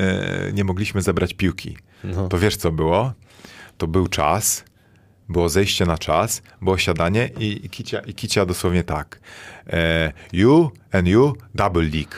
y, 0.49 0.53
nie 0.53 0.65
mogliśmy 0.65 1.03
zebrać 1.03 1.35
piłki. 1.35 1.77
No. 2.05 2.29
To 2.29 2.39
wiesz, 2.39 2.57
co 2.57 2.73
było? 2.73 3.13
To 3.79 3.87
był 3.87 4.07
czas, 4.07 4.65
było 5.31 5.49
zejście 5.49 5.87
na 5.87 5.99
czas, 5.99 6.43
było 6.63 6.79
siadanie 6.79 7.31
i, 7.39 7.67
i, 7.67 7.71
kicia, 7.71 8.01
i 8.01 8.15
kicia 8.15 8.47
dosłownie 8.47 8.85
tak. 8.85 9.21
E, 9.67 10.13
you 10.33 10.71
and 10.93 11.09
you 11.09 11.37
double 11.55 11.83
league. 11.83 12.15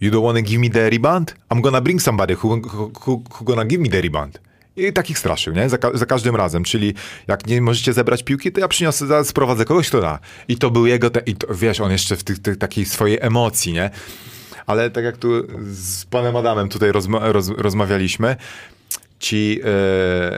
You 0.00 0.10
don't 0.10 0.24
want 0.24 0.38
to 0.38 0.42
give 0.42 0.60
me 0.60 0.70
the 0.70 0.90
rebound? 0.90 1.34
I'm 1.50 1.60
gonna 1.60 1.80
bring 1.80 2.02
somebody 2.02 2.34
who, 2.34 2.48
who, 2.48 2.90
who, 3.06 3.44
gonna 3.44 3.64
give 3.64 3.80
me 3.80 3.88
the 3.88 4.00
rebound. 4.00 4.40
I 4.76 4.92
takich 4.92 5.18
straszył, 5.18 5.54
nie? 5.54 5.68
Za, 5.68 5.78
za 5.94 6.06
każdym 6.06 6.36
razem. 6.36 6.64
Czyli 6.64 6.94
jak 7.26 7.46
nie 7.46 7.60
możecie 7.60 7.92
zebrać 7.92 8.22
piłki, 8.22 8.52
to 8.52 8.60
ja 8.60 8.68
przyniosę, 8.68 9.24
sprowadzę 9.24 9.64
kogoś, 9.64 9.88
kto 9.88 10.00
da. 10.00 10.18
I 10.48 10.56
to 10.56 10.70
był 10.70 10.86
jego, 10.86 11.10
te, 11.10 11.20
i 11.20 11.36
to, 11.36 11.54
wiesz, 11.54 11.80
on 11.80 11.92
jeszcze 11.92 12.16
w 12.16 12.24
tych, 12.24 12.38
tych 12.38 12.58
takiej 12.58 12.84
swojej 12.84 13.18
emocji, 13.20 13.72
nie? 13.72 13.90
Ale 14.66 14.90
tak 14.90 15.04
jak 15.04 15.16
tu 15.16 15.28
z 15.72 16.04
panem 16.04 16.36
Adamem 16.36 16.68
tutaj 16.68 16.90
rozma- 16.90 17.32
roz, 17.32 17.48
rozmawialiśmy, 17.48 18.36
ci, 19.24 19.60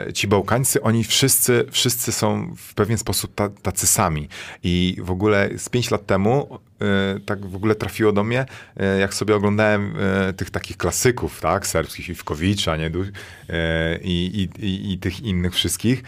e, 0.07 0.13
ci 0.13 0.27
Bałkańcy, 0.27 0.81
oni 0.81 1.03
wszyscy, 1.03 1.65
wszyscy 1.71 2.11
są 2.11 2.55
w 2.57 2.73
pewien 2.73 2.97
sposób 2.97 3.35
ta, 3.35 3.49
tacy 3.49 3.87
sami. 3.87 4.27
I 4.63 4.97
w 4.99 5.11
ogóle 5.11 5.49
z 5.57 5.69
pięć 5.69 5.91
lat 5.91 6.05
temu 6.05 6.59
e, 6.81 7.19
tak 7.25 7.45
w 7.45 7.55
ogóle 7.55 7.75
trafiło 7.75 8.11
do 8.11 8.23
mnie, 8.23 8.45
e, 8.77 8.99
jak 8.99 9.13
sobie 9.13 9.35
oglądałem 9.35 9.93
e, 9.99 10.33
tych 10.33 10.49
takich 10.49 10.77
klasyków, 10.77 11.41
tak, 11.41 11.67
serbskich 11.67 12.09
Iwkowicza, 12.09 12.77
nie, 12.77 12.85
e, 13.49 13.99
i, 14.03 14.49
i, 14.59 14.65
i, 14.65 14.93
i 14.93 14.97
tych 14.97 15.19
innych 15.19 15.53
wszystkich, 15.53 16.03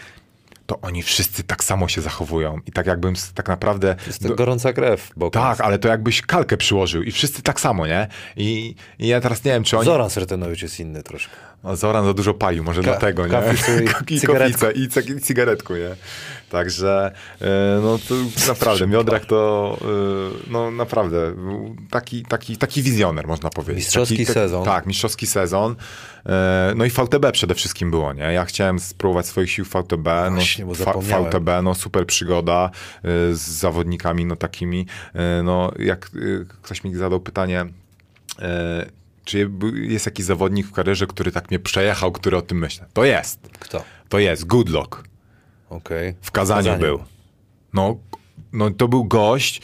to 0.70 0.80
oni 0.82 1.04
wszyscy 1.04 1.44
tak 1.44 1.64
samo 1.64 1.88
się 1.88 2.02
zachowują. 2.02 2.60
I 2.66 2.72
tak 2.72 2.88
jakbym 2.88 3.14
tak 3.34 3.48
naprawdę... 3.48 3.96
Jest 4.08 4.24
to 4.24 4.36
gorąca 4.36 4.74
krew. 4.74 5.12
Bo 5.18 5.30
tak, 5.30 5.62
ale 5.62 5.80
to 5.80 5.88
jakbyś 5.88 6.22
kalkę 6.22 6.58
przyłożył 6.58 7.04
i 7.04 7.12
wszyscy 7.12 7.42
tak 7.42 7.60
samo, 7.60 7.88
nie? 7.88 8.08
I, 8.38 8.76
i 9.00 9.08
ja 9.08 9.22
teraz 9.22 9.44
nie 9.44 9.52
wiem, 9.52 9.64
czy 9.64 9.78
oni... 9.78 9.86
Zoran 9.86 10.10
Sertenowicz 10.10 10.62
jest 10.62 10.80
inny 10.80 11.04
troszkę. 11.04 11.36
O, 11.64 11.76
Zoran 11.76 12.06
za 12.06 12.14
dużo 12.14 12.34
palił, 12.34 12.64
może 12.64 12.82
Ka- 12.82 12.92
dlatego, 12.92 13.28
nie? 13.28 13.32
kaficu 13.32 13.72
i 14.10 14.22
koflicę, 14.28 14.72
i, 14.72 14.90
i 15.18 15.22
cygaretku, 15.22 15.76
nie? 15.76 15.96
Także, 16.50 17.12
e, 17.42 17.80
no 17.84 18.00
to 18.10 18.16
naprawdę, 18.48 18.88
Miodrak 18.88 19.26
to, 19.26 19.78
e, 19.82 20.52
no 20.52 20.72
naprawdę, 20.72 21.34
taki, 21.90 22.26
taki, 22.26 22.58
taki 22.58 22.82
wizjoner, 22.82 23.28
można 23.28 23.50
powiedzieć. 23.50 23.76
Mistrzowski 23.76 24.18
taki, 24.18 24.34
sezon. 24.34 24.66
Tak, 24.66 24.86
mistrzowski 24.86 25.28
sezon. 25.28 25.76
E, 26.26 26.74
No 26.76 26.86
i 26.86 26.90
VTB 26.90 27.32
przede 27.32 27.56
wszystkim 27.56 27.92
było, 27.92 28.14
nie? 28.14 28.24
Ja 28.24 28.46
chciałem 28.46 28.80
spróbować 28.80 29.26
swoich 29.26 29.52
sił 29.52 29.66
w 29.66 29.70
VTB. 29.70 30.08
Właśnie, 30.32 30.66
bo 30.66 30.74
no. 30.80 31.02
VTB, 31.02 31.50
no 31.64 31.76
super 31.76 32.06
przygoda 32.06 32.66
e, 32.66 33.00
z 33.36 33.40
zawodnikami, 33.42 34.26
no 34.26 34.36
takimi, 34.36 34.86
e, 35.14 35.44
no 35.44 35.72
jak 35.80 36.12
ktoś 36.62 36.84
mi 36.84 36.96
zadał 36.96 37.20
pytanie, 37.20 37.66
czy 39.26 39.50
jest 39.74 40.06
jakiś 40.06 40.26
zawodnik 40.26 40.68
w 40.68 40.72
karierze, 40.72 41.08
który 41.08 41.32
tak 41.32 41.50
mnie 41.50 41.60
przejechał, 41.60 42.12
który 42.12 42.38
o 42.38 42.42
tym 42.42 42.58
myślę? 42.60 42.86
To 42.94 43.06
jest. 43.06 43.40
Kto? 43.60 43.84
To 44.10 44.20
jest. 44.20 44.46
Good 44.46 44.70
luck. 44.70 45.04
Okej. 45.70 46.16
W 46.22 46.32
Kazaniu, 46.32 46.64
Kazaniu. 46.64 46.80
był. 46.80 47.04
No, 47.74 47.98
no 48.54 48.72
to 48.72 48.88
był 48.88 49.06
gość, 49.06 49.62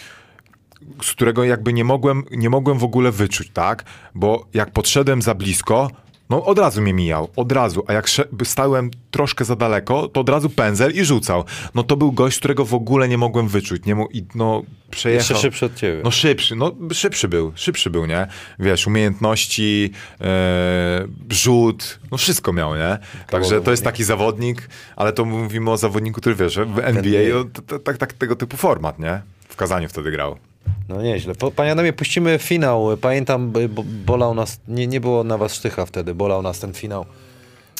z 1.03 1.11
którego 1.11 1.43
jakby 1.43 1.73
nie 1.73 1.83
mogłem, 1.83 2.23
nie 2.31 2.49
mogłem 2.49 2.79
w 2.79 2.83
ogóle 2.83 3.11
wyczuć, 3.11 3.49
tak? 3.53 3.83
Bo 4.15 4.45
jak 4.53 4.71
podszedłem 4.71 5.21
za 5.21 5.35
blisko, 5.35 5.89
no 6.29 6.45
od 6.45 6.59
razu 6.59 6.81
mnie 6.81 6.93
mijał, 6.93 7.29
od 7.35 7.51
razu. 7.51 7.83
A 7.87 7.93
jak 7.93 8.09
stałem 8.43 8.91
troszkę 9.11 9.45
za 9.45 9.55
daleko, 9.55 10.07
to 10.07 10.21
od 10.21 10.29
razu 10.29 10.49
pędzel 10.49 10.91
i 10.91 11.05
rzucał. 11.05 11.43
No 11.75 11.83
to 11.83 11.97
był 11.97 12.11
gość, 12.11 12.39
którego 12.39 12.65
w 12.65 12.73
ogóle 12.73 13.07
nie 13.07 13.17
mogłem 13.17 13.47
wyczuć. 13.47 13.85
Nie 13.85 13.95
i 14.11 14.25
no 14.35 14.63
przejechał. 14.91 15.19
Jeszcze 15.19 15.35
szybszy 15.35 15.65
od 15.65 15.75
ciebie. 15.75 16.01
No 16.03 16.11
szybszy, 16.11 16.55
no 16.55 16.75
szybszy 16.93 17.27
był, 17.27 17.51
szybszy 17.55 17.89
był, 17.89 18.05
nie? 18.05 18.27
Wiesz, 18.59 18.87
umiejętności, 18.87 19.91
e, 20.21 21.07
rzut, 21.29 21.99
no 22.11 22.17
wszystko 22.17 22.53
miał, 22.53 22.75
nie? 22.75 22.97
Także 23.29 23.61
to 23.61 23.71
jest 23.71 23.83
taki 23.83 24.03
zawodnik, 24.03 24.69
ale 24.95 25.13
to 25.13 25.25
mówimy 25.25 25.71
o 25.71 25.77
zawodniku, 25.77 26.21
który 26.21 26.35
wiesz, 26.35 26.57
w 26.57 26.79
NBA, 26.79 27.43
tak, 27.83 27.97
tak 27.97 28.13
tego 28.13 28.35
typu 28.35 28.57
format, 28.57 28.99
nie? 28.99 29.21
W 29.49 29.55
Kazaniu 29.55 29.89
wtedy 29.89 30.11
grał. 30.11 30.37
No 30.87 31.01
nieźle. 31.01 31.35
Po, 31.35 31.51
panie 31.51 31.71
Adamie, 31.71 31.93
puścimy 31.93 32.39
finał. 32.39 32.97
Pamiętam, 33.01 33.51
bo, 33.51 33.59
bolał 34.05 34.33
nas, 34.35 34.59
nie, 34.67 34.87
nie 34.87 34.99
było 35.01 35.23
na 35.23 35.37
was 35.37 35.53
sztycha 35.53 35.85
wtedy, 35.85 36.15
bolał 36.15 36.41
nas 36.41 36.59
ten 36.59 36.73
finał. 36.73 37.05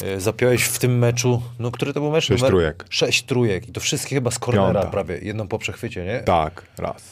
E, 0.03 0.19
Zapiąłeś 0.19 0.63
w 0.63 0.79
tym 0.79 0.97
meczu, 0.97 1.41
no 1.59 1.71
który 1.71 1.93
to 1.93 1.99
był 1.99 2.11
mecz? 2.11 2.23
Sześć 2.25 2.43
Numer- 2.43 2.47
trójek. 2.47 2.85
Sześć 2.89 3.23
trójek 3.23 3.69
i 3.69 3.71
to 3.71 3.79
wszystkie 3.79 4.15
chyba 4.15 4.31
z 4.31 4.39
cornera 4.39 4.73
Piąta. 4.73 4.87
prawie, 4.89 5.17
jedną 5.21 5.47
po 5.47 5.59
przechwycie, 5.59 6.05
nie? 6.05 6.19
Tak, 6.19 6.65
raz, 6.77 7.03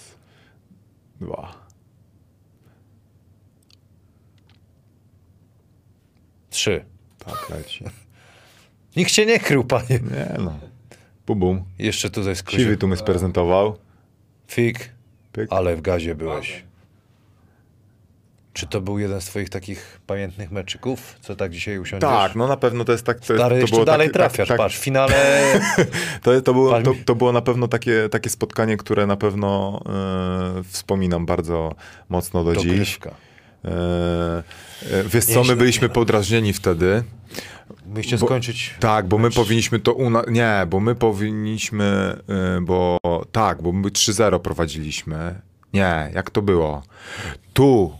dwa. 1.21 1.53
Trzy. 6.49 6.85
Tak, 7.25 7.49
leci. 7.49 7.85
Nikt 8.95 9.11
się 9.11 9.25
nie 9.25 9.39
krył, 9.39 9.63
panie. 9.63 9.99
Nie 10.11 10.35
no. 10.39 10.59
Bum, 11.27 11.39
bum. 11.39 11.63
Jeszcze 11.79 12.09
tutaj 12.09 12.35
z 12.35 12.43
Siwy 12.49 12.77
tu 12.77 12.87
mnie 12.87 12.97
sprezentował. 12.97 13.77
Fik, 14.47 14.92
Pyk. 15.33 15.53
ale 15.53 15.75
w 15.75 15.81
gazie 15.81 16.15
byłeś. 16.15 16.63
Czy 18.53 18.67
to 18.67 18.81
był 18.81 18.99
jeden 18.99 19.21
z 19.21 19.25
twoich 19.25 19.49
takich 19.49 19.99
pamiętnych 20.07 20.51
meczyków, 20.51 21.15
co 21.21 21.35
tak 21.35 21.51
dzisiaj 21.51 21.77
usiądziesz? 21.77 22.09
Tak, 22.09 22.35
no 22.35 22.47
na 22.47 22.57
pewno 22.57 22.85
to 22.85 22.91
jest 22.91 23.05
tak. 23.05 23.19
To, 23.19 23.25
Stary, 23.25 23.55
to 23.55 23.55
jeszcze 23.55 23.75
było 23.75 23.85
dalej 23.85 24.07
tak, 24.07 24.13
trafiasz, 24.13 24.47
tak, 24.47 24.57
patrz, 24.57 24.77
w 24.77 24.83
finale... 24.83 25.15
To, 26.23 26.41
to, 26.41 26.53
było, 26.53 26.81
to, 26.81 26.93
to 27.05 27.15
było 27.15 27.31
na 27.31 27.41
pewno 27.41 27.67
takie, 27.67 28.09
takie 28.09 28.29
spotkanie, 28.29 28.77
które 28.77 29.07
na 29.07 29.17
pewno 29.17 29.81
e, 30.59 30.63
wspominam 30.63 31.25
bardzo 31.25 31.75
mocno 32.09 32.43
do 32.43 32.55
dziś. 32.55 32.99
E, 33.65 33.69
e, 33.69 34.43
wiesz 35.05 35.25
co, 35.25 35.43
my 35.43 35.55
byliśmy 35.55 35.89
podrażnieni 35.89 36.53
wtedy. 36.53 37.03
Bo- 38.19 38.25
skończyć... 38.25 38.75
Tak, 38.79 39.07
bo 39.07 39.17
my 39.17 39.31
powinniśmy 39.31 39.79
to 39.79 39.93
una... 39.93 40.23
Nie, 40.27 40.65
bo 40.69 40.79
my 40.79 40.95
powinniśmy, 40.95 42.17
y, 42.57 42.61
bo 42.61 42.97
tak, 43.31 43.61
bo 43.61 43.71
my 43.71 43.89
3-0 43.89 44.39
prowadziliśmy. 44.39 45.41
Nie, 45.73 46.11
jak 46.13 46.31
to 46.31 46.41
było? 46.41 46.83
Tu 47.53 47.93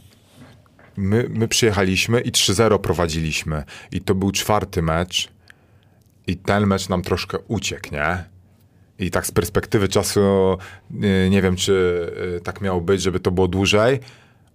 my, 0.97 1.25
my 1.29 1.47
przyjechaliśmy 1.47 2.21
i 2.21 2.31
3-0 2.31 2.79
prowadziliśmy. 2.79 3.63
I 3.91 4.01
to 4.01 4.15
był 4.15 4.31
czwarty 4.31 4.81
mecz. 4.81 5.29
I 6.27 6.37
ten 6.37 6.67
mecz 6.67 6.89
nam 6.89 7.01
troszkę 7.01 7.37
uciekł, 7.47 7.89
nie? 7.91 8.23
I 8.99 9.11
tak 9.11 9.27
z 9.27 9.31
perspektywy 9.31 9.87
czasu 9.87 10.21
y, 11.03 11.29
nie 11.29 11.41
wiem, 11.41 11.55
czy 11.55 11.73
y, 12.37 12.41
tak 12.41 12.61
miało 12.61 12.81
być, 12.81 13.01
żeby 13.01 13.19
to 13.19 13.31
było 13.31 13.47
dłużej, 13.47 13.99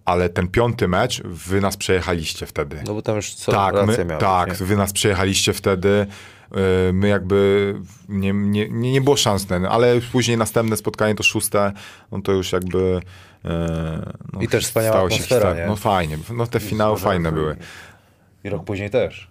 ale 0.09 0.28
ten 0.28 0.48
piąty 0.48 0.89
mecz 0.89 1.22
wy 1.24 1.60
nas 1.60 1.76
przejechaliście 1.76 2.47
wtedy. 2.47 2.82
No 2.86 2.94
bo 2.94 3.02
tam 3.02 3.16
już 3.16 3.35
co 3.35 3.52
Tak, 3.52 3.74
my, 3.74 4.05
miałeś, 4.05 4.20
tak 4.20 4.60
nie? 4.60 4.66
wy 4.66 4.76
nas 4.76 4.93
przejechaliście 4.93 5.52
wtedy. 5.52 6.06
y, 6.89 6.93
My 6.93 7.09
jakby 7.09 7.74
nie, 8.09 8.32
nie, 8.32 8.68
nie 8.68 9.01
było 9.01 9.16
szans, 9.16 9.47
ale 9.70 10.01
później 10.12 10.36
następne 10.36 10.76
spotkanie 10.76 11.14
to 11.14 11.22
szóste, 11.22 11.72
no 12.12 12.22
to 12.22 12.32
już 12.32 12.52
jakby. 12.52 12.78
y, 13.44 13.48
No, 14.32 14.40
I 14.40 14.48
też 14.48 14.64
wspaniała 14.64 14.93
stało 14.94 15.10
się 15.10 15.14
atmosfera, 15.14 15.40
historia. 15.40 15.62
nie? 15.64 15.70
No 15.70 15.76
fajnie, 15.76 16.18
no 16.30 16.47
te 16.47 16.60
finały 16.60 16.98
fajne 16.98 17.32
były. 17.32 17.56
I 18.44 18.48
rok 18.48 18.64
później 18.64 18.90
też. 18.90 19.28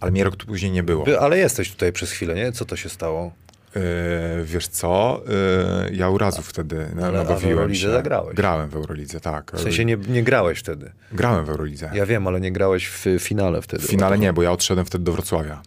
Ale 0.00 0.10
mnie 0.10 0.24
rok 0.24 0.36
później 0.36 0.70
nie 0.72 0.82
było. 0.82 1.04
By, 1.04 1.20
ale 1.20 1.38
jesteś 1.38 1.70
tutaj 1.70 1.92
przez 1.92 2.10
chwilę, 2.10 2.34
nie? 2.34 2.52
Co 2.52 2.64
to 2.64 2.76
się 2.76 2.88
stało? 2.88 3.32
Y, 3.76 4.44
wiesz 4.44 4.68
co? 4.68 5.22
Y, 5.88 5.94
ja 5.94 6.08
urazu 6.10 6.42
wtedy 6.42 6.86
na- 6.94 7.06
ale- 7.06 7.20
a 7.20 7.24
w 7.24 7.28
nabawiłem 7.28 7.52
Eurolidze 7.58 7.80
się. 7.82 7.90
zagrałeś. 7.90 8.36
Grałem 8.36 8.70
w 8.70 8.74
Eurolidze, 8.76 9.20
tak. 9.20 9.52
W 9.54 9.60
sensie 9.60 9.84
nie, 9.84 9.96
nie 10.08 10.22
grałeś 10.22 10.58
wtedy. 10.58 10.92
Grałem 11.12 11.44
w 11.44 11.48
Eurolidze. 11.50 11.90
Ja 11.94 12.06
wiem, 12.06 12.26
ale 12.26 12.40
nie 12.40 12.52
grałeś 12.52 12.86
w 12.88 13.04
finale 13.20 13.62
wtedy. 13.62 13.82
W 13.82 13.86
finale 13.86 14.18
nie, 14.18 14.32
bo 14.32 14.42
ja 14.42 14.52
odszedłem 14.52 14.86
wtedy 14.86 15.04
do 15.04 15.12
Wrocławia. 15.12 15.62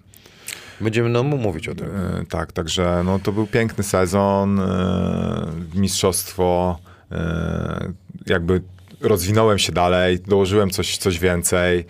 Będziemy 0.82 1.10
no, 1.10 1.24
mówić 1.24 1.68
o 1.68 1.76
tym. 1.76 1.88
E, 1.88 2.26
Tak, 2.30 2.52
także 2.52 3.02
no, 3.06 3.20
to 3.20 3.32
był 3.32 3.48
piękny 3.48 3.84
sezon, 3.84 4.62
mistrzostwo, 5.76 6.80
jakby 8.28 8.62
rozwinąłem 9.02 9.58
się 9.60 9.72
dalej, 9.72 10.20
dołożyłem 10.20 10.70
coś, 10.70 10.98
coś 10.98 11.20
więcej. 11.20 11.86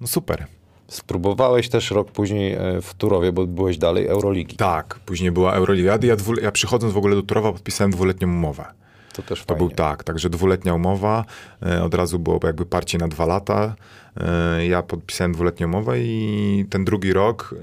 No 0.00 0.06
super. 0.06 0.46
Spróbowałeś 0.88 1.68
też 1.68 1.90
rok 1.90 2.10
później 2.12 2.52
e, 2.52 2.82
w 2.82 2.94
Turowie, 2.94 3.32
bo 3.32 3.46
byłeś 3.46 3.78
dalej 3.78 4.06
Euroligi. 4.06 4.56
Tak, 4.56 4.98
później 5.06 5.30
była 5.30 5.52
Euroliga. 5.52 5.98
Ja, 6.02 6.16
dwu, 6.16 6.34
ja 6.40 6.52
przychodząc 6.52 6.92
w 6.92 6.96
ogóle 6.96 7.14
do 7.16 7.22
Turowa 7.22 7.52
podpisałem 7.52 7.90
dwuletnią 7.90 8.28
umowę. 8.28 8.64
To 9.12 9.22
też 9.22 9.40
To 9.40 9.44
fajnie. 9.46 9.58
był 9.58 9.76
tak, 9.76 10.04
także 10.04 10.30
dwuletnia 10.30 10.74
umowa, 10.74 11.24
e, 11.62 11.82
od 11.84 11.94
razu 11.94 12.18
było 12.18 12.40
jakby 12.44 12.66
parcie 12.66 12.98
na 12.98 13.08
dwa 13.08 13.26
lata. 13.26 13.74
E, 14.16 14.66
Ja 14.66 14.82
podpisałem 14.82 15.32
dwuletnią 15.32 15.66
umowę 15.66 16.00
i 16.00 16.64
ten 16.70 16.84
drugi 16.84 17.12
rok, 17.12 17.54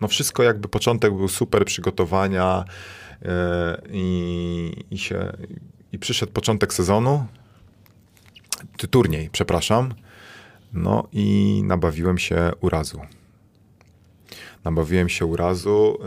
no 0.00 0.08
wszystko 0.08 0.42
jakby 0.42 0.68
początek 0.68 1.14
był 1.14 1.28
super, 1.28 1.64
przygotowania 1.64 2.64
i, 3.92 4.72
i 4.90 4.98
się, 4.98 5.32
i 5.92 5.98
przyszedł 5.98 6.32
początek 6.32 6.74
sezonu, 6.74 7.24
turniej, 8.90 9.28
przepraszam, 9.32 9.94
no 10.72 11.08
i 11.12 11.62
nabawiłem 11.64 12.18
się 12.18 12.50
urazu. 12.60 13.00
Nabawiłem 14.64 15.08
się 15.08 15.26
urazu. 15.26 15.98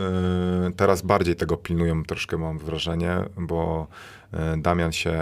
Yy, 0.64 0.72
Teraz 0.72 1.02
bardziej 1.02 1.36
tego 1.36 1.56
pilnują 1.56 2.04
troszkę, 2.04 2.36
mam 2.36 2.58
wrażenie, 2.58 3.16
bo 3.36 3.86
yy, 4.32 4.38
Damian 4.56 4.92
się, 4.92 5.16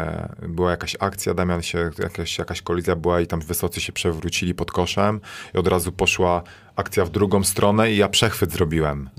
była 0.49 0.71
jakaś 0.71 0.97
akcja, 1.01 1.35
Damian 1.35 1.63
się, 1.63 1.91
jakaś, 1.99 2.39
jakaś 2.39 2.63
kolizja 2.63 2.97
była 2.97 3.21
i 3.21 3.27
tam 3.27 3.41
wysocy 3.41 3.81
się 3.81 3.93
przewrócili 3.93 4.55
pod 4.55 4.73
koszem 4.73 5.21
i 5.55 5.59
od 5.59 5.69
razu 5.69 5.93
poszła 5.93 6.43
akcja 6.77 7.05
w 7.05 7.11
drugą 7.11 7.45
stronę 7.45 7.93
i 7.93 7.97
ja 7.97 8.09
przechwyt 8.09 8.53
zrobiłem. 8.53 9.11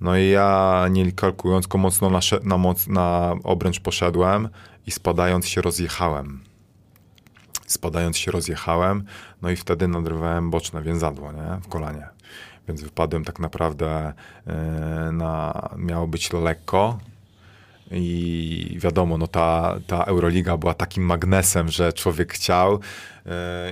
No 0.00 0.16
i 0.16 0.28
ja 0.28 0.86
nie 0.90 1.12
kalkulując, 1.12 1.66
mocno 1.74 2.10
na, 2.10 2.20
na, 2.42 2.56
moc, 2.56 2.86
na 2.86 3.36
obręcz 3.44 3.80
poszedłem 3.80 4.48
i 4.86 4.90
spadając 4.90 5.48
się 5.48 5.62
rozjechałem 5.62 6.40
spadając 7.66 8.18
się 8.18 8.30
rozjechałem, 8.30 9.04
no 9.42 9.50
i 9.50 9.56
wtedy 9.56 9.88
nadrywałem 9.88 10.50
boczne 10.50 10.82
więzadło, 10.82 11.32
nie? 11.32 11.60
W 11.62 11.68
kolanie. 11.68 12.08
Więc 12.68 12.82
wypadłem 12.82 13.24
tak 13.24 13.38
naprawdę 13.38 14.12
e, 14.46 15.12
na, 15.12 15.62
miało 15.76 16.06
być 16.06 16.32
lekko 16.32 16.98
i 17.90 18.76
wiadomo, 18.80 19.18
no 19.18 19.26
ta, 19.26 19.76
ta 19.86 20.04
Euroliga 20.04 20.56
była 20.56 20.74
takim 20.74 21.04
magnesem, 21.04 21.68
że 21.68 21.92
człowiek 21.92 22.32
chciał 22.32 22.80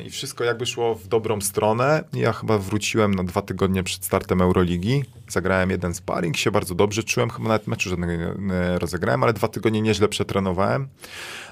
i 0.06 0.10
wszystko 0.10 0.44
jakby 0.44 0.66
szło 0.66 0.94
w 0.94 1.08
dobrą 1.08 1.40
stronę. 1.40 2.04
Ja 2.12 2.32
chyba 2.32 2.58
wróciłem 2.58 3.14
na 3.14 3.24
dwa 3.24 3.42
tygodnie 3.42 3.82
przed 3.82 4.04
startem 4.04 4.42
Euroligi, 4.42 5.04
zagrałem 5.28 5.70
jeden 5.70 5.94
sparring, 5.94 6.36
się 6.36 6.50
bardzo 6.50 6.74
dobrze 6.74 7.02
czułem, 7.02 7.30
chyba 7.30 7.48
nawet 7.48 7.66
meczu 7.66 7.90
żadnego 7.90 8.12
nie, 8.38 8.78
rozegrałem, 8.78 9.22
ale 9.22 9.32
dwa 9.32 9.48
tygodnie 9.48 9.82
nieźle 9.82 10.08
przetrenowałem. 10.08 10.88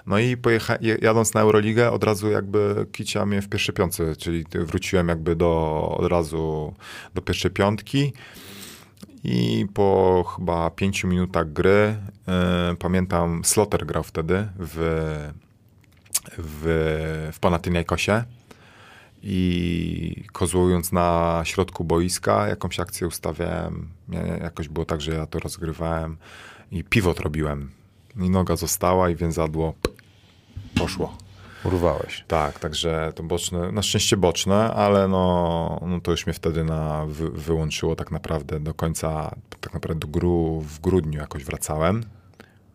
No 0.07 0.19
i 0.19 0.37
pojecha- 0.37 0.79
je- 0.81 0.99
jadąc 1.03 1.35
na 1.35 1.41
Euroligę, 1.41 1.91
od 1.91 2.05
razu 2.05 2.31
jakby 2.31 2.87
kicia 2.93 3.27
mnie 3.27 3.43
w 3.43 3.49
pierwszej 3.49 3.75
piątce, 3.75 4.17
czyli 4.17 4.45
wróciłem 4.55 5.09
jakby 5.09 5.37
do, 5.37 5.81
od 5.99 6.07
razu 6.11 6.75
do 7.15 7.23
pierwszej 7.23 7.51
piątki. 7.51 8.13
I 9.25 9.67
po 9.75 10.25
chyba 10.37 10.71
pięciu 10.71 11.09
minutach 11.09 11.53
gry, 11.53 11.97
y, 12.73 12.77
pamiętam, 12.77 13.45
Slotter 13.45 13.87
grał 13.87 14.03
wtedy 14.03 14.49
w, 14.59 15.31
w, 16.39 17.31
w 17.33 17.39
Panathinaikosie 17.41 18.25
i 19.23 20.25
kozłując 20.33 20.93
na 20.93 21.41
środku 21.45 21.85
boiska, 21.85 22.49
jakąś 22.49 22.81
akcję 22.81 23.07
ustawiałem. 23.07 23.89
Ja- 24.09 24.37
Jakoś 24.37 24.69
było 24.69 24.87
tak, 24.87 25.01
że 25.01 25.13
ja 25.15 25.27
to 25.27 25.39
rozgrywałem 25.39 26.17
i 26.71 26.85
pivot 26.85 27.21
robiłem. 27.21 27.71
I 28.17 28.31
noga 28.31 28.57
została 28.57 29.11
i 29.11 29.17
więzadło 29.17 29.75
poszło. 30.75 31.17
Urwałeś. 31.65 32.25
Tak, 32.29 32.59
także 32.59 33.13
to 33.15 33.23
boczne, 33.23 33.73
na 33.73 33.83
szczęście 33.83 34.17
boczne, 34.17 34.75
ale 34.75 35.09
no, 35.09 35.81
no 35.87 36.01
to 36.01 36.11
już 36.11 36.27
mnie 36.27 36.35
wtedy 36.35 36.65
na, 36.65 37.07
wy, 37.07 37.31
wyłączyło 37.31 37.97
tak 37.97 38.11
naprawdę 38.11 38.61
do 38.61 38.75
końca, 38.75 39.35
tak 39.61 39.75
naprawdę 39.75 40.01
do 40.01 40.09
gru, 40.09 40.61
w 40.67 40.81
grudniu 40.81 41.21
jakoś 41.21 41.45
wracałem, 41.45 42.05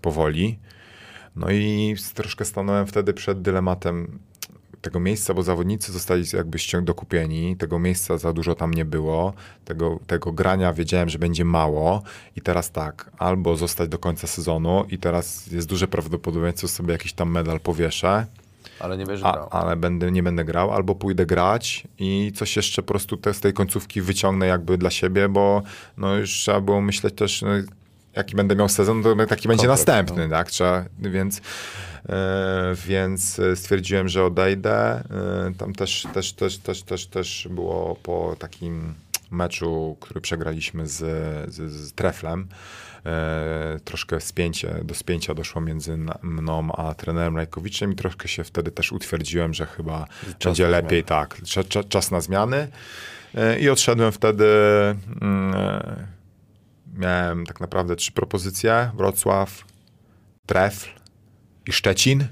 powoli. 0.01 0.59
No 1.37 1.51
i 1.51 1.95
troszkę 2.13 2.45
stanąłem 2.45 2.87
wtedy 2.87 3.13
przed 3.13 3.41
dylematem, 3.41 4.19
tego 4.81 4.99
miejsca, 4.99 5.33
bo 5.33 5.43
zawodnicy 5.43 5.91
zostali 5.91 6.23
jakby 6.33 6.57
dokupieni, 6.81 7.57
tego 7.57 7.79
miejsca 7.79 8.17
za 8.17 8.33
dużo 8.33 8.55
tam 8.55 8.73
nie 8.73 8.85
było, 8.85 9.33
tego, 9.65 9.99
tego 10.07 10.31
grania 10.31 10.73
wiedziałem, 10.73 11.09
że 11.09 11.19
będzie 11.19 11.45
mało 11.45 12.01
i 12.35 12.41
teraz 12.41 12.71
tak, 12.71 13.11
albo 13.17 13.55
zostać 13.55 13.89
do 13.89 13.97
końca 13.97 14.27
sezonu 14.27 14.85
i 14.89 14.97
teraz 14.97 15.47
jest 15.47 15.67
duże 15.67 15.87
prawdopodobieństwo, 15.87 16.67
że 16.67 16.73
sobie 16.73 16.91
jakiś 16.91 17.13
tam 17.13 17.31
medal 17.31 17.59
powieszę, 17.59 18.25
Ale 18.79 18.97
nie 18.97 19.05
wiesz, 19.05 19.21
a, 19.23 19.49
ale 19.49 19.75
będę, 19.75 20.11
nie 20.11 20.23
będę 20.23 20.45
grał, 20.45 20.71
albo 20.71 20.95
pójdę 20.95 21.25
grać 21.25 21.87
i 21.99 22.31
coś 22.35 22.55
jeszcze 22.55 22.81
po 22.81 22.87
prostu 22.87 23.17
te, 23.17 23.33
z 23.33 23.39
tej 23.39 23.53
końcówki 23.53 24.01
wyciągnę 24.01 24.47
jakby 24.47 24.77
dla 24.77 24.89
siebie, 24.89 25.29
bo 25.29 25.61
no 25.97 26.15
już 26.15 26.31
trzeba 26.31 26.61
było 26.61 26.81
myśleć 26.81 27.15
też, 27.15 27.41
no, 27.41 27.49
jaki 28.17 28.35
będę 28.35 28.55
miał 28.55 28.69
sezon, 28.69 29.03
to 29.03 29.15
taki 29.15 29.47
będzie 29.47 29.67
Kontrakt, 29.67 29.87
następny, 29.87 30.29
tak? 30.29 30.51
Trzeba, 30.51 30.85
więc, 30.99 31.41
e, 32.09 32.75
więc 32.87 33.41
stwierdziłem, 33.55 34.09
że 34.09 34.25
odejdę. 34.25 34.75
E, 34.75 35.03
tam 35.57 35.73
też, 35.73 36.07
też, 36.13 36.33
też, 36.33 36.57
też, 36.57 36.83
też, 36.83 37.07
też 37.07 37.47
było 37.51 37.95
po 38.03 38.35
takim 38.39 38.93
meczu, 39.31 39.97
który 39.99 40.21
przegraliśmy 40.21 40.87
z, 40.87 40.97
z, 41.53 41.71
z 41.71 41.93
Treflem. 41.93 42.47
E, 43.05 43.79
troszkę 43.83 44.21
spięcie, 44.21 44.79
do 44.83 44.95
spięcia 44.95 45.33
doszło 45.33 45.61
między 45.61 45.97
mną 46.21 46.71
a 46.71 46.93
trenerem 46.93 47.37
Rajkowiczem 47.37 47.91
i 47.91 47.95
troszkę 47.95 48.27
się 48.27 48.43
wtedy 48.43 48.71
też 48.71 48.91
utwierdziłem, 48.91 49.53
że 49.53 49.65
chyba 49.65 50.07
będzie 50.43 50.63
na 50.63 50.69
lepiej, 50.69 51.03
tak, 51.03 51.41
cza, 51.43 51.63
cza, 51.63 51.83
czas 51.83 52.11
na 52.11 52.21
zmiany. 52.21 52.67
E, 53.35 53.59
I 53.59 53.69
odszedłem 53.69 54.11
wtedy, 54.11 54.45
mm, 55.21 55.55
e, 55.55 56.16
miałem 56.97 57.45
tak 57.45 57.59
naprawdę 57.59 57.95
trzy 57.95 58.11
propozycje, 58.11 58.91
Wrocław, 58.95 59.65
Trefl 60.45 60.89
i 61.67 61.71
Szczecin, 61.71 62.27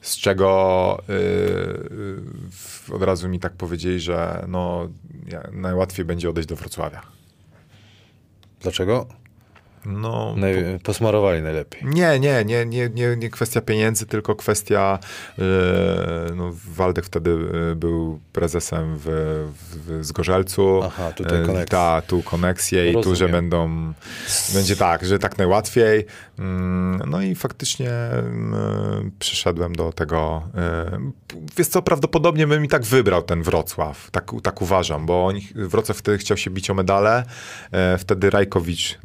z 0.00 0.16
czego 0.16 1.02
y, 1.08 1.12
y, 2.90 2.94
od 2.94 3.02
razu 3.02 3.28
mi 3.28 3.40
tak 3.40 3.52
powiedzieli, 3.52 4.00
że 4.00 4.44
no, 4.48 4.88
ja, 5.26 5.42
najłatwiej 5.52 6.04
będzie 6.04 6.30
odejść 6.30 6.48
do 6.48 6.56
Wrocławia. 6.56 7.02
Dlaczego? 8.60 9.21
No, 9.86 10.34
Naj... 10.36 10.78
Posmarowali 10.82 11.42
najlepiej. 11.42 11.84
Nie, 11.84 12.20
nie, 12.20 12.44
nie, 12.44 12.66
nie, 12.66 12.88
nie, 12.90 13.16
nie 13.16 13.30
kwestia 13.30 13.60
pieniędzy, 13.60 14.06
tylko 14.06 14.36
kwestia. 14.36 14.98
e, 15.38 15.42
no, 16.36 16.52
Waldek 16.74 17.04
wtedy 17.04 17.30
e, 17.72 17.74
był 17.74 18.20
prezesem 18.32 18.96
w, 18.98 19.04
w, 19.86 20.04
Zgorzelcu. 20.04 20.80
Aha, 20.84 21.12
tutaj 21.12 21.42
E, 21.42 21.46
koneksja. 21.46 21.66
Ta, 21.78 22.02
tu 22.06 22.22
koneksje 22.22 22.90
i 22.90 22.92
tu, 22.94 23.02
że 23.02 23.08
Rozumiem. 23.10 23.32
będą. 23.32 23.92
Będzie 24.54 24.76
tak, 24.76 25.04
że 25.06 25.18
tak 25.18 25.38
najłatwiej. 25.38 26.06
Mm, 26.38 27.10
No 27.10 27.22
i 27.22 27.34
faktycznie 27.34 27.90
mm, 27.90 29.10
przyszedłem 29.18 29.74
do 29.74 29.92
tego. 29.92 30.42
Wiesz 31.56 31.68
co, 31.68 31.82
prawdopodobnie 31.82 32.46
bym 32.46 32.64
i 32.64 32.68
tak 32.68 32.82
wybrał 32.84 33.22
ten 33.22 33.42
Wrocław. 33.42 34.10
Tak, 34.10 34.30
tak 34.42 34.62
uważam, 34.62 35.06
bo 35.06 35.26
oni, 35.26 35.48
Wrocław 35.54 35.96
wtedy 35.98 36.18
chciał 36.18 36.36
się 36.36 36.50
bić 36.50 36.70
o 36.70 36.74
medale. 36.74 37.24
Wtedy 37.98 38.30
Rajkowicz 38.30 38.98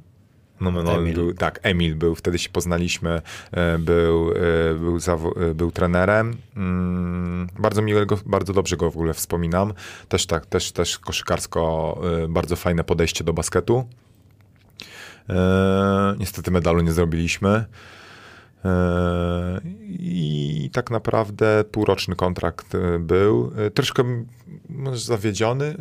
no, 0.61 0.71
no, 0.71 0.97
Emil. 0.97 1.13
Był, 1.13 1.33
tak, 1.33 1.59
Emil 1.63 1.95
był, 1.95 2.15
wtedy 2.15 2.39
się 2.39 2.49
poznaliśmy, 2.49 3.21
e, 3.51 3.77
był, 3.77 4.31
e, 4.31 4.33
był, 4.73 4.97
e, 4.97 5.53
był 5.55 5.71
trenerem. 5.71 6.37
Mm, 6.55 7.47
Bardzo 7.59 7.81
miłego, 7.81 8.19
bardzo 8.25 8.53
dobrze 8.53 8.77
go 8.77 8.91
w 8.91 8.95
ogóle 8.95 9.13
wspominam. 9.13 9.73
Też 10.09 10.25
tak, 10.25 10.45
też, 10.45 10.71
też 10.71 10.99
koszykarsko 10.99 12.01
bardzo 12.29 12.55
fajne 12.55 12.83
podejście 12.83 13.23
do 13.23 13.33
basketu. 13.33 13.87
Niestety 16.19 16.51
medalu 16.51 16.81
nie 16.81 16.91
zrobiliśmy. 16.91 17.65
I 19.89 20.69
tak 20.73 20.91
naprawdę 20.91 21.63
półroczny 21.71 22.15
kontrakt 22.15 22.77
był. 22.99 23.51
Troszkę 23.73 24.03
zawiedziony. 24.93 25.75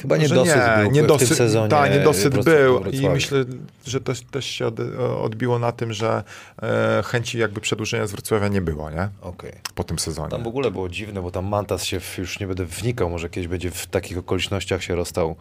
Chyba 0.00 0.16
niedosyt 0.16 0.54
był 0.54 0.88
w- 0.88 0.92
w 0.92 0.92
niedosyt, 0.92 1.28
tym 1.28 1.36
sezonie 1.36 1.68
Tak, 1.68 1.90
niedosyt 1.92 2.44
był 2.44 2.84
i 2.90 3.08
myślę, 3.08 3.44
że 3.86 4.00
to 4.00 4.12
też 4.30 4.46
się 4.46 4.66
od, 4.66 4.74
odbiło 5.22 5.58
na 5.58 5.72
tym, 5.72 5.92
że 5.92 6.22
e, 6.62 7.02
chęci 7.06 7.38
jakby 7.38 7.60
przedłużenia 7.60 8.06
z 8.06 8.12
Wrocławia 8.12 8.48
nie 8.48 8.60
było, 8.60 8.90
nie? 8.90 9.08
Okej. 9.22 9.52
Po 9.74 9.84
tym 9.84 9.98
sezonie. 9.98 10.28
Tam 10.30 10.42
w 10.42 10.46
ogóle 10.46 10.70
było 10.70 10.88
dziwne, 10.88 11.22
bo 11.22 11.30
tam 11.30 11.46
Mantas 11.46 11.84
się, 11.84 12.00
w, 12.00 12.18
już 12.18 12.40
nie 12.40 12.46
będę 12.46 12.64
wnikał, 12.64 13.10
może 13.10 13.28
kiedyś 13.30 13.48
będzie 13.48 13.70
w 13.70 13.86
takich 13.86 14.18
okolicznościach 14.18 14.82
się 14.82 14.94
rozstał 14.94 15.36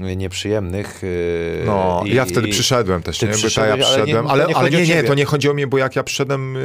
y, 0.00 0.16
nieprzyjemnych. 0.16 1.04
y, 1.04 1.62
No, 1.66 2.02
i- 2.06 2.14
ja 2.14 2.24
wtedy 2.24 2.48
i- 2.48 2.52
przyszedłem 2.52 3.02
też, 3.02 3.22
nie? 3.22 3.28
Bo 3.28 3.34
ta 3.54 3.66
ja 3.66 3.72
ale 3.72 3.76
nie- 3.78 3.84
przyszedłem, 3.84 4.26
ale, 4.26 4.46
nie 4.46 4.56
ale 4.56 4.66
o 4.66 4.70
nie, 4.70 4.86
nie, 4.86 5.02
to 5.04 5.14
nie 5.14 5.24
chodzi 5.24 5.50
o 5.50 5.54
mnie, 5.54 5.66
bo 5.66 5.78
jak 5.78 5.96
ja 5.96 6.02
przyszedłem, 6.02 6.56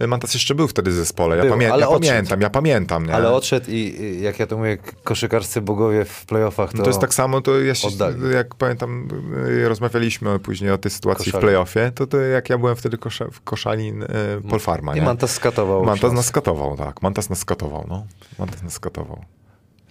y, 0.00 0.06
Mantas 0.06 0.34
jeszcze 0.34 0.54
był 0.54 0.68
wtedy 0.68 0.90
w 0.90 0.94
zespole, 0.94 1.36
ja, 1.36 1.42
Był, 1.42 1.52
pamię- 1.52 1.72
ale 1.72 1.82
ja 1.82 1.88
pamiętam, 1.90 2.40
ja 2.40 2.50
pamiętam, 2.50 3.06
nie? 3.06 3.14
Ale 3.14 3.32
odszedł 3.32 3.66
i 3.70 3.96
jak 4.22 4.38
ja 4.38 4.46
to 4.46 4.56
mówię, 4.56 4.78
koszykarscy 5.04 5.60
bogowie 5.60 6.04
w 6.04 6.26
playoffach 6.46 6.72
to... 6.72 6.78
No 6.78 6.84
to 6.84 6.90
jest 6.90 7.00
tak 7.00 7.14
samo, 7.14 7.40
to 7.40 7.60
ja 7.60 7.74
się, 7.74 7.88
oddali. 7.88 8.34
jak 8.34 8.54
pamiętam, 8.54 9.08
y, 9.48 9.68
rozmawialiśmy 9.68 10.38
później 10.38 10.70
o 10.70 10.78
tej 10.78 10.90
sytuacji 10.90 11.24
Koszalin. 11.24 11.40
w 11.40 11.44
playoffie, 11.44 11.92
to, 11.94 12.06
to 12.06 12.20
jak 12.20 12.50
ja 12.50 12.58
byłem 12.58 12.76
wtedy 12.76 12.98
kosza, 12.98 13.26
w 13.32 13.40
Koszalin 13.40 14.02
y, 14.02 14.08
Polfarma, 14.50 14.92
I 14.92 15.00
nie? 15.00 15.06
Mantas 15.06 15.30
skatował. 15.30 15.84
Mantas 15.84 16.12
nas 16.12 16.26
skatował, 16.26 16.76
tak. 16.76 17.02
Mantas 17.02 17.30
nas 17.30 17.38
skatował, 17.38 17.84
no. 17.88 18.06
Mantas 18.38 18.62
nas 18.62 18.72
skatował. 18.72 19.24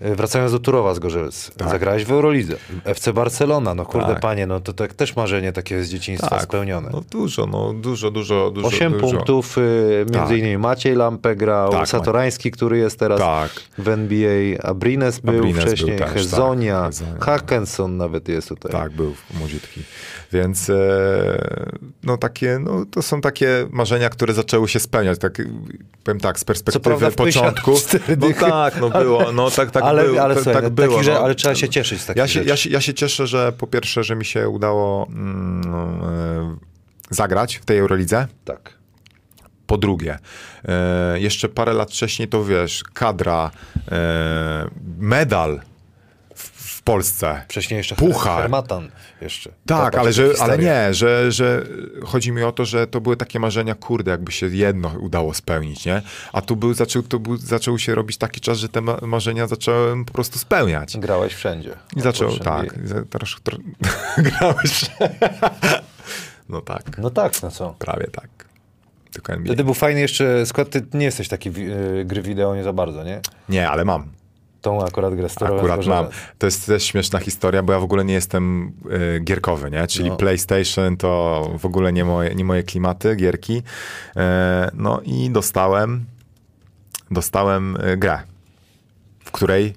Y, 0.02 0.16
Wracając 0.16 0.52
do 0.52 0.60
Turowa 0.60 0.94
z 0.94 1.00
Gorzelc. 1.00 1.52
Zagrałeś 1.70 2.06
w 2.06 2.12
Eurolidze. 2.12 2.56
FC 2.86 3.14
Barcelona, 3.14 3.76
no 3.76 3.86
kurde 3.86 4.08
Tak. 4.08 4.20
panie, 4.20 4.48
no 4.48 4.60
to 4.60 4.74
tak 4.74 4.94
też 4.94 5.16
marzenie 5.16 5.54
takie 5.54 5.84
z 5.84 5.90
dzieciństwa 5.90 6.40
spełnione. 6.40 6.90
No 6.94 7.02
dużo, 7.12 7.46
no 7.46 7.74
dużo, 7.74 8.12
dużo, 8.12 8.52
dużo. 8.52 8.68
Osiem 8.68 8.94
dużo. 8.94 9.08
punktów, 9.08 9.58
y, 9.58 9.62
między 9.98 10.20
Tak. 10.20 10.38
innymi 10.38 10.58
Maciej 10.58 10.96
Lampę 10.96 11.36
grał, 11.36 11.72
Tak, 11.72 11.88
Satorański, 11.88 12.52
który 12.52 12.78
jest 12.78 13.00
teraz 13.00 13.20
Tak. 13.20 13.52
w 13.78 13.88
NBA, 13.88 14.58
Abrines 14.64 15.20
był 15.20 15.38
Abrines 15.40 15.56
był 15.56 15.68
wcześniej, 15.68 15.98
też, 15.98 16.08
tak. 16.08 16.14
Hezonia, 16.14 16.90
Hackenson 17.22 17.98
nawet 17.98 18.28
jest 18.30 18.50
tutaj. 18.50 18.72
Tak, 18.72 18.92
był 18.92 19.14
młodziutki. 19.40 19.82
Więc 20.36 20.70
e, 20.70 20.76
no 22.04 22.18
takie, 22.18 22.60
no 22.60 22.86
to 22.92 23.02
są 23.02 23.22
takie 23.22 23.68
marzenia, 23.72 24.10
które 24.10 24.34
zaczęły 24.34 24.68
się 24.68 24.80
spełniać. 24.80 25.20
Tak, 25.20 25.42
powiem 26.04 26.20
tak, 26.20 26.40
z 26.40 26.44
perspektywy 26.44 26.84
prawda 26.84 27.12
początku. 27.12 27.72
No 28.18 28.28
tak, 28.40 28.82
no 28.82 28.90
było, 28.90 29.32
no 29.32 29.52
tak, 29.52 29.72
tak 29.72 29.84
ale, 29.84 30.04
było. 30.04 30.22
ale, 30.22 30.36
tak, 30.36 30.44
słuchaj, 30.44 30.62
tak 30.62 30.64
no, 30.64 30.70
było. 30.76 30.88
takich, 30.88 31.04
że, 31.04 31.14
no. 31.14 31.20
ale 31.20 31.36
trzeba 31.36 31.56
się 31.56 31.70
cieszyć 31.70 32.02
z 32.02 32.06
takich 32.06 32.20
Ja 32.20 32.28
się, 32.28 32.44
ja, 32.44 32.58
się, 32.58 32.70
ja 32.70 32.82
się 32.82 32.94
cieszę, 32.94 33.28
że 33.28 33.52
po 33.52 33.68
pierwsze, 33.68 34.04
że 34.04 34.16
mi 34.16 34.26
się 34.26 34.50
udało 34.50 35.08
mm, 35.08 35.62
e, 36.04 36.58
zagrać 37.10 37.56
w 37.56 37.66
tej 37.66 37.80
Eurolidze. 37.80 38.28
Tak. 38.46 38.74
Po 39.68 39.78
drugie, 39.78 40.20
e, 40.66 41.20
jeszcze 41.20 41.50
parę 41.50 41.74
lat 41.74 41.92
wcześniej 41.92 42.28
to 42.28 42.46
wiesz, 42.46 42.84
kadra, 42.94 43.52
medal 44.98 45.60
Polsce. 46.86 47.42
Wcześniej 47.48 47.78
jeszcze 47.78 47.96
Puchar. 47.96 48.42
Hermatan 48.42 48.90
jeszcze. 49.22 49.52
Tak, 49.66 49.96
ale, 49.96 50.14
że, 50.14 50.30
ale 50.40 50.58
nie, 50.58 50.94
że, 50.94 51.32
że 51.32 51.66
chodzi 52.04 52.32
mi 52.32 52.44
o 52.44 52.52
to, 52.52 52.66
że 52.66 52.88
to 52.88 53.02
były 53.02 53.18
takie 53.18 53.40
marzenia, 53.40 53.76
kurde, 53.76 54.12
jakby 54.12 54.32
się 54.32 54.48
jedno 54.48 54.92
udało 55.00 55.34
spełnić, 55.34 55.86
nie? 55.86 56.02
A 56.34 56.42
tu 56.42 56.56
był, 56.56 56.74
zaczął, 56.74 57.04
to 57.04 57.20
był, 57.20 57.38
zaczął 57.38 57.80
się 57.80 57.96
robić 57.96 58.18
taki 58.18 58.42
czas, 58.42 58.58
że 58.58 58.70
te 58.70 58.82
ma- 58.82 58.98
marzenia 59.02 59.48
zacząłem 59.48 60.06
po 60.06 60.14
prostu 60.14 60.40
spełniać. 60.40 60.98
Grałeś 60.98 61.34
wszędzie. 61.34 61.74
I 61.96 62.02
zaczął, 62.02 62.38
tak, 62.38 62.76
trosz, 63.10 63.40
tro, 63.44 63.58
grałeś. 64.18 64.86
no 66.50 66.62
tak, 66.62 66.98
No 66.98 67.10
tak, 67.10 67.44
no 67.44 67.52
co. 67.52 67.76
prawie 67.80 68.08
tak. 68.08 68.30
Tylko 69.12 69.34
NBA. 69.34 69.46
Wtedy 69.46 69.64
był 69.64 69.74
fajny 69.74 70.00
jeszcze 70.02 70.46
skład, 70.46 70.70
ty 70.70 70.86
nie 70.94 71.06
jesteś 71.06 71.28
taki 71.28 71.52
wi- 71.52 71.72
y, 71.72 72.06
gry 72.06 72.22
wideo 72.22 72.56
nie 72.56 72.64
za 72.64 72.74
bardzo, 72.74 73.04
nie? 73.04 73.22
Nie, 73.50 73.70
ale 73.70 73.86
mam. 73.86 74.12
Tą 74.66 74.86
akurat 74.86 75.16
grę 75.16 75.30
sterowałem 75.30 75.66
Akurat 75.66 75.86
z 75.86 75.88
mam. 75.88 76.08
To 76.38 76.48
jest 76.48 76.66
też 76.66 76.84
śmieszna 76.84 77.20
historia, 77.20 77.64
bo 77.64 77.74
ja 77.74 77.80
w 77.80 77.84
ogóle 77.84 78.06
nie 78.06 78.14
jestem 78.14 78.74
y, 79.18 79.20
gierkowy, 79.20 79.72
nie? 79.72 79.88
Czyli 79.88 80.10
No. 80.10 80.16
PlayStation 80.16 80.98
to 80.98 81.52
w 81.60 81.66
ogóle 81.66 81.94
nie 81.94 82.06
moje, 82.06 82.36
nie 82.36 82.46
moje 82.46 82.64
klimaty, 82.64 83.16
gierki. 83.16 83.64
E, 84.16 84.72
no 84.74 85.02
i 85.04 85.30
dostałem, 85.30 86.06
dostałem 87.12 87.78
y, 87.78 87.98
grę, 87.98 88.20
w 89.26 89.32
której 89.32 89.74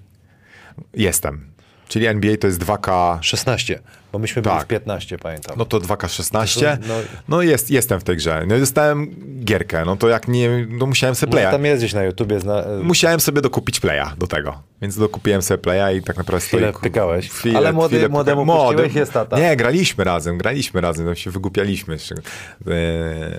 jestem. 0.94 1.46
Czyli 1.88 2.06
NBA 2.06 2.36
to 2.36 2.46
jest 2.46 2.60
2K, 2.60 3.18
16, 3.20 3.80
bo 4.12 4.18
myśmy 4.18 4.42
byli 4.42 4.54
Tak. 4.54 4.64
w 4.64 4.66
15, 4.68 5.18
pamiętam. 5.18 5.54
no 5.58 5.64
to 5.64 5.80
2K16. 5.80 6.76
No- 6.88 6.94
No 7.28 7.42
jest, 7.42 7.70
jestem 7.70 8.00
w 8.00 8.04
tej 8.04 8.16
grze. 8.16 8.44
No 8.46 8.56
i 8.56 8.60
dostałem 8.60 9.06
gierkę, 9.44 9.82
no 9.86 9.96
to 9.96 10.08
jak 10.08 10.28
nie, 10.28 10.66
no 10.70 10.86
musiałem 10.86 11.14
sobie 11.14 11.30
no, 11.30 11.38
playa. 11.38 11.50
tam 11.52 11.64
jest 11.64 11.82
gdzieś 11.82 11.94
na 11.94 12.02
YouTubie. 12.04 12.40
Zna... 12.40 12.64
Musiałem 12.82 13.20
sobie 13.20 13.40
dokupić 13.42 13.80
playa 13.80 14.04
do 14.18 14.26
tego. 14.26 14.62
Więc 14.82 14.98
dokupiłem 14.98 15.42
sobie 15.42 15.58
playa 15.58 15.96
i 15.98 16.02
tak 16.02 16.16
naprawdę 16.16 16.46
Chwilę 16.46 16.72
stoi- 16.72 16.80
pykałeś. 16.82 17.28
Chwilę, 17.30 17.58
Ale 17.58 17.72
młody- 17.72 17.88
chwilę 17.96 18.08
młodemu 18.08 18.46
puściłeś, 18.46 18.94
jest 18.94 19.12
tata. 19.12 19.38
Nie, 19.38 19.56
graliśmy 19.56 20.04
razem, 20.04 20.38
graliśmy 20.38 20.80
razem, 20.80 21.06
tam 21.06 21.16
się 21.16 21.30
wygłupialiśmy. 21.30 21.94
jeszcze. 21.94 22.14
Eee, 22.14 22.72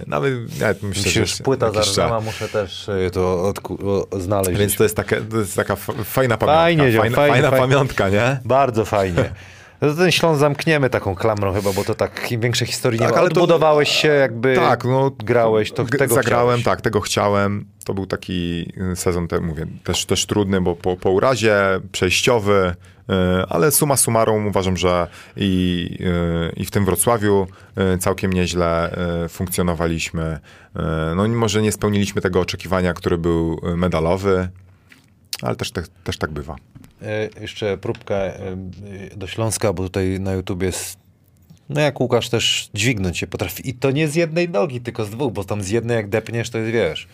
Nawet, 0.07 0.59
nawet 0.59 0.83
myślę, 0.83 1.03
Mi 1.05 1.11
się 1.11 1.19
już 1.19 1.37
płyta 1.37 1.71
czas. 1.71 1.99
muszę 2.25 2.47
też 2.49 2.87
y, 2.89 3.09
to 3.13 3.53
odku- 3.53 4.07
o, 4.11 4.19
znaleźć. 4.19 4.59
Więc 4.59 4.75
to 4.75 4.83
jest, 4.83 4.95
takie, 4.95 5.21
to 5.21 5.37
jest 5.37 5.55
taka 5.55 5.75
fajna 5.75 6.37
pamiątka. 6.37 6.61
Fajnie, 6.61 6.83
fajna, 6.83 7.01
fajnie, 7.01 7.15
fajna 7.33 7.49
fajnie. 7.49 7.67
pamiątka, 7.67 8.09
nie? 8.09 8.39
Bardzo 8.45 8.85
fajnie. 8.85 9.29
No 9.81 9.93
ten 9.93 10.11
Śląsk 10.11 10.39
zamkniemy 10.39 10.89
taką 10.89 11.15
klamrą 11.15 11.53
chyba, 11.53 11.73
bo 11.73 11.83
to 11.83 11.95
tak 11.95 12.27
większej 12.39 12.67
historii 12.67 12.99
Tak, 12.99 13.07
nie 13.07 13.11
ma. 13.11 13.17
ale 13.17 13.21
Ale 13.21 13.29
to- 13.29 13.41
Odbudowałeś 13.41 13.89
się 13.89 14.07
jakby 14.07 14.55
Tak, 14.55 14.85
no. 14.85 15.11
grałeś, 15.11 15.71
to 15.71 15.85
tego 15.85 16.15
Zagrałem, 16.15 16.47
chciałeś. 16.47 16.63
tak, 16.63 16.81
tego 16.81 17.01
chciałem. 17.01 17.65
To 17.85 17.93
był 17.93 18.05
taki 18.05 18.65
y, 18.91 18.95
sezon, 18.95 19.27
te, 19.27 19.39
mówię, 19.39 19.65
też, 19.83 20.05
też 20.05 20.25
trudny, 20.25 20.61
bo 20.61 20.75
po, 20.75 20.97
po 20.97 21.11
urazie, 21.11 21.55
przejściowy, 21.91 22.73
y, 23.09 23.13
ale 23.49 23.71
suma 23.71 23.97
summarum 23.97 24.47
uważam, 24.47 24.77
że 24.77 25.07
i, 25.35 25.87
y, 26.49 26.53
i 26.57 26.65
w 26.65 26.71
tym 26.71 26.85
Wrocławiu 26.85 27.47
całkiem 27.99 28.33
nieźle 28.33 28.95
funkcjonowaliśmy. 29.29 30.39
No 31.15 31.27
może 31.27 31.61
nie 31.61 31.71
spełniliśmy 31.71 32.21
tego 32.21 32.39
oczekiwania, 32.39 32.93
który 32.93 33.17
był 33.17 33.61
medalowy, 33.75 34.49
ale 35.41 35.55
też, 35.55 35.71
też, 35.71 35.85
też 36.03 36.17
tak 36.17 36.31
bywa. 36.31 36.55
E, 37.01 37.41
Jeszcze 37.41 37.77
próbka 37.77 38.15
e, 38.15 38.57
do 39.15 39.27
Śląska, 39.27 39.73
bo 39.73 39.83
tutaj 39.83 40.19
na 40.19 40.33
YouTube 40.33 40.63
jest. 40.63 40.97
No 41.69 41.81
jak 41.81 41.99
Łukasz 42.01 42.29
też 42.29 42.69
dźwignąć 42.73 43.17
się 43.17 43.27
potrafi. 43.27 43.69
I 43.69 43.73
to 43.73 43.91
nie 43.91 44.07
z 44.07 44.15
jednej 44.15 44.49
nogi, 44.49 44.81
tylko 44.81 45.05
z 45.05 45.09
dwóch, 45.09 45.33
bo 45.33 45.43
tam 45.43 45.61
z 45.63 45.69
jednej 45.69 45.95
jak 45.95 46.09
depniesz, 46.09 46.49
to 46.49 46.57
jest 46.57 46.71
wiesz. 46.71 47.07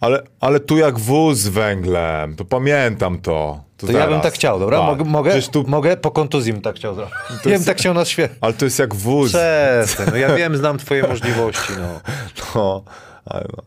Ale, 0.00 0.22
ale 0.40 0.60
tu 0.60 0.78
jak 0.78 0.98
wóz 0.98 1.38
z 1.38 1.48
węglem, 1.48 2.36
to 2.36 2.44
pamiętam 2.44 3.18
to. 3.20 3.64
To, 3.76 3.86
To 3.86 3.92
ja 3.92 4.06
bym 4.06 4.20
tak 4.20 4.34
chciał, 4.34 4.58
dobra? 4.58 4.96
Tak. 4.96 5.06
Mogę, 5.06 5.42
tu, 5.42 5.64
mogę 5.68 5.96
po 5.96 6.10
kontuzji 6.10 6.52
bym 6.52 6.62
tak 6.62 6.76
chciał 6.76 6.94
zrobić. 6.94 7.14
Ja 7.30 7.36
bym 7.42 7.52
jest- 7.52 7.66
tak 7.66 7.78
chciał 7.78 7.94
na 7.94 8.04
świecie. 8.04 8.34
ale 8.40 8.52
to 8.54 8.64
jest 8.64 8.78
jak 8.78 8.94
wóz. 8.94 9.28
Przestań, 9.28 10.06
no 10.10 10.16
ja 10.16 10.34
wiem, 10.36 10.56
znam 10.56 10.78
twoje 10.78 11.02
możliwości, 11.08 11.72
no. 11.78 12.00
No, 12.54 12.84
ale 13.24 13.44
no. 13.56 13.62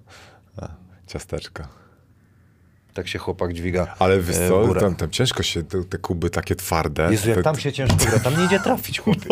Ciasteczka. 1.07 1.67
Tak 2.93 3.07
się 3.07 3.19
chłopak 3.19 3.53
dźwiga 3.53 3.95
Ale 3.99 4.19
wiesz 4.19 4.37
e, 4.37 4.49
co, 4.49 4.73
tam, 4.73 4.95
tam 4.95 5.09
ciężko 5.09 5.43
się, 5.43 5.63
te, 5.63 5.83
te 5.83 5.97
kuby 5.97 6.29
takie 6.29 6.55
twarde. 6.55 7.07
Jezu, 7.11 7.29
jak 7.29 7.37
te, 7.37 7.43
tam 7.43 7.59
się 7.59 7.71
ciężko 7.73 7.95
gra, 8.09 8.19
tam 8.19 8.37
nie 8.37 8.45
idzie 8.45 8.59
trafić, 8.59 8.99
chłopie. 9.03 9.29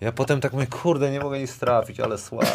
Ja 0.00 0.12
potem 0.12 0.40
tak 0.40 0.52
mówię, 0.52 0.66
kurde, 0.66 1.10
nie 1.10 1.20
mogę 1.20 1.38
nic 1.40 1.58
trafić, 1.58 2.00
ale 2.00 2.18
słabo. 2.18 2.46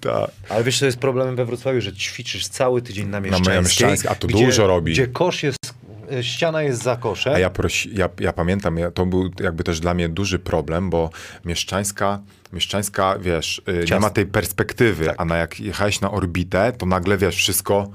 ta, 0.00 0.28
Ale 0.48 0.64
wiesz, 0.64 0.78
co 0.78 0.86
jest 0.86 0.98
problemem 0.98 1.36
we 1.36 1.44
Wrocławiu, 1.44 1.80
że 1.80 1.92
ćwiczysz 1.92 2.48
cały 2.48 2.82
tydzień 2.82 3.08
na 3.08 3.20
Mieszczańskiej. 3.20 3.58
Mieszczańskiej, 3.62 4.10
a 4.10 4.14
to 4.14 4.26
gdzie, 4.26 4.44
dużo 4.46 4.66
robi. 4.66 4.92
Gdzie 4.92 5.06
kosz 5.06 5.42
jest, 5.42 5.74
e, 6.12 6.24
ściana 6.24 6.62
jest 6.62 6.82
za 6.82 6.96
koszem. 6.96 7.34
A 7.34 7.38
ja, 7.38 7.50
prosi, 7.50 7.90
ja, 7.94 8.08
ja 8.20 8.32
pamiętam, 8.32 8.78
ja, 8.78 8.90
to 8.90 9.06
był 9.06 9.30
jakby 9.40 9.64
też 9.64 9.80
dla 9.80 9.94
mnie 9.94 10.08
duży 10.08 10.38
problem, 10.38 10.90
bo 10.90 11.10
Mieszczańska, 11.44 12.20
Mieszczańska 12.52 13.18
wiesz, 13.18 13.62
y, 13.68 13.84
nie 13.90 14.00
ma 14.00 14.10
tej 14.10 14.26
perspektywy, 14.26 15.04
Tak. 15.04 15.14
a 15.18 15.24
na 15.24 15.36
jak 15.36 15.60
jechałeś 15.60 16.00
na 16.00 16.10
orbitę, 16.10 16.72
to 16.78 16.86
nagle 16.86 17.18
wiesz, 17.18 17.36
wszystko 17.36 17.88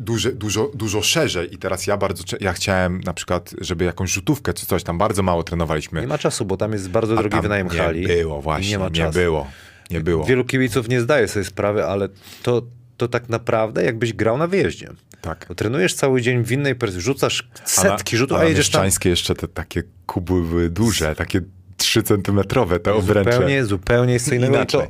duże, 0.00 0.32
dużo, 0.32 0.70
dużo 0.74 1.02
szerzej. 1.02 1.54
I 1.54 1.58
teraz 1.58 1.86
ja 1.86 1.96
bardzo, 1.96 2.24
ja 2.40 2.52
chciałem 2.52 3.00
na 3.00 3.14
przykład, 3.14 3.54
żeby 3.60 3.84
jakąś 3.84 4.10
rzutówkę 4.10 4.54
czy 4.54 4.66
coś, 4.66 4.82
tam 4.82 4.98
bardzo 4.98 5.22
mało 5.22 5.42
trenowaliśmy. 5.42 6.00
Nie 6.00 6.06
ma 6.06 6.18
czasu, 6.18 6.44
bo 6.44 6.56
tam 6.56 6.72
jest 6.72 6.90
bardzo 6.90 7.14
A 7.18 7.22
drogi 7.22 7.40
wynajem 7.40 7.68
hali. 7.68 8.00
Nie 8.00 8.08
było 8.08 8.42
właśnie, 8.42 8.70
Nie 8.70 8.78
ma 8.78 8.88
nie, 8.88 8.90
czasu. 8.90 9.18
było. 9.18 9.46
Nie 9.90 10.00
było. 10.00 10.24
Wielu 10.24 10.44
kibiców 10.44 10.88
nie 10.88 11.00
zdaje 11.00 11.28
sobie 11.28 11.44
sprawy, 11.44 11.84
ale 11.84 12.08
to, 12.42 12.62
to 12.96 13.08
tak 13.08 13.28
naprawdę 13.28 13.84
jakbyś 13.84 14.12
grał 14.12 14.38
na 14.38 14.46
wyjeździe. 14.46 14.88
Tak. 15.20 15.46
Bo 15.48 15.54
trenujesz 15.54 15.94
cały 15.94 16.22
dzień 16.22 16.44
w 16.44 16.52
innej 16.52 16.74
persji, 16.74 17.00
rzucasz 17.00 17.48
setki 17.64 18.16
rzutów, 18.16 18.36
a, 18.38 18.40
na 18.40 18.46
jedziesz 18.46 18.70
tam 18.70 18.86
jeszcze 19.04 19.34
te 19.34 19.48
takie 19.48 19.82
kuby 20.06 20.32
były 20.32 20.70
duże, 20.70 21.14
takie 21.14 21.40
3 21.80 22.02
centymetrowe 22.02 22.80
te 22.80 22.94
obręcze. 22.94 23.32
zupełnie, 23.32 23.64
zupełnie 23.64 24.12
jest 24.12 24.28
co 24.28 24.34
innego. 24.34 24.54
Inaczej. 24.54 24.80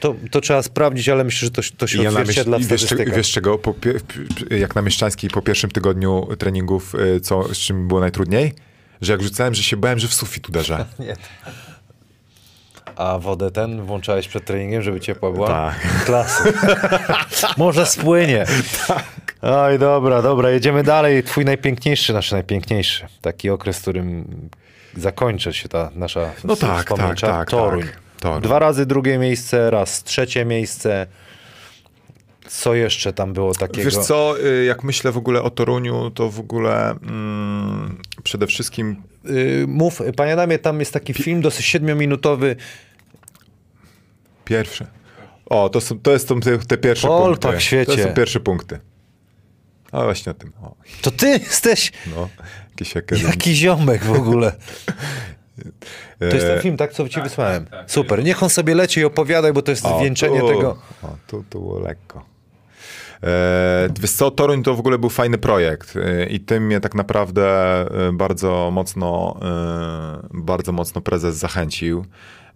To, 0.00 0.14
to, 0.30 0.40
trzeba 0.40 0.62
sprawdzić, 0.62 1.08
ale 1.08 1.24
myślę, 1.24 1.46
że 1.46 1.50
to, 1.50 1.62
to 1.76 1.86
się 1.86 2.02
ja 2.02 2.08
odzwierciedla 2.08 2.58
w 2.58 2.60
myśl, 2.60 2.68
i 2.68 2.70
wiesz, 2.70 2.80
czego- 2.80 2.86
statystykach. 2.86 3.16
wiesz 3.16 3.30
czego, 3.32 3.58
po, 3.58 3.74
jak 4.50 4.74
na 4.74 4.82
Mieszczańskiej 4.82 5.30
po 5.30 5.42
pierwszym 5.42 5.70
tygodniu 5.70 6.28
treningów, 6.38 6.94
y, 6.94 7.20
co, 7.20 7.54
z 7.54 7.58
czym 7.58 7.88
było 7.88 8.00
najtrudniej? 8.00 8.52
Że 9.00 9.12
jak 9.12 9.22
rzucałem, 9.22 9.54
że 9.54 9.62
się 9.62 9.76
bałem, 9.76 9.98
że 9.98 10.08
w 10.08 10.14
sufit 10.14 10.48
uderzę. 10.48 10.84
Nie. 10.98 11.16
A 12.96 13.18
wodę 13.18 13.50
ten 13.50 13.82
włączałeś 13.82 14.28
przed 14.28 14.44
treningiem, 14.44 14.82
żeby 14.82 15.00
ciepła 15.00 15.30
była? 15.30 15.48
Tak. 15.48 16.04
Klasy. 16.04 16.52
Może 17.56 17.86
spłynie. 17.86 18.44
Tak. 18.88 19.04
Oj, 19.42 19.78
dobra, 19.78 20.22
dobra, 20.22 20.50
jedziemy 20.50 20.82
dalej. 20.82 21.22
Twój 21.22 21.44
najpiękniejszy, 21.44 22.12
nasz 22.12 22.32
najpiękniejszy. 22.32 23.06
Taki 23.20 23.50
okres, 23.50 23.78
w 23.78 23.82
którym 23.82 24.24
zakończy 24.96 25.52
się 25.52 25.68
ta 25.68 25.90
nasza 25.94 26.30
No 26.44 26.56
tak, 26.56 26.88
tak, 26.96 27.20
tak, 27.20 27.50
Toruń. 27.50 27.82
tak. 27.82 28.00
Toruń. 28.20 28.42
Dwa 28.42 28.58
razy 28.58 28.86
drugie 28.86 29.18
miejsce, 29.18 29.70
raz 29.70 30.04
trzecie 30.04 30.44
miejsce. 30.44 31.06
Co 32.46 32.74
jeszcze 32.74 33.12
tam 33.12 33.32
było 33.32 33.54
takiego? 33.54 33.84
Wiesz 33.90 33.98
co, 33.98 34.34
y, 34.46 34.64
jak 34.64 34.84
myślę 34.84 35.12
w 35.12 35.16
ogóle 35.16 35.42
o 35.42 35.50
Toruniu, 35.50 36.10
to 36.10 36.30
w 36.30 36.40
ogóle 36.40 36.90
mm, 36.90 37.98
przede 38.22 38.46
wszystkim 38.46 39.02
Y, 39.28 39.64
mów, 39.68 40.02
panie 40.16 40.32
Adamie, 40.32 40.58
tam 40.58 40.80
jest 40.80 40.92
taki 40.92 41.14
film 41.14 41.40
dosyć 41.40 41.66
siedmiominutowy. 41.66 42.56
pierwsze. 44.44 44.86
O, 45.46 45.68
to, 45.68 45.80
są, 45.80 45.98
to 46.00 46.12
jest 46.12 46.28
są 46.28 46.40
te, 46.40 46.58
te 46.58 46.78
pierwsze 46.78 47.08
Polpak 47.08 47.40
punkty. 47.40 47.58
w 47.58 47.62
świecie. 47.62 47.96
To 47.96 48.02
są 48.08 48.14
pierwsze 48.14 48.40
punkty. 48.40 48.78
A 49.92 50.02
właśnie 50.04 50.32
o 50.32 50.34
tym. 50.34 50.52
O, 50.62 50.74
To 51.02 51.10
ty 51.10 51.28
jesteś 51.28 51.92
no, 52.16 52.28
jaki 53.26 53.54
ziomek 53.54 54.04
w 54.04 54.12
ogóle. 54.12 54.52
To 56.18 56.24
jest 56.24 56.46
ten 56.46 56.58
E, 56.58 56.60
film, 56.60 56.76
tak, 56.76 56.92
co 56.92 57.08
ci 57.08 57.20
wysłałem. 57.22 57.64
tak, 57.64 57.80
tak. 57.80 57.90
Super, 57.90 58.24
niech 58.24 58.42
on 58.42 58.50
sobie 58.50 58.74
leci 58.74 59.00
i 59.00 59.04
opowiadaj, 59.04 59.52
bo 59.52 59.62
to 59.62 59.70
jest 59.70 59.86
O, 59.86 59.98
zwieńczenie 59.98 60.40
tu, 60.40 60.48
tego. 60.48 60.76
O, 61.02 61.08
tu, 61.26 61.44
tu 61.50 61.60
było 61.60 61.78
lekko. 61.78 62.24
E, 63.22 63.88
wiesz 64.00 64.10
co, 64.12 64.30
Toruń 64.30 64.62
to 64.62 64.74
w 64.74 64.78
ogóle 64.80 64.98
był 64.98 65.10
fajny 65.10 65.38
projekt 65.38 65.96
e, 65.96 66.26
i 66.26 66.40
tym 66.40 66.66
mnie 66.66 66.80
tak 66.80 66.94
naprawdę 66.94 67.46
e, 68.08 68.12
bardzo 68.12 68.70
mocno, 68.72 69.36
e, 69.42 70.28
bardzo 70.34 70.72
mocno 70.72 71.00
prezes 71.00 71.36
zachęcił, 71.36 72.04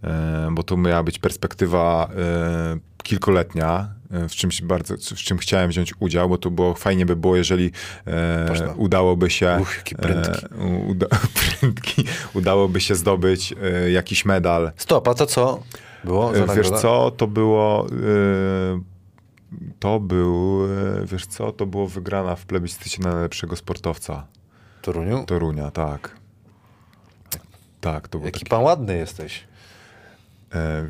e, 0.03 0.47
bo 0.51 0.63
tu 0.63 0.77
miała 0.77 1.03
być 1.03 1.19
perspektywa 1.19 2.09
e, 2.17 2.77
kilkuletnia, 3.03 3.89
w 4.29 4.31
czymś 4.31 4.61
bardzo, 4.61 4.95
w 4.97 5.15
czym 5.15 5.37
chciałem 5.37 5.69
wziąć 5.69 5.93
udział, 5.99 6.29
bo 6.29 6.37
to 6.37 6.51
było 6.51 6.73
fajnie 6.73 7.05
by 7.05 7.15
było, 7.15 7.35
jeżeli 7.35 7.71
e, 8.07 8.73
udałoby 8.75 9.29
się 9.29 9.57
Uch, 9.61 9.77
jakie 9.77 9.95
prędki. 9.95 10.45
e, 10.45 10.65
uda, 10.87 11.07
prędki, 11.59 12.05
udałoby 12.33 12.81
się 12.81 12.95
zdobyć 12.95 13.53
e, 13.63 13.91
jakiś 13.91 14.25
medal 14.25 14.71
Stop, 14.77 15.07
a 15.07 15.13
to 15.13 15.25
co 15.25 15.63
było 16.03 16.33
za 16.35 16.43
E, 16.43 16.55
Wiesz 16.55 16.69
co, 16.69 17.11
to 17.11 17.27
było. 17.27 17.87
e, 17.87 18.81
To 19.79 19.99
był, 19.99 20.59
e, 21.01 21.05
wiesz 21.05 21.25
co, 21.25 21.51
to 21.51 21.65
było 21.65 21.87
wygrana 21.87 22.35
w 22.35 22.45
plebiscycie 22.45 23.01
na 23.03 23.13
najlepszego 23.13 23.55
sportowca 23.55 24.27
Toruniu? 24.81 25.23
Torunia, 25.25 25.71
tak. 25.71 26.15
Tak, 27.81 28.07
to 28.07 28.17
był 28.17 28.25
Jaki 28.25 28.39
taki. 28.39 28.49
pan 28.49 28.61
ładny 28.61 28.97
jesteś. 28.97 29.43
E, 30.53 30.85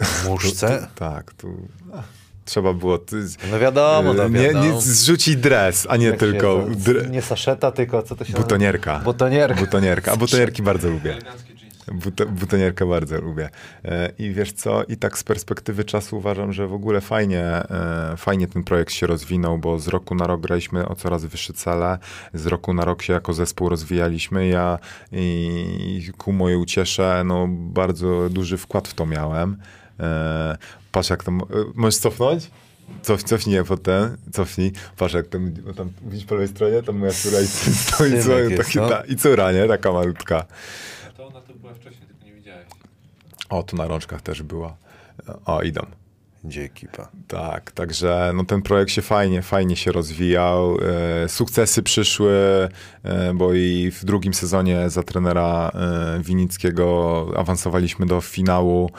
W 0.00 0.28
muszce? 0.28 0.86
tak, 0.94 1.34
tu 1.34 1.68
a, 1.94 2.02
trzeba 2.46 2.72
było. 2.72 2.98
Ty, 2.98 3.16
No 3.50 3.58
wiadomo, 3.58 4.12
no 4.14 4.24
e, 4.24 4.30
nie, 4.30 4.40
wiadomo. 4.40 4.64
nie 4.64 4.80
zrzucić 4.80 5.36
dres, 5.36 5.86
a 5.90 5.96
nie 5.96 6.06
Jak 6.06 6.16
tylko. 6.18 6.40
to- 6.40 6.92
Dre, 6.92 7.10
Nie 7.10 7.22
saszeta, 7.22 7.72
tylko 7.72 8.02
co 8.02 8.16
to 8.16 8.24
się 8.24 8.32
butonierka. 8.32 8.98
Butonierka. 8.98 9.60
Butonierka. 9.60 10.12
A 10.12 10.16
butonierki 10.26 10.62
bardzo 10.62 10.90
lubię. 10.90 11.16
But, 11.92 12.24
butonierkę 12.24 12.86
bardzo 12.86 13.20
lubię. 13.20 13.48
E, 13.84 14.10
I 14.18 14.30
wiesz 14.32 14.52
co, 14.52 14.84
i 14.84 14.96
tak 14.96 15.18
z 15.18 15.24
perspektywy 15.24 15.84
czasu 15.84 16.16
uważam, 16.16 16.52
że 16.52 16.66
w 16.66 16.72
ogóle 16.72 17.00
fajnie, 17.00 17.42
e, 17.44 18.14
fajnie 18.16 18.46
ten 18.46 18.64
projekt 18.64 18.92
się 18.92 19.06
rozwinął, 19.06 19.58
bo 19.58 19.78
z 19.78 19.88
roku 19.88 20.14
na 20.14 20.26
rok 20.26 20.40
graliśmy 20.40 20.88
o 20.88 20.94
coraz 20.94 21.24
wyższe 21.24 21.52
cele, 21.52 21.98
z 22.34 22.46
roku 22.46 22.74
na 22.74 22.84
rok 22.84 23.02
się 23.02 23.12
jako 23.12 23.32
zespół 23.32 23.68
rozwijaliśmy. 23.68 24.46
Ja 24.48 24.78
i 25.12 26.10
ku 26.18 26.32
mojej 26.32 26.58
uciesze, 26.58 27.22
no 27.26 27.46
bardzo 27.50 28.28
duży 28.30 28.56
wkład 28.56 28.88
w 28.88 28.94
to 28.94 29.06
miałem. 29.06 29.56
Patrz 30.96 31.10
jak 31.10 31.24
tam, 31.24 31.40
e, 31.40 31.44
możesz 31.74 31.98
cofnąć? 31.98 32.50
Cof, 33.02 33.22
cofnij 33.22 33.64
pod 33.64 33.82
ten, 33.82 34.16
cofnij. 34.32 34.72
Patrz 34.96 35.14
jak 35.14 35.26
tam, 35.26 35.52
tam 35.76 35.92
widzisz 36.02 36.26
po 36.26 36.34
lewej 36.34 36.48
stronie, 36.48 36.82
tam 36.82 36.98
moja 36.98 37.12
córa 37.12 37.40
i 37.40 37.46
stoi, 37.46 38.12
jest, 38.12 38.28
taki, 38.56 38.78
no. 38.78 38.88
ta, 38.88 39.04
i 39.04 39.16
córa, 39.16 39.52
nie? 39.52 39.66
Taka 39.66 39.92
malutka. 39.92 40.44
A 41.08 41.12
to 41.12 41.26
ona 41.26 41.40
tu 41.40 41.54
była 41.54 41.74
wcześniej, 41.74 42.06
tylko 42.08 42.24
nie 42.24 42.32
widziałeś. 42.32 42.66
O, 43.48 43.62
tu 43.62 43.76
na 43.76 43.88
rączkach 43.88 44.22
też 44.22 44.42
była. 44.42 44.76
O, 45.44 45.62
idą. 45.62 45.86
Gdzie 46.44 46.62
ekipa? 46.62 47.08
Tak, 47.28 47.72
także 47.72 48.32
no, 48.34 48.44
ten 48.44 48.62
projekt 48.62 48.90
się 48.90 49.02
fajnie, 49.02 49.42
fajnie 49.42 49.76
się 49.76 49.92
rozwijał. 49.92 50.78
E, 51.24 51.28
sukcesy 51.28 51.82
przyszły, 51.82 52.68
e, 53.02 53.34
bo 53.34 53.54
i 53.54 53.90
w 53.90 54.04
drugim 54.04 54.34
sezonie 54.34 54.90
za 54.90 55.02
trenera 55.02 55.70
e, 55.74 56.20
Winickiego 56.22 57.26
awansowaliśmy 57.36 58.06
do 58.06 58.20
finału. 58.20 58.90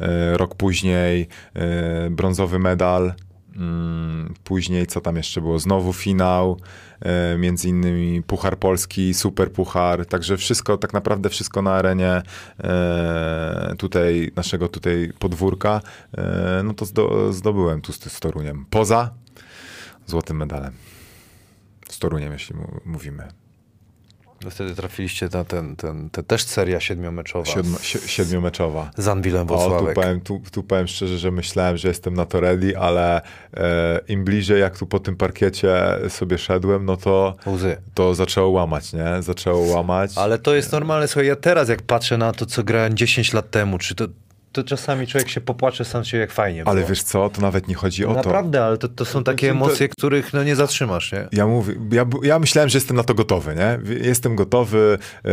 E, 0.00 0.36
rok 0.36 0.54
później 0.54 1.28
e, 1.54 2.10
brązowy 2.10 2.58
medal. 2.58 3.14
Mm, 3.56 4.34
Później, 4.44 4.86
co 4.86 5.00
tam 5.00 5.16
jeszcze 5.16 5.40
było? 5.40 5.58
Znowu 5.58 5.92
finał, 5.92 6.60
e, 7.00 7.38
między 7.38 7.68
innymi 7.68 8.22
Puchar 8.22 8.58
Polski, 8.58 9.14
Super 9.14 9.52
Puchar, 9.52 10.06
także 10.06 10.36
wszystko, 10.36 10.76
tak 10.78 10.92
naprawdę 10.92 11.28
wszystko 11.28 11.62
na 11.62 11.72
arenie 11.74 12.22
tutaj, 13.78 14.32
naszego 14.36 14.68
tutaj 14.68 15.12
podwórka, 15.18 15.80
no 16.64 16.74
to 16.74 16.84
zdo, 16.84 17.32
zdobyłem 17.32 17.80
tu 17.80 17.92
z, 17.92 18.20
Toruniem. 18.20 18.66
Poza 18.70 19.10
złotym 20.06 20.36
medalem. 20.36 20.72
Z 21.88 21.98
Toruniem, 21.98 22.32
jeśli 22.32 22.56
mu- 22.56 23.45
mówimy. 24.36 24.50
Wtedy 24.50 24.74
trafiliście 24.74 25.28
na 25.32 25.44
ten, 25.44 25.76
ten, 25.76 26.10
ten 26.10 26.24
też 26.24 26.42
seria 26.44 26.80
siedmiomeczowa 26.80 27.44
Siedm, 27.44 27.76
si, 27.82 27.98
siedmiomeczowa. 28.08 28.90
z 28.96 29.08
Anwilem 29.08 29.50
O, 29.50 29.78
tu 29.80 29.86
powiem, 29.94 30.20
tu, 30.20 30.42
tu 30.52 30.62
powiem 30.62 30.86
szczerze, 30.86 31.18
że 31.18 31.30
myślałem, 31.30 31.76
że 31.76 31.88
jestem 31.88 32.14
na 32.14 32.26
to 32.26 32.40
ready, 32.40 32.78
ale 32.78 33.22
e, 33.54 34.00
im 34.08 34.24
bliżej 34.24 34.60
jak 34.60 34.78
tu 34.78 34.86
po 34.86 35.00
tym 35.00 35.16
parkiecie 35.16 35.74
sobie 36.08 36.38
szedłem, 36.38 36.84
no 36.84 36.96
to, 36.96 37.34
Łzy. 37.46 37.76
to 37.94 38.14
zaczęło 38.14 38.48
łamać, 38.48 38.92
nie? 38.92 39.22
Zaczęło 39.22 39.66
łamać. 39.66 40.10
Ale 40.16 40.38
to 40.38 40.54
jest 40.54 40.72
normalne. 40.72 41.08
Słuchaj, 41.08 41.26
ja 41.26 41.36
teraz 41.36 41.68
jak 41.68 41.82
patrzę 41.82 42.18
na 42.18 42.32
to, 42.32 42.46
co 42.46 42.64
grałem 42.64 42.94
10 42.96 43.32
lat 43.32 43.50
temu, 43.50 43.78
czy 43.78 43.94
to, 43.94 44.04
to 44.56 44.64
czasami 44.64 45.06
człowiek 45.06 45.28
się 45.28 45.40
popłacze 45.40 45.84
sam 45.84 46.04
się 46.04 46.16
jak 46.18 46.32
fajnie 46.32 46.62
Ale 46.64 46.76
było. 46.76 46.88
wiesz 46.88 47.02
co, 47.02 47.28
to 47.30 47.40
nawet 47.40 47.68
nie 47.68 47.74
chodzi 47.74 48.04
o 48.04 48.08
to. 48.08 48.14
Naprawdę, 48.14 48.64
ale 48.64 48.78
to, 48.78 48.88
to 48.88 49.04
są 49.04 49.24
takie 49.24 49.50
emocje, 49.50 49.88
których 49.88 50.32
no, 50.32 50.44
nie 50.44 50.56
zatrzymasz, 50.56 51.12
nie? 51.12 51.28
Ja, 51.32 51.46
mówię, 51.46 51.74
ja, 51.92 52.06
ja 52.22 52.38
myślałem, 52.38 52.68
że 52.68 52.78
jestem 52.78 52.96
na 52.96 53.04
to 53.04 53.14
gotowy, 53.14 53.54
nie? 53.54 53.78
Jestem 54.02 54.36
gotowy, 54.36 54.98
e, 55.24 55.30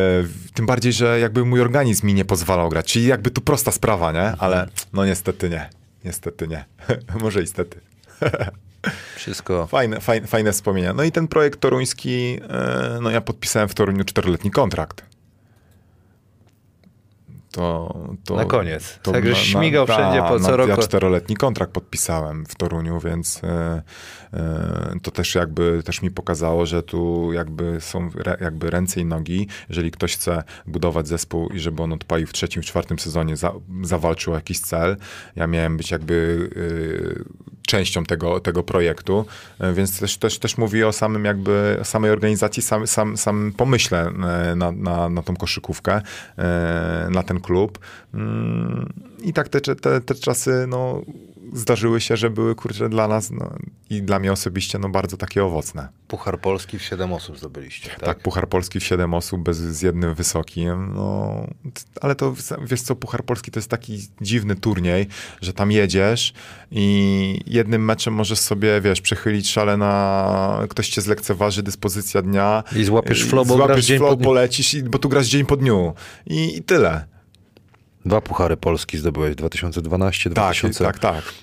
tym 0.54 0.66
bardziej, 0.66 0.94
że 0.94 1.20
jakby 1.20 1.46
mój 1.46 1.62
organizm 1.62 2.08
mi 2.08 2.14
nie 2.14 2.26
pozwalał 2.26 2.70
grać. 2.70 2.86
Czyli 2.94 3.06
jakby 3.06 3.32
to 3.32 3.42
prosta 3.42 3.72
sprawa, 3.72 4.12
nie? 4.12 4.34
Ale 4.40 4.68
no 4.94 5.06
niestety 5.06 5.50
nie. 5.50 5.70
Niestety 6.06 6.48
nie. 6.48 6.66
Może 7.24 7.40
niestety. 7.40 7.80
Wszystko. 9.16 9.68
Fajne, 9.68 10.02
fajne, 10.02 10.28
fajne 10.28 10.52
wspomnienia. 10.52 10.94
No 10.94 11.04
i 11.04 11.12
ten 11.12 11.28
projekt 11.28 11.60
toruński, 11.60 12.40
e, 12.50 13.00
no 13.02 13.10
ja 13.10 13.22
podpisałem 13.22 13.70
w 13.70 13.74
Toruniu 13.74 14.04
czteroletni 14.04 14.52
kontrakt. 14.52 15.13
To, 17.54 17.96
to, 18.26 18.36
Na 18.36 18.46
koniec. 18.46 19.00
Także 19.04 19.36
śmigał 19.36 19.88
wszędzie 19.88 20.22
po 20.22 20.40
co 20.40 20.52
na, 20.52 20.56
roku. 20.56 20.70
Ja 20.70 20.78
czteroletni 20.78 21.36
kontrakt 21.36 21.72
podpisałem 21.72 22.46
w 22.46 22.56
Toruniu, 22.56 23.00
więc 23.00 23.42
e, 23.44 23.82
e, 24.34 24.96
to 25.04 25.12
też 25.12 25.36
jakby 25.36 25.84
też 25.86 26.02
mi 26.02 26.12
pokazało, 26.12 26.66
że 26.66 26.84
tu 26.84 27.34
jakby 27.34 27.82
są 27.82 28.10
re, 28.26 28.38
jakby 28.42 28.70
ręce 28.70 29.02
i 29.02 29.06
nogi. 29.06 29.48
Jeżeli 29.70 29.92
ktoś 29.92 30.16
chce 30.16 30.44
budować 30.68 31.08
zespół 31.08 31.50
i 31.50 31.60
żeby 31.60 31.84
on 31.84 31.94
odpalił 31.94 32.28
w 32.28 32.34
trzecim, 32.34 32.64
czwartym 32.64 33.00
sezonie, 33.00 33.38
za, 33.38 33.54
zawalczył 33.84 34.34
jakiś 34.34 34.60
cel. 34.60 34.98
Ja 35.36 35.48
miałem 35.48 35.78
być 35.78 35.92
jakby 35.92 36.50
e, 37.20 37.44
częścią 37.68 38.04
tego, 38.04 38.40
tego 38.40 38.64
projektu, 38.64 39.26
e, 39.60 39.74
więc 39.74 40.00
też, 40.00 40.18
też, 40.18 40.40
też 40.40 40.58
mówię 40.58 40.88
o 40.88 40.92
samym 40.92 41.26
jakby, 41.26 41.80
samej 41.84 42.12
organizacji, 42.12 42.64
sam, 42.64 42.88
sam, 42.88 43.18
sam 43.18 43.54
pomyśle 43.58 44.08
e, 44.08 44.56
na, 44.56 44.72
na, 44.72 45.10
na 45.10 45.22
tą 45.22 45.36
koszykówkę, 45.36 46.02
e, 46.38 47.08
na 47.12 47.24
ten 47.24 47.40
klub. 47.40 47.80
Mm, 48.14 48.94
I 49.22 49.34
tak 49.34 49.50
te, 49.50 49.62
te, 49.62 50.02
te 50.02 50.16
czasy, 50.16 50.66
no, 50.68 51.02
zdarzyły 51.54 52.02
się, 52.02 52.18
że 52.18 52.30
były, 52.30 52.56
kurczę, 52.56 52.90
dla 52.90 53.08
nas 53.08 53.32
no, 53.32 53.54
i 53.90 54.02
dla 54.02 54.20
mnie 54.20 54.32
osobiście, 54.32 54.80
no, 54.80 54.90
bardzo 54.90 55.18
takie 55.18 55.44
owocne. 55.44 55.88
Puchar 56.08 56.40
Polski 56.40 56.80
w 56.80 56.84
7 56.84 57.14
osób 57.14 57.38
zdobyliście, 57.38 57.90
tak? 57.90 58.00
Tak, 58.00 58.20
Puchar 58.20 58.50
Polski 58.50 58.80
w 58.80 58.84
7 58.84 59.14
osób, 59.14 59.44
bez, 59.44 59.58
z 59.58 59.82
jednym 59.82 60.14
wysokim, 60.14 60.94
no, 60.96 61.48
ale 62.02 62.16
to, 62.16 62.34
wiesz 62.62 62.82
co, 62.82 62.96
Puchar 62.96 63.24
Polski 63.24 63.52
to 63.52 63.60
jest 63.60 63.70
taki 63.70 64.08
dziwny 64.22 64.56
turniej, 64.56 65.08
że 65.42 65.54
tam 65.54 65.72
jedziesz 65.72 66.34
i 66.72 67.40
jednym 67.48 67.86
meczem 67.86 68.14
możesz 68.14 68.40
sobie, 68.40 68.82
wiesz, 68.82 69.02
przechylić 69.02 69.50
szale 69.50 69.78
na, 69.78 70.66
ktoś 70.70 70.90
cię 70.90 71.02
zlekceważy, 71.02 71.64
dyspozycja 71.64 72.22
dnia. 72.22 72.64
I 72.76 72.84
złapiesz 72.84 73.24
flow, 73.24 73.48
bo 73.48 73.56
złapiesz 73.56 73.88
flow, 73.88 74.18
po 74.18 74.24
polecisz, 74.24 74.74
i, 74.74 74.84
bo 74.84 75.00
tu 75.00 75.10
grasz 75.10 75.28
dzień 75.28 75.46
po 75.46 75.58
dniu. 75.58 75.94
I, 76.26 76.58
i 76.58 76.64
tyle. 76.64 77.13
Dwa 78.06 78.22
Puchary 78.22 78.58
Polski 78.58 78.98
zdobyłeś 78.98 79.36
2012, 79.36 80.30
Tak, 80.30 80.34
2018. 80.34 80.84
tak, 80.86 81.00
tak. 81.00 81.34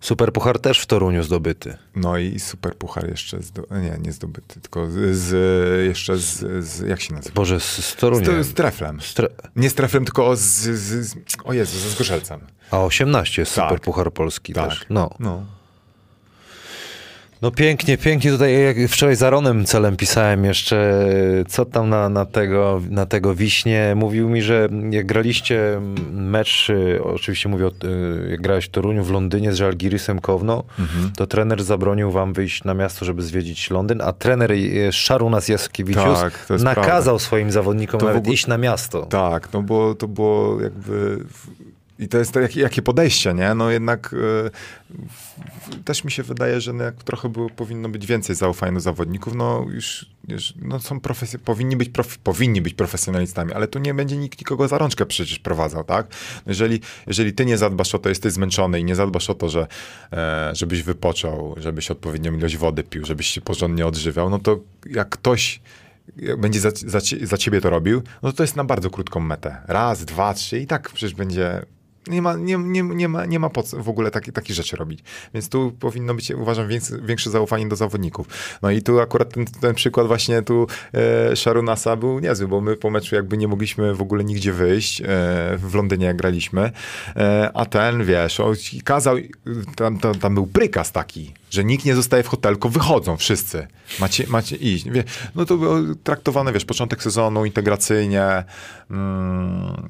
Super 0.00 0.32
Puchar 0.32 0.58
też 0.58 0.80
w 0.80 0.86
Toruniu 0.86 1.22
zdobyty. 1.22 1.76
No 1.96 2.18
i 2.18 2.40
super 2.40 2.76
puchar 2.76 3.08
jeszcze, 3.08 3.42
zdo... 3.42 3.62
nie, 3.70 3.98
nie 4.02 4.12
zdobyty, 4.12 4.60
tylko 4.60 4.86
z, 5.12 5.86
jeszcze 5.86 6.18
z, 6.18 6.64
z, 6.64 6.88
jak 6.88 7.00
się 7.00 7.14
nazywa? 7.14 7.34
Boże, 7.34 7.60
z, 7.60 7.84
z 7.84 7.96
Toruniem. 7.96 8.44
Z, 8.44 8.46
z 8.46 8.54
treflem. 8.54 8.98
Stre- 8.98 9.28
Nie 9.56 9.70
z 9.70 9.74
treflem, 9.74 10.04
tylko 10.04 10.36
z, 10.36 10.40
z, 10.40 11.08
z 11.08 11.14
o 11.44 11.52
Jezu, 11.52 11.78
ze 11.78 11.90
Zgorzelcem. 11.90 12.40
A 12.70 12.78
18 12.80 13.42
jest 13.42 13.54
Tak. 13.54 13.64
Super 13.68 13.80
Puchar 13.80 14.12
Polski 14.12 14.52
Tak. 14.52 14.68
też. 14.68 14.86
No. 14.90 15.10
no. 15.18 15.46
No 17.42 17.50
pięknie, 17.50 17.98
pięknie 17.98 18.30
tutaj, 18.30 18.62
jak 18.62 18.76
wczoraj 18.90 19.16
z 19.16 19.22
Aronem 19.22 19.64
celem 19.64 19.96
pisałem 19.96 20.44
jeszcze, 20.44 21.04
co 21.48 21.64
tam 21.64 21.88
na, 21.88 22.08
na, 22.08 22.24
tego, 22.26 22.80
na 22.90 23.06
tego 23.06 23.34
Wiśnie. 23.34 23.92
Mówił 23.96 24.28
mi, 24.28 24.42
że 24.42 24.68
jak 24.90 25.06
graliście 25.06 25.80
mecz, 26.12 26.68
oczywiście 27.02 27.48
mówię, 27.48 27.66
o, 27.66 27.68
y, 27.70 28.28
jak 28.30 28.40
grałeś 28.40 28.64
w 28.64 28.68
Toruniu 28.68 29.04
w 29.04 29.10
Londynie 29.10 29.52
z 29.52 29.56
Żalgirisem 29.56 30.18
Kowno, 30.20 30.64
Mhm. 30.78 31.10
to 31.16 31.26
trener 31.26 31.62
zabronił 31.64 32.10
wam 32.10 32.32
wyjść 32.32 32.64
na 32.64 32.74
miasto, 32.74 33.04
żeby 33.04 33.22
zwiedzić 33.22 33.70
Londyn, 33.70 34.00
a 34.00 34.12
trener 34.12 34.52
y, 34.52 34.92
Szarunas 34.92 35.48
Jaskiewicius 35.48 36.18
Tak, 36.20 36.46
nakazał 36.62 37.18
swoim 37.18 37.50
zawodnikom 37.50 38.00
To 38.00 38.06
nawet 38.06 38.20
ogóle- 38.20 38.34
iść 38.34 38.46
na 38.46 38.58
miasto. 38.58 39.02
Tak, 39.06 39.52
no 39.52 39.62
bo 39.62 39.94
to 39.94 40.08
było 40.08 40.60
jakby... 40.60 41.18
I 42.00 42.08
to 42.08 42.18
jest 42.18 42.32
to, 42.32 42.40
jakie, 42.40 42.60
jakie 42.60 42.82
podejście, 42.82 43.34
nie? 43.34 43.54
No 43.54 43.70
jednak 43.70 44.14
w- 44.90 45.84
też 45.84 46.04
mi 46.04 46.10
się 46.10 46.22
wydaje, 46.22 46.60
że 46.60 46.72
no 46.72 46.84
jak 46.84 46.94
trochę 47.04 47.28
było, 47.28 47.50
powinno 47.50 47.88
być 47.88 48.06
więcej 48.06 48.36
zaufania 48.36 48.72
do 48.72 48.80
zawodników. 48.80 49.34
No 49.34 49.66
już, 49.70 50.06
już 50.28 50.54
no 50.62 50.80
są 50.80 50.98
profesj- 50.98 51.38
powinni, 51.38 51.76
być 51.76 51.88
prof- 51.90 52.18
powinni 52.24 52.62
być 52.62 52.74
profesjonalistami, 52.74 53.52
ale 53.52 53.68
tu 53.68 53.78
nie 53.78 53.94
będzie 53.94 54.16
nikt 54.16 54.38
nikogo 54.40 54.68
za 54.68 54.78
rączkę 54.78 55.06
przecież 55.06 55.38
prowadzał, 55.38 55.84
tak? 55.84 56.06
Jeżeli, 56.46 56.80
jeżeli 57.06 57.32
ty 57.32 57.46
nie 57.46 57.58
zadbasz 57.58 57.94
o 57.94 57.98
to, 57.98 58.08
jesteś 58.08 58.32
zmęczony 58.32 58.80
i 58.80 58.84
nie 58.84 58.94
zadbasz 58.94 59.30
o 59.30 59.34
to, 59.34 59.48
że 59.48 59.66
e, 60.12 60.50
żebyś 60.54 60.82
wypoczął, 60.82 61.54
żebyś 61.58 61.90
odpowiednią 61.90 62.34
ilość 62.34 62.56
wody 62.56 62.82
pił, 62.84 63.04
żebyś 63.06 63.26
się 63.26 63.40
porządnie 63.40 63.86
odżywiał, 63.86 64.30
no 64.30 64.38
to 64.38 64.60
jak 64.86 65.08
ktoś 65.08 65.60
jak 66.16 66.40
będzie 66.40 66.60
za, 66.60 66.70
za, 66.74 67.00
za 67.22 67.36
ciebie 67.36 67.60
to 67.60 67.70
robił, 67.70 68.02
no 68.22 68.32
to 68.32 68.42
jest 68.42 68.56
na 68.56 68.64
bardzo 68.64 68.90
krótką 68.90 69.20
metę. 69.20 69.56
Raz, 69.66 70.04
dwa, 70.04 70.34
trzy 70.34 70.58
i 70.58 70.66
tak 70.66 70.90
przecież 70.90 71.14
będzie... 71.14 71.62
Nie 72.06 72.22
ma, 72.22 72.36
nie, 72.36 72.56
nie, 72.56 72.82
nie 72.82 73.08
ma, 73.08 73.26
nie 73.26 73.38
ma 73.38 73.50
po 73.50 73.62
co 73.62 73.82
w 73.82 73.88
ogóle 73.88 74.10
takie, 74.10 74.32
takie 74.32 74.54
rzeczy 74.54 74.76
robić. 74.76 75.00
Więc 75.34 75.48
tu 75.48 75.72
powinno 75.80 76.14
być, 76.14 76.30
uważam, 76.30 76.68
większe, 76.68 76.94
większe 77.02 77.30
zaufanie 77.30 77.68
do 77.68 77.76
zawodników. 77.76 78.26
No 78.62 78.70
i 78.70 78.82
tu 78.82 79.00
akurat 79.00 79.34
ten, 79.34 79.46
ten 79.46 79.74
przykład 79.74 80.06
właśnie 80.06 80.42
tu 80.42 80.66
e, 80.92 81.36
Sharunasa 81.36 81.96
był 81.96 82.18
niezły, 82.18 82.48
bo 82.48 82.60
my 82.60 82.76
po 82.76 82.90
meczu 82.90 83.14
jakby 83.14 83.36
nie 83.36 83.48
mogliśmy 83.48 83.94
w 83.94 84.02
ogóle 84.02 84.24
nigdzie 84.24 84.52
wyjść. 84.52 85.00
E, 85.00 85.04
w 85.58 85.74
Londynie 85.74 86.06
jak 86.06 86.16
graliśmy. 86.16 86.70
E, 87.16 87.50
a 87.54 87.66
ten, 87.66 88.04
wiesz, 88.04 88.40
on 88.40 88.54
kazał, 88.84 89.16
tam, 89.76 89.98
tam, 89.98 90.14
tam 90.14 90.34
był 90.34 90.46
prykaz 90.46 90.92
taki, 90.92 91.34
że 91.50 91.64
nikt 91.64 91.84
nie 91.84 91.94
zostaje 91.94 92.22
w 92.22 92.28
hotelu, 92.28 92.56
tylko 92.56 92.68
wychodzą 92.68 93.16
wszyscy. 93.16 93.66
Macie, 94.00 94.24
macie 94.28 94.56
iść. 94.56 94.84
No 95.34 95.44
to 95.44 95.56
było 95.56 95.76
traktowane, 96.04 96.52
wiesz, 96.52 96.64
początek 96.64 97.02
sezonu 97.02 97.44
integracyjnie, 97.44 98.44
mm, 98.90 99.88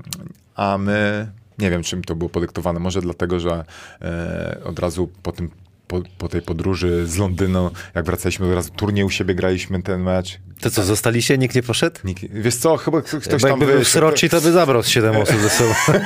a 0.54 0.78
my, 0.78 1.30
nie 1.60 1.70
wiem 1.70 1.82
czym 1.82 2.04
to 2.04 2.16
było 2.16 2.30
podyktowane, 2.30 2.80
może 2.80 3.00
dlatego, 3.00 3.40
że 3.40 3.64
e, 4.02 4.60
od 4.64 4.78
razu 4.78 5.08
po 5.22 5.32
tym 5.32 5.50
po, 5.90 6.02
po 6.18 6.28
tej 6.28 6.42
podróży 6.42 7.06
z 7.06 7.16
Londynu, 7.16 7.70
jak 7.94 8.04
wracaliśmy, 8.04 8.46
od 8.46 8.54
razu 8.54 8.70
turniej 8.76 9.04
u 9.04 9.10
siebie 9.10 9.34
graliśmy 9.34 9.82
ten 9.82 10.02
mecz. 10.02 10.38
To 10.60 10.70
co, 10.70 10.84
zostaliście? 10.84 11.38
Nikt 11.38 11.54
nie 11.54 11.62
poszedł? 11.62 11.96
Nikt, 12.04 12.24
wiesz 12.32 12.56
co, 12.56 12.76
chyba 12.76 13.02
ktoś 13.02 13.28
Bo 13.28 13.38
tam 13.38 13.50
jakby 13.50 13.66
był. 13.66 13.84
Sroci, 13.84 14.28
to 14.28 14.40
by 14.40 14.52
zabrał 14.52 14.82
z 14.82 14.88
7 14.88 15.16
osób 15.16 15.40
ze 15.40 15.50
sobą. 15.50 15.74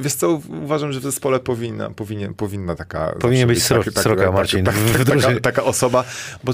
Wiesz 0.00 0.14
co, 0.14 0.40
uważam, 0.62 0.92
że 0.92 1.00
w 1.00 1.02
zespole 1.02 1.40
powinna, 1.40 1.90
powinien, 1.90 2.34
powinna 2.34 2.76
taka... 2.76 3.14
Powinien 3.20 3.48
być 3.48 3.58
sro- 3.58 4.00
sroka, 4.00 4.32
Marcin, 4.32 4.64
Tak, 4.64 4.74
w 4.74 5.04
tak, 5.06 5.20
taka, 5.20 5.40
taka 5.40 5.64
osoba, 5.64 6.04
bo, 6.44 6.52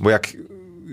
bo 0.00 0.10
jak, 0.10 0.26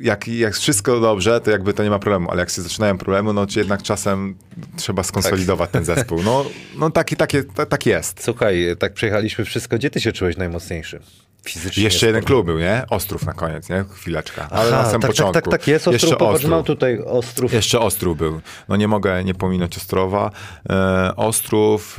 jak, 0.02 0.28
jak 0.28 0.54
wszystko 0.54 1.00
dobrze, 1.00 1.42
to 1.42 1.52
jakby 1.52 1.74
to 1.74 1.84
nie 1.84 1.90
ma 1.90 2.00
problemu, 2.00 2.32
ale 2.32 2.40
jak 2.40 2.50
się 2.50 2.62
zaczynają 2.62 2.98
problemy, 2.98 3.34
no 3.34 3.46
to 3.46 3.60
jednak 3.60 3.84
czasem 3.84 4.36
trzeba 4.76 5.04
skonsolidować 5.04 5.70
ten 5.72 5.86
zespół. 5.86 6.24
No, 6.24 6.46
no 6.78 6.90
taki, 6.90 7.16
takie, 7.16 7.44
ta, 7.44 7.66
tak 7.66 7.86
jest. 7.86 8.24
Słuchaj, 8.24 8.76
tak 8.80 8.94
przejechaliśmy 8.94 9.46
wszystko. 9.46 9.76
Gdzie 9.76 9.90
ty 9.90 10.02
się 10.02 10.12
czułeś 10.12 10.38
najmocniejszy? 10.38 11.00
Fizycznie. 11.46 11.84
Jeszcze 11.84 12.08
jeden 12.08 12.24
klub 12.24 12.46
był, 12.46 12.60
nie? 12.60 12.84
Ostrów 12.90 13.26
na 13.26 13.34
koniec, 13.34 13.70
nie? 13.70 13.86
Chwileczka. 13.94 14.48
Ale 14.52 14.70
Aha, 14.74 14.78
na 14.78 14.86
samym 14.86 15.02
tak, 15.02 15.12
początku. 15.12 15.34
Tak, 15.34 15.44
tak, 15.44 15.52
tak 15.52 15.68
jest. 15.68 15.88
Ostrów, 15.88 15.94
Jeszcze 16.02 16.18
popatrz, 16.18 16.36
Ostrów. 16.36 16.52
mam 16.52 16.64
tutaj 16.64 17.00
Ostrów. 17.00 17.54
Jeszcze 17.54 17.80
Ostrów 17.80 18.18
był. 18.18 18.42
No 18.70 18.76
nie 18.76 18.88
mogę 18.88 19.24
nie 19.24 19.34
pominąć 19.34 19.78
Ostrowa. 19.78 20.32
E, 20.70 21.16
Ostrów, 21.16 21.98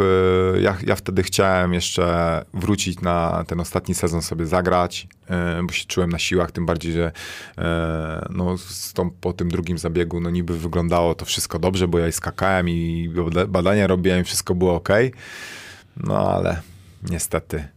e, 0.57 0.61
ja, 0.61 0.77
ja 0.87 0.97
wtedy 0.97 1.23
chciałem 1.23 1.75
jeszcze 1.75 2.45
wrócić 2.55 3.01
na 3.01 3.45
ten 3.47 3.61
ostatni 3.61 3.95
sezon 3.95 4.23
sobie 4.23 4.47
zagrać, 4.47 5.09
e, 5.31 5.63
bo 5.67 5.73
się 5.73 5.85
czułem 5.85 6.11
na 6.11 6.19
siłach, 6.19 6.53
tym 6.53 6.67
bardziej, 6.67 6.93
że 6.93 7.13
e, 7.59 8.27
no, 8.31 8.59
z 8.59 8.93
tą, 8.93 9.11
po 9.11 9.33
tym 9.33 9.49
drugim 9.49 9.79
zabiegu 9.79 10.21
no 10.21 10.31
niby 10.31 10.59
wyglądało 10.59 11.15
to 11.15 11.25
wszystko 11.25 11.59
dobrze, 11.59 11.89
bo 11.89 11.99
ja 11.99 12.09
i 12.09 12.13
skakałem 12.13 12.69
i 12.69 13.11
bada- 13.15 13.47
badania 13.47 13.87
robiłem, 13.87 14.25
wszystko 14.25 14.55
było 14.55 14.75
ok. 14.75 14.89
No 15.97 16.33
ale 16.33 16.61
niestety 17.11 17.69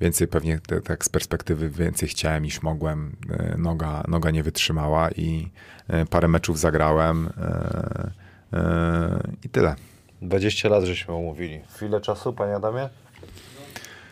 więcej 0.00 0.28
pewnie 0.28 0.58
te- 0.58 0.80
tak 0.80 1.04
z 1.04 1.08
perspektywy 1.08 1.70
więcej 1.70 2.08
chciałem 2.08 2.42
niż 2.42 2.62
mogłem. 2.62 3.16
E, 3.30 3.54
Noga, 3.58 4.04
noga 4.08 4.30
nie 4.30 4.42
wytrzymała 4.42 5.10
i 5.10 5.50
e, 5.88 6.06
parę 6.06 6.28
meczów 6.28 6.58
zagrałem 6.58 7.28
e, 7.38 8.10
e, 8.52 9.20
i 9.44 9.48
tyle. 9.48 9.74
20 10.22 10.68
lat 10.68 10.84
żeśmy 10.84 11.14
omówili. 11.14 11.60
Chwilę 11.74 12.00
czasu, 12.00 12.32
panie 12.32 12.54
Adamie? 12.56 12.88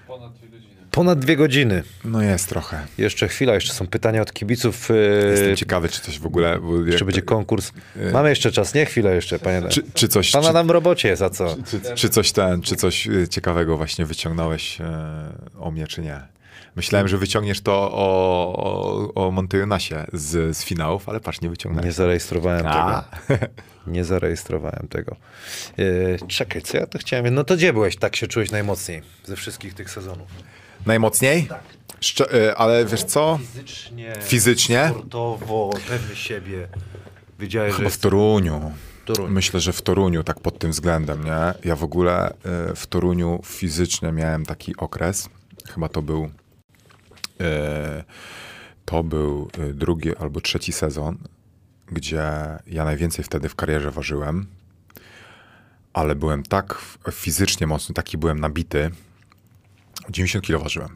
Ponad 0.07 0.33
dwie 0.33 0.49
godziny. 0.49 0.52
Ponad 0.93 1.19
dwie 1.19 1.37
godziny. 1.37 1.83
No 2.05 2.23
jest 2.23 2.49
trochę. 2.49 2.87
Jeszcze 2.99 3.29
chwila, 3.29 3.55
jeszcze 3.55 3.73
są 3.73 3.87
pytania 3.87 4.23
od 4.23 4.33
kibiców. 4.33 4.89
Jestem 5.31 5.49
Yy, 5.49 5.57
ciekawy, 5.57 5.89
czy 5.89 6.01
coś 6.01 6.19
w 6.19 6.27
ogóle... 6.27 6.61
czy 6.99 7.05
będzie 7.05 7.23
konkurs? 7.23 7.73
Mamy 8.13 8.29
jeszcze 8.29 8.53
czas, 8.53 8.75
nie? 8.75 8.87
Chwilę 8.87 9.15
jeszcze, 9.15 9.39
panie. 9.39 9.63
Czy, 9.69 9.83
czy 9.95 10.09
coś... 10.09 10.31
Pan 10.31 10.43
czy, 10.43 10.65
w 10.65 10.71
robocie 10.71 11.09
jest, 11.09 11.23
a 11.23 11.31
co? 11.31 11.57
czy, 11.71 11.81
czy 11.95 12.09
coś 12.09 12.33
ten, 12.33 12.63
czy 12.63 12.77
coś 12.77 13.07
y, 13.07 13.29
ciekawego 13.29 13.77
właśnie 13.77 14.07
wyciągnąłeś 14.07 14.81
e, 14.81 14.85
o 15.59 15.71
mnie, 15.71 15.87
czy 15.87 16.03
nie? 16.03 16.21
Myślałem, 16.77 17.09
że 17.09 17.19
wyciągniesz 17.19 17.61
to 17.61 17.73
o, 17.93 18.55
o, 18.57 19.27
o 19.27 19.31
Montejonasie 19.31 20.07
z, 20.13 20.57
z 20.57 20.65
finałów, 20.65 21.09
ale 21.09 21.21
patrz, 21.21 21.41
nie 21.41 21.51
wyciągnąłeś. 21.51 21.87
Nie 21.87 21.93
zarejestrowałem 21.93 22.67
A. 22.67 23.05
tego. 23.29 23.47
Nie 23.87 24.05
zarejestrowałem 24.05 24.89
tego. 24.91 25.17
Yy, 25.77 26.19
czekaj, 26.29 26.63
co 26.63 26.77
ja 26.77 26.87
to 26.87 26.99
chciałem? 26.99 27.35
No 27.35 27.45
to 27.45 27.57
gdzie 27.57 27.73
byłeś? 27.73 27.97
Tak 27.97 28.17
się 28.17 28.27
czułeś 28.27 28.51
najmocniej 28.51 29.03
ze 29.25 29.37
wszystkich 29.37 29.75
tych 29.75 29.91
sezonów. 29.91 30.29
Najmocniej? 30.87 31.49
Szcze- 32.01 32.35
y, 32.35 32.57
ale 32.57 32.85
wiesz 32.87 33.05
co? 33.05 33.39
Fizycznie. 33.43 34.13
Fizycznie? 34.23 34.89
Sportowo, 34.91 35.71
pewny 35.89 36.17
siebie. 36.17 36.69
Że 37.41 37.49
Chyba 37.71 37.79
w 37.79 37.81
jest... 37.83 38.03
Toruniu. 38.03 38.73
Toruniu. 39.05 39.31
Myślę, 39.33 39.61
że 39.61 39.73
w 39.73 39.83
Toruniu, 39.83 40.23
tak 40.25 40.41
pod 40.41 40.59
tym 40.59 40.71
względem, 40.71 41.25
nie? 41.25 41.55
Ja 41.65 41.77
w 41.77 41.85
ogóle 41.85 42.31
y, 42.33 42.77
w 42.77 42.87
Toruniu 42.87 43.41
fizycznie 43.45 44.13
miałem 44.13 44.47
taki 44.47 44.77
okres, 44.77 45.29
chyba 45.75 45.89
to 45.89 46.03
był 46.03 46.25
y, 46.25 46.31
to 48.85 49.03
był 49.03 49.49
y, 49.59 49.75
drugi 49.75 50.17
albo 50.17 50.41
trzeci 50.41 50.73
sezon, 50.73 51.19
gdzie 51.93 52.23
ja 52.67 52.85
najwięcej 52.85 53.25
wtedy 53.25 53.49
w 53.49 53.55
karierze 53.55 53.91
ważyłem, 53.91 54.47
ale 55.93 56.15
byłem 56.15 56.43
tak 56.43 56.73
f- 56.73 57.15
fizycznie 57.15 57.67
mocny, 57.67 57.95
taki 57.95 58.19
byłem 58.19 58.41
nabity. 58.41 58.91
90 60.11 60.45
kilo 60.45 60.59
ważyłem. 60.59 60.89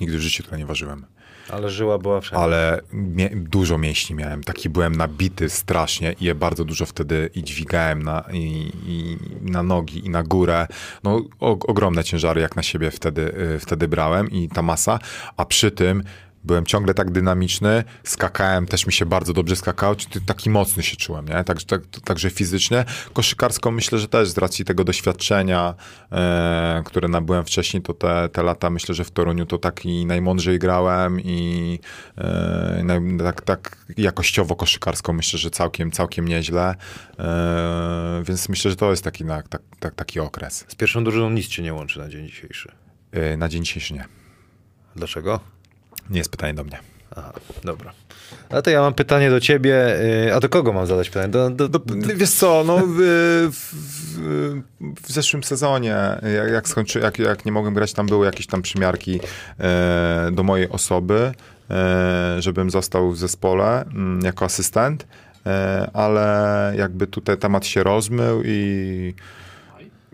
Nigdy 0.00 0.18
w 0.18 0.20
życiu 0.20 0.42
tyle 0.42 0.58
nie 0.58 0.66
ważyłem 0.66 1.06
Ale 1.50 1.70
żyła 1.70 1.98
była 1.98 2.20
wszędzie. 2.20 2.42
ale 2.44 2.80
mie- 2.92 3.30
dużo 3.34 3.78
mięśni 3.78 4.16
miałem. 4.16 4.42
Taki 4.42 4.68
byłem 4.70 4.94
nabity 4.96 5.48
strasznie 5.50 6.14
i 6.20 6.24
je 6.24 6.34
bardzo 6.34 6.64
dużo 6.64 6.86
wtedy 6.86 7.30
i 7.34 7.42
dźwigałem 7.42 8.02
na, 8.02 8.24
i, 8.32 8.72
i 8.86 9.18
na 9.50 9.62
nogi 9.62 10.06
i 10.06 10.10
na 10.10 10.22
górę. 10.22 10.66
No, 11.04 11.20
ogromne 11.40 12.04
ciężary 12.04 12.40
jak 12.40 12.56
na 12.56 12.62
siebie 12.62 12.90
wtedy, 12.90 13.34
y, 13.54 13.58
wtedy 13.58 13.88
brałem 13.88 14.30
i 14.30 14.48
ta 14.48 14.62
masa, 14.62 14.98
a 15.36 15.44
przy 15.44 15.70
tym 15.70 16.02
byłem 16.44 16.66
ciągle 16.66 16.94
tak 16.94 17.10
dynamiczny, 17.10 17.84
skakałem, 18.04 18.66
też 18.66 18.86
mi 18.86 18.92
się 18.92 19.06
bardzo 19.06 19.32
dobrze 19.32 19.56
skakało, 19.56 19.96
taki 20.26 20.50
mocny 20.50 20.82
się 20.82 20.96
czułem, 20.96 21.28
nie? 21.28 21.44
Także, 21.44 21.66
tak, 21.66 21.80
także 22.04 22.30
fizycznie. 22.30 22.84
Koszykarsko 23.12 23.70
myślę, 23.70 23.98
że 23.98 24.08
też 24.08 24.28
z 24.28 24.38
racji 24.38 24.64
tego 24.64 24.84
doświadczenia, 24.84 25.74
e, 26.12 26.82
które 26.84 27.08
nabyłem 27.08 27.44
wcześniej, 27.44 27.82
to 27.82 27.94
te, 27.94 28.28
te 28.28 28.42
lata 28.42 28.70
myślę, 28.70 28.94
że 28.94 29.04
w 29.04 29.10
Toruniu 29.10 29.46
to 29.46 29.58
taki 29.58 30.06
najmądrzej 30.06 30.58
grałem 30.58 31.20
i 31.20 31.78
e, 32.18 32.80
naj, 32.84 33.00
tak, 33.18 33.40
tak 33.40 33.76
jakościowo 33.96 34.56
koszykarsko 34.56 35.12
myślę, 35.12 35.38
że 35.38 35.50
całkiem, 35.50 35.90
całkiem 35.90 36.28
nieźle. 36.28 36.74
E, 37.18 38.22
więc 38.26 38.48
myślę, 38.48 38.70
że 38.70 38.76
to 38.76 38.90
jest 38.90 39.04
taki, 39.04 39.24
na, 39.24 39.42
tak, 39.42 39.62
tak, 39.80 39.94
taki 39.94 40.20
okres. 40.20 40.64
Z 40.68 40.74
pierwszą 40.74 41.04
drużyną 41.04 41.30
nic 41.30 41.46
cię 41.46 41.62
nie 41.62 41.74
łączy 41.74 41.98
na 41.98 42.08
dzień 42.08 42.26
dzisiejszy. 42.26 42.72
E, 43.12 43.36
na 43.36 43.48
dzień 43.48 43.64
dzisiejszy 43.64 43.94
nie. 43.94 44.04
Dlaczego? 44.96 45.61
Nie 46.10 46.18
jest 46.18 46.30
pytanie 46.30 46.54
do 46.54 46.64
mnie. 46.64 46.78
Aha, 47.16 47.32
dobra. 47.64 47.92
A 48.50 48.62
to 48.62 48.70
ja 48.70 48.80
mam 48.80 48.94
pytanie 48.94 49.30
do 49.30 49.40
ciebie. 49.40 49.96
yy, 50.24 50.34
A 50.34 50.40
do 50.40 50.48
kogo 50.48 50.72
mam 50.72 50.86
zadać 50.86 51.10
pytanie? 51.10 51.28
Do, 51.28 51.50
do, 51.50 51.68
do, 51.68 51.80
Wiesz 52.14 52.30
co, 52.30 52.64
no 52.66 52.78
w, 52.78 52.96
w, 53.52 53.74
w, 53.74 55.02
w 55.02 55.12
zeszłym 55.12 55.44
sezonie, 55.44 55.96
jak, 56.36 56.52
jak, 56.52 56.68
skończy, 56.68 57.00
jak, 57.00 57.18
jak 57.18 57.44
nie 57.44 57.52
mogłem 57.52 57.74
grać, 57.74 57.92
tam 57.92 58.06
były 58.06 58.26
jakieś 58.26 58.46
tam 58.46 58.62
przymiarki 58.62 59.20
e, 59.60 60.30
do 60.32 60.42
mojej 60.42 60.68
osoby, 60.68 61.32
e, 61.70 62.36
żebym 62.38 62.70
został 62.70 63.10
w 63.10 63.18
zespole 63.18 63.84
mm, 63.84 64.20
jako 64.24 64.44
asystent, 64.44 65.06
e, 65.46 65.90
ale 65.92 66.72
jakby 66.76 67.06
tutaj 67.06 67.38
temat 67.38 67.66
się 67.66 67.82
rozmył 67.82 68.42
i 68.44 69.14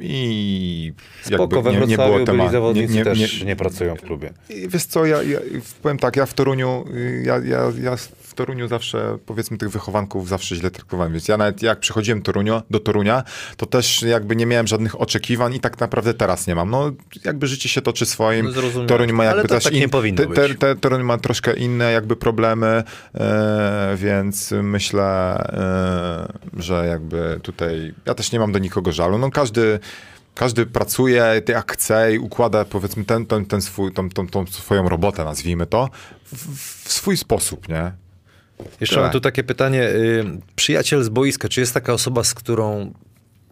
i 0.00 0.92
Spoko, 1.22 1.62
we 1.62 1.72
nie, 1.72 1.86
nie 1.86 1.96
było 1.96 2.08
tematu. 2.08 2.32
byli 2.32 2.50
zawodnicy 2.50 2.92
nie, 2.92 2.98
nie, 2.98 3.04
też 3.04 3.44
nie, 3.44 3.56
pracują 3.56 3.96
w 3.96 4.00
klubie. 4.00 4.30
Wiesz 4.68 4.84
co, 4.84 5.06
ja, 5.06 5.22
ja 5.22 5.38
powiem 5.82 5.98
tak, 5.98 6.16
ja 6.16 6.26
w 6.26 6.34
Toruniu, 6.34 6.84
y, 6.94 7.22
ja, 7.26 7.38
ja, 7.38 7.72
ja 7.82 7.96
Toruniu 8.39 8.69
zawsze, 8.69 9.19
powiedzmy, 9.27 9.59
tych 9.59 9.70
wychowanków 9.70 10.28
zawsze 10.28 10.56
źle 10.56 10.70
traktowałem, 10.70 11.12
więc 11.12 11.28
ja 11.28 11.36
nawet 11.36 11.62
jak 11.62 11.81
przychodziłem 11.81 12.23
do 12.70 12.81
Torunia, 12.81 13.23
to 13.56 13.66
też 13.66 14.02
jakby 14.02 14.36
nie 14.36 14.47
miałem 14.47 14.66
żadnych 14.66 15.01
oczekiwań 15.01 15.55
i 15.55 15.60
tak 15.60 15.81
naprawdę 15.81 16.15
teraz 16.15 16.47
nie 16.47 16.55
mam. 16.55 16.70
No 16.70 16.90
jakby 17.24 17.47
życie 17.47 17.69
się 17.69 17.82
toczy 17.82 18.06
swoim, 18.06 18.47
No. 18.74 18.86
Toruń 18.86 19.12
ma 19.12 19.24
jakby 19.24 19.48
też 19.48 19.65
tak 19.65 19.73
powinno 19.90 20.27
te, 20.27 20.48
te, 20.48 20.55
te, 20.55 20.77
Toruń 20.77 21.02
ma 21.02 21.19
troszkę 21.19 21.56
inne 21.56 21.93
jakby 21.93 22.16
problemy, 22.16 22.82
e, 23.15 23.97
więc 23.97 24.55
myślę, 24.62 25.05
e, 26.56 26.62
że 26.62 26.86
jakby 26.86 27.40
tutaj, 27.43 27.94
ja 28.06 28.15
też 28.15 28.32
nie 28.32 28.39
mam 28.39 28.52
do 28.52 28.59
nikogo 28.59 28.93
żalu, 28.93 29.19
no 29.19 29.31
każdy 29.31 29.78
każdy 30.35 30.66
pracuje 30.66 31.43
jak 31.48 31.73
chce 31.73 32.15
i 32.15 32.19
układa 32.19 32.65
powiedzmy 32.65 33.05
ten, 33.05 33.27
ten, 33.27 33.47
ten 33.47 33.62
swój, 33.62 33.93
tą, 33.93 34.10
tą, 34.10 34.28
tą 34.28 34.47
swoją 34.47 34.89
robotę, 34.89 35.24
nazwijmy 35.24 35.66
to, 35.66 35.89
w, 36.32 36.56
w 36.89 36.93
swój 36.93 37.16
sposób, 37.16 37.69
nie? 37.69 37.93
Jeszcze 38.80 38.94
Tyle. 38.94 39.02
mam 39.06 39.12
tu 39.12 39.20
takie 39.20 39.44
pytanie. 39.44 39.82
y, 39.89 40.24
Przyjaciel 40.56 41.02
z 41.05 41.09
boiska, 41.09 41.48
czy 41.48 41.60
jest 41.60 41.74
taka 41.74 41.93
osoba, 41.93 42.24
z 42.24 42.35
którą 42.35 42.93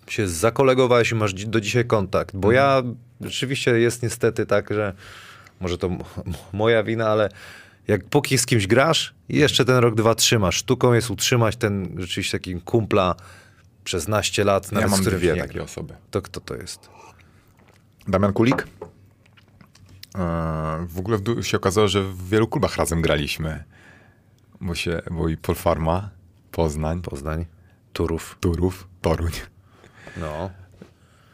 się 0.09 0.29
zakolegowałeś 0.29 1.11
i 1.11 1.15
masz 1.15 1.35
do 1.35 1.61
dzisiaj 1.61 1.85
kontakt? 1.85 2.37
Bo 2.37 2.53
ja 2.53 2.83
rzeczywiście 3.21 3.79
jest 3.79 4.03
niestety 4.03 4.47
tak, 4.47 4.71
że 4.75 4.93
może 5.61 5.79
to 5.79 5.91
moja 6.53 6.83
wina, 6.83 7.09
ale 7.09 7.29
jak 7.89 8.05
póki 8.05 8.39
z 8.39 8.47
kimś 8.47 8.67
grasz 8.67 9.15
i 9.29 9.37
jeszcze 9.37 9.65
ten 9.65 9.77
rok, 9.77 9.95
dwa 9.95 10.15
trzymasz, 10.15 10.57
sztuką 10.57 10.93
jest 10.93 11.11
utrzymać 11.11 11.57
ten 11.57 11.95
rzeczywiście 11.99 12.39
taki 12.39 12.61
kumpla 12.61 13.15
przez 13.85 14.09
naście 14.09 14.45
lat, 14.45 14.73
nawet 14.73 14.91
ja 14.91 14.97
mam 14.97 15.05
dwie 15.05 15.33
nie 15.35 15.41
takie 15.41 15.63
osoby. 15.63 15.95
To 16.11 16.23
kto 16.23 16.41
to 16.41 16.55
jest? 16.55 16.89
Damian 18.09 18.33
Kulik. 18.33 18.67
E, 20.19 20.87
W 20.89 20.99
ogóle 20.99 21.19
się 21.43 21.57
okazało, 21.57 21.89
że 21.89 22.03
w 22.03 22.29
wielu 22.29 22.49
klubach 22.49 22.77
razem 22.77 23.03
graliśmy. 23.03 23.65
Bo 24.61 24.75
się, 24.75 25.03
bo 25.11 25.29
i 25.29 25.37
Polfarma, 25.37 26.11
Poznań, 26.53 27.03
Poznań, 27.03 27.47
Turów. 27.93 28.37
Turów, 28.41 28.89
Toruń. 29.03 29.33
No. 30.17 30.51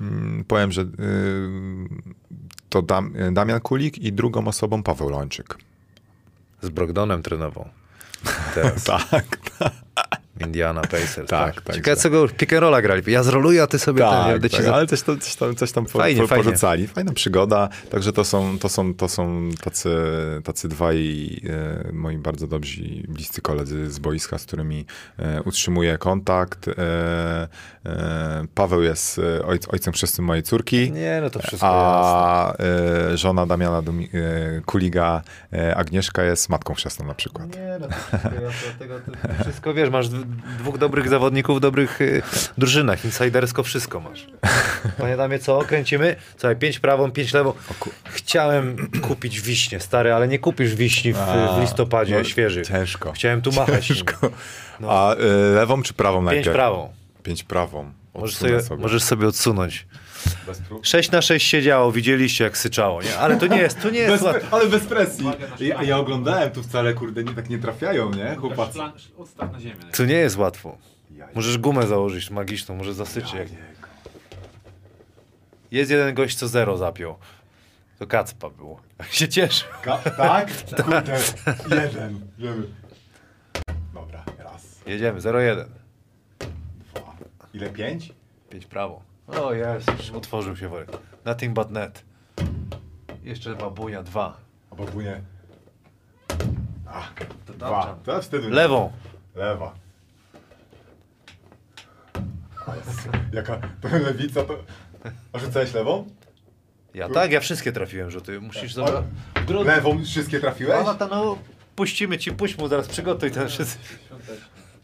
Mm, 0.00 0.44
Powiem, 0.44 0.72
że 0.72 0.82
y, 0.82 0.86
to 2.68 2.82
Dam, 2.82 3.14
Damian 3.32 3.60
Kulik 3.60 3.98
i 3.98 4.12
drugą 4.12 4.46
osobą 4.46 4.82
Paweł 4.82 5.08
Lończyk. 5.08 5.58
Z 6.62 6.68
Brogdonem 6.68 7.22
trenował. 7.22 7.68
Teraz. 8.54 8.84
Tak, 8.84 9.26
Indiana 10.46 10.80
Pacers. 10.82 11.14
Tak, 11.30 11.54
Tak, 11.54 11.60
tak, 11.62 11.76
Ciekawe, 11.76 11.96
że- 11.96 12.02
co 12.02 12.10
go 12.10 12.28
pick 12.28 12.52
and 12.52 12.62
rolla 12.62 12.82
grali. 12.82 13.02
Ja 13.06 13.22
zroluję, 13.22 13.62
a 13.62 13.66
ty 13.66 13.78
sobie 13.78 14.02
ten, 14.02 14.10
ja 14.12 14.38
Tak, 14.38 14.50
ci 14.50 14.56
tak, 14.56 14.66
ale 14.66 14.86
coś, 14.86 15.02
tam- 15.02 15.18
coś 15.20 15.36
tam, 15.36 15.54
coś 15.56 15.72
tam 15.72 15.84
po, 15.86 15.98
Fajnie, 15.98 16.20
po, 16.20 16.26
fajnie. 16.26 16.44
porzucali. 16.44 16.86
Fajna 16.86 17.12
przygoda. 17.12 17.68
Także 17.90 18.12
to 18.12 18.24
są, 18.24 18.58
to 18.58 18.68
są, 18.68 18.94
to 18.94 19.08
są 19.08 19.50
tacy, 19.64 19.90
tacy 20.44 20.68
dwaj 20.68 20.96
e, 21.88 21.92
moi 21.92 22.18
bardzo 22.18 22.46
dobrzy, 22.46 22.82
bliscy 23.08 23.40
koledzy 23.42 23.90
z 23.90 23.98
boiska, 23.98 24.38
z 24.38 24.44
którymi 24.44 24.86
e, 25.18 25.42
utrzymuję 25.42 25.98
kontakt. 25.98 26.68
E, 26.68 27.48
e, 27.86 28.46
Paweł 28.54 28.82
jest 28.82 29.18
e, 29.18 29.44
ojc, 29.46 29.68
ojcem 29.68 29.92
chrzestnym 29.92 30.26
mojej 30.26 30.42
córki. 30.42 30.92
Nie, 30.92 31.18
no 31.22 31.30
to 31.30 31.38
wszystko. 31.38 31.68
A 31.70 32.54
e, 33.12 33.16
żona 33.16 33.46
Damiana 33.46 33.82
Dumi, 33.82 34.08
Kuliga, 34.66 35.22
Agnieszka 35.76 36.22
jest 36.24 36.48
matką 36.48 36.74
chrzestną 36.74 37.06
na 37.06 37.14
przykład. 37.14 37.56
Nie, 37.56 37.76
no 37.80 37.88
to 37.88 37.94
wszystko 37.94 38.28
jasne. 38.42 38.72
Tego, 38.78 38.94
to 39.38 39.42
wszystko 39.44 39.74
wiesz, 39.74 39.90
masz 39.90 40.08
dwóch 40.58 40.78
dobrych 40.78 41.08
zawodników 41.08 41.56
w 41.56 41.60
dobrych 41.60 42.00
y, 42.00 42.22
drużynach. 42.58 43.04
Insidersko 43.04 43.62
wszystko 43.62 44.00
masz. 44.00 44.26
Panie 44.98 45.16
Damie, 45.16 45.38
co? 45.38 45.58
Kręcimy? 45.60 46.16
Słuchaj, 46.36 46.56
pięć 46.56 46.78
prawą, 46.78 47.10
pięć 47.10 47.32
lewą. 47.32 47.52
Chciałem 48.04 48.76
kupić 49.08 49.40
wiśnie, 49.40 49.80
stary, 49.80 50.12
ale 50.12 50.28
nie 50.28 50.38
kupisz 50.38 50.74
wiśni 50.74 51.12
w, 51.12 51.18
w 51.56 51.60
listopadzie 51.60 52.18
no, 52.18 52.24
świeżych. 52.24 52.66
Ciężko. 52.66 53.12
Chciałem 53.12 53.42
tu 53.42 53.52
machać. 53.52 53.90
nimi. 53.90 54.02
A 54.88 55.14
e, 55.14 55.18
lewą 55.54 55.82
czy 55.82 55.94
prawą 55.94 56.18
Pięć 56.18 56.26
najpierw? 56.26 56.54
prawą. 56.54 56.92
Pięć 57.22 57.42
prawą. 57.42 57.92
Możesz 58.14 58.34
Odsunę 58.34 58.62
sobie, 58.62 58.82
możesz 58.82 59.02
sobie 59.02 59.28
odsunąć. 59.28 59.86
6 60.82 61.10
na 61.10 61.22
6 61.22 61.46
siedziało, 61.46 61.92
widzieliście 61.92 62.44
jak 62.44 62.58
syczało, 62.58 63.02
nie? 63.02 63.18
Ale 63.18 63.36
to 63.36 63.46
nie 63.46 63.58
jest, 63.58 63.82
to 63.82 63.90
nie 63.90 63.98
jest 63.98 64.22
łatwe. 64.24 64.46
ale 64.50 64.66
bez 64.66 64.84
presji. 64.86 65.26
Ja, 65.60 65.82
ja 65.82 65.98
oglądałem, 65.98 66.50
tu 66.50 66.62
wcale 66.62 66.94
kurde 66.94 67.24
nie, 67.24 67.34
tak 67.34 67.50
nie 67.50 67.58
trafiają, 67.58 68.10
nie? 68.10 68.36
Chłopacy. 68.36 68.78
Odstaw 69.18 69.52
na 69.52 69.60
ziemię. 69.60 69.74
To 69.96 70.04
nie 70.04 70.14
jest 70.14 70.36
łatwo. 70.36 70.78
Możesz 71.34 71.58
gumę 71.58 71.86
założyć 71.86 72.30
magiczną, 72.30 72.74
może 72.74 72.94
zasyczy. 72.94 73.36
Jak... 73.36 73.48
Jest 75.70 75.90
jeden 75.90 76.14
gość, 76.14 76.36
co 76.36 76.48
zero 76.48 76.76
zapiął. 76.76 77.16
To 77.98 78.06
Kacpa 78.06 78.50
było. 78.50 78.80
się 79.10 79.28
cieszy. 79.28 79.64
tak? 80.16 80.48
Kurde, 80.82 81.20
jeden. 81.70 82.20
Żeby... 82.38 82.68
Dobra, 83.94 84.24
raz, 84.38 84.80
Jedziemy, 84.86 85.20
0-1. 85.20 85.64
dwa. 86.94 87.16
Ile? 87.54 87.70
Pięć? 87.70 88.12
5 88.50 88.66
prawo. 88.66 89.02
O 89.26 89.52
jest, 89.52 89.88
już 89.98 90.10
otworzył 90.10 90.56
się 90.56 90.68
worek. 90.68 90.90
Nothing 91.24 91.54
but 91.54 91.70
net. 91.70 92.04
Jeszcze 93.22 93.54
babunia, 93.54 94.02
dwa. 94.02 94.36
A 94.70 94.74
babunie. 94.74 95.20
To 97.46 97.52
Dwa. 97.52 97.98
To 98.04 98.16
jest 98.16 98.28
wtedy. 98.28 98.50
Lewą. 98.50 98.92
Lewa. 99.34 99.74
A 102.66 102.76
jest- 102.76 103.08
Jaka 103.32 103.56
to 103.80 103.88
lewica 103.98 104.42
to... 104.44 104.58
A 105.32 105.38
rzucałeś 105.38 105.74
lewą? 105.74 106.06
Ja 106.94 107.08
tak, 107.08 107.32
ja 107.32 107.40
wszystkie 107.40 107.72
trafiłem 107.72 108.10
rzuty. 108.10 108.40
Musisz 108.40 108.78
Ale- 108.78 108.86
zobaczyć. 108.86 109.66
Lewą 109.66 110.04
wszystkie 110.04 110.40
trafiłeś? 110.40 110.84
No, 110.86 110.94
to 110.94 111.08
no, 111.08 111.38
puścimy 111.76 112.18
ci, 112.18 112.32
puść 112.32 112.58
mu 112.58 112.68
zaraz, 112.68 112.88
przygotuj 112.88 113.30
ten 113.30 113.48
wszystko. 113.48 113.84
Świąteczny. 114.06 114.36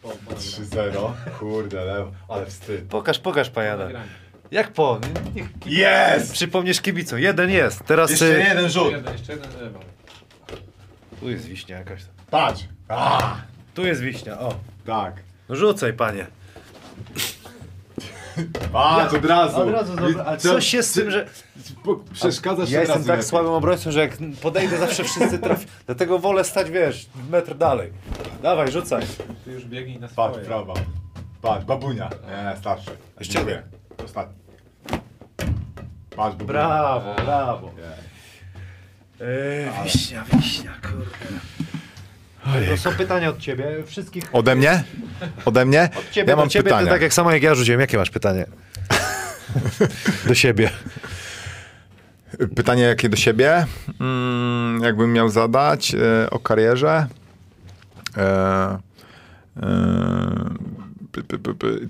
Po, 0.03 0.09
po 0.09 0.35
3-0. 0.35 1.13
Kurde, 1.39 1.85
lewo. 1.85 2.13
Ale 2.29 2.47
wstyd. 2.47 2.85
Pokaż, 2.89 3.19
pokaż, 3.19 3.51
pajada. 3.51 3.85
nagraniu. 3.85 4.09
Jak 4.51 4.73
po? 4.73 5.01
Niech, 5.35 5.47
Jest! 5.67 6.33
przypomniesz 6.33 6.81
kibicom. 6.81 7.19
Jeden 7.19 7.51
jest. 7.51 7.85
Teraz 7.85 8.11
Jeszcze 8.11 8.27
y, 8.27 8.39
jeden 8.39 8.69
rzut. 8.71 8.91
Jeden, 8.93 9.13
jeszcze 9.13 9.33
jeden. 9.33 9.51
Tu 11.21 11.31
jest 11.31 11.45
wiśnia 11.47 11.79
jakaś. 11.79 12.03
tam. 12.05 12.13
Patrz. 12.31 12.63
A, 12.89 13.37
Tu 13.75 13.87
jest 13.87 14.01
wiśnia, 14.01 14.41
o. 14.41 14.55
tak. 14.87 15.15
No 15.49 15.57
rzucaj, 15.57 15.93
panie. 15.93 16.27
Patrz, 18.73 19.15
od 19.15 19.25
razu. 19.25 19.57
Od 19.61 19.71
razu, 19.71 19.97
dobra. 19.97 20.25
Ale 20.25 20.37
Co- 20.37 20.49
coś 20.53 20.75
jest 20.75 20.91
z 20.91 20.93
tym, 20.95 21.11
że... 21.11 21.27
po- 21.85 21.97
Przeszkadzasz 22.13 22.71
Ja 22.71 22.79
od 22.79 22.83
jestem 22.83 22.97
razu 22.97 23.07
tak 23.09 23.17
lepiej. 23.17 23.29
słabym 23.29 23.53
obrońcą, 23.53 23.91
że 23.93 24.01
jak 24.01 24.17
podejdę, 24.43 24.79
zawsze 24.79 25.05
wszyscy 25.05 25.39
trafią. 25.39 25.67
Dlatego 25.87 26.19
wolę 26.19 26.45
stać, 26.45 26.71
wiesz, 26.71 27.07
metr 27.31 27.55
dalej. 27.55 27.93
Dawaj, 28.43 28.73
rzucaj. 28.73 29.03
Ty 29.45 29.51
już 29.53 29.65
biegnij 29.65 29.99
na 30.01 30.09
Patrz, 30.09 30.33
swoje. 30.35 30.47
prawa. 30.47 30.75
Patrz, 31.43 31.65
babunia. 31.65 32.11
Nie, 32.29 32.57
starszy. 32.57 32.91
Jeszcze 33.19 33.35
Dziękuję. 33.35 33.63
Ostatni. 34.05 34.35
Patrz, 36.17 36.37
babunia. 36.37 36.47
Brawo, 36.47 37.15
brawo. 37.15 37.71
Eee, 39.21 39.85
wiśnia, 39.85 40.25
wiśnia, 40.33 40.75
kurde. 40.83 41.41
To 42.71 42.77
są 42.77 42.93
pytania 42.93 43.29
od 43.29 43.39
ciebie, 43.39 43.65
wszystkich. 43.87 44.25
Ode 44.33 44.55
mnie? 44.57 44.85
Ode 45.45 45.65
mnie? 45.65 45.89
Od 45.99 46.11
ciebie, 46.11 46.31
ja 46.31 46.37
mam 46.37 46.49
ciebie, 46.49 46.65
pytanie. 46.65 46.87
Ty, 46.87 46.93
tak 46.93 47.03
jak 47.03 47.15
samo 47.15 47.33
jak 47.33 47.43
ja 47.43 47.55
rzuciłem. 47.55 47.81
Jakie 47.81 47.99
masz 47.99 48.11
pytanie? 48.11 48.47
do 50.27 50.35
siebie. 50.35 50.71
Pytanie 52.57 52.83
jakie 52.83 53.09
do 53.09 53.17
siebie? 53.17 53.67
Mm, 54.01 54.81
jakbym 54.83 55.13
miał 55.13 55.29
zadać 55.29 55.95
e, 55.95 56.31
o 56.31 56.39
karierze. 56.39 57.07
E, 58.17 58.79
e. 59.63 60.58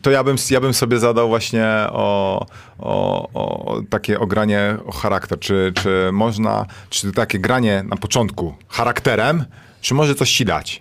To 0.03 0.11
ja 0.11 0.25
bym, 0.25 0.37
ja 0.51 0.61
bym 0.61 0.75
sobie 0.75 0.99
zadał 0.99 1.29
właśnie 1.29 1.67
o, 1.91 2.47
o, 2.79 3.29
o 3.35 3.81
takie 3.91 4.21
ogranie 4.21 4.77
o 4.87 4.93
charakter. 4.93 5.39
Czy, 5.39 5.73
czy 5.75 6.11
można, 6.13 6.67
czy 6.91 7.13
takie 7.13 7.39
granie 7.39 7.85
na 7.89 7.97
początku 7.97 8.55
charakterem, 8.69 9.45
czy 9.81 9.95
może 9.95 10.15
coś 10.15 10.33
ci 10.33 10.45
dać? 10.45 10.81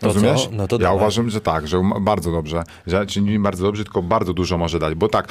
To 0.00 0.06
Rozumiesz? 0.06 0.48
No 0.52 0.62
ja 0.70 0.78
dawaj. 0.78 0.96
uważam, 0.96 1.30
że 1.30 1.40
tak, 1.40 1.68
że 1.68 1.82
bardzo 2.00 2.32
dobrze. 2.32 2.62
Że, 2.86 3.06
czy 3.06 3.20
nie 3.20 3.40
bardzo 3.40 3.64
dobrze, 3.64 3.84
tylko 3.84 4.02
bardzo 4.02 4.32
dużo 4.34 4.58
może 4.58 4.78
dać. 4.78 4.94
Bo 4.94 5.08
tak, 5.08 5.28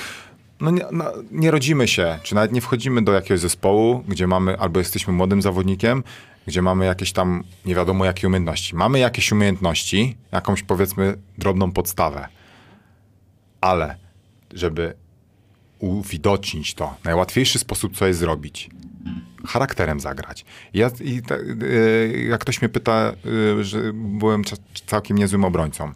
no 0.62 0.72
nie, 0.72 0.86
no 0.92 1.06
nie 1.32 1.52
rodzimy 1.52 1.88
się, 1.88 2.20
czy 2.24 2.36
nawet 2.36 2.52
nie 2.52 2.62
wchodzimy 2.62 3.02
do 3.02 3.12
jakiegoś 3.12 3.40
zespołu, 3.40 4.04
gdzie 4.08 4.28
mamy, 4.28 4.60
albo 4.60 4.80
jesteśmy 4.80 5.14
młodym 5.14 5.42
zawodnikiem, 5.42 6.04
gdzie 6.48 6.62
mamy 6.62 6.86
jakieś 6.86 7.12
tam 7.12 7.44
nie 7.66 7.76
wiadomo 7.76 8.06
jakie 8.06 8.28
umiejętności. 8.28 8.76
Mamy 8.76 9.00
jakieś 9.00 9.32
umiejętności, 9.32 10.18
jakąś 10.32 10.64
powiedzmy 10.64 11.18
drobną 11.38 11.72
podstawę. 11.72 12.28
Ale 13.62 13.96
żeby 14.54 14.94
uwidocznić 15.80 16.74
to, 16.74 16.96
najłatwiejszy 17.04 17.60
sposób, 17.60 17.98
co 17.98 18.08
jest 18.08 18.20
zrobić, 18.20 18.70
charakterem 19.48 20.00
zagrać. 20.00 20.46
Ja, 20.74 20.92
i 21.02 21.22
ta, 21.22 21.36
y, 21.36 22.26
jak 22.30 22.42
ktoś 22.42 22.62
mnie 22.62 22.70
pyta, 22.70 23.14
y, 23.60 23.64
że 23.64 23.94
byłem 23.94 24.44
całkiem 24.86 25.18
niezłym 25.18 25.46
obrońcą, 25.46 25.92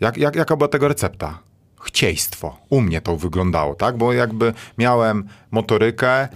jak, 0.00 0.16
jak, 0.16 0.36
jaka 0.36 0.56
była 0.56 0.68
tego 0.68 0.88
recepta? 0.88 1.38
Chcieństwo. 1.80 2.56
U 2.68 2.80
mnie 2.80 3.00
to 3.00 3.16
wyglądało, 3.16 3.74
tak? 3.74 3.96
Bo 3.96 4.12
jakby 4.12 4.52
miałem 4.78 5.28
motorykę, 5.50 6.28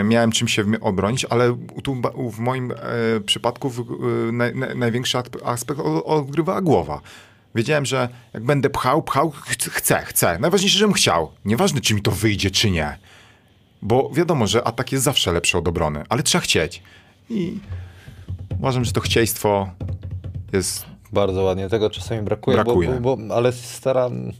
y, 0.00 0.04
miałem 0.04 0.32
czym 0.32 0.48
się 0.48 0.64
obronić, 0.80 1.24
ale 1.24 1.56
tu 1.82 2.02
w 2.30 2.38
moim 2.38 2.72
e, 2.72 2.76
przypadku 3.20 3.72
y, 4.28 4.32
naj, 4.32 4.54
naj, 4.54 4.76
największy 4.76 5.18
aspekt 5.44 5.80
odgrywała 6.04 6.60
głowa. 6.60 7.00
Wiedziałem, 7.54 7.86
że 7.86 8.08
jak 8.34 8.44
będę 8.44 8.70
pchał, 8.70 9.02
pchał, 9.02 9.30
ch- 9.30 9.70
chcę, 9.70 10.02
chcę. 10.04 10.38
Najważniejsze, 10.38 10.78
żebym 10.78 10.94
chciał. 10.94 11.30
Nieważne, 11.44 11.80
czy 11.80 11.94
mi 11.94 12.02
to 12.02 12.10
wyjdzie, 12.10 12.50
czy 12.50 12.70
nie. 12.70 12.98
Bo 13.82 14.10
wiadomo, 14.12 14.46
że 14.46 14.64
atak 14.64 14.92
jest 14.92 15.04
zawsze 15.04 15.32
lepszy 15.32 15.58
od 15.58 15.68
obrony, 15.68 16.04
ale 16.08 16.22
trzeba 16.22 16.42
chcieć. 16.42 16.82
I 17.30 17.58
uważam, 18.58 18.84
że 18.84 18.92
to 18.92 19.00
chcieństwo 19.00 19.70
jest. 20.52 20.93
Bardzo 21.14 21.42
ładnie, 21.42 21.68
tego 21.68 21.90
czasami 21.90 22.22
brakuje, 22.22 22.56
Brakuje. 22.56 22.88
Bo, 23.00 23.16
bo, 23.16 23.34
ale 23.34 23.52
staram... 23.52 24.32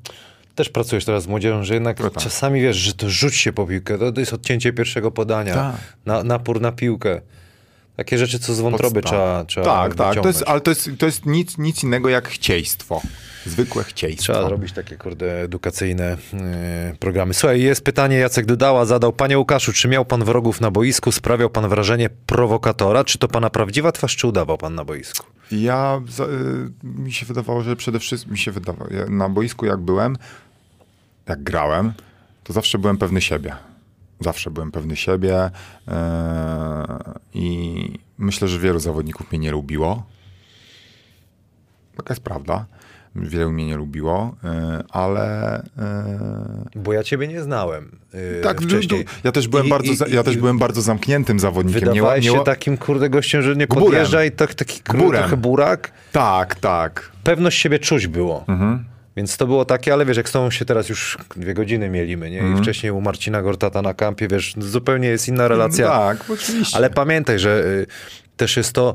Też 0.55 0.69
pracujesz 0.69 1.05
teraz 1.05 1.23
z 1.23 1.27
młodzieżą, 1.27 1.65
że 1.65 1.75
jednak 1.75 2.01
No 2.01 2.11
tak. 2.11 2.23
czasami 2.23 2.61
wiesz, 2.61 2.77
że 2.77 2.93
to 2.95 3.11
rzuć 3.11 3.37
się 3.37 3.53
po 3.53 3.67
piłkę, 3.67 3.99
to, 3.99 4.13
to 4.13 4.21
jest 4.21 4.33
odcięcie 4.33 4.73
pierwszego 4.73 5.11
podania, 5.11 5.55
Tak. 5.55 5.77
na, 6.07 6.23
napór 6.25 6.61
na 6.61 6.73
piłkę. 6.73 7.21
Takie 7.97 8.19
rzeczy, 8.19 8.39
co 8.39 8.55
z 8.55 8.61
wątroby 8.61 9.01
podstaw- 9.01 9.11
trzeba, 9.11 9.45
trzeba 9.45 9.67
Tak, 9.67 9.95
tak. 9.95 10.21
To 10.23 10.29
jest, 10.29 10.45
ale 10.47 10.61
to 10.61 10.71
jest, 10.71 10.91
to 10.99 11.07
jest 11.07 11.27
nic, 11.27 11.59
nic 11.59 11.83
innego 11.85 12.09
jak 12.09 12.29
chcieństwo. 12.29 13.01
Zwykłe 13.47 13.85
chcieństwo. 13.85 14.33
Trzeba 14.33 14.49
zrobić 14.49 14.73
takie, 14.73 14.97
kurde, 14.97 15.41
edukacyjne 15.43 16.17
yy, 16.33 16.97
programy. 16.99 17.35
Słuchaj, 17.35 17.61
jest 17.63 17.85
pytanie, 17.85 18.17
Jacek 18.17 18.47
Dudała 18.47 18.85
zadał. 18.85 19.13
Panie 19.13 19.39
Łukaszu, 19.39 19.73
czy 19.73 19.89
miał 19.89 20.05
pan 20.05 20.25
wrogów 20.25 20.61
na 20.61 20.71
boisku? 20.71 21.13
Sprawiał 21.13 21.51
pan 21.51 21.69
wrażenie 21.69 22.11
prowokatora? 22.27 23.05
Czy 23.05 23.19
to 23.19 23.29
pana 23.29 23.51
prawdziwa 23.51 23.93
twarz, 23.93 24.17
czy 24.17 24.27
udawał 24.27 24.59
pan 24.59 24.75
na 24.75 24.85
boisku? 24.85 25.27
Ja, 25.53 26.01
za- 26.09 26.25
y, 26.25 26.29
mi 26.85 27.13
się 27.13 27.27
wydawało, 27.27 27.63
że 27.63 27.77
przede 27.77 27.99
wszystkim, 27.99 28.33
mi 28.33 28.39
się 28.39 28.51
wydawało, 28.53 28.91
ja 28.93 29.07
na 29.09 29.29
boisku 29.29 29.67
jak 29.67 29.81
byłem, 29.81 30.17
jak 31.29 31.43
grałem, 31.43 31.93
to 32.45 32.53
zawsze 32.53 32.79
byłem 32.79 32.99
pewny 32.99 33.21
siebie. 33.21 33.57
Zawsze 34.21 34.51
byłem 34.51 34.73
pewny 34.73 34.97
siebie 34.97 35.51
yy, 35.87 35.95
i 37.35 37.99
myślę, 38.19 38.49
że 38.49 38.59
wielu 38.59 38.79
zawodników 38.79 39.31
mnie 39.33 39.39
nie 39.39 39.51
lubiło. 39.51 40.03
Taka 41.97 42.15
jest 42.15 42.23
prawda. 42.25 42.67
Wielu 43.17 43.53
mnie 43.53 43.67
nie 43.67 43.77
lubiło, 43.77 44.35
yy, 44.45 44.51
ale 44.91 45.63
yy, 46.75 46.83
Bo 46.83 46.93
ja 46.93 47.03
ciebie 47.03 47.29
nie 47.29 47.43
znałem 47.43 47.99
tak, 48.43 48.61
wcześniej. 48.63 49.05
du- 49.05 49.11
ja 49.25 49.33
też 49.33 49.49
byłem 49.49 49.67
I- 49.67 49.71
bardzo, 49.71 50.07
i- 50.07 50.13
ja 50.15 50.23
też 50.23 50.37
byłem 50.37 50.59
bardzo 50.59 50.83
zamkniętym 50.83 51.41
zawodnikiem. 51.41 51.81
Nie, 51.81 51.91
Wydawałeś 51.91 52.25
nie, 52.25 52.31
się 52.33 52.45
takim, 52.45 52.77
kurde, 52.77 53.11
gościem, 53.11 53.43
że 53.43 53.57
nie 53.57 53.67
podjeżdża 53.67 54.25
i 54.25 54.31
tak, 54.33 54.55
taki 54.55 54.83
kurde, 54.83 55.19
trochę 55.19 55.37
burak. 55.37 55.93
Tak, 56.13 56.55
tak. 56.55 57.13
Pewność 57.25 57.59
siebie 57.61 57.79
czuć 57.79 58.07
było. 58.07 58.45
Mhm. 58.49 58.85
Więc 59.17 59.37
to 59.37 59.47
było 59.47 59.65
takie, 59.65 59.93
ale 59.93 60.07
wiesz, 60.07 60.17
jak 60.17 60.29
z 60.29 60.33
tobą 60.33 60.51
się 60.51 60.65
teraz 60.65 60.89
już 60.89 61.19
dwie 61.37 61.55
godziny 61.55 61.91
mielimy, 61.91 62.31
nie? 62.31 62.41
Mhm. 62.41 62.59
I 62.59 62.63
wcześniej 62.63 62.93
u 62.93 63.01
Marcina 63.01 63.43
Gortata 63.43 63.83
na 63.83 63.95
kampie, 63.95 64.29
wiesz, 64.29 64.55
zupełnie 64.59 65.09
jest 65.09 65.29
inna 65.29 65.49
relacja. 65.49 65.89
Tak, 65.89 66.31
oczywiście. 66.31 66.77
Ale 66.77 66.91
pamiętaj, 66.91 67.39
że 67.39 67.65
y, 67.65 67.87
też 68.37 68.57
jest 68.57 68.73
to, 68.73 68.95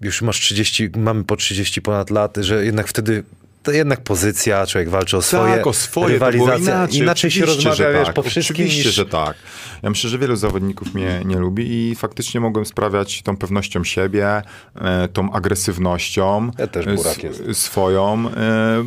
już 0.00 0.22
masz 0.22 0.40
30, 0.40 0.90
mamy 0.96 1.24
po 1.24 1.36
30 1.36 1.82
ponad 1.82 2.10
lat, 2.10 2.36
że 2.36 2.64
jednak 2.64 2.88
wtedy 2.88 3.24
to 3.62 3.72
jednak 3.72 4.00
pozycja, 4.00 4.66
człowiek 4.66 4.88
walczy 4.88 5.16
o 5.16 5.22
swoje, 5.22 5.54
tak, 5.56 5.66
o 5.66 5.72
swoje, 5.72 6.08
rywalizacja. 6.08 6.74
inaczej. 6.74 7.00
inaczej 7.00 7.30
się 7.30 7.46
rozmawia, 7.46 7.92
wiesz, 7.92 8.06
tak. 8.06 8.14
po 8.14 8.22
wszystkim 8.22 8.56
Oczywiście, 8.56 8.84
niż... 8.88 8.94
że 8.94 9.06
tak. 9.06 9.34
Ja 9.82 9.90
myślę, 9.90 10.10
że 10.10 10.18
wielu 10.18 10.36
zawodników 10.36 10.94
mnie 10.94 11.20
nie 11.24 11.36
lubi 11.36 11.90
i 11.90 11.94
faktycznie 11.94 12.40
mogłem 12.40 12.64
sprawiać 12.66 13.22
tą 13.22 13.36
pewnością 13.36 13.84
siebie, 13.84 14.42
e, 14.74 15.08
tą 15.08 15.32
agresywnością 15.32 16.50
Ja 16.58 16.66
też 16.66 16.86
e, 16.86 16.90
s- 17.28 17.58
swoją. 17.58 18.28
e, 18.28 18.84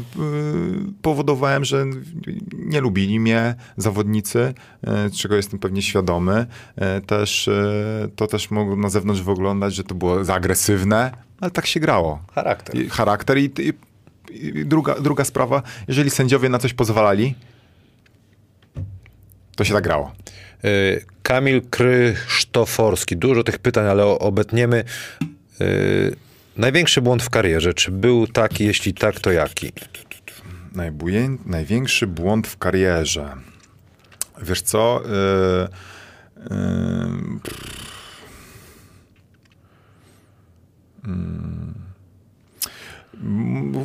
Powodowałem, 1.01 1.65
że 1.65 1.85
nie 2.53 2.81
lubili 2.81 3.19
mnie 3.19 3.55
zawodnicy, 3.77 4.53
czego 5.17 5.35
jestem 5.35 5.59
pewnie 5.59 5.81
świadomy. 5.81 6.45
Też, 7.07 7.49
to 8.15 8.27
też 8.27 8.51
mogłem 8.51 8.81
na 8.81 8.89
zewnątrz 8.89 9.21
wyglądać, 9.21 9.75
że 9.75 9.83
to 9.83 9.95
było 9.95 10.23
za 10.23 10.33
agresywne, 10.33 11.11
ale 11.41 11.51
tak 11.51 11.65
się 11.65 11.79
grało. 11.79 12.19
Charakter. 12.35 12.75
I 12.75 12.89
charakter 12.89 13.37
i, 13.37 13.51
i 13.59 13.73
druga, 14.65 14.95
druga 14.95 15.23
sprawa, 15.23 15.61
jeżeli 15.87 16.09
sędziowie 16.09 16.49
na 16.49 16.59
coś 16.59 16.73
pozwalali, 16.73 17.35
to 19.55 19.63
się 19.63 19.73
tak 19.73 19.83
grało. 19.83 20.11
Y, 20.65 21.05
Kamil 21.23 21.61
Krzysztoforski. 21.69 23.17
Dużo 23.17 23.43
tych 23.43 23.59
pytań, 23.59 23.87
ale 23.87 24.05
obetniemy. 24.05 24.83
Y, 25.61 26.15
Największy 26.57 27.01
błąd 27.01 27.23
w 27.23 27.29
karierze. 27.29 27.73
Czy 27.73 27.91
był 27.91 28.27
taki? 28.27 28.65
Jeśli 28.65 28.93
tak, 28.93 29.19
to 29.19 29.31
jaki? 29.31 29.71
Najbuję, 30.75 31.37
największy 31.45 32.07
błąd 32.07 32.47
w 32.47 32.57
karierze. 32.57 33.35
Wiesz 34.41 34.61
co? 34.61 35.01
Yy, 35.05 35.67
yy, 36.39 37.39
pff. 37.43 37.85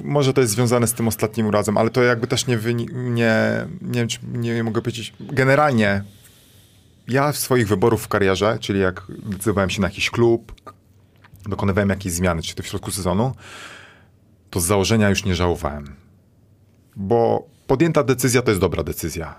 Może 0.04 0.32
to 0.32 0.40
jest 0.40 0.52
związane 0.52 0.86
z 0.86 0.92
tym 0.92 1.08
ostatnim 1.08 1.50
razem, 1.50 1.78
ale 1.78 1.90
to 1.90 2.02
jakby 2.02 2.26
też 2.26 2.46
nie 2.46 2.58
nie, 2.92 3.66
nie 3.82 4.06
nie 4.24 4.64
mogę 4.64 4.82
powiedzieć. 4.82 5.14
Generalnie 5.20 6.04
ja 7.08 7.32
swoich 7.32 7.68
wyborów 7.68 8.02
w 8.02 8.08
karierze, 8.08 8.58
czyli 8.60 8.80
jak 8.80 9.06
decydowałem 9.08 9.70
się 9.70 9.80
na 9.80 9.86
jakiś 9.86 10.10
klub, 10.10 10.52
dokonywałem 11.48 11.88
jakiejś 11.88 12.14
zmiany, 12.14 12.42
czy 12.42 12.54
to 12.54 12.62
w 12.62 12.66
środku 12.66 12.90
sezonu, 12.90 13.34
to 14.50 14.60
z 14.60 14.64
założenia 14.64 15.08
już 15.08 15.24
nie 15.24 15.34
żałowałem. 15.34 15.96
Bo 16.96 17.48
podjęta 17.66 18.04
decyzja 18.04 18.42
to 18.42 18.50
jest 18.50 18.60
dobra 18.60 18.82
decyzja. 18.82 19.34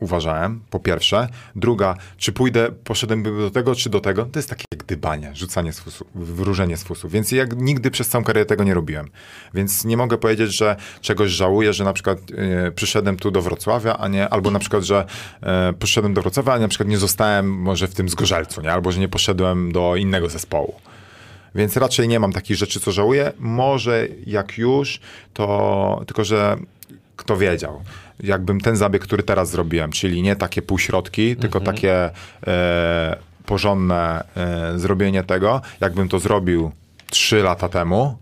Uważałem, 0.00 0.60
po 0.70 0.80
pierwsze. 0.80 1.28
Druga, 1.56 1.96
czy 2.16 2.32
pójdę, 2.32 2.68
poszedłem 2.84 3.22
do 3.22 3.50
tego, 3.50 3.74
czy 3.74 3.90
do 3.90 4.00
tego, 4.00 4.24
to 4.24 4.38
jest 4.38 4.48
takie 4.48 4.64
dybanie, 4.90 5.30
rzucanie 5.34 5.72
z 5.72 5.80
fusu, 5.80 6.06
wróżenie 6.14 6.76
z 6.76 6.82
fusu. 6.82 7.08
Więc 7.08 7.32
ja 7.32 7.44
nigdy 7.56 7.90
przez 7.90 8.08
całą 8.08 8.24
karierę 8.24 8.46
tego 8.46 8.64
nie 8.64 8.74
robiłem. 8.74 9.10
Więc 9.54 9.84
nie 9.84 9.96
mogę 9.96 10.18
powiedzieć, 10.18 10.56
że 10.56 10.76
czegoś 11.00 11.30
żałuję, 11.30 11.72
że 11.72 11.84
na 11.84 11.92
przykład 11.92 12.18
e, 12.66 12.72
przyszedłem 12.72 13.16
tu 13.16 13.30
do 13.30 13.42
Wrocławia, 13.42 13.96
a 13.96 14.08
nie, 14.08 14.28
albo 14.28 14.50
na 14.50 14.58
przykład, 14.58 14.82
że 14.82 15.04
e, 15.42 15.72
przyszedłem 15.78 16.14
do 16.14 16.22
Wrocławia, 16.22 16.52
a 16.52 16.58
na 16.58 16.68
przykład 16.68 16.88
nie 16.88 16.98
zostałem 16.98 17.52
może 17.52 17.88
w 17.88 17.94
tym 17.94 18.08
Zgorzelcu, 18.08 18.62
nie? 18.62 18.72
albo 18.72 18.92
że 18.92 19.00
nie 19.00 19.08
poszedłem 19.08 19.72
do 19.72 19.96
innego 19.96 20.28
zespołu. 20.28 20.74
Więc 21.54 21.76
raczej 21.76 22.08
nie 22.08 22.20
mam 22.20 22.32
takich 22.32 22.56
rzeczy, 22.56 22.80
co 22.80 22.92
żałuję. 22.92 23.32
Może 23.38 24.08
jak 24.26 24.58
już, 24.58 25.00
to 25.34 26.02
tylko, 26.06 26.24
że 26.24 26.56
kto 27.16 27.36
wiedział. 27.36 27.82
Jakbym 28.20 28.60
ten 28.60 28.76
zabieg, 28.76 29.02
który 29.02 29.22
teraz 29.22 29.50
zrobiłem, 29.50 29.92
czyli 29.92 30.22
nie 30.22 30.36
takie 30.36 30.62
półśrodki, 30.62 31.36
tylko 31.36 31.60
takie 31.60 32.10
e, 32.46 33.29
porządne 33.46 34.24
e, 34.36 34.78
zrobienie 34.78 35.24
tego, 35.24 35.60
jakbym 35.80 36.08
to 36.08 36.18
zrobił 36.18 36.70
trzy 37.10 37.42
lata 37.42 37.68
temu, 37.68 38.16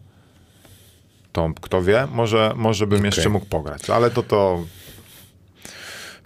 to 1.32 1.51
kto 1.61 1.82
wie, 1.82 2.09
może, 2.12 2.53
może 2.57 2.86
bym 2.86 3.05
jeszcze 3.05 3.28
mógł 3.28 3.47
pograć. 3.47 3.90
Ale 3.90 4.11
to 4.11 4.23
to 4.23 4.65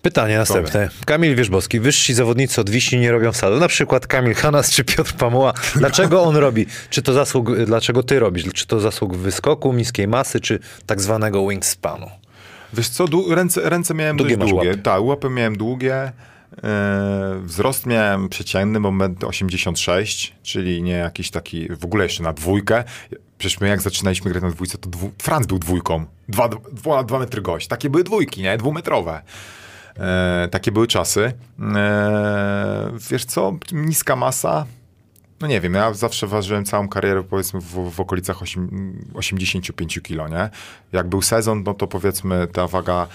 Pytanie 0.02 0.39
następne. 0.39 0.89
Kamil 1.06 1.36
Wierzbowski. 1.36 1.81
Wyżsi 1.81 2.14
zawodnicy 2.14 2.60
od 2.60 2.70
Wiśni 2.70 2.98
nie 2.98 3.12
robią 3.12 3.32
wsadu. 3.32 3.59
Na 3.60 3.69
przykład 3.69 4.06
Kamil 4.06 4.35
Hanas 4.35 4.70
czy 4.70 4.85
Piotr 4.85 5.12
Pamuła. 5.12 5.52
Dlaczego 5.77 6.23
on 6.23 6.36
robi? 6.36 6.66
Czy 6.90 7.02
to 7.02 7.12
zasług, 7.12 7.64
dlaczego 7.66 8.02
ty 8.02 8.19
robisz? 8.19 8.44
Czy 8.55 8.66
to 8.66 8.81
zasług 8.81 9.16
wyskoku, 9.16 9.73
niskiej 9.73 10.09
masy, 10.09 10.40
czy 10.40 10.59
tak 10.86 11.01
zwanego 11.01 11.48
wingspanu? 11.48 12.10
Wiesz 12.73 12.89
co, 12.89 13.06
ręce, 13.31 13.70
ręce 13.70 13.94
miałem 13.94 14.16
Długie 14.16 14.36
dość 14.36 14.51
długie. 14.51 14.69
łapy. 14.69 14.82
Tak, 14.82 15.02
łapy 15.02 15.31
miałem 15.31 15.56
długie. 15.56 16.12
E, 16.65 17.41
wzrost 17.43 17.87
miałem 17.87 18.29
przeciętny, 18.29 18.81
bo 18.81 18.89
1,86 18.89 20.31
m, 20.31 20.39
czyli 20.43 20.83
nie 20.83 20.93
jakiś 20.93 21.31
taki, 21.31 21.69
w 21.77 21.85
ogóle 21.85 22.05
jeszcze 22.05 22.23
na 22.23 22.33
dwójkę. 22.33 22.85
Przecież 23.39 23.61
my 23.61 23.69
jak 23.69 23.83
zaczynaliśmy 23.83 24.31
grać 24.31 24.43
na 24.43 24.51
dwójce, 24.51 24.79
to 24.79 24.91
dwu, 24.91 25.11
Franz 25.19 25.47
był 25.47 25.59
dwójką. 25.59 26.05
Dwa, 26.29 26.49
dwa, 26.73 27.05
dwa 27.05 27.19
metry 27.19 27.43
gość. 27.43 27.69
Takie 27.69 27.91
były 27.91 28.05
dwójki, 28.05 28.43
nie? 28.43 28.59
Dwumetrowe. 28.59 29.23
E, 29.97 30.49
takie 30.51 30.73
były 30.73 30.87
czasy. 30.87 31.33
E, 31.77 32.93
wiesz 33.11 33.24
co, 33.24 33.57
niska 33.73 34.16
masa. 34.16 34.66
No 35.41 35.49
nie 35.49 35.61
wiem, 35.61 35.74
ja 35.74 35.95
zawsze 35.95 36.27
ważyłem 36.27 36.65
całą 36.65 36.89
karierę 36.89 37.23
powiedzmy 37.23 37.61
w, 37.61 37.91
w 37.91 38.01
okolicach 38.01 38.43
osiem- 38.43 38.93
85 39.15 40.01
kg, 40.03 40.31
nie? 40.31 40.51
Jak 40.93 41.09
był 41.09 41.23
sezon, 41.23 41.62
no 41.66 41.74
to 41.74 41.87
powiedzmy 41.87 42.47
ta 42.47 42.66
waga 42.66 43.07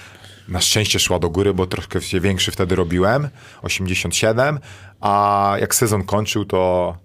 na 0.47 0.61
szczęście 0.61 0.99
szła 0.99 1.19
do 1.19 1.29
góry, 1.29 1.53
bo 1.53 1.67
troszkę 1.67 2.01
się 2.01 2.19
większy 2.19 2.51
wtedy 2.51 2.75
robiłem, 2.75 3.29
87, 3.61 4.59
a 5.01 5.55
jak 5.59 5.75
sezon 5.75 6.03
kończył 6.03 6.45
to 6.45 6.97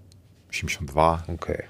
82. 0.49 1.23
Okej. 1.35 1.63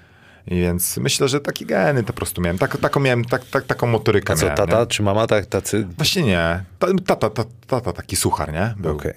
I 0.46 0.54
więc 0.60 0.96
myślę, 0.96 1.28
że 1.28 1.40
takie 1.40 1.66
geny 1.66 2.02
to 2.02 2.06
po 2.06 2.12
prostu 2.12 2.40
miałem. 2.40 2.58
Tak, 2.58 2.76
taką 2.76 3.00
miałem, 3.00 3.24
tak, 3.24 3.44
tak, 3.44 3.64
taką 3.64 3.86
motorykę 3.86 4.32
A 4.32 4.36
co, 4.36 4.42
miałem, 4.44 4.56
tata 4.56 4.80
nie? 4.80 4.86
czy 4.86 5.02
mama 5.02 5.26
tak, 5.26 5.46
tacy? 5.46 5.86
Właśnie 5.96 6.22
nie. 6.22 6.64
Ta- 6.78 6.86
Tata, 7.06 7.30
tata, 7.30 7.50
tata 7.66 7.92
taki 7.92 8.16
suchar, 8.16 8.52
nie? 8.52 8.74
Był. 8.76 8.96
Okej. 8.96 9.14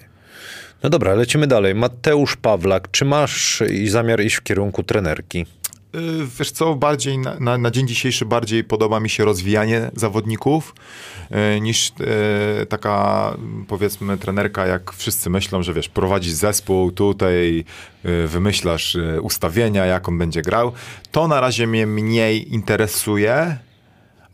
No 0.82 0.90
dobra, 0.90 1.14
lecimy 1.14 1.46
dalej. 1.46 1.74
Mateusz 1.74 2.36
Pawlak. 2.36 2.90
Czy 2.90 3.04
masz 3.04 3.62
i 3.70 3.88
zamiar 3.88 4.20
iść 4.20 4.36
w 4.36 4.42
kierunku 4.42 4.82
trenerki? 4.82 5.46
Y, 5.94 6.26
Wiesz 6.38 6.50
co, 6.50 6.74
bardziej 6.74 7.18
na, 7.18 7.40
na, 7.40 7.58
na 7.58 7.70
dzień 7.70 7.88
dzisiejszy 7.88 8.24
bardziej 8.24 8.64
podoba 8.64 9.00
mi 9.00 9.10
się 9.10 9.24
rozwijanie 9.24 9.90
zawodników 9.94 10.74
y, 11.56 11.60
niż 11.60 11.92
y, 12.62 12.66
taka 12.66 13.36
powiedzmy 13.68 14.18
trenerka, 14.18 14.66
jak 14.66 14.92
wszyscy 14.92 15.30
myślą, 15.30 15.62
że 15.62 15.74
wiesz, 15.74 15.88
prowadzisz 15.88 16.32
zespół, 16.32 16.92
tutaj 16.92 17.64
y, 18.04 18.28
wymyślasz 18.28 18.96
ustawienia, 19.22 19.86
jak 19.86 20.08
on 20.08 20.18
będzie 20.18 20.42
grał. 20.42 20.72
To 21.12 21.28
na 21.28 21.40
razie 21.40 21.66
mnie 21.66 21.86
mniej 21.86 22.54
interesuje, 22.54 23.58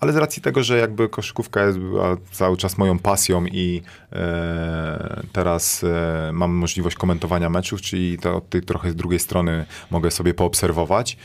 ale 0.04 0.12
z 0.12 0.16
racji 0.16 0.42
tego, 0.42 0.62
że 0.62 0.78
jakby 0.78 1.08
koszykówka 1.08 1.66
jest 1.66 1.78
była 1.78 2.16
cały 2.32 2.56
czas 2.56 2.78
moją 2.78 2.98
pasją 2.98 3.46
i 3.46 3.82
e, 4.12 5.22
teraz 5.32 5.84
e, 5.84 6.30
mam 6.32 6.52
możliwość 6.52 6.96
komentowania 6.96 7.50
meczów, 7.50 7.80
czyli 7.82 8.18
to 8.18 8.36
od 8.36 8.48
tej 8.48 8.62
trochę 8.62 8.90
z 8.90 8.96
drugiej 8.96 9.20
strony 9.20 9.66
mogę 9.90 10.10
sobie 10.10 10.34
poobserwować, 10.34 11.16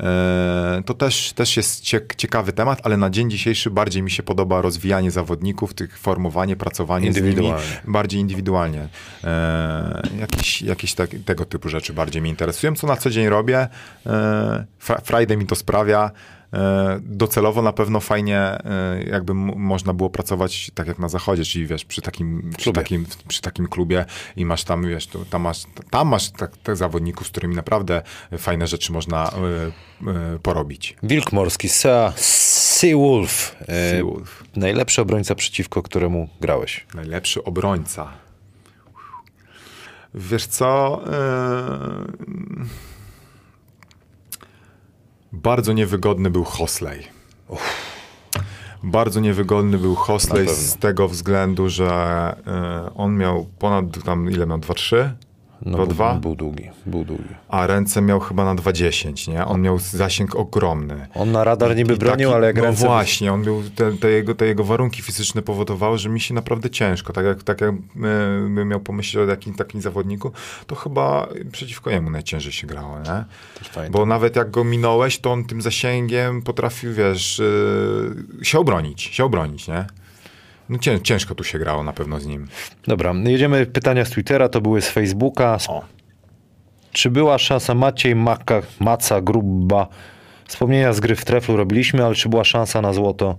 e, 0.00 0.82
to 0.86 0.94
też, 0.94 1.32
też 1.32 1.56
jest 1.56 1.80
cie, 1.80 2.00
ciekawy 2.16 2.52
temat, 2.52 2.80
ale 2.82 2.96
na 2.96 3.10
dzień 3.10 3.30
dzisiejszy 3.30 3.70
bardziej 3.70 4.02
mi 4.02 4.10
się 4.10 4.22
podoba 4.22 4.62
rozwijanie 4.62 5.10
zawodników, 5.10 5.74
tych 5.74 5.98
formowanie, 5.98 6.56
pracowanie 6.56 7.12
z 7.12 7.16
nimi 7.16 7.28
Indywidualnie. 7.28 7.66
bardziej 7.84 8.20
indywidualnie. 8.20 8.88
E, 9.24 10.02
jakieś 10.20 10.62
jakieś 10.62 10.94
tak, 10.94 11.10
tego 11.24 11.44
typu 11.44 11.68
rzeczy 11.68 11.92
bardziej 11.92 12.22
mnie 12.22 12.30
interesują, 12.30 12.74
co 12.74 12.86
na 12.86 12.96
co 12.96 13.10
dzień 13.10 13.28
robię. 13.28 13.68
E, 14.06 14.64
Friday 15.04 15.36
mi 15.36 15.46
to 15.46 15.54
sprawia. 15.54 16.10
E, 16.54 17.00
Docelowo 17.02 17.62
na 17.62 17.72
pewno 17.72 18.00
fajnie, 18.00 18.38
e, 18.38 18.60
jakby 19.10 19.34
można 19.34 19.92
było 19.94 20.10
pracować 20.10 20.70
tak 20.74 20.86
jak 20.86 20.98
na 20.98 21.08
zachodzie, 21.08 21.44
czyli 21.44 21.66
wiesz, 21.66 21.84
przy 21.84 22.02
takim, 22.02 22.50
przy 22.56 22.64
Klubie. 22.64 22.80
takim, 22.82 23.06
przy 23.28 23.40
takim 23.42 23.66
klubie 23.68 24.04
i 24.36 24.44
masz 24.44 24.64
tam, 24.64 24.88
wiesz, 24.88 25.06
tu, 25.06 25.24
tam 25.24 25.42
masz, 25.42 25.62
tam 25.90 26.08
masz 26.08 26.30
tak, 26.30 26.56
tak 26.56 26.76
zawodników, 26.76 27.26
z 27.26 27.30
którymi 27.30 27.54
naprawdę 27.56 28.02
fajne 28.38 28.66
rzeczy 28.66 28.92
można 28.92 29.30
e, 29.30 30.10
e, 30.10 30.38
porobić. 30.42 30.96
Wilk 31.02 31.32
morski, 31.32 31.68
Sea, 31.68 32.12
Seawolf. 32.16 33.56
E, 33.60 33.90
Seawolf. 33.90 34.44
najlepszy 34.56 35.02
obrońca, 35.02 35.34
przeciwko 35.34 35.82
któremu 35.82 36.28
grałeś. 36.40 36.86
Najlepszy 36.94 37.44
obrońca. 37.44 38.08
Wiesz 40.14 40.46
co? 40.46 41.00
Yy... 41.06 42.64
Bardzo 45.42 45.72
niewygodny 45.72 46.30
był 46.30 46.44
Hosley. 46.44 47.02
Bardzo 48.82 49.20
niewygodny 49.20 49.78
był 49.78 49.94
Hosley 49.94 50.48
z 50.48 50.76
tego 50.76 51.08
względu, 51.08 51.68
że 51.68 51.86
yy, 52.46 52.94
on 52.94 53.16
miał 53.16 53.46
ponad 53.58 54.04
tam 54.04 54.30
ile 54.30 54.46
miał 54.46 54.58
2-3? 54.58 55.10
No, 55.64 55.78
był, 55.78 55.86
2-2? 55.86 56.20
był 56.20 56.34
długi, 56.36 56.70
był 56.86 57.04
długi. 57.04 57.24
A 57.48 57.66
ręce 57.66 58.02
miał 58.02 58.20
chyba 58.20 58.44
na 58.44 58.54
2,10, 58.62 59.28
nie? 59.28 59.44
On 59.46 59.60
miał 59.62 59.78
zasięg 59.78 60.36
ogromny. 60.36 61.06
On 61.14 61.32
na 61.32 61.44
radar 61.44 61.76
niby 61.76 61.94
I 61.94 61.96
bronił, 61.96 62.28
taki- 62.28 62.36
ale 62.36 62.46
jak 62.46 62.56
No 62.56 62.62
ręce... 62.62 62.86
właśnie, 62.86 63.32
on 63.32 63.42
był, 63.42 63.62
te, 63.74 63.92
te, 63.92 64.10
jego, 64.10 64.34
te 64.34 64.46
jego 64.46 64.64
warunki 64.64 65.02
fizyczne 65.02 65.42
powodowały, 65.42 65.98
że 65.98 66.08
mi 66.08 66.20
się 66.20 66.34
naprawdę 66.34 66.70
ciężko. 66.70 67.12
Tak 67.12 67.24
jak, 67.26 67.42
tak 67.42 67.60
jak 67.60 67.70
e, 67.70 67.74
bym 68.48 68.68
miał 68.68 68.80
pomyśleć 68.80 69.26
o 69.26 69.30
jakim 69.30 69.54
takim 69.54 69.80
zawodniku, 69.80 70.32
to 70.66 70.74
chyba 70.74 71.28
przeciwko 71.52 71.90
niemu 71.90 72.10
najciężej 72.10 72.52
się 72.52 72.66
grało, 72.66 72.98
nie? 72.98 73.24
Bo 73.90 74.06
nawet 74.06 74.36
jak 74.36 74.50
go 74.50 74.64
minąłeś, 74.64 75.18
to 75.18 75.32
on 75.32 75.44
tym 75.44 75.62
zasięgiem 75.62 76.42
potrafił, 76.42 76.92
wiesz, 76.94 77.40
e, 78.40 78.44
się 78.44 78.58
obronić, 78.58 79.02
się 79.02 79.24
obronić, 79.24 79.68
nie? 79.68 79.86
No 80.68 80.78
cię, 80.78 81.00
ciężko 81.00 81.34
tu 81.34 81.44
się 81.44 81.58
grało 81.58 81.82
na 81.82 81.92
pewno 81.92 82.20
z 82.20 82.26
nim. 82.26 82.46
Dobra, 82.86 83.14
jedziemy 83.24 83.66
pytania 83.66 84.04
z 84.04 84.10
Twittera, 84.10 84.48
to 84.48 84.60
były 84.60 84.82
z 84.82 84.88
Facebooka. 84.88 85.58
O. 85.68 85.82
Czy 86.92 87.10
była 87.10 87.38
szansa 87.38 87.74
Maciej 87.74 88.14
Maka, 88.14 88.62
Maca, 88.80 89.20
Gruba? 89.20 89.86
Wspomnienia 90.46 90.92
z 90.92 91.00
gry 91.00 91.16
w 91.16 91.24
treflu 91.24 91.56
robiliśmy, 91.56 92.04
ale 92.04 92.14
czy 92.14 92.28
była 92.28 92.44
szansa 92.44 92.80
na 92.82 92.92
złoto? 92.92 93.36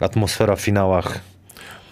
Atmosfera 0.00 0.56
w 0.56 0.60
finałach 0.60 1.20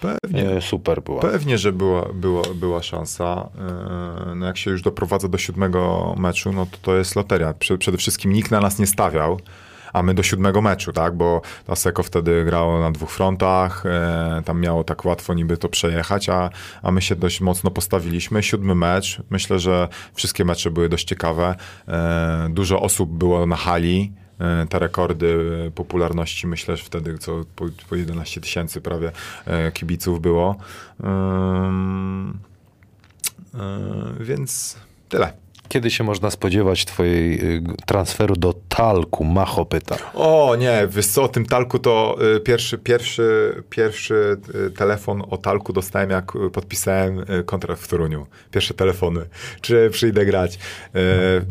Pewnie. 0.01 0.49
e, 0.49 0.61
super 0.61 1.01
była. 1.03 1.21
Pewnie, 1.21 1.57
że 1.57 1.71
była, 1.71 2.09
była, 2.13 2.43
była 2.55 2.83
szansa. 2.83 3.49
Yy, 4.27 4.35
No 4.35 4.45
jak 4.45 4.57
się 4.57 4.71
już 4.71 4.81
doprowadza 4.81 5.27
do 5.27 5.37
siódmego 5.37 6.13
meczu, 6.17 6.51
no 6.53 6.65
to 6.65 6.77
to 6.81 6.95
jest 6.97 7.15
loteria. 7.15 7.53
Prze- 7.53 7.77
Przede 7.77 7.97
wszystkim 7.97 8.33
nikt 8.33 8.51
na 8.51 8.59
nas 8.59 8.79
nie 8.79 8.87
stawiał, 8.87 9.39
a 9.93 10.03
my 10.03 10.13
do 10.13 10.23
siódmego 10.23 10.61
meczu, 10.61 10.93
tak? 10.93 11.15
Bo 11.15 11.41
Aseko 11.67 12.03
wtedy 12.03 12.45
grało 12.45 12.79
na 12.79 12.91
dwóch 12.91 13.11
frontach, 13.11 13.85
e, 13.85 14.41
tam 14.45 14.59
miało 14.61 14.83
tak 14.83 15.05
łatwo 15.05 15.33
niby 15.33 15.57
to 15.57 15.69
przejechać, 15.69 16.29
a, 16.29 16.49
a 16.81 16.91
my 16.91 17.01
się 17.01 17.15
dość 17.15 17.41
mocno 17.41 17.71
postawiliśmy. 17.71 18.43
Siódmy 18.43 18.75
mecz, 18.75 19.21
myślę, 19.29 19.59
że 19.59 19.87
wszystkie 20.13 20.45
mecze 20.45 20.71
były 20.71 20.89
dość 20.89 21.07
ciekawe. 21.07 21.55
E, 21.87 22.47
Dużo 22.49 22.81
osób 22.81 23.09
było 23.09 23.45
na 23.45 23.55
hali. 23.55 24.11
E, 24.39 24.67
Te 24.69 24.79
rekordy 24.79 25.37
popularności, 25.75 26.47
myślę, 26.47 26.77
że 26.77 26.83
wtedy 26.83 27.17
co 27.17 27.41
po, 27.55 27.65
po 27.89 27.95
11 27.95 28.41
tysięcy 28.41 28.81
prawie 28.81 29.11
e, 29.45 29.71
kibiców 29.71 30.21
było. 30.21 30.55
Ym, 31.03 32.39
e, 33.53 33.59
Więc 34.19 34.77
tyle. 35.09 35.42
Kiedy 35.73 35.91
się 35.91 36.03
można 36.03 36.31
spodziewać 36.31 36.85
twojej 36.85 37.55
y, 37.57 37.63
transferu 37.85 38.35
do 38.35 38.53
Talku? 38.69 39.23
Macho 39.23 39.65
pyta. 39.65 39.95
O 40.13 40.55
nie, 40.59 40.87
wiesz 40.89 41.07
co, 41.07 41.23
o 41.23 41.27
tym 41.27 41.45
talku 41.45 41.79
to 41.79 42.17
y, 42.35 42.39
pierwszy, 42.39 42.77
pierwszy, 42.77 43.63
pierwszy 43.69 44.37
y, 44.67 44.71
telefon 44.71 45.23
o 45.29 45.37
talku 45.37 45.73
dostałem 45.73 46.09
jak 46.09 46.31
podpisałem 46.53 47.25
kontrakt 47.45 47.81
w 47.81 47.87
Toruniu. 47.87 48.27
Pierwsze 48.51 48.73
telefony, 48.73 49.25
czy 49.61 49.89
przyjdę 49.91 50.25
grać. 50.25 50.55
Y, 50.55 50.99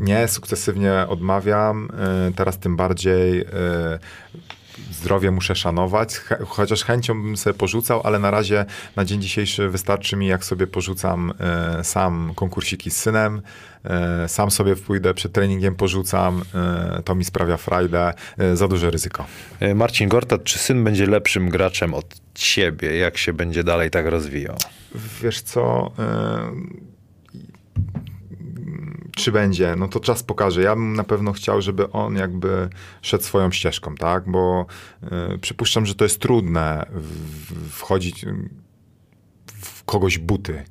nie, 0.01 0.29
sukcesywnie 0.29 1.07
odmawiam, 1.09 1.89
teraz 2.37 2.59
tym 2.59 2.77
bardziej 2.77 3.45
zdrowie 4.91 5.31
muszę 5.31 5.55
szanować, 5.55 6.15
Ch- 6.15 6.49
chociaż 6.49 6.85
chęcią 6.85 7.23
bym 7.23 7.37
sobie 7.37 7.55
porzucał, 7.55 8.01
ale 8.05 8.19
na 8.19 8.31
razie 8.31 8.65
na 8.97 9.05
dzień 9.05 9.23
dzisiejszy 9.23 9.69
wystarczy 9.69 10.17
mi, 10.17 10.27
jak 10.27 10.45
sobie 10.45 10.67
porzucam 10.67 11.33
e, 11.41 11.85
sam 11.85 12.33
konkursiki 12.35 12.91
z 12.91 12.97
synem, 12.97 13.43
e, 13.85 14.29
sam 14.29 14.51
sobie 14.51 14.77
pójdę 14.77 15.15
przed 15.15 15.33
treningiem, 15.33 15.75
porzucam, 15.75 16.43
e, 16.55 17.03
to 17.05 17.15
mi 17.15 17.25
sprawia 17.25 17.57
frajdę, 17.57 18.13
za 18.55 18.69
duże 18.69 18.91
ryzyko. 18.91 19.27
Marcin 19.75 20.09
Gortat, 20.09 20.45
czy 20.45 20.59
syn 20.59 20.85
będzie 20.85 21.07
lepszym 21.07 21.49
graczem 21.49 21.95
od 21.95 22.21
ciebie? 22.35 22.97
Jak 22.97 23.19
się 23.19 23.33
będzie 23.33 23.65
dalej 23.65 23.91
tak 23.91 24.07
rozwijał? 24.07 24.57
Wiesz 25.23 25.41
co, 25.43 25.93
czy 29.17 29.33
będzie, 29.33 29.77
no 29.77 29.89
to 29.89 30.01
czas 30.01 30.23
pokaże. 30.23 30.63
Ja 30.63 30.75
bym 30.75 30.97
na 30.97 31.05
pewno 31.05 31.33
chciał, 31.33 31.63
żeby 31.63 31.91
on 31.91 32.17
jakby 32.17 32.69
szedł 33.03 33.25
swoją 33.25 33.51
ścieżką, 33.51 33.95
tak? 33.95 34.31
Bo 34.31 34.67
e, 35.03 35.39
przypuszczam, 35.39 35.87
że 35.87 35.95
to 35.95 36.05
jest 36.05 36.21
trudne 36.21 36.87
wchodzić 37.71 38.25
w 39.61 39.85
kogoś 39.85 40.19
buty. 40.19 40.63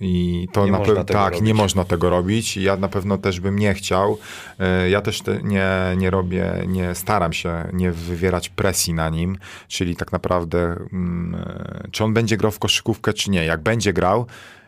I 0.00 0.48
to 0.52 0.64
Nie 0.64 0.72
na 0.72 0.78
pewno 0.78 1.04
tak, 1.04 1.32
robić. 1.32 1.46
nie 1.46 1.54
można 1.54 1.84
tego 1.84 2.10
robić. 2.10 2.56
Ja 2.56 2.76
na 2.76 2.88
pewno 2.88 3.18
też 3.18 3.40
bym 3.40 3.58
nie 3.58 3.74
chciał. 3.74 4.18
E, 4.58 4.90
Ja 4.90 5.00
też 5.00 5.20
te, 5.22 5.42
nie, 5.42 5.68
nie 5.96 6.10
robię, 6.10 6.64
nie 6.66 6.94
staram 6.94 7.32
się 7.32 7.68
nie 7.72 7.92
wywierać 7.92 8.48
presji 8.48 8.94
na 8.94 9.08
nim, 9.08 9.38
czyli 9.68 9.96
tak 9.96 10.12
naprawdę, 10.12 10.58
mm, 10.92 11.34
e, 11.34 11.88
czy 11.90 12.04
on 12.04 12.14
będzie 12.14 12.36
grał 12.36 12.52
w 12.52 12.58
koszykówkę, 12.58 13.12
czy 13.12 13.30
nie. 13.30 13.44
Jak 13.44 13.62
będzie 13.62 13.92
grał, 13.92 14.26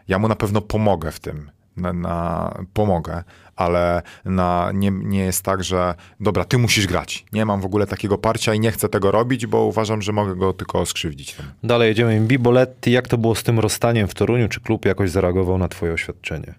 ja 0.08 0.18
mu 0.18 0.28
na 0.28 0.36
pewno 0.36 0.60
pomogę 0.60 1.12
w 1.12 1.20
tym. 1.20 1.50
Na, 1.76 1.92
na, 1.92 2.54
pomogę, 2.72 3.24
ale 3.56 4.02
na, 4.24 4.70
nie, 4.74 4.90
nie 4.90 5.18
jest 5.18 5.42
tak, 5.42 5.64
że 5.64 5.94
dobra, 6.20 6.44
ty 6.44 6.58
musisz 6.58 6.86
grać. 6.86 7.24
Nie 7.32 7.44
mam 7.44 7.60
w 7.60 7.64
ogóle 7.64 7.86
takiego 7.86 8.18
parcia 8.18 8.54
i 8.54 8.60
nie 8.60 8.72
chcę 8.72 8.88
tego 8.88 9.10
robić, 9.10 9.46
bo 9.46 9.64
uważam, 9.64 10.02
że 10.02 10.12
mogę 10.12 10.36
go 10.36 10.52
tylko 10.52 10.86
skrzywdzić. 10.86 11.36
Dalej 11.62 11.88
jedziemy. 11.88 12.20
Biboletti, 12.20 12.92
jak 12.92 13.08
to 13.08 13.18
było 13.18 13.34
z 13.34 13.42
tym 13.42 13.58
rozstaniem 13.58 14.08
w 14.08 14.14
Toruniu? 14.14 14.48
Czy 14.48 14.60
klub 14.60 14.84
jakoś 14.84 15.10
zareagował 15.10 15.58
na 15.58 15.68
twoje 15.68 15.92
oświadczenie? 15.92 16.54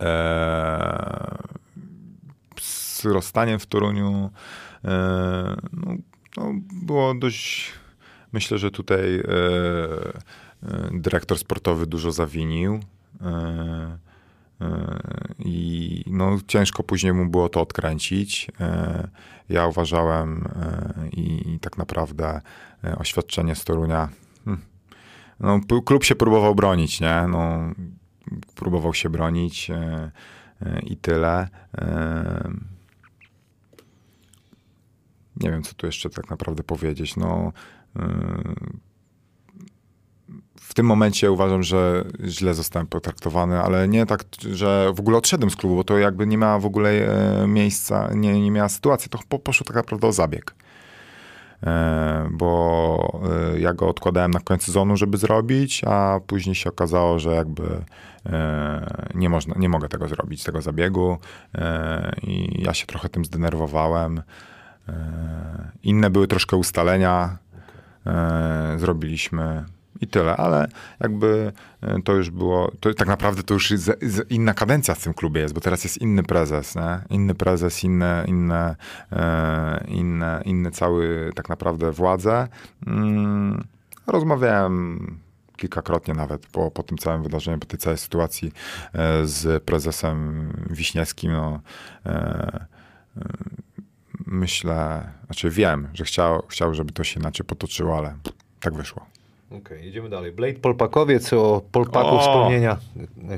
Eee, 0.00 1.38
z 2.60 3.04
rozstaniem 3.04 3.58
w 3.58 3.66
Toruniu 3.66 4.30
eee, 4.84 4.90
no, 5.72 5.94
no, 6.36 6.52
było 6.72 7.14
dość. 7.14 7.72
Myślę, 8.32 8.58
że 8.58 8.70
tutaj 8.70 9.00
eee, 9.00 9.22
e, 10.62 10.90
dyrektor 10.92 11.38
sportowy 11.38 11.86
dużo 11.86 12.12
zawinił. 12.12 12.74
Eee, 13.20 14.02
I 15.38 16.04
no, 16.06 16.38
ciężko 16.46 16.82
później 16.82 17.12
mu 17.12 17.26
było 17.26 17.48
to 17.48 17.60
odkręcić. 17.60 18.50
Eee, 18.60 19.08
ja 19.48 19.66
uważałem 19.66 20.48
eee, 21.02 21.20
i, 21.20 21.58
tak 21.60 21.78
naprawdę 21.78 22.40
e, 22.84 22.98
oświadczenie 22.98 23.54
z 23.54 23.64
Torunia. 23.64 24.08
hmm, 24.44 24.62
No, 25.40 25.60
klub 25.84 26.04
się 26.04 26.14
próbował 26.14 26.54
bronić, 26.54 27.00
nie? 27.00 27.24
No, 27.28 27.72
próbował 28.54 28.94
się 28.94 29.10
bronić 29.10 29.70
e, 29.70 30.10
e, 30.62 30.80
i 30.80 30.96
tyle. 30.96 31.48
E, 31.78 32.50
nie 35.36 35.50
wiem, 35.50 35.62
co 35.62 35.74
tu 35.74 35.86
jeszcze 35.86 36.10
tak 36.10 36.30
naprawdę 36.30 36.62
powiedzieć. 36.62 37.16
No, 37.16 37.52
e, 37.96 38.08
w 40.62 40.74
tym 40.74 40.86
momencie 40.86 41.32
uważam, 41.32 41.62
że 41.62 42.04
źle 42.24 42.54
zostałem 42.54 42.86
potraktowany, 42.86 43.60
ale 43.60 43.88
nie 43.88 44.06
tak, 44.06 44.24
że 44.52 44.92
w 44.94 45.00
ogóle 45.00 45.18
odszedłem 45.18 45.50
z 45.50 45.56
klubu, 45.56 45.76
bo 45.76 45.84
to 45.84 45.98
jakby 45.98 46.26
nie 46.26 46.38
miała 46.38 46.58
w 46.58 46.66
ogóle 46.66 46.90
e, 46.90 47.46
miejsca, 47.46 48.10
nie, 48.14 48.40
nie 48.40 48.50
miała 48.50 48.68
sytuacji. 48.68 49.10
To 49.10 49.18
po, 49.28 49.38
poszło 49.38 49.64
tak 49.64 49.76
naprawdę 49.76 50.06
o 50.06 50.12
zabieg. 50.12 50.54
E, 51.62 52.28
bo 52.30 53.20
e, 53.54 53.60
ja 53.60 53.74
go 53.74 53.88
odkładałem 53.88 54.30
na 54.30 54.40
koniec 54.40 54.62
sezonu, 54.62 54.96
żeby 54.96 55.16
zrobić, 55.16 55.84
a 55.84 56.20
później 56.26 56.54
się 56.54 56.70
okazało, 56.70 57.18
że 57.18 57.34
jakby 57.34 57.84
e, 58.26 59.08
nie, 59.14 59.28
można, 59.28 59.54
nie 59.58 59.68
mogę 59.68 59.88
tego 59.88 60.08
zrobić, 60.08 60.44
tego 60.44 60.62
zabiegu 60.62 61.18
e, 61.54 62.12
i 62.22 62.62
ja 62.62 62.74
się 62.74 62.86
trochę 62.86 63.08
tym 63.08 63.24
zdenerwowałem. 63.24 64.22
E, 64.88 64.92
Inne 65.82 66.10
były 66.10 66.28
troszkę 66.28 66.56
ustalenia, 66.56 67.38
zrobiliśmy 68.76 69.64
i 70.02 70.06
tyle, 70.06 70.36
ale 70.36 70.68
jakby 71.00 71.52
e, 71.80 72.02
to 72.02 72.12
już 72.12 72.30
było, 72.30 72.72
to 72.80 72.94
tak 72.94 73.08
naprawdę 73.08 73.42
to 73.42 73.54
już 73.54 73.74
inna 74.30 74.54
kadencja 74.54 74.94
w 74.94 75.02
tym 75.02 75.14
klubie 75.14 75.40
jest, 75.40 75.54
bo 75.54 75.60
teraz 75.60 75.84
jest 75.84 75.98
inny 75.98 76.22
prezes, 76.22 76.74
nie? 76.74 77.00
inny 77.10 77.34
prezes, 77.34 77.84
inne, 77.84 78.24
inne, 78.28 78.76
e, 79.12 79.84
inne, 79.88 80.42
inne 80.44 80.70
cały 80.70 81.32
tak 81.34 81.48
naprawdę 81.48 81.92
władze. 81.92 82.48
Mm, 82.86 83.64
rozmawiałem 84.06 85.06
kilkakrotnie 85.56 86.14
nawet 86.14 86.46
po, 86.46 86.70
po 86.70 86.82
tym 86.82 86.98
całym 86.98 87.22
wydarzeniu, 87.22 87.58
po 87.58 87.66
tej 87.66 87.78
całej 87.78 87.98
sytuacji 87.98 88.52
e, 88.92 89.26
z 89.26 89.62
prezesem 89.64 90.48
Wiśniewskim, 90.70 91.32
no, 91.32 91.60
myślę, 94.26 95.08
znaczy 95.26 95.50
wiem, 95.50 95.88
że 95.94 96.04
chciał, 96.04 96.42
chciał, 96.48 96.74
żeby 96.74 96.92
to 96.92 97.04
się 97.04 97.20
inaczej 97.20 97.46
potoczyło, 97.46 97.98
ale 97.98 98.14
tak 98.60 98.74
wyszło. 98.74 99.06
Okej, 99.58 99.84
jedziemy 99.84 100.08
dalej. 100.08 100.32
Blade 100.32 100.54
Polpakowiec 100.54 101.32
o 101.32 101.62
Polpaku 101.72 102.08
O! 102.08 102.20
wspomnienia. 102.20 102.76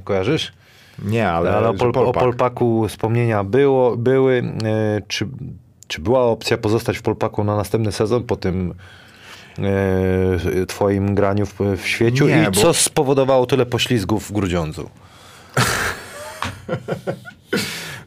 Kojarzysz? 0.05 0.53
Nie, 0.99 1.29
ale, 1.29 1.57
Ale 1.57 1.69
o, 1.69 1.75
Pol, 1.75 1.89
o 1.89 1.93
Polpak. 1.93 2.23
Polpaku 2.23 2.89
wspomnienia 2.89 3.45
było, 3.45 3.97
były. 3.97 4.43
E, 4.65 5.03
czy, 5.09 5.27
czy 5.87 6.01
była 6.01 6.23
opcja 6.23 6.59
pozostać 6.59 6.99
w 6.99 7.03
Polpaku 7.03 7.45
na 7.45 7.57
następny 7.57 7.93
sezon 7.93 8.25
po 8.25 8.37
tym 8.37 8.75
e, 9.59 10.67
twoim 10.67 11.15
graniu 11.15 11.47
w, 11.47 11.61
w 11.77 11.87
świeciu? 11.87 12.27
Nie, 12.29 12.43
I 12.43 12.45
bo- 12.45 12.51
co 12.51 12.75
spowodowało 12.75 13.47
tyle 13.47 13.67
poślizgów 13.67 14.29
w 14.29 14.33
Grudziądzu? 14.33 14.91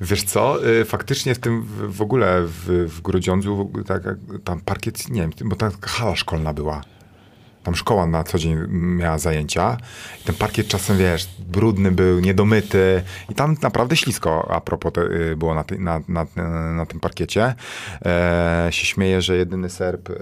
Wiesz 0.02 0.24
co, 0.24 0.68
y, 0.68 0.86
faktycznie 0.86 1.36
w 1.36 1.40
tym 1.40 1.64
w, 1.90 2.02
ogóle 2.02 2.42
w, 2.42 2.86
w 2.90 3.02
Grudziądzu 3.02 3.72
tak, 3.88 4.04
tam 4.44 4.62
parkiet, 4.62 5.10
nie 5.10 5.22
wiem, 5.22 5.32
bo 5.46 5.56
tam 5.56 5.72
hala 5.82 6.16
szkolna 6.16 6.54
była. 6.54 6.82
Tam 7.68 7.76
szkoła 7.76 8.06
na 8.06 8.24
co 8.24 8.40
dzień 8.40 8.58
miała 8.70 9.18
zajęcia. 9.18 9.78
I 10.22 10.24
ten 10.24 10.36
parkiet 10.36 10.68
czasem, 10.68 10.98
wiesz, 10.98 11.28
brudny 11.40 11.92
był, 11.92 12.20
niedomyty. 12.20 13.04
I 13.30 13.36
tam 13.36 13.56
naprawdę 13.62 13.98
ślisko 13.98 14.52
a 14.52 14.62
propos 14.62 14.94
te, 14.94 15.02
y, 15.02 15.36
było 15.36 15.56
na, 15.56 15.64
ty, 15.64 15.80
na, 15.80 16.02
na, 16.08 16.26
na 16.76 16.86
tym 16.86 17.00
parkiecie. 17.00 17.56
E, 18.06 18.68
się 18.72 18.86
śmieję, 18.86 19.22
że 19.22 19.38
jedyny 19.38 19.70
Serb, 19.70 20.10
e, 20.10 20.14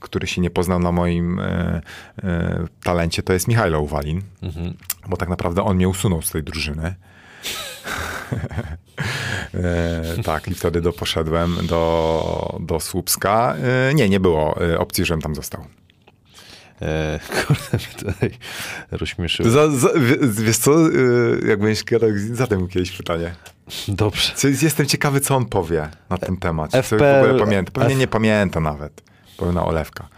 który 0.00 0.26
się 0.26 0.40
nie 0.40 0.50
poznał 0.50 0.78
na 0.78 0.92
moim 0.92 1.40
e, 1.40 1.80
talencie, 2.82 3.22
to 3.22 3.32
jest 3.32 3.48
Michajlo 3.48 3.80
Uwalin. 3.80 4.22
Bo 5.08 5.16
tak 5.16 5.28
naprawdę 5.28 5.62
on 5.62 5.76
mnie 5.76 5.88
usunął 5.88 6.22
z 6.22 6.30
tej 6.30 6.42
drużyny. 6.42 6.94
E, 9.54 10.22
tak, 10.24 10.48
i 10.48 10.54
wtedy 10.54 10.80
do, 10.80 10.92
poszedłem 10.92 11.56
do, 11.66 12.58
do 12.60 12.80
Słupska. 12.80 13.56
E, 13.90 13.94
nie, 13.94 14.08
nie 14.08 14.20
było 14.20 14.62
e, 14.62 14.78
opcji, 14.78 15.04
żebym 15.04 15.22
tam 15.22 15.34
został. 15.34 15.77
E, 16.82 17.18
kurde, 17.46 17.62
mnie 17.72 18.12
tutaj 18.12 18.30
rozśmieszyło. 18.90 19.50
Za, 19.50 19.70
za, 19.70 19.88
wie- 19.88 20.16
wiesz 20.44 20.58
co, 20.58 20.72
e, 20.72 20.88
jak 21.48 21.60
będziesz 21.60 21.84
gadał, 21.84 22.10
zadaj 22.32 22.58
mu 22.58 22.68
kiedyś 22.68 22.92
pytanie. 22.92 23.34
Dobrze. 23.88 24.32
Co, 24.34 24.48
jestem 24.48 24.86
ciekawy, 24.86 25.20
co 25.20 25.36
on 25.36 25.46
powie 25.46 25.88
na 26.10 26.18
ten 26.18 26.36
temat. 26.36 26.70
FPL, 26.82 26.98
w 26.98 27.24
ogóle 27.24 27.38
pamięta. 27.44 27.72
Pewnie 27.72 27.94
F- 27.94 27.98
nie 28.00 28.08
pamięta 28.08 28.60
nawet. 28.60 29.02
Pełna 29.38 29.64
olewka. 29.66 30.08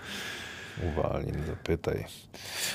Uwalnij, 0.88 1.34
zapytaj. 1.46 2.04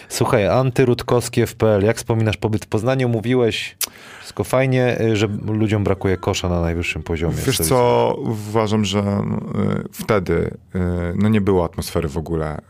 Słuchaj, 0.10 0.48
Anty 0.48 0.86
Rutkowski 0.86 1.48
FPL, 1.48 1.86
jak 1.86 1.98
wspominasz 1.98 2.38
pobyt 2.38 2.66
w 2.66 2.68
Poznaniu? 2.68 3.10
Mówiłeś, 3.10 3.78
wszystko 4.20 4.44
fajnie, 4.44 5.02
y, 5.02 5.16
że 5.16 5.28
ludziom 5.48 5.84
brakuje 5.84 6.18
kosza 6.18 6.50
na 6.50 6.62
najwyższym 6.62 7.04
poziomie. 7.04 7.36
Wiesz 7.46 7.58
co, 7.58 8.16
uważam, 8.18 8.86
że 8.86 9.00
y, 9.00 9.04
wtedy 9.92 10.34
y, 10.76 10.80
no 11.16 11.30
nie 11.30 11.42
było 11.42 11.66
atmosfery 11.66 12.08
w 12.08 12.18
ogóle 12.18 12.62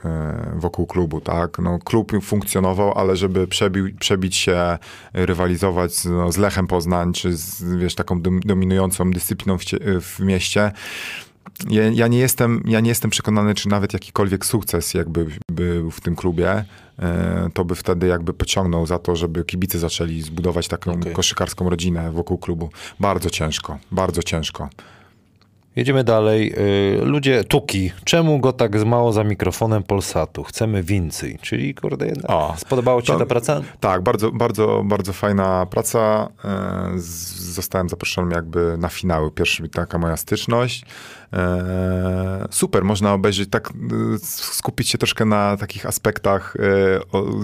wokół 0.56 0.86
klubu, 0.86 1.22
tak? 1.22 1.60
No, 1.60 1.80
klub 1.80 2.12
funkcjonował, 2.22 2.98
ale 2.98 3.16
żeby 3.16 3.48
przebił, 3.48 3.96
przebić 4.00 4.36
się, 4.36 4.78
rywalizować 5.14 5.96
z, 5.96 6.06
no, 6.06 6.32
z 6.32 6.38
Lechem 6.38 6.68
Poznań, 6.68 7.14
czy 7.14 7.38
z, 7.38 7.64
wiesz, 7.78 7.96
taką 7.96 8.22
dom, 8.22 8.40
dominującą 8.40 9.12
dyscypliną 9.12 9.58
w, 9.58 9.64
w 10.02 10.20
mieście, 10.20 10.72
ja, 11.70 11.84
ja, 11.84 12.08
nie 12.08 12.20
jestem, 12.20 12.64
ja 12.66 12.80
nie 12.80 12.90
jestem 12.90 13.12
przekonany, 13.12 13.56
czy 13.56 13.70
nawet 13.70 13.94
jakikolwiek 13.94 14.46
sukces 14.46 14.94
jakby 14.94 15.26
był 15.52 15.92
w 15.92 16.02
tym 16.02 16.16
klubie, 16.16 16.66
e, 17.00 17.50
to 17.54 17.66
by 17.66 17.76
wtedy 17.76 18.08
jakby 18.08 18.34
pociągnął 18.34 18.86
za 18.86 19.00
to, 19.00 19.16
żeby 19.16 19.46
kibice 19.46 19.80
zaczęli 19.80 20.22
zbudować 20.22 20.68
taką 20.68 20.92
Okej. 20.92 21.14
koszykarską 21.14 21.70
rodzinę 21.70 22.12
wokół 22.12 22.38
klubu. 22.38 22.70
Bardzo 23.00 23.30
ciężko, 23.30 23.78
bardzo 23.92 24.24
ciężko. 24.24 24.70
Jedziemy 25.76 26.04
dalej. 26.04 26.54
Y, 27.02 27.06
Ludzie, 27.06 27.44
Tuki, 27.44 27.92
czemu 28.04 28.40
go 28.40 28.54
tak 28.54 28.86
mało 28.86 29.14
za 29.14 29.24
mikrofonem 29.24 29.84
Polsatu? 29.84 30.44
Chcemy 30.44 30.84
więcej. 30.84 31.40
Czyli, 31.42 31.76
kurde, 31.76 32.06
jednak 32.06 32.32
O, 32.32 32.54
spodobało 32.58 33.02
ci 33.02 33.08
się 33.08 33.20
ta 33.20 33.26
praca? 33.26 33.62
Tak, 33.80 34.02
bardzo, 34.02 34.32
bardzo, 34.32 34.84
bardzo 34.86 35.14
fajna 35.14 35.66
praca. 35.66 36.30
E, 36.46 36.92
Zostałem 37.56 37.90
zaproszony 37.90 38.36
jakby 38.36 38.78
na 38.78 38.90
finały, 38.90 39.32
pierwsza 39.32 39.64
taka 39.74 39.98
moja 39.98 40.18
styczność. 40.18 40.86
E, 41.36 42.48
Super, 42.52 42.84
można 42.84 43.14
obejrzeć, 43.14 43.50
tak 43.50 43.70
e, 43.70 43.72
skupić 44.24 44.90
się 44.90 44.98
troszkę 44.98 45.26
na 45.26 45.58
takich 45.58 45.86
aspektach, 45.86 46.56
e, 46.60 46.62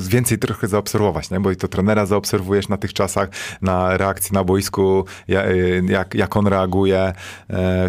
więcej 0.09 0.37
trochę 0.37 0.67
zaobserwować, 0.67 1.31
nie? 1.31 1.39
bo 1.39 1.51
i 1.51 1.55
to 1.55 1.67
trenera 1.67 2.05
zaobserwujesz 2.05 2.69
na 2.69 2.77
tych 2.77 2.93
czasach, 2.93 3.29
na 3.61 3.97
reakcji 3.97 4.33
na 4.33 4.43
boisku, 4.43 5.05
ja- 5.27 5.43
jak, 5.87 6.15
jak 6.15 6.37
on 6.37 6.47
reaguje, 6.47 7.13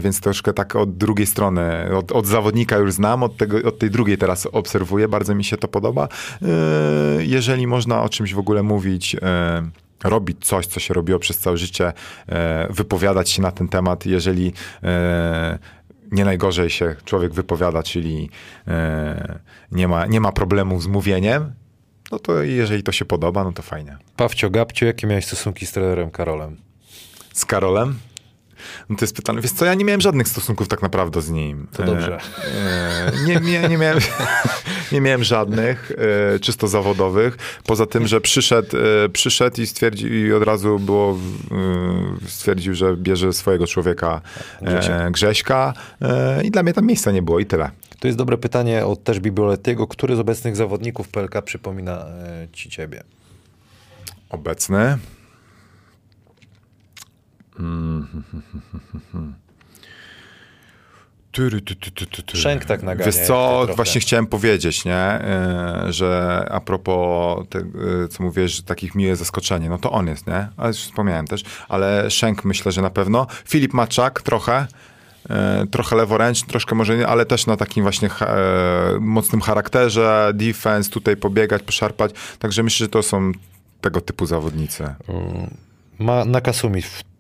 więc 0.00 0.20
troszkę 0.20 0.52
tak 0.52 0.76
od 0.76 0.96
drugiej 0.96 1.26
strony, 1.26 1.96
od, 1.96 2.12
od 2.12 2.26
zawodnika 2.26 2.76
już 2.76 2.92
znam, 2.92 3.22
od, 3.22 3.36
tego, 3.36 3.68
od 3.68 3.78
tej 3.78 3.90
drugiej 3.90 4.18
teraz 4.18 4.46
obserwuję, 4.46 5.08
bardzo 5.08 5.34
mi 5.34 5.44
się 5.44 5.56
to 5.56 5.68
podoba. 5.68 6.08
Jeżeli 7.18 7.66
można 7.66 8.02
o 8.02 8.08
czymś 8.08 8.34
w 8.34 8.38
ogóle 8.38 8.62
mówić, 8.62 9.16
robić 10.04 10.46
coś, 10.46 10.66
co 10.66 10.80
się 10.80 10.94
robiło 10.94 11.18
przez 11.18 11.38
całe 11.38 11.56
życie, 11.56 11.92
wypowiadać 12.70 13.30
się 13.30 13.42
na 13.42 13.50
ten 13.50 13.68
temat, 13.68 14.06
jeżeli 14.06 14.52
nie 16.12 16.24
najgorzej 16.24 16.70
się 16.70 16.97
człowiek 17.05 17.32
wypowiada, 17.32 17.82
czyli 17.82 18.30
e, 18.68 19.39
nie, 19.72 19.89
ma, 19.89 20.06
nie 20.06 20.20
ma 20.20 20.32
problemu 20.32 20.80
z 20.80 20.86
mówieniem, 20.86 21.52
no 22.12 22.18
to 22.18 22.43
jeżeli 22.43 22.82
to 22.82 22.93
się 22.93 23.05
podoba, 23.05 23.44
no 23.44 23.52
to 23.52 23.62
fajnie. 23.62 23.97
Pawcio 24.16 24.51
Gabcio, 24.51 24.86
jakie 24.86 25.06
miałeś 25.06 25.26
stosunki 25.26 25.66
z 25.66 25.72
trenerem 25.72 26.10
Karolem? 26.10 26.56
Z 27.32 27.44
Karolem? 27.44 27.98
No 28.89 28.97
to 28.97 29.05
jest 29.05 29.16
pytanie. 29.16 29.40
Wiesz 29.40 29.52
co, 29.52 29.64
ja 29.64 29.74
nie 29.74 29.84
miałem 29.84 30.01
żadnych 30.01 30.28
stosunków 30.28 30.68
tak 30.68 30.82
naprawdę 30.82 31.22
z 31.22 31.30
nim. 31.30 31.66
To 31.72 31.82
dobrze. 31.82 32.18
E, 32.18 33.06
e, 33.06 33.12
nie, 33.26 33.36
nie, 33.36 33.68
nie, 33.68 33.78
miałem, 33.78 33.98
nie 34.93 35.01
miałem 35.01 35.24
żadnych, 35.24 35.93
e, 36.34 36.39
czysto 36.39 36.68
zawodowych. 36.68 37.36
Poza 37.64 37.86
tym, 37.86 38.06
że 38.06 38.20
przyszedł, 38.20 38.76
e, 39.05 39.09
przyszedł 39.09 39.60
i 39.60 39.66
stwierdził, 39.66 40.14
i 40.14 40.32
od 40.32 40.43
razu 40.43 40.78
było, 40.78 41.18
e, 42.24 42.28
stwierdził, 42.28 42.74
że 42.74 42.97
bierze 42.97 43.32
swojego 43.32 43.66
człowieka 43.66 44.20
e, 44.62 45.10
Grześka 45.10 45.74
e, 46.01 46.44
i 46.44 46.51
dla 46.51 46.62
mnie 46.62 46.72
tam 46.72 46.86
miejsca 46.86 47.10
nie 47.10 47.22
było 47.22 47.40
i 47.40 47.47
tyle. 47.47 47.70
To 48.02 48.06
jest 48.09 48.18
dobre 48.18 48.39
pytanie 48.39 48.86
od 48.86 49.05
też 49.05 49.20
Biblioletiego. 49.20 49.86
Który 49.86 50.16
z 50.16 50.18
obecnych 50.18 50.56
zawodników 50.56 51.09
PLK 51.09 51.43
przypomina 51.43 52.06
e, 52.06 52.48
ci 52.52 52.70
ciebie? 52.70 53.02
Obecny. 54.30 54.98
Tyry, 61.32 61.60
ty, 61.60 61.76
ty, 61.76 61.90
ty, 61.90 62.06
ty, 62.06 62.22
ty. 62.22 62.36
Szenk 62.36 62.64
tak 62.64 62.82
nagania 62.82 63.06
Wiesz 63.12 63.26
co, 63.26 63.66
właśnie 63.76 64.00
chciałem 64.00 64.26
powiedzieć, 64.26 64.84
nie? 64.84 64.94
E, 64.94 65.86
że 65.88 66.46
a 66.50 66.60
propos 66.60 67.48
te, 67.48 67.58
e, 67.58 68.08
co 68.08 68.22
mówisz, 68.22 68.56
że 68.56 68.62
takich 68.62 68.94
miłe 68.94 69.16
zaskoczenie, 69.16 69.68
no 69.68 69.78
to 69.78 69.92
on 69.92 70.06
jest, 70.06 70.26
nie? 70.26 70.48
Ale 70.56 70.68
już 70.68 70.78
wspomniałem 70.78 71.26
też, 71.26 71.42
ale 71.68 72.10
Szenk 72.10 72.44
myślę, 72.44 72.72
że 72.72 72.82
na 72.82 72.90
pewno. 72.90 73.26
Filip 73.44 73.72
Maczak 73.72 74.22
trochę, 74.22 74.66
e, 75.30 75.66
trochę 75.70 75.96
leworęczny, 75.96 76.48
troszkę 76.48 76.74
może 76.74 76.96
nie, 76.96 77.06
ale 77.06 77.26
też 77.26 77.46
na 77.46 77.56
takim 77.56 77.82
właśnie 77.82 78.10
mocnym 79.00 79.40
charakterze, 79.40 80.32
defense, 80.34 80.90
tutaj 80.90 81.16
pobiegać, 81.16 81.62
poszarpać, 81.62 82.12
także 82.38 82.62
myślę, 82.62 82.84
że 82.84 82.90
to 82.90 83.02
są 83.02 83.32
tego 83.80 84.00
typu 84.00 84.26
zawodnicy. 84.26 84.94
Ma 85.98 86.24
Nakasumi 86.24 86.82
w... 86.82 87.11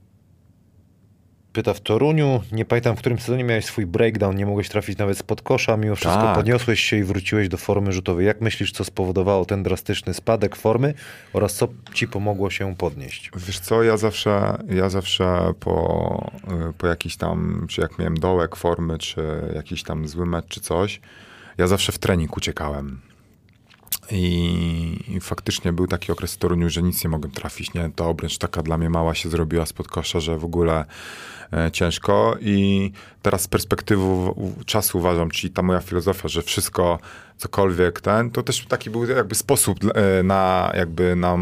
pyta 1.52 1.74
w 1.74 1.80
Toruniu. 1.80 2.42
Nie 2.52 2.64
pamiętam, 2.64 2.96
w 2.96 2.98
którym 2.98 3.18
sezonie 3.18 3.44
miałeś 3.44 3.64
swój 3.64 3.86
breakdown, 3.86 4.36
nie 4.36 4.46
mogłeś 4.46 4.68
trafić 4.68 4.98
nawet 4.98 5.18
spod 5.18 5.42
kosza, 5.42 5.76
mimo 5.76 5.96
wszystko 5.96 6.20
Tak. 6.22 6.36
podniosłeś 6.36 6.80
się 6.80 6.96
i 6.96 7.04
wróciłeś 7.04 7.48
do 7.48 7.56
formy 7.56 7.92
rzutowej. 7.92 8.26
Jak 8.26 8.40
myślisz, 8.40 8.72
co 8.72 8.84
spowodowało 8.84 9.44
ten 9.44 9.62
drastyczny 9.62 10.14
spadek 10.14 10.56
formy 10.56 10.94
oraz 11.32 11.54
co 11.54 11.68
ci 11.94 12.08
pomogło 12.08 12.50
się 12.50 12.74
podnieść? 12.76 13.30
Wiesz 13.36 13.60
co, 13.60 13.82
ja 13.82 13.96
zawsze, 13.96 14.58
ja 14.68 14.88
zawsze 14.88 15.54
po, 15.60 16.30
y, 16.70 16.72
po 16.72 16.86
jakiś 16.86 17.16
tam, 17.16 17.66
czy 17.68 17.80
jak 17.80 17.98
miałem 17.98 18.16
dołek 18.16 18.56
formy, 18.56 18.98
czy 18.98 19.22
jakiś 19.54 19.82
tam 19.82 20.08
zły 20.08 20.26
mecz, 20.26 20.46
czy 20.48 20.60
coś, 20.60 21.00
ja 21.58 21.66
zawsze 21.66 21.92
w 21.92 21.98
trening 21.98 22.36
uciekałem. 22.36 23.00
I, 24.10 25.04
I 25.08 25.20
faktycznie 25.20 25.72
był 25.72 25.86
taki 25.86 26.12
okres 26.12 26.34
w 26.34 26.36
Toruniu, 26.36 26.70
że 26.70 26.82
nic 26.82 27.04
nie 27.04 27.10
mogłem 27.10 27.32
trafić. 27.32 27.74
Nie? 27.74 27.90
Ta 27.96 28.04
obręcz 28.04 28.38
taka 28.38 28.62
dla 28.62 28.78
mnie 28.78 28.90
mała 28.90 29.14
się 29.14 29.28
zrobiła 29.28 29.66
spod 29.66 29.88
kosza, 29.88 30.20
że 30.20 30.38
w 30.38 30.44
ogóle 30.44 30.84
ciężko. 31.72 32.36
I 32.40 32.90
teraz 33.22 33.42
z 33.42 33.48
perspektywy 33.48 34.02
czasu 34.66 34.98
uważam, 34.98 35.30
czyli 35.30 35.52
ta 35.52 35.62
moja 35.62 35.80
filozofia, 35.80 36.28
że 36.28 36.42
wszystko, 36.42 36.98
cokolwiek 37.36 38.00
ten, 38.00 38.30
to 38.30 38.42
też 38.42 38.66
taki 38.66 38.90
był 38.90 39.04
jakby 39.04 39.34
sposób 39.34 39.78
e, 39.94 40.22
na 40.22 40.72
jakby 40.74 41.16
na, 41.16 41.36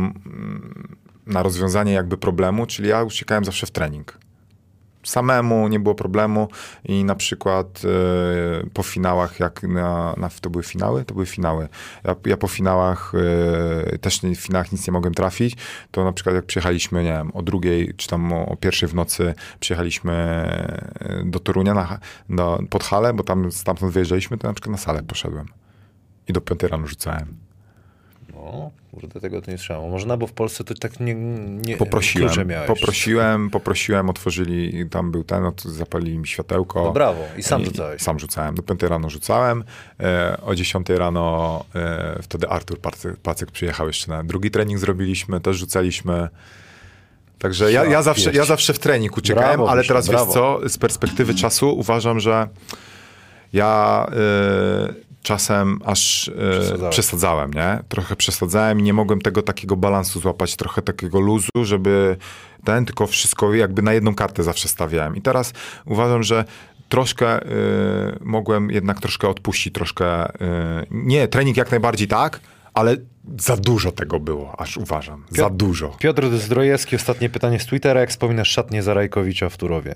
na 1.26 1.42
rozwiązanie 1.42 1.92
jakby 1.92 2.16
problemu, 2.16 2.66
czyli 2.66 2.88
ja 2.88 3.02
uciekałem 3.02 3.44
zawsze 3.44 3.66
w 3.66 3.70
trening 3.70 4.18
samemu, 5.02 5.68
nie 5.68 5.80
było 5.80 5.94
problemu 5.94 6.48
i 6.84 7.04
na 7.04 7.14
przykład 7.14 7.82
e, 7.84 8.70
po 8.74 8.82
finałach, 8.82 9.40
jak 9.40 9.62
na, 9.62 10.14
na, 10.16 10.30
to 10.40 10.50
były 10.50 10.64
finały? 10.64 11.04
To 11.04 11.14
były 11.14 11.26
finały. 11.26 11.68
Ja, 12.04 12.14
ja 12.26 12.36
po 12.36 12.48
finałach 12.48 13.12
e, 13.94 13.98
też 13.98 14.22
nie, 14.22 14.36
w 14.36 14.40
finałach 14.40 14.72
nic 14.72 14.86
nie 14.86 14.92
mogłem 14.92 15.14
trafić, 15.14 15.56
to 15.90 16.04
na 16.04 16.12
przykład 16.12 16.34
jak 16.34 16.44
przyjechaliśmy, 16.44 17.04
nie 17.04 17.12
wiem, 17.12 17.30
o 17.34 17.42
drugiej, 17.42 17.94
czy 17.96 18.08
tam 18.08 18.32
o, 18.32 18.46
o 18.46 18.56
pierwszej 18.56 18.88
w 18.88 18.94
nocy 18.94 19.34
przyjechaliśmy 19.60 20.12
e, 20.12 21.22
do 21.24 21.38
Torunia 21.38 21.74
na, 21.74 21.98
do, 22.28 22.58
pod 22.70 22.84
halę, 22.84 23.14
bo 23.14 23.24
tam 23.24 23.52
stamtąd 23.52 23.92
wyjeżdżaliśmy, 23.92 24.38
to 24.38 24.48
na 24.48 24.54
przykład 24.54 24.72
na 24.72 24.78
salę 24.78 25.02
poszedłem 25.02 25.46
i 26.28 26.32
do 26.32 26.40
piątej 26.40 26.68
rano 26.68 26.86
rzucałem. 26.86 27.49
No, 28.52 28.70
kurde, 28.90 29.20
tego 29.20 29.42
to 29.42 29.50
nie 29.50 29.58
trzeba. 29.58 29.80
Może 29.80 30.06
no, 30.06 30.16
bo 30.18 30.26
w 30.26 30.32
Polsce 30.32 30.64
to 30.64 30.74
tak 30.74 31.00
nie, 31.00 31.14
nie 31.14 31.76
Poprosiłem, 31.76 32.48
poprosiłem, 32.66 33.50
poprosiłem, 33.50 34.10
otworzyli, 34.10 34.86
tam 34.90 35.10
był 35.12 35.24
ten, 35.24 35.44
zapalili 35.64 36.18
mi 36.18 36.26
światełko. 36.26 36.84
No 36.84 36.92
brawo. 36.92 37.24
I 37.38 37.42
sam 37.42 37.62
I- 37.62 37.64
rzucałeś. 37.64 38.02
Sam 38.02 38.18
rzucałem. 38.18 38.54
Do 38.54 38.62
5 38.62 38.82
rano 38.82 39.10
rzucałem. 39.10 39.64
E, 40.00 40.36
o 40.44 40.54
10 40.54 40.88
rano 40.88 41.64
e, 41.74 42.18
wtedy 42.22 42.48
Artur 42.48 42.80
Pacyk, 42.80 43.16
Pacyk 43.16 43.50
przyjechał 43.50 43.86
jeszcze 43.86 44.10
na 44.10 44.24
drugi 44.24 44.50
trening 44.50 44.78
zrobiliśmy, 44.80 45.40
też 45.40 45.56
rzucaliśmy. 45.56 46.28
Także 47.38 47.72
ja, 47.72 47.84
ja, 47.84 48.02
zawsze, 48.02 48.32
ja 48.32 48.44
zawsze 48.44 48.72
w 48.72 48.78
trening 48.78 49.16
uciekałem, 49.16 49.48
Brawo, 49.56 49.70
ale 49.70 49.84
teraz 49.84 50.08
brawo. 50.08 50.24
wiesz 50.26 50.34
co, 50.34 50.68
z 50.68 50.78
perspektywy 50.78 51.34
czasu 51.34 51.78
uważam, 51.78 52.20
że 52.20 52.48
ja 53.52 54.06
e, 54.12 55.09
czasem 55.22 55.80
aż 55.84 56.28
e, 56.28 56.50
Przesadzałeś. 56.60 56.94
przesadzałem, 56.94 57.54
nie? 57.54 57.78
Trochę 57.88 58.16
przesadzałem 58.16 58.80
i 58.80 58.82
nie 58.82 58.92
mogłem 58.92 59.20
tego 59.20 59.42
takiego 59.42 59.76
balansu 59.76 60.20
złapać, 60.20 60.56
trochę 60.56 60.82
takiego 60.82 61.20
luzu, 61.20 61.48
żeby 61.62 62.16
ten, 62.64 62.84
tylko 62.86 63.06
wszystko 63.06 63.54
jakby 63.54 63.82
na 63.82 63.92
jedną 63.92 64.14
kartę 64.14 64.42
zawsze 64.42 64.68
stawiałem. 64.68 65.16
I 65.16 65.22
teraz 65.22 65.52
uważam, 65.84 66.22
że 66.22 66.44
troszkę 66.88 67.42
y, 67.42 67.46
mogłem 68.20 68.70
jednak 68.70 69.00
troszkę 69.00 69.28
odpuścić, 69.28 69.74
troszkę, 69.74 70.34
y, 70.34 70.36
nie, 70.90 71.28
trening 71.28 71.56
jak 71.56 71.70
najbardziej 71.70 72.08
tak, 72.08 72.40
ale 72.74 72.96
za 73.38 73.56
dużo 73.56 73.92
tego 73.92 74.20
było, 74.20 74.60
aż 74.60 74.76
uważam, 74.76 75.24
za 75.30 75.42
Piotr- 75.42 75.56
dużo. 75.56 75.88
Piotr 75.88 76.38
Zdrojewski, 76.38 76.96
ostatnie 76.96 77.30
pytanie 77.30 77.60
z 77.60 77.66
Twittera. 77.66 78.00
Jak 78.00 78.10
wspominasz 78.10 78.48
szatnię 78.50 78.82
Zarajkowicza 78.82 79.48
w 79.48 79.56
Turowie? 79.56 79.94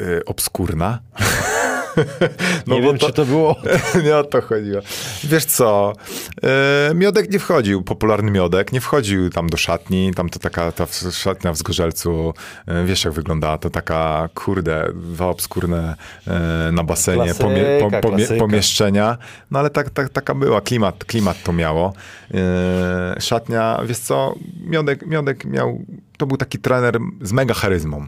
Y, 0.00 0.24
obskurna. 0.24 0.98
nie 2.66 2.82
wiem, 2.82 2.98
czy 2.98 3.12
to 3.12 3.24
było... 3.24 3.56
nie 4.04 4.16
o 4.16 4.24
to 4.24 4.40
chodziło. 4.40 4.80
Wiesz 5.24 5.44
co, 5.44 5.92
e, 6.42 6.94
miodek 6.94 7.30
nie 7.30 7.38
wchodził, 7.38 7.82
popularny 7.82 8.30
miodek, 8.30 8.72
nie 8.72 8.80
wchodził 8.80 9.30
tam 9.30 9.48
do 9.48 9.56
szatni, 9.56 10.12
tam 10.14 10.28
to 10.28 10.38
taka 10.38 10.72
ta 10.72 10.86
szatnia 11.12 11.52
w 11.52 11.56
Zgorzelcu, 11.56 12.34
e, 12.66 12.84
wiesz 12.84 13.04
jak 13.04 13.14
wyglądała, 13.14 13.58
to 13.58 13.70
taka, 13.70 14.28
kurde, 14.34 14.92
dwa 14.94 15.26
obskurne 15.26 15.94
e, 16.26 16.72
na 16.72 16.84
basenie 16.84 17.24
Klasyka, 17.24 17.44
pomie, 17.44 17.64
po, 17.80 18.08
pomie, 18.08 18.26
pomieszczenia, 18.26 19.18
no 19.50 19.58
ale 19.58 19.70
tak, 19.70 19.90
tak, 19.90 20.08
taka 20.08 20.34
była, 20.34 20.60
klimat, 20.60 21.04
klimat 21.04 21.42
to 21.42 21.52
miało. 21.52 21.92
Szatnia, 23.20 23.80
wiesz 23.86 23.98
co, 23.98 24.34
miodek, 24.66 25.06
miodek 25.06 25.44
miał, 25.44 25.84
to 26.16 26.26
był 26.26 26.36
taki 26.36 26.58
trener 26.58 26.98
z 27.22 27.32
mega 27.32 27.54
charyzmą. 27.54 28.06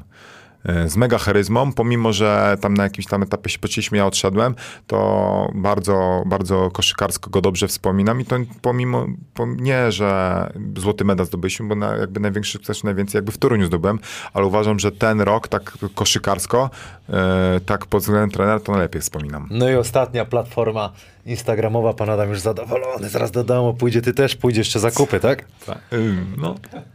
E, 0.64 0.88
z 0.88 0.96
mega 0.96 1.18
charyzmą, 1.18 1.72
pomimo, 1.72 2.12
że 2.12 2.56
tam 2.60 2.74
na 2.74 2.82
jakimś 2.82 3.06
tam 3.06 3.22
etapie 3.22 3.50
się 3.50 3.58
poczuliśmy, 3.58 3.98
ja 3.98 4.06
odszedłem, 4.06 4.54
to 4.86 5.50
bardzo, 5.54 6.22
bardzo 6.26 6.70
koszykarsko 6.70 7.30
go 7.30 7.40
dobrze 7.40 7.68
wspominam 7.68 8.20
i 8.20 8.24
to 8.24 8.36
pomimo, 8.62 9.06
pom- 9.34 9.56
nie, 9.60 9.92
że 9.92 10.50
złoty 10.76 11.04
medal 11.04 11.26
zdobyliśmy, 11.26 11.68
bo 11.68 11.74
na, 11.74 11.96
jakby 11.96 12.20
największy 12.20 12.52
sukces 12.52 12.84
najwięcej 12.84 13.18
jakby 13.18 13.32
w 13.32 13.38
Toruniu 13.38 13.66
zdobyłem, 13.66 13.98
ale 14.32 14.46
uważam, 14.46 14.78
że 14.78 14.92
ten 14.92 15.20
rok 15.20 15.48
tak 15.48 15.72
koszykarsko, 15.94 16.70
e, 17.08 17.60
tak 17.66 17.86
pod 17.86 18.02
względem 18.02 18.30
trenera, 18.30 18.60
to 18.60 18.72
najlepiej 18.72 19.00
wspominam. 19.02 19.48
No 19.50 19.70
i 19.70 19.74
ostatnia 19.74 20.24
platforma 20.24 20.92
instagramowa, 21.26 21.92
pan 21.92 22.10
Adam 22.10 22.28
już 22.28 22.40
zadowolony, 22.40 23.08
zaraz 23.08 23.30
do 23.30 23.44
domu 23.44 23.74
pójdzie, 23.74 24.02
ty 24.02 24.12
też 24.14 24.36
pójdziesz 24.36 24.66
jeszcze 24.66 24.80
zakupy, 24.80 25.20
tak? 25.20 25.44
Ym, 25.92 26.34
No. 26.38 26.54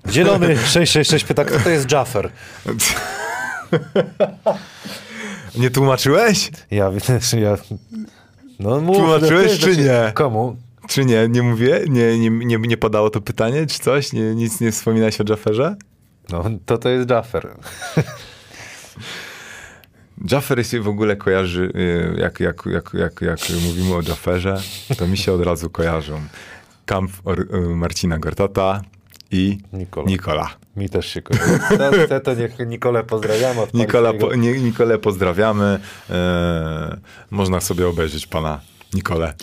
Zielony 0.09 0.47
666 0.57 1.25
pyta, 1.25 1.45
kto 1.45 1.59
to 1.59 1.69
jest 1.69 1.91
Jaffer? 1.91 2.29
Nie 5.61 5.69
tłumaczyłeś? 5.69 6.51
Ja, 6.71 6.91
ja 7.45 7.57
no 8.59 8.81
mów, 8.81 8.97
Tłumaczyłeś, 8.97 9.59
czy 9.59 9.77
nie? 9.77 10.11
Komu? 10.13 10.55
Czy 10.87 11.05
nie? 11.05 11.27
Nie 11.29 11.41
mówię? 11.41 11.81
Nie, 11.89 12.19
nie, 12.19 12.29
nie, 12.29 12.57
nie 12.57 12.77
podało 12.77 13.09
to 13.09 13.21
pytanie, 13.21 13.65
czy 13.65 13.79
coś? 13.79 14.13
Nie, 14.13 14.35
nic 14.35 14.61
nie 14.61 14.71
wspominałeś 14.71 15.21
o 15.21 15.23
Jafferze? 15.29 15.75
No 16.29 16.43
to 16.65 16.77
to 16.77 16.89
jest 16.89 17.09
Jaffer. 17.09 17.47
Jaffer 20.31 20.67
się 20.67 20.81
w 20.81 20.87
ogóle 20.87 21.15
kojarzy, 21.15 21.71
y, 21.75 22.19
jak, 22.19 22.39
jak, 22.39 22.63
jak, 22.65 22.91
jak, 22.93 23.21
jak 23.21 23.39
mówimy 23.65 23.95
o 23.95 24.01
Jafferze, 24.01 24.61
to 24.97 25.07
mi 25.07 25.17
się 25.17 25.33
od 25.33 25.41
razu 25.41 25.69
kojarzą 25.69 26.21
kamp 26.85 27.11
y, 27.53 27.75
Marcina 27.75 28.19
Gortata 28.19 28.81
i 29.35 29.57
Nikola. 29.73 30.07
Nikola. 30.07 30.49
Mi 30.75 30.89
też 30.89 31.05
się 31.05 31.21
kojarzy. 31.21 32.07
To, 32.07 32.07
to, 32.07 32.19
to 32.19 32.33
niech 32.33 32.59
Nikolę 32.67 33.03
pozdrawiamy. 33.03 33.61
od 33.61 33.73
Nikola 33.73 34.13
po, 34.13 34.35
nie, 34.35 34.59
Nikolę 34.59 34.97
pozdrawiamy. 34.97 35.79
E, 36.09 36.97
można 37.31 37.61
sobie 37.61 37.87
obejrzeć 37.87 38.27
pana 38.27 38.59
Nikolę. 38.93 39.33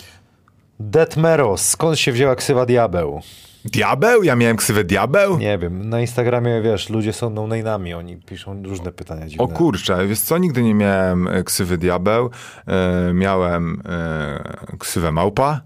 Detmeros, 0.79 1.69
skąd 1.69 1.99
się 1.99 2.11
wzięła 2.11 2.35
ksywa 2.35 2.65
diabeł? 2.65 3.21
Diabeł? 3.65 4.23
Ja 4.23 4.35
miałem 4.35 4.57
ksywę 4.57 4.83
diabeł? 4.83 5.37
Nie 5.37 5.57
wiem, 5.57 5.89
na 5.89 6.01
Instagramie, 6.01 6.61
wiesz, 6.61 6.89
ludzie 6.89 7.13
są 7.13 7.29
no-name'ami, 7.29 7.97
oni 7.97 8.17
piszą 8.17 8.63
różne 8.63 8.91
pytania 8.91 9.27
dziwne. 9.27 9.43
O 9.43 9.47
kurczę, 9.47 10.07
wiesz 10.07 10.19
co, 10.19 10.37
nigdy 10.37 10.63
nie 10.63 10.73
miałem 10.73 11.27
e, 11.27 11.43
ksywy 11.43 11.77
diabeł. 11.77 12.29
E, 12.67 13.13
miałem 13.13 13.81
e, 13.85 14.77
ksywę 14.79 15.11
małpa. 15.11 15.61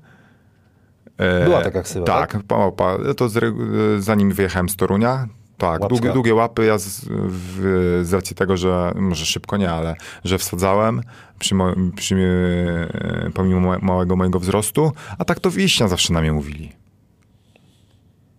E, 1.17 1.43
Była 1.45 1.61
taka 1.61 1.81
ksywa, 1.83 2.05
Tak, 2.05 2.31
tak? 2.31 2.41
małpa. 2.49 2.97
To 3.17 3.29
z, 3.29 3.55
zanim 4.03 4.31
wyjechałem 4.31 4.69
z 4.69 4.75
Torunia. 4.75 5.27
Tak, 5.57 5.87
długie, 5.87 6.13
długie 6.13 6.35
łapy. 6.35 6.65
Ja 6.65 6.77
z, 6.77 7.05
w, 7.09 7.99
z 8.03 8.13
racji 8.13 8.35
tego, 8.35 8.57
że 8.57 8.91
może 8.95 9.25
szybko 9.25 9.57
nie, 9.57 9.71
ale 9.71 9.95
że 10.23 10.37
wsadzałem 10.37 11.01
przy, 11.39 11.55
mo, 11.55 11.73
przy, 11.95 12.15
e, 13.25 13.29
pomimo 13.33 13.59
ma- 13.59 13.79
małego 13.81 14.15
mojego 14.15 14.39
wzrostu. 14.39 14.91
A 15.17 15.25
tak 15.25 15.39
to 15.39 15.51
wiśnia 15.51 15.87
zawsze 15.87 16.13
na 16.13 16.21
mnie 16.21 16.31
mówili. 16.31 16.71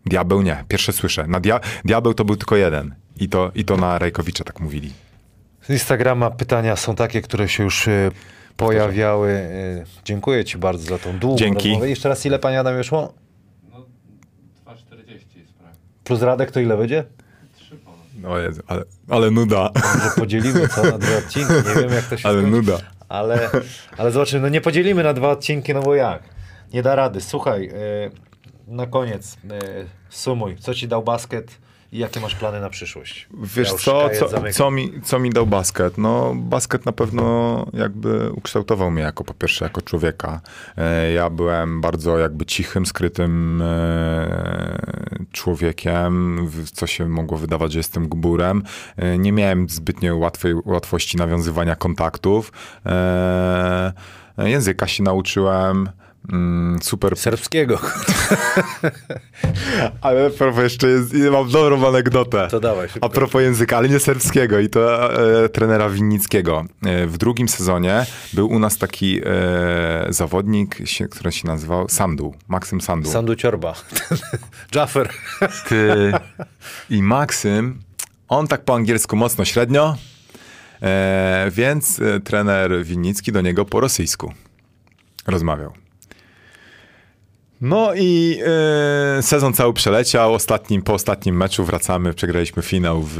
Diabeł 0.06 0.42
nie, 0.42 0.64
pierwsze 0.68 0.92
słyszę. 0.92 1.26
Na 1.26 1.40
dia, 1.40 1.60
diabeł 1.84 2.14
to 2.14 2.24
był 2.24 2.36
tylko 2.36 2.56
jeden. 2.56 2.94
I 3.16 3.28
to, 3.28 3.50
i 3.54 3.64
to 3.64 3.76
na 3.76 3.98
Rajkowicza 3.98 4.44
tak 4.44 4.60
mówili. 4.60 4.92
Z 5.62 5.70
Instagrama 5.70 6.30
pytania 6.30 6.76
są 6.76 6.94
takie, 6.94 7.22
które 7.22 7.48
się 7.48 7.64
już 7.64 7.88
y, 7.88 8.10
pojawiały. 8.66 9.28
Y, 9.30 9.84
dziękuję 10.04 10.44
ci 10.44 10.58
bardzo 10.58 10.84
za 10.84 10.98
tą 10.98 11.18
długą 11.18 11.36
Dzięki. 11.36 11.68
rozmowę. 11.68 11.88
Jeszcze 11.90 12.08
raz, 12.08 12.26
ile 12.26 12.38
pani 12.38 12.56
Adam 12.56 12.76
już 12.78 12.92
ma? 12.92 13.08
No, 13.72 13.78
2,40 14.66 15.38
jest 15.38 15.52
prawie. 15.58 15.74
Plus 16.04 16.22
Radek 16.22 16.50
to 16.50 16.60
ile 16.60 16.76
będzie? 16.76 17.04
3 17.56 17.76
ponad. 17.76 18.32
O 18.32 18.38
Jezu, 18.38 18.62
ale, 18.66 18.84
ale 19.08 19.30
nuda. 19.30 19.70
Może 19.94 20.10
podzielimy 20.16 20.68
co 20.68 20.82
na 20.82 20.98
dwa 20.98 21.18
odcinki. 21.18 21.52
Nie 21.52 21.82
wiem, 21.82 21.92
jak 21.92 22.04
to 22.04 22.16
się 22.16 22.28
Ale 22.28 22.38
skończy. 22.40 22.56
nuda. 22.56 22.78
Ale, 23.08 23.50
ale 23.98 24.10
zobaczymy, 24.10 24.42
no 24.42 24.48
nie 24.48 24.60
podzielimy 24.60 25.02
na 25.02 25.12
dwa 25.12 25.30
odcinki, 25.30 25.74
no 25.74 25.82
bo 25.82 25.94
jak? 25.94 26.22
Nie 26.72 26.82
da 26.82 26.94
rady. 26.94 27.20
Słuchaj, 27.20 27.68
y, 27.68 28.10
na 28.66 28.86
koniec 28.86 29.34
y, 29.34 29.38
sumuj. 30.10 30.56
Co 30.56 30.74
ci 30.74 30.88
dał 30.88 31.02
basket 31.02 31.58
i 31.92 31.98
jakie 31.98 32.20
masz 32.20 32.34
plany 32.34 32.60
na 32.60 32.70
przyszłość? 32.70 33.28
Wiesz 33.42 33.68
Ja 33.72 33.78
co, 33.78 34.08
co, 34.18 34.28
co, 34.52 34.70
mi, 34.70 34.92
co 35.04 35.18
mi 35.18 35.30
dał 35.30 35.46
basket? 35.46 35.98
No, 35.98 36.34
basket 36.34 36.86
na 36.86 36.92
pewno 36.92 37.66
jakby 37.72 38.30
ukształtował 38.32 38.90
mnie 38.90 39.02
jako, 39.02 39.24
po 39.24 39.34
pierwsze, 39.34 39.64
jako 39.64 39.82
człowieka. 39.82 40.40
E, 40.76 41.12
Ja 41.12 41.30
byłem 41.30 41.80
bardzo 41.80 42.18
jakby 42.18 42.46
cichym, 42.46 42.86
skrytym 42.86 43.62
e, 43.62 45.24
człowiekiem, 45.32 46.46
co 46.72 46.86
się 46.86 47.08
mogło 47.08 47.38
wydawać, 47.38 47.72
że 47.72 47.78
jestem 47.78 48.08
gburem. 48.08 48.62
E, 48.96 49.18
Nie 49.18 49.32
miałem 49.32 49.68
zbytnio 49.68 50.16
łatwej, 50.16 50.54
łatwości 50.64 51.16
nawiązywania 51.16 51.76
kontaktów. 51.76 52.52
Języka 54.38 54.86
się 54.86 55.02
nauczyłem. 55.02 55.88
Mm, 56.32 56.78
Super 56.82 57.16
Serbskiego. 57.16 57.78
Ale 60.00 60.30
propos 60.30 60.62
jeszcze 60.62 60.88
jest, 60.88 61.14
mam 61.32 61.50
dobrą 61.50 61.88
anegdotę. 61.88 62.48
To 62.50 62.60
dawaj, 62.60 62.88
szybko. 62.88 63.06
A 63.06 63.10
propos 63.10 63.42
języka, 63.42 63.76
ale 63.76 63.88
nie 63.88 63.98
serbskiego 63.98 64.58
i 64.58 64.68
to 64.68 65.12
e, 65.44 65.48
trenera 65.48 65.90
Winnickiego. 65.90 66.64
E, 66.82 67.06
w 67.06 67.18
drugim 67.18 67.48
sezonie 67.48 68.06
był 68.32 68.48
u 68.48 68.58
nas 68.58 68.78
taki 68.78 69.20
e, 69.24 70.06
zawodnik, 70.08 70.76
się, 70.84 71.08
który 71.08 71.32
się 71.32 71.48
nazywał 71.48 71.88
Sandu, 71.88 72.34
Maksym 72.48 72.80
Sandu. 72.80 73.10
Sandu 73.10 73.36
Ciorba. 73.36 73.74
Jaffer. 74.74 75.08
Ty 75.68 76.12
i 76.90 77.02
Maksym, 77.02 77.78
on 78.28 78.46
tak 78.46 78.64
po 78.64 78.74
angielsku 78.74 79.16
mocno 79.16 79.44
średnio, 79.44 79.96
e, 80.82 81.50
więc 81.50 82.00
e, 82.00 82.20
trener 82.20 82.84
Winnicki 82.84 83.32
do 83.32 83.40
niego 83.40 83.64
po 83.64 83.80
rosyjsku 83.80 84.32
rozmawiał. 85.26 85.72
No 87.60 87.94
i 87.94 88.40
e, 89.18 89.22
sezon 89.22 89.52
cały 89.52 89.74
przeleciał. 89.74 90.34
Ostatnim, 90.34 90.82
po 90.82 90.94
ostatnim 90.94 91.36
meczu 91.36 91.64
wracamy, 91.64 92.14
przegraliśmy 92.14 92.62
finał 92.62 93.02
w, 93.02 93.16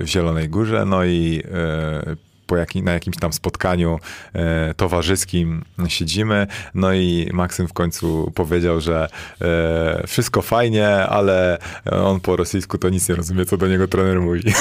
w 0.00 0.06
Zielonej 0.06 0.48
Górze. 0.48 0.84
No 0.84 1.04
i 1.04 1.42
e, 1.54 2.16
po 2.46 2.56
jakim, 2.56 2.84
na 2.84 2.92
jakimś 2.92 3.16
tam 3.16 3.32
spotkaniu 3.32 3.98
e, 4.32 4.74
towarzyskim 4.74 5.64
siedzimy. 5.88 6.46
No 6.74 6.92
i 6.92 7.30
Maksym 7.32 7.68
w 7.68 7.72
końcu 7.72 8.32
powiedział, 8.34 8.80
że 8.80 9.08
e, 9.40 10.02
wszystko 10.06 10.42
fajnie, 10.42 10.88
ale 10.88 11.58
on 11.92 12.20
po 12.20 12.36
rosyjsku 12.36 12.78
to 12.78 12.88
nic 12.88 13.08
nie 13.08 13.14
rozumie, 13.14 13.44
co 13.44 13.56
do 13.56 13.68
niego 13.68 13.88
trener 13.88 14.20
mówi. 14.20 14.42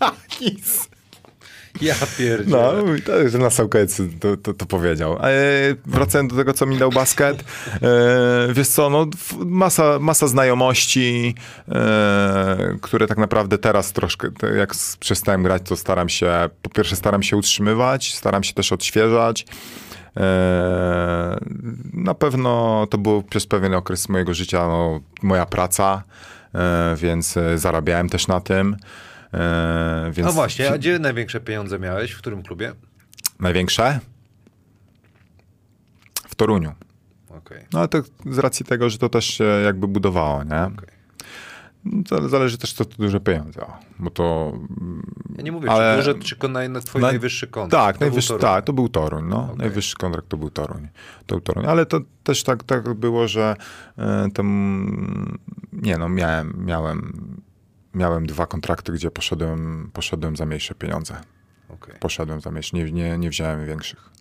Nic. 0.40 0.91
Ja 1.80 1.94
pierdzielę. 2.18 2.44
No, 2.46 2.72
to 3.06 3.18
już 3.18 3.32
na 3.34 3.68
koniec 3.68 4.02
to, 4.20 4.36
to, 4.36 4.54
to 4.54 4.66
powiedział. 4.66 5.18
E, 5.22 5.30
wracając 5.86 6.32
do 6.32 6.38
tego, 6.38 6.52
co 6.52 6.66
mi 6.66 6.78
dał 6.78 6.90
basket. 6.90 7.44
E, 7.82 8.52
wiesz 8.52 8.68
co, 8.68 8.90
no, 8.90 9.06
masa, 9.38 9.98
masa 9.98 10.28
znajomości, 10.28 11.34
e, 11.68 12.76
które 12.82 13.06
tak 13.06 13.18
naprawdę 13.18 13.58
teraz 13.58 13.92
troszkę, 13.92 14.28
jak 14.56 14.74
przestałem 15.00 15.42
grać, 15.42 15.62
to 15.64 15.76
staram 15.76 16.08
się, 16.08 16.50
po 16.62 16.70
pierwsze 16.70 16.96
staram 16.96 17.22
się 17.22 17.36
utrzymywać, 17.36 18.14
staram 18.14 18.44
się 18.44 18.54
też 18.54 18.72
odświeżać. 18.72 19.46
E, 20.16 21.38
na 21.92 22.14
pewno 22.14 22.86
to 22.90 22.98
był 22.98 23.22
przez 23.22 23.46
pewien 23.46 23.74
okres 23.74 24.08
mojego 24.08 24.34
życia 24.34 24.66
no, 24.66 25.00
moja 25.22 25.46
praca, 25.46 26.02
e, 26.54 26.96
więc 26.96 27.36
e, 27.36 27.58
zarabiałem 27.58 28.08
też 28.08 28.28
na 28.28 28.40
tym. 28.40 28.76
E, 29.34 30.10
więc 30.14 30.26
No 30.26 30.32
właśnie, 30.32 30.70
a 30.70 30.78
gdzie 30.78 30.98
największe 30.98 31.40
pieniądze 31.40 31.78
miałeś? 31.78 32.12
W 32.12 32.18
którym 32.18 32.42
klubie? 32.42 32.72
Największe? 33.40 34.00
W 36.28 36.34
Toruniu. 36.34 36.72
Okej. 37.28 37.64
No 37.72 37.78
ale 37.78 37.88
to 37.88 38.02
z 38.30 38.38
racji 38.38 38.66
tego, 38.66 38.90
że 38.90 38.98
to 38.98 39.08
też 39.08 39.24
się 39.24 39.44
jakby 39.44 39.88
budowało, 39.88 40.44
nie? 40.44 40.70
Zale- 42.08 42.28
Zależy 42.28 42.58
też, 42.58 42.72
co 42.72 42.84
to 42.84 42.96
duże 42.96 43.20
pieniądze, 43.20 43.66
bo 43.98 44.10
to... 44.10 44.52
Ja 45.36 45.42
nie 45.42 45.52
mówię, 45.52 45.70
Ale- 45.70 45.92
czy 45.92 45.96
duże, 46.12 46.24
czy 46.24 46.36
kon- 46.36 46.52
naj, 46.52 46.68
twój 46.84 47.00
Na- 47.00 47.08
najwyższy 47.08 47.46
kontrakt. 47.46 47.84
Tak, 47.84 47.98
To 47.98 48.04
najwyższy, 48.04 48.38
tak, 48.38 48.64
to 48.64 48.72
był 48.72 48.88
Toruń, 48.88 49.24
no. 49.28 49.54
Najwyższy 49.58 49.96
kontrakt 49.96 50.28
to 50.28 50.36
był 50.36 50.50
Toruń. 50.50 50.88
To 51.26 51.34
był 51.34 51.40
Toruń. 51.40 51.66
Ale 51.66 51.86
to 51.86 52.00
też 52.24 52.42
tak, 52.44 52.64
tak 52.64 52.94
było, 52.94 53.28
że 53.28 53.56
e, 53.98 54.28
tam, 54.34 55.26
nie 55.72 55.98
no, 55.98 56.08
miałem, 56.08 56.54
miałem, 56.66 57.12
miałem 57.94 58.26
dwa 58.26 58.46
kontrakty, 58.46 58.92
gdzie 58.92 59.10
poszedłem, 59.10 59.90
poszedłem 59.92 60.36
za 60.36 60.46
mniejsze 60.46 60.74
pieniądze. 60.74 61.16
Okej. 61.68 61.94
Poszedłem 62.00 62.40
za 62.40 62.50
mniejsze, 62.50 62.76
nie, 62.76 62.92
nie, 62.92 63.18
nie 63.18 63.30
wziąłem 63.30 63.66
większych. 63.66 64.11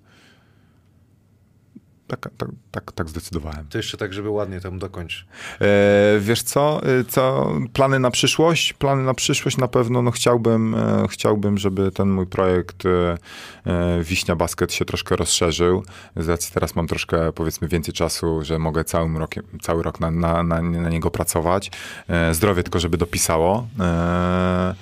Tak, 2.11 2.29
tak, 2.37 2.49
tak, 2.71 2.91
tak 2.91 3.09
zdecydowałem. 3.09 3.67
To 3.69 3.77
jeszcze 3.77 3.97
tak, 3.97 4.13
żeby 4.13 4.29
ładnie 4.29 4.61
tam 4.61 4.79
dokończ. 4.79 5.25
E, 5.61 6.19
wiesz 6.19 6.43
co, 6.43 6.81
e, 6.83 7.03
co, 7.03 7.51
plany 7.73 7.99
na 7.99 8.11
przyszłość? 8.11 8.73
Plany 8.73 9.03
na 9.03 9.13
przyszłość 9.13 9.57
na 9.57 9.67
pewno, 9.67 10.01
no 10.01 10.11
chciałbym, 10.11 10.75
e, 10.75 11.05
chciałbym, 11.09 11.57
żeby 11.57 11.91
ten 11.91 12.09
mój 12.09 12.27
projekt 12.27 12.85
e, 12.85 13.17
e, 13.65 14.03
Wiśnia 14.03 14.35
Basket 14.35 14.73
się 14.73 14.85
troszkę 14.85 15.15
rozszerzył. 15.15 15.83
Z 16.15 16.29
racji 16.29 16.53
teraz 16.53 16.75
mam 16.75 16.87
troszkę, 16.87 17.33
powiedzmy, 17.33 17.67
więcej 17.67 17.93
czasu, 17.93 18.39
że 18.43 18.59
mogę 18.59 18.83
całym 18.83 19.17
rokiem, 19.17 19.43
cały 19.61 19.83
rok 19.83 19.99
na, 19.99 20.11
na, 20.11 20.43
na, 20.43 20.61
na 20.61 20.89
niego 20.89 21.11
pracować. 21.11 21.71
E, 22.07 22.33
zdrowie 22.33 22.63
tylko, 22.63 22.79
żeby 22.79 22.97
dopisało. 22.97 23.67
E, 23.79 23.91
E, 23.91 24.75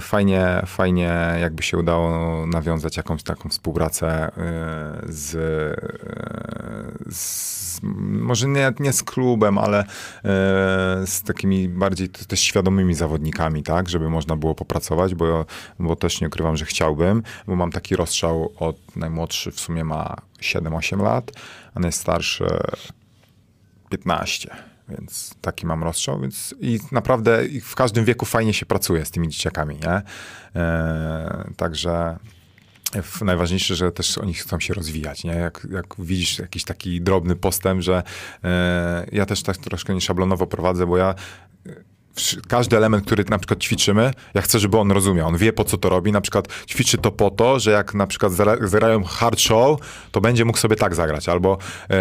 Fajnie, 0.00 0.62
fajnie 0.66 1.36
jakby 1.40 1.62
się 1.62 1.78
udało 1.78 2.46
nawiązać 2.46 2.96
jakąś 2.96 3.22
taką 3.22 3.48
współpracę 3.48 4.08
e, 4.08 4.32
z, 5.08 5.34
e, 5.34 7.12
z 7.12 7.56
może 7.82 8.48
nie, 8.48 8.72
nie 8.80 8.92
z 8.92 9.02
klubem, 9.02 9.58
ale 9.58 9.80
e, 9.80 9.84
z 11.06 11.22
takimi 11.22 11.68
bardziej 11.68 12.08
też 12.08 12.40
świadomymi 12.40 12.94
zawodnikami, 12.94 13.62
tak, 13.62 13.88
żeby 13.88 14.10
można 14.10 14.36
było 14.36 14.54
popracować, 14.54 15.14
bo, 15.14 15.46
bo 15.78 15.96
też 15.96 16.20
nie 16.20 16.26
ukrywam, 16.26 16.56
że 16.56 16.64
chciałbym, 16.64 17.22
bo 17.46 17.56
mam 17.56 17.72
taki 17.72 17.96
rozstrzał 17.96 18.52
od 18.58 18.96
najmłodszy 18.96 19.50
w 19.50 19.60
sumie 19.60 19.84
ma 19.84 20.16
7-8 20.40 21.02
lat, 21.02 21.32
a 21.74 21.80
najstarszy 21.80 22.46
15. 23.90 24.75
Więc 24.88 25.34
taki 25.40 25.66
mam 25.66 25.84
rozstrzał, 25.84 26.20
więc 26.20 26.54
i 26.60 26.78
naprawdę 26.92 27.42
w 27.62 27.74
każdym 27.74 28.04
wieku 28.04 28.26
fajnie 28.26 28.54
się 28.54 28.66
pracuje 28.66 29.04
z 29.04 29.10
tymi 29.10 29.28
dzieciakami, 29.28 29.76
nie? 29.76 30.02
E, 30.60 31.50
także 31.56 32.18
najważniejsze, 33.20 33.74
że 33.74 33.92
też 33.92 34.18
oni 34.18 34.34
chcą 34.34 34.60
się 34.60 34.74
rozwijać, 34.74 35.24
nie? 35.24 35.32
Jak, 35.32 35.66
jak 35.70 35.86
widzisz 35.98 36.38
jakiś 36.38 36.64
taki 36.64 37.00
drobny 37.00 37.36
postęp, 37.36 37.82
że 37.82 38.02
e, 38.44 39.06
ja 39.12 39.26
też 39.26 39.42
tak 39.42 39.56
troszkę 39.56 39.94
nieszablonowo 39.94 40.46
prowadzę, 40.46 40.86
bo 40.86 40.96
ja 40.96 41.14
każdy 42.48 42.76
element, 42.76 43.04
który 43.06 43.24
na 43.30 43.38
przykład 43.38 43.60
ćwiczymy, 43.60 44.10
ja 44.34 44.42
chcę, 44.42 44.58
żeby 44.58 44.78
on 44.78 44.90
rozumiał. 44.92 45.28
On 45.28 45.36
wie, 45.36 45.52
po 45.52 45.64
co 45.64 45.78
to 45.78 45.88
robi. 45.88 46.12
Na 46.12 46.20
przykład 46.20 46.48
ćwiczy 46.68 46.98
to 46.98 47.10
po 47.12 47.30
to, 47.30 47.58
że 47.60 47.70
jak 47.70 47.94
na 47.94 48.06
przykład 48.06 48.32
zagrają 48.60 49.04
hard 49.04 49.40
show, 49.40 49.80
to 50.12 50.20
będzie 50.20 50.44
mógł 50.44 50.58
sobie 50.58 50.76
tak 50.76 50.94
zagrać. 50.94 51.28
Albo 51.28 51.58
e, 51.90 51.94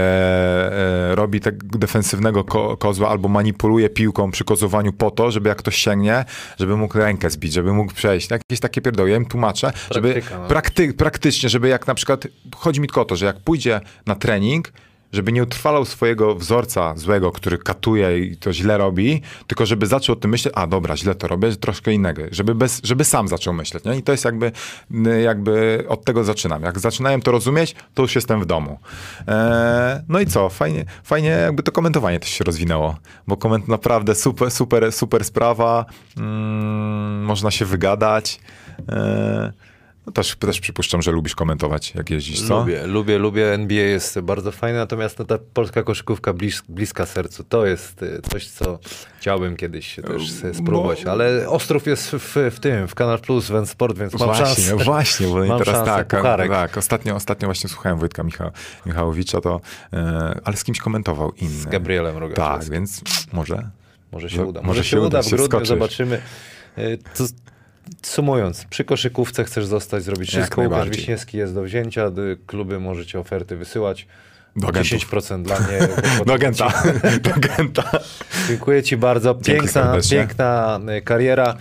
e, 1.11 1.15
robi 1.15 1.39
tak 1.39 1.63
defensywnego 1.77 2.43
ko- 2.43 2.77
kozła, 2.77 3.09
albo 3.09 3.27
manipuluje 3.29 3.89
piłką 3.89 4.31
przy 4.31 4.43
kozowaniu 4.43 4.93
po 4.93 5.11
to, 5.11 5.31
żeby 5.31 5.49
jak 5.49 5.57
ktoś 5.57 5.75
sięgnie, 5.75 6.25
żeby 6.59 6.77
mógł 6.77 6.97
rękę 6.97 7.29
zbić, 7.29 7.53
żeby 7.53 7.73
mógł 7.73 7.93
przejść. 7.93 8.29
Jakieś 8.31 8.59
takie 8.59 8.81
pierdoły. 8.81 9.09
Ja 9.09 9.17
im 9.17 9.25
tłumaczę, 9.25 9.73
żeby 9.91 10.13
Praktyka, 10.13 10.39
no. 10.39 10.47
prakty- 10.47 10.93
praktycznie, 10.93 11.49
żeby 11.49 11.67
jak 11.67 11.87
na 11.87 11.95
przykład, 11.95 12.27
chodzi 12.55 12.81
mi 12.81 12.87
tylko 12.87 13.01
o 13.01 13.05
to, 13.05 13.15
że 13.15 13.25
jak 13.25 13.39
pójdzie 13.39 13.81
na 14.05 14.15
trening, 14.15 14.71
żeby 15.13 15.31
nie 15.31 15.43
utrwalał 15.43 15.85
swojego 15.85 16.35
wzorca 16.35 16.93
złego, 16.97 17.31
który 17.31 17.57
katuje 17.57 18.19
i 18.19 18.37
to 18.37 18.53
źle 18.53 18.77
robi, 18.77 19.21
tylko 19.47 19.65
żeby 19.65 19.87
zaczął 19.87 20.13
o 20.13 20.19
tym 20.19 20.31
myśleć, 20.31 20.53
a 20.57 20.67
dobra, 20.67 20.97
źle 20.97 21.15
to 21.15 21.27
robię, 21.27 21.55
troszkę 21.55 21.93
innego, 21.93 22.21
żeby, 22.31 22.55
bez, 22.55 22.81
żeby 22.83 23.03
sam 23.03 23.27
zaczął 23.27 23.53
myśleć. 23.53 23.83
Nie? 23.83 23.97
I 23.97 24.03
to 24.03 24.11
jest 24.11 24.25
jakby, 24.25 24.51
jakby 25.23 25.83
od 25.87 26.05
tego 26.05 26.23
zaczynam. 26.23 26.63
Jak 26.63 26.79
zaczynałem 26.79 27.21
to 27.21 27.31
rozumieć, 27.31 27.75
to 27.93 28.01
już 28.01 28.15
jestem 28.15 28.41
w 28.41 28.45
domu. 28.45 28.79
Eee, 29.27 30.01
no 30.09 30.19
i 30.19 30.25
co, 30.25 30.49
fajnie, 30.49 30.85
fajnie 31.03 31.29
jakby 31.29 31.63
to 31.63 31.71
komentowanie 31.71 32.19
też 32.19 32.29
się 32.29 32.43
rozwinęło, 32.43 32.95
bo 33.27 33.37
koment 33.37 33.67
naprawdę 33.67 34.15
super, 34.15 34.51
super, 34.51 34.91
super 34.91 35.23
sprawa, 35.23 35.85
mm, 36.17 37.23
można 37.23 37.51
się 37.51 37.65
wygadać. 37.65 38.39
Eee, 38.89 39.64
no 40.05 40.11
też, 40.13 40.35
też 40.35 40.59
przypuszczam, 40.59 41.01
że 41.01 41.11
lubisz 41.11 41.35
komentować, 41.35 41.95
jak 41.95 42.09
jeździsz, 42.09 42.41
co? 42.47 42.59
Lubię, 42.59 42.87
lubię, 42.87 43.17
lubię. 43.17 43.53
NBA 43.53 43.83
jest 43.83 44.19
bardzo 44.19 44.51
fajne, 44.51 44.77
natomiast 44.77 45.19
no, 45.19 45.25
ta 45.25 45.37
polska 45.53 45.83
koszykówka 45.83 46.33
blis, 46.33 46.61
bliska 46.69 47.05
sercu. 47.05 47.43
To 47.43 47.65
jest 47.65 48.03
y, 48.03 48.21
coś, 48.31 48.47
co 48.47 48.79
chciałbym 49.19 49.55
kiedyś 49.55 49.95
też 49.95 50.31
sobie 50.31 50.53
spróbować. 50.53 51.03
bo- 51.05 51.11
Ale 51.11 51.49
Ostrów 51.49 51.87
jest 51.87 52.11
w, 52.11 52.35
w 52.51 52.59
tym, 52.59 52.87
w 52.87 52.95
Kanal 52.95 53.19
Plus, 53.19 53.47
Went 53.49 53.69
Sport, 53.69 53.97
więc 53.97 54.13
mam 54.13 54.21
właśnie, 54.27 54.45
szansę. 54.45 54.75
Właśnie, 54.85 55.27
bo 55.27 55.45
Mam 55.45 55.59
teraz 55.59 55.75
szansę, 55.75 55.91
tak, 55.91 56.07
pucharek. 56.07 56.49
tak. 56.51 56.77
Ostatnio, 56.77 57.15
ostatnio 57.15 57.47
właśnie 57.47 57.69
słuchałem 57.69 57.99
Wojtka 57.99 58.23
Micha, 58.23 58.51
Michałowicza, 58.85 59.41
to, 59.41 59.61
e, 59.93 60.39
ale 60.43 60.57
z 60.57 60.63
kimś 60.63 60.79
komentował 60.79 61.31
inny. 61.31 61.49
Z 61.61 61.65
Gabrielem 61.65 62.17
Rogaczewskim. 62.17 62.59
Tak, 62.59 62.69
więc 62.69 63.01
może. 63.33 63.69
Może 64.11 64.29
się 64.29 64.37
No, 64.37 64.45
uda. 64.45 64.61
może 64.61 64.67
Może, 64.67 64.83
się 64.83 65.01
uda, 65.01 65.21
w 65.21 65.25
grudniu, 65.27 65.45
wskoczysz. 65.45 65.67
zobaczymy. 65.67 66.21
Y, 66.77 66.97
To, 67.17 67.23
sumując, 68.01 68.65
przy 68.65 68.83
koszykówce 68.83 69.43
chcesz 69.43 69.65
zostać, 69.65 70.03
zrobić 70.03 70.33
Jak 70.33 70.41
wszystko. 70.43 70.61
Łukasz. 70.61 70.89
Wiśniewski 70.89 71.37
jest 71.37 71.53
do 71.53 71.63
wzięcia, 71.63 72.11
kluby 72.45 72.79
możecie 72.79 73.19
oferty 73.19 73.57
wysyłać. 73.57 74.07
Do 74.55 74.67
agentów. 74.67 75.09
10% 75.11 75.43
dla 75.43 75.59
mnie. 75.59 75.79
Do 76.25 76.37
Genta. 76.37 76.83
Do 77.21 77.31
Genta. 77.39 77.91
Dziękuję 78.47 78.83
ci 78.83 78.97
bardzo. 78.97 79.35
Piękna, 79.35 79.97
piękna 80.11 80.79
y, 80.97 81.01
kariera. 81.01 81.57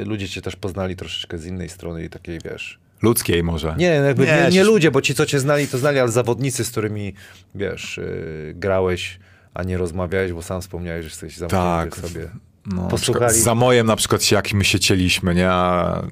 Y, 0.00 0.04
Ludzie 0.04 0.28
cię 0.28 0.42
też 0.42 0.56
poznali 0.56 0.96
troszeczkę 0.96 1.38
z 1.38 1.46
innej 1.46 1.68
strony 1.68 2.04
i 2.04 2.08
takiej, 2.08 2.38
wiesz... 2.44 2.78
Ludzkiej 3.02 3.42
może. 3.42 3.74
Nie, 3.78 3.86
jakby 3.86 4.26
nie, 4.26 4.44
nie, 4.44 4.52
się- 4.52 4.64
ludzie, 4.64 4.90
bo 4.90 5.02
ci, 5.02 5.14
co 5.14 5.26
cię 5.26 5.40
znali, 5.40 5.68
to 5.68 5.78
znali, 5.78 5.98
ale 5.98 6.08
zawodnicy, 6.10 6.64
z 6.64 6.70
którymi, 6.70 7.14
wiesz, 7.54 7.98
y, 7.98 8.52
grałeś, 8.56 9.18
a 9.54 9.62
nie 9.62 9.78
rozmawiałeś, 9.78 10.32
bo 10.32 10.42
sam 10.42 10.60
wspomniałeś, 10.60 11.02
że 11.04 11.08
jesteś 11.08 11.36
zamknięty 11.36 11.90
Tak. 12.00 12.08
sobie. 12.08 12.28
No, 12.66 12.82
Posłuchali. 12.88 13.02
przykład 13.02 13.32
Z 13.32 13.36
Zamojem 13.44 13.86
na 13.86 13.96
przykład 13.96 14.22
się, 14.24 14.40
my 14.54 14.64
się 14.64 14.80
cieliśmy, 14.80 15.34
nie? 15.34 15.50
A 15.50 16.02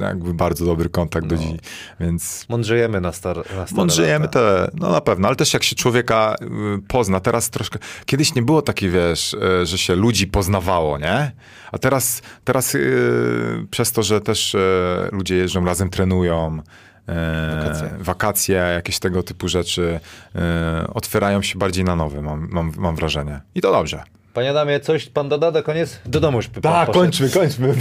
jakby 0.00 0.34
bardzo 0.34 0.64
dobry 0.66 0.88
kontakt 0.88 1.26
do 1.26 1.34
No. 1.36 1.42
dziś, 1.42 1.52
więc... 2.00 2.46
Mądrzejemy 2.48 3.00
na, 3.00 3.12
star, 3.12 3.36
na 3.36 3.42
stare 3.44 3.66
Mądrzejemy 3.72 4.24
lata. 4.24 4.40
te, 4.40 4.70
no 4.74 4.90
na 4.90 5.00
pewno, 5.00 5.28
ale 5.28 5.36
też 5.36 5.54
jak 5.54 5.62
się 5.62 5.76
człowieka 5.76 6.34
y, 6.42 6.46
pozna, 6.88 7.20
teraz 7.20 7.50
troszkę, 7.50 7.78
kiedyś 8.06 8.34
nie 8.34 8.42
było 8.42 8.62
takiej, 8.62 8.90
wiesz, 8.90 9.34
y, 9.34 9.66
że 9.66 9.78
się 9.78 9.94
ludzi 9.96 10.26
poznawało, 10.26 10.98
nie? 10.98 11.32
A 11.72 11.78
teraz, 11.78 12.22
teraz 12.44 12.74
y, 12.74 13.66
przez 13.70 13.92
to, 13.92 14.02
że 14.02 14.20
też 14.20 14.54
y, 14.54 14.58
ludzie 15.12 15.36
jeżdżą 15.36 15.64
razem, 15.64 15.90
trenują, 15.90 16.58
y, 17.08 17.12
Wakacje. 17.56 17.90
wakacje, 18.00 18.54
jakieś 18.54 18.98
tego 18.98 19.22
typu 19.22 19.48
rzeczy, 19.48 20.00
otwierają 20.94 21.42
się 21.42 21.58
bardziej 21.58 21.84
na 21.84 21.96
nowy, 21.96 22.22
mam, 22.22 22.48
mam, 22.50 22.72
mam 22.76 22.96
wrażenie. 22.96 23.40
I 23.54 23.60
to 23.60 23.72
dobrze. 23.72 24.02
Panie 24.34 24.50
Adamie, 24.50 24.80
coś 24.80 25.06
pan 25.08 25.28
doda 25.28 25.50
do 25.50 25.62
koniec? 25.62 26.00
Do 26.06 26.20
domu 26.20 26.36
już 26.38 26.48
pan 26.48 26.62
Tak, 26.62 26.86
poszedł. 26.86 26.92
kończmy, 27.04 27.30
kończmy. 27.30 27.74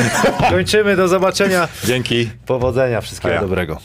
Kończymy, 0.50 0.96
do 0.96 1.08
zobaczenia. 1.08 1.68
Dzięki. 1.84 2.30
Powodzenia, 2.46 3.00
wszystkiego 3.00 3.34
ja. 3.34 3.40
dobrego. 3.40 3.78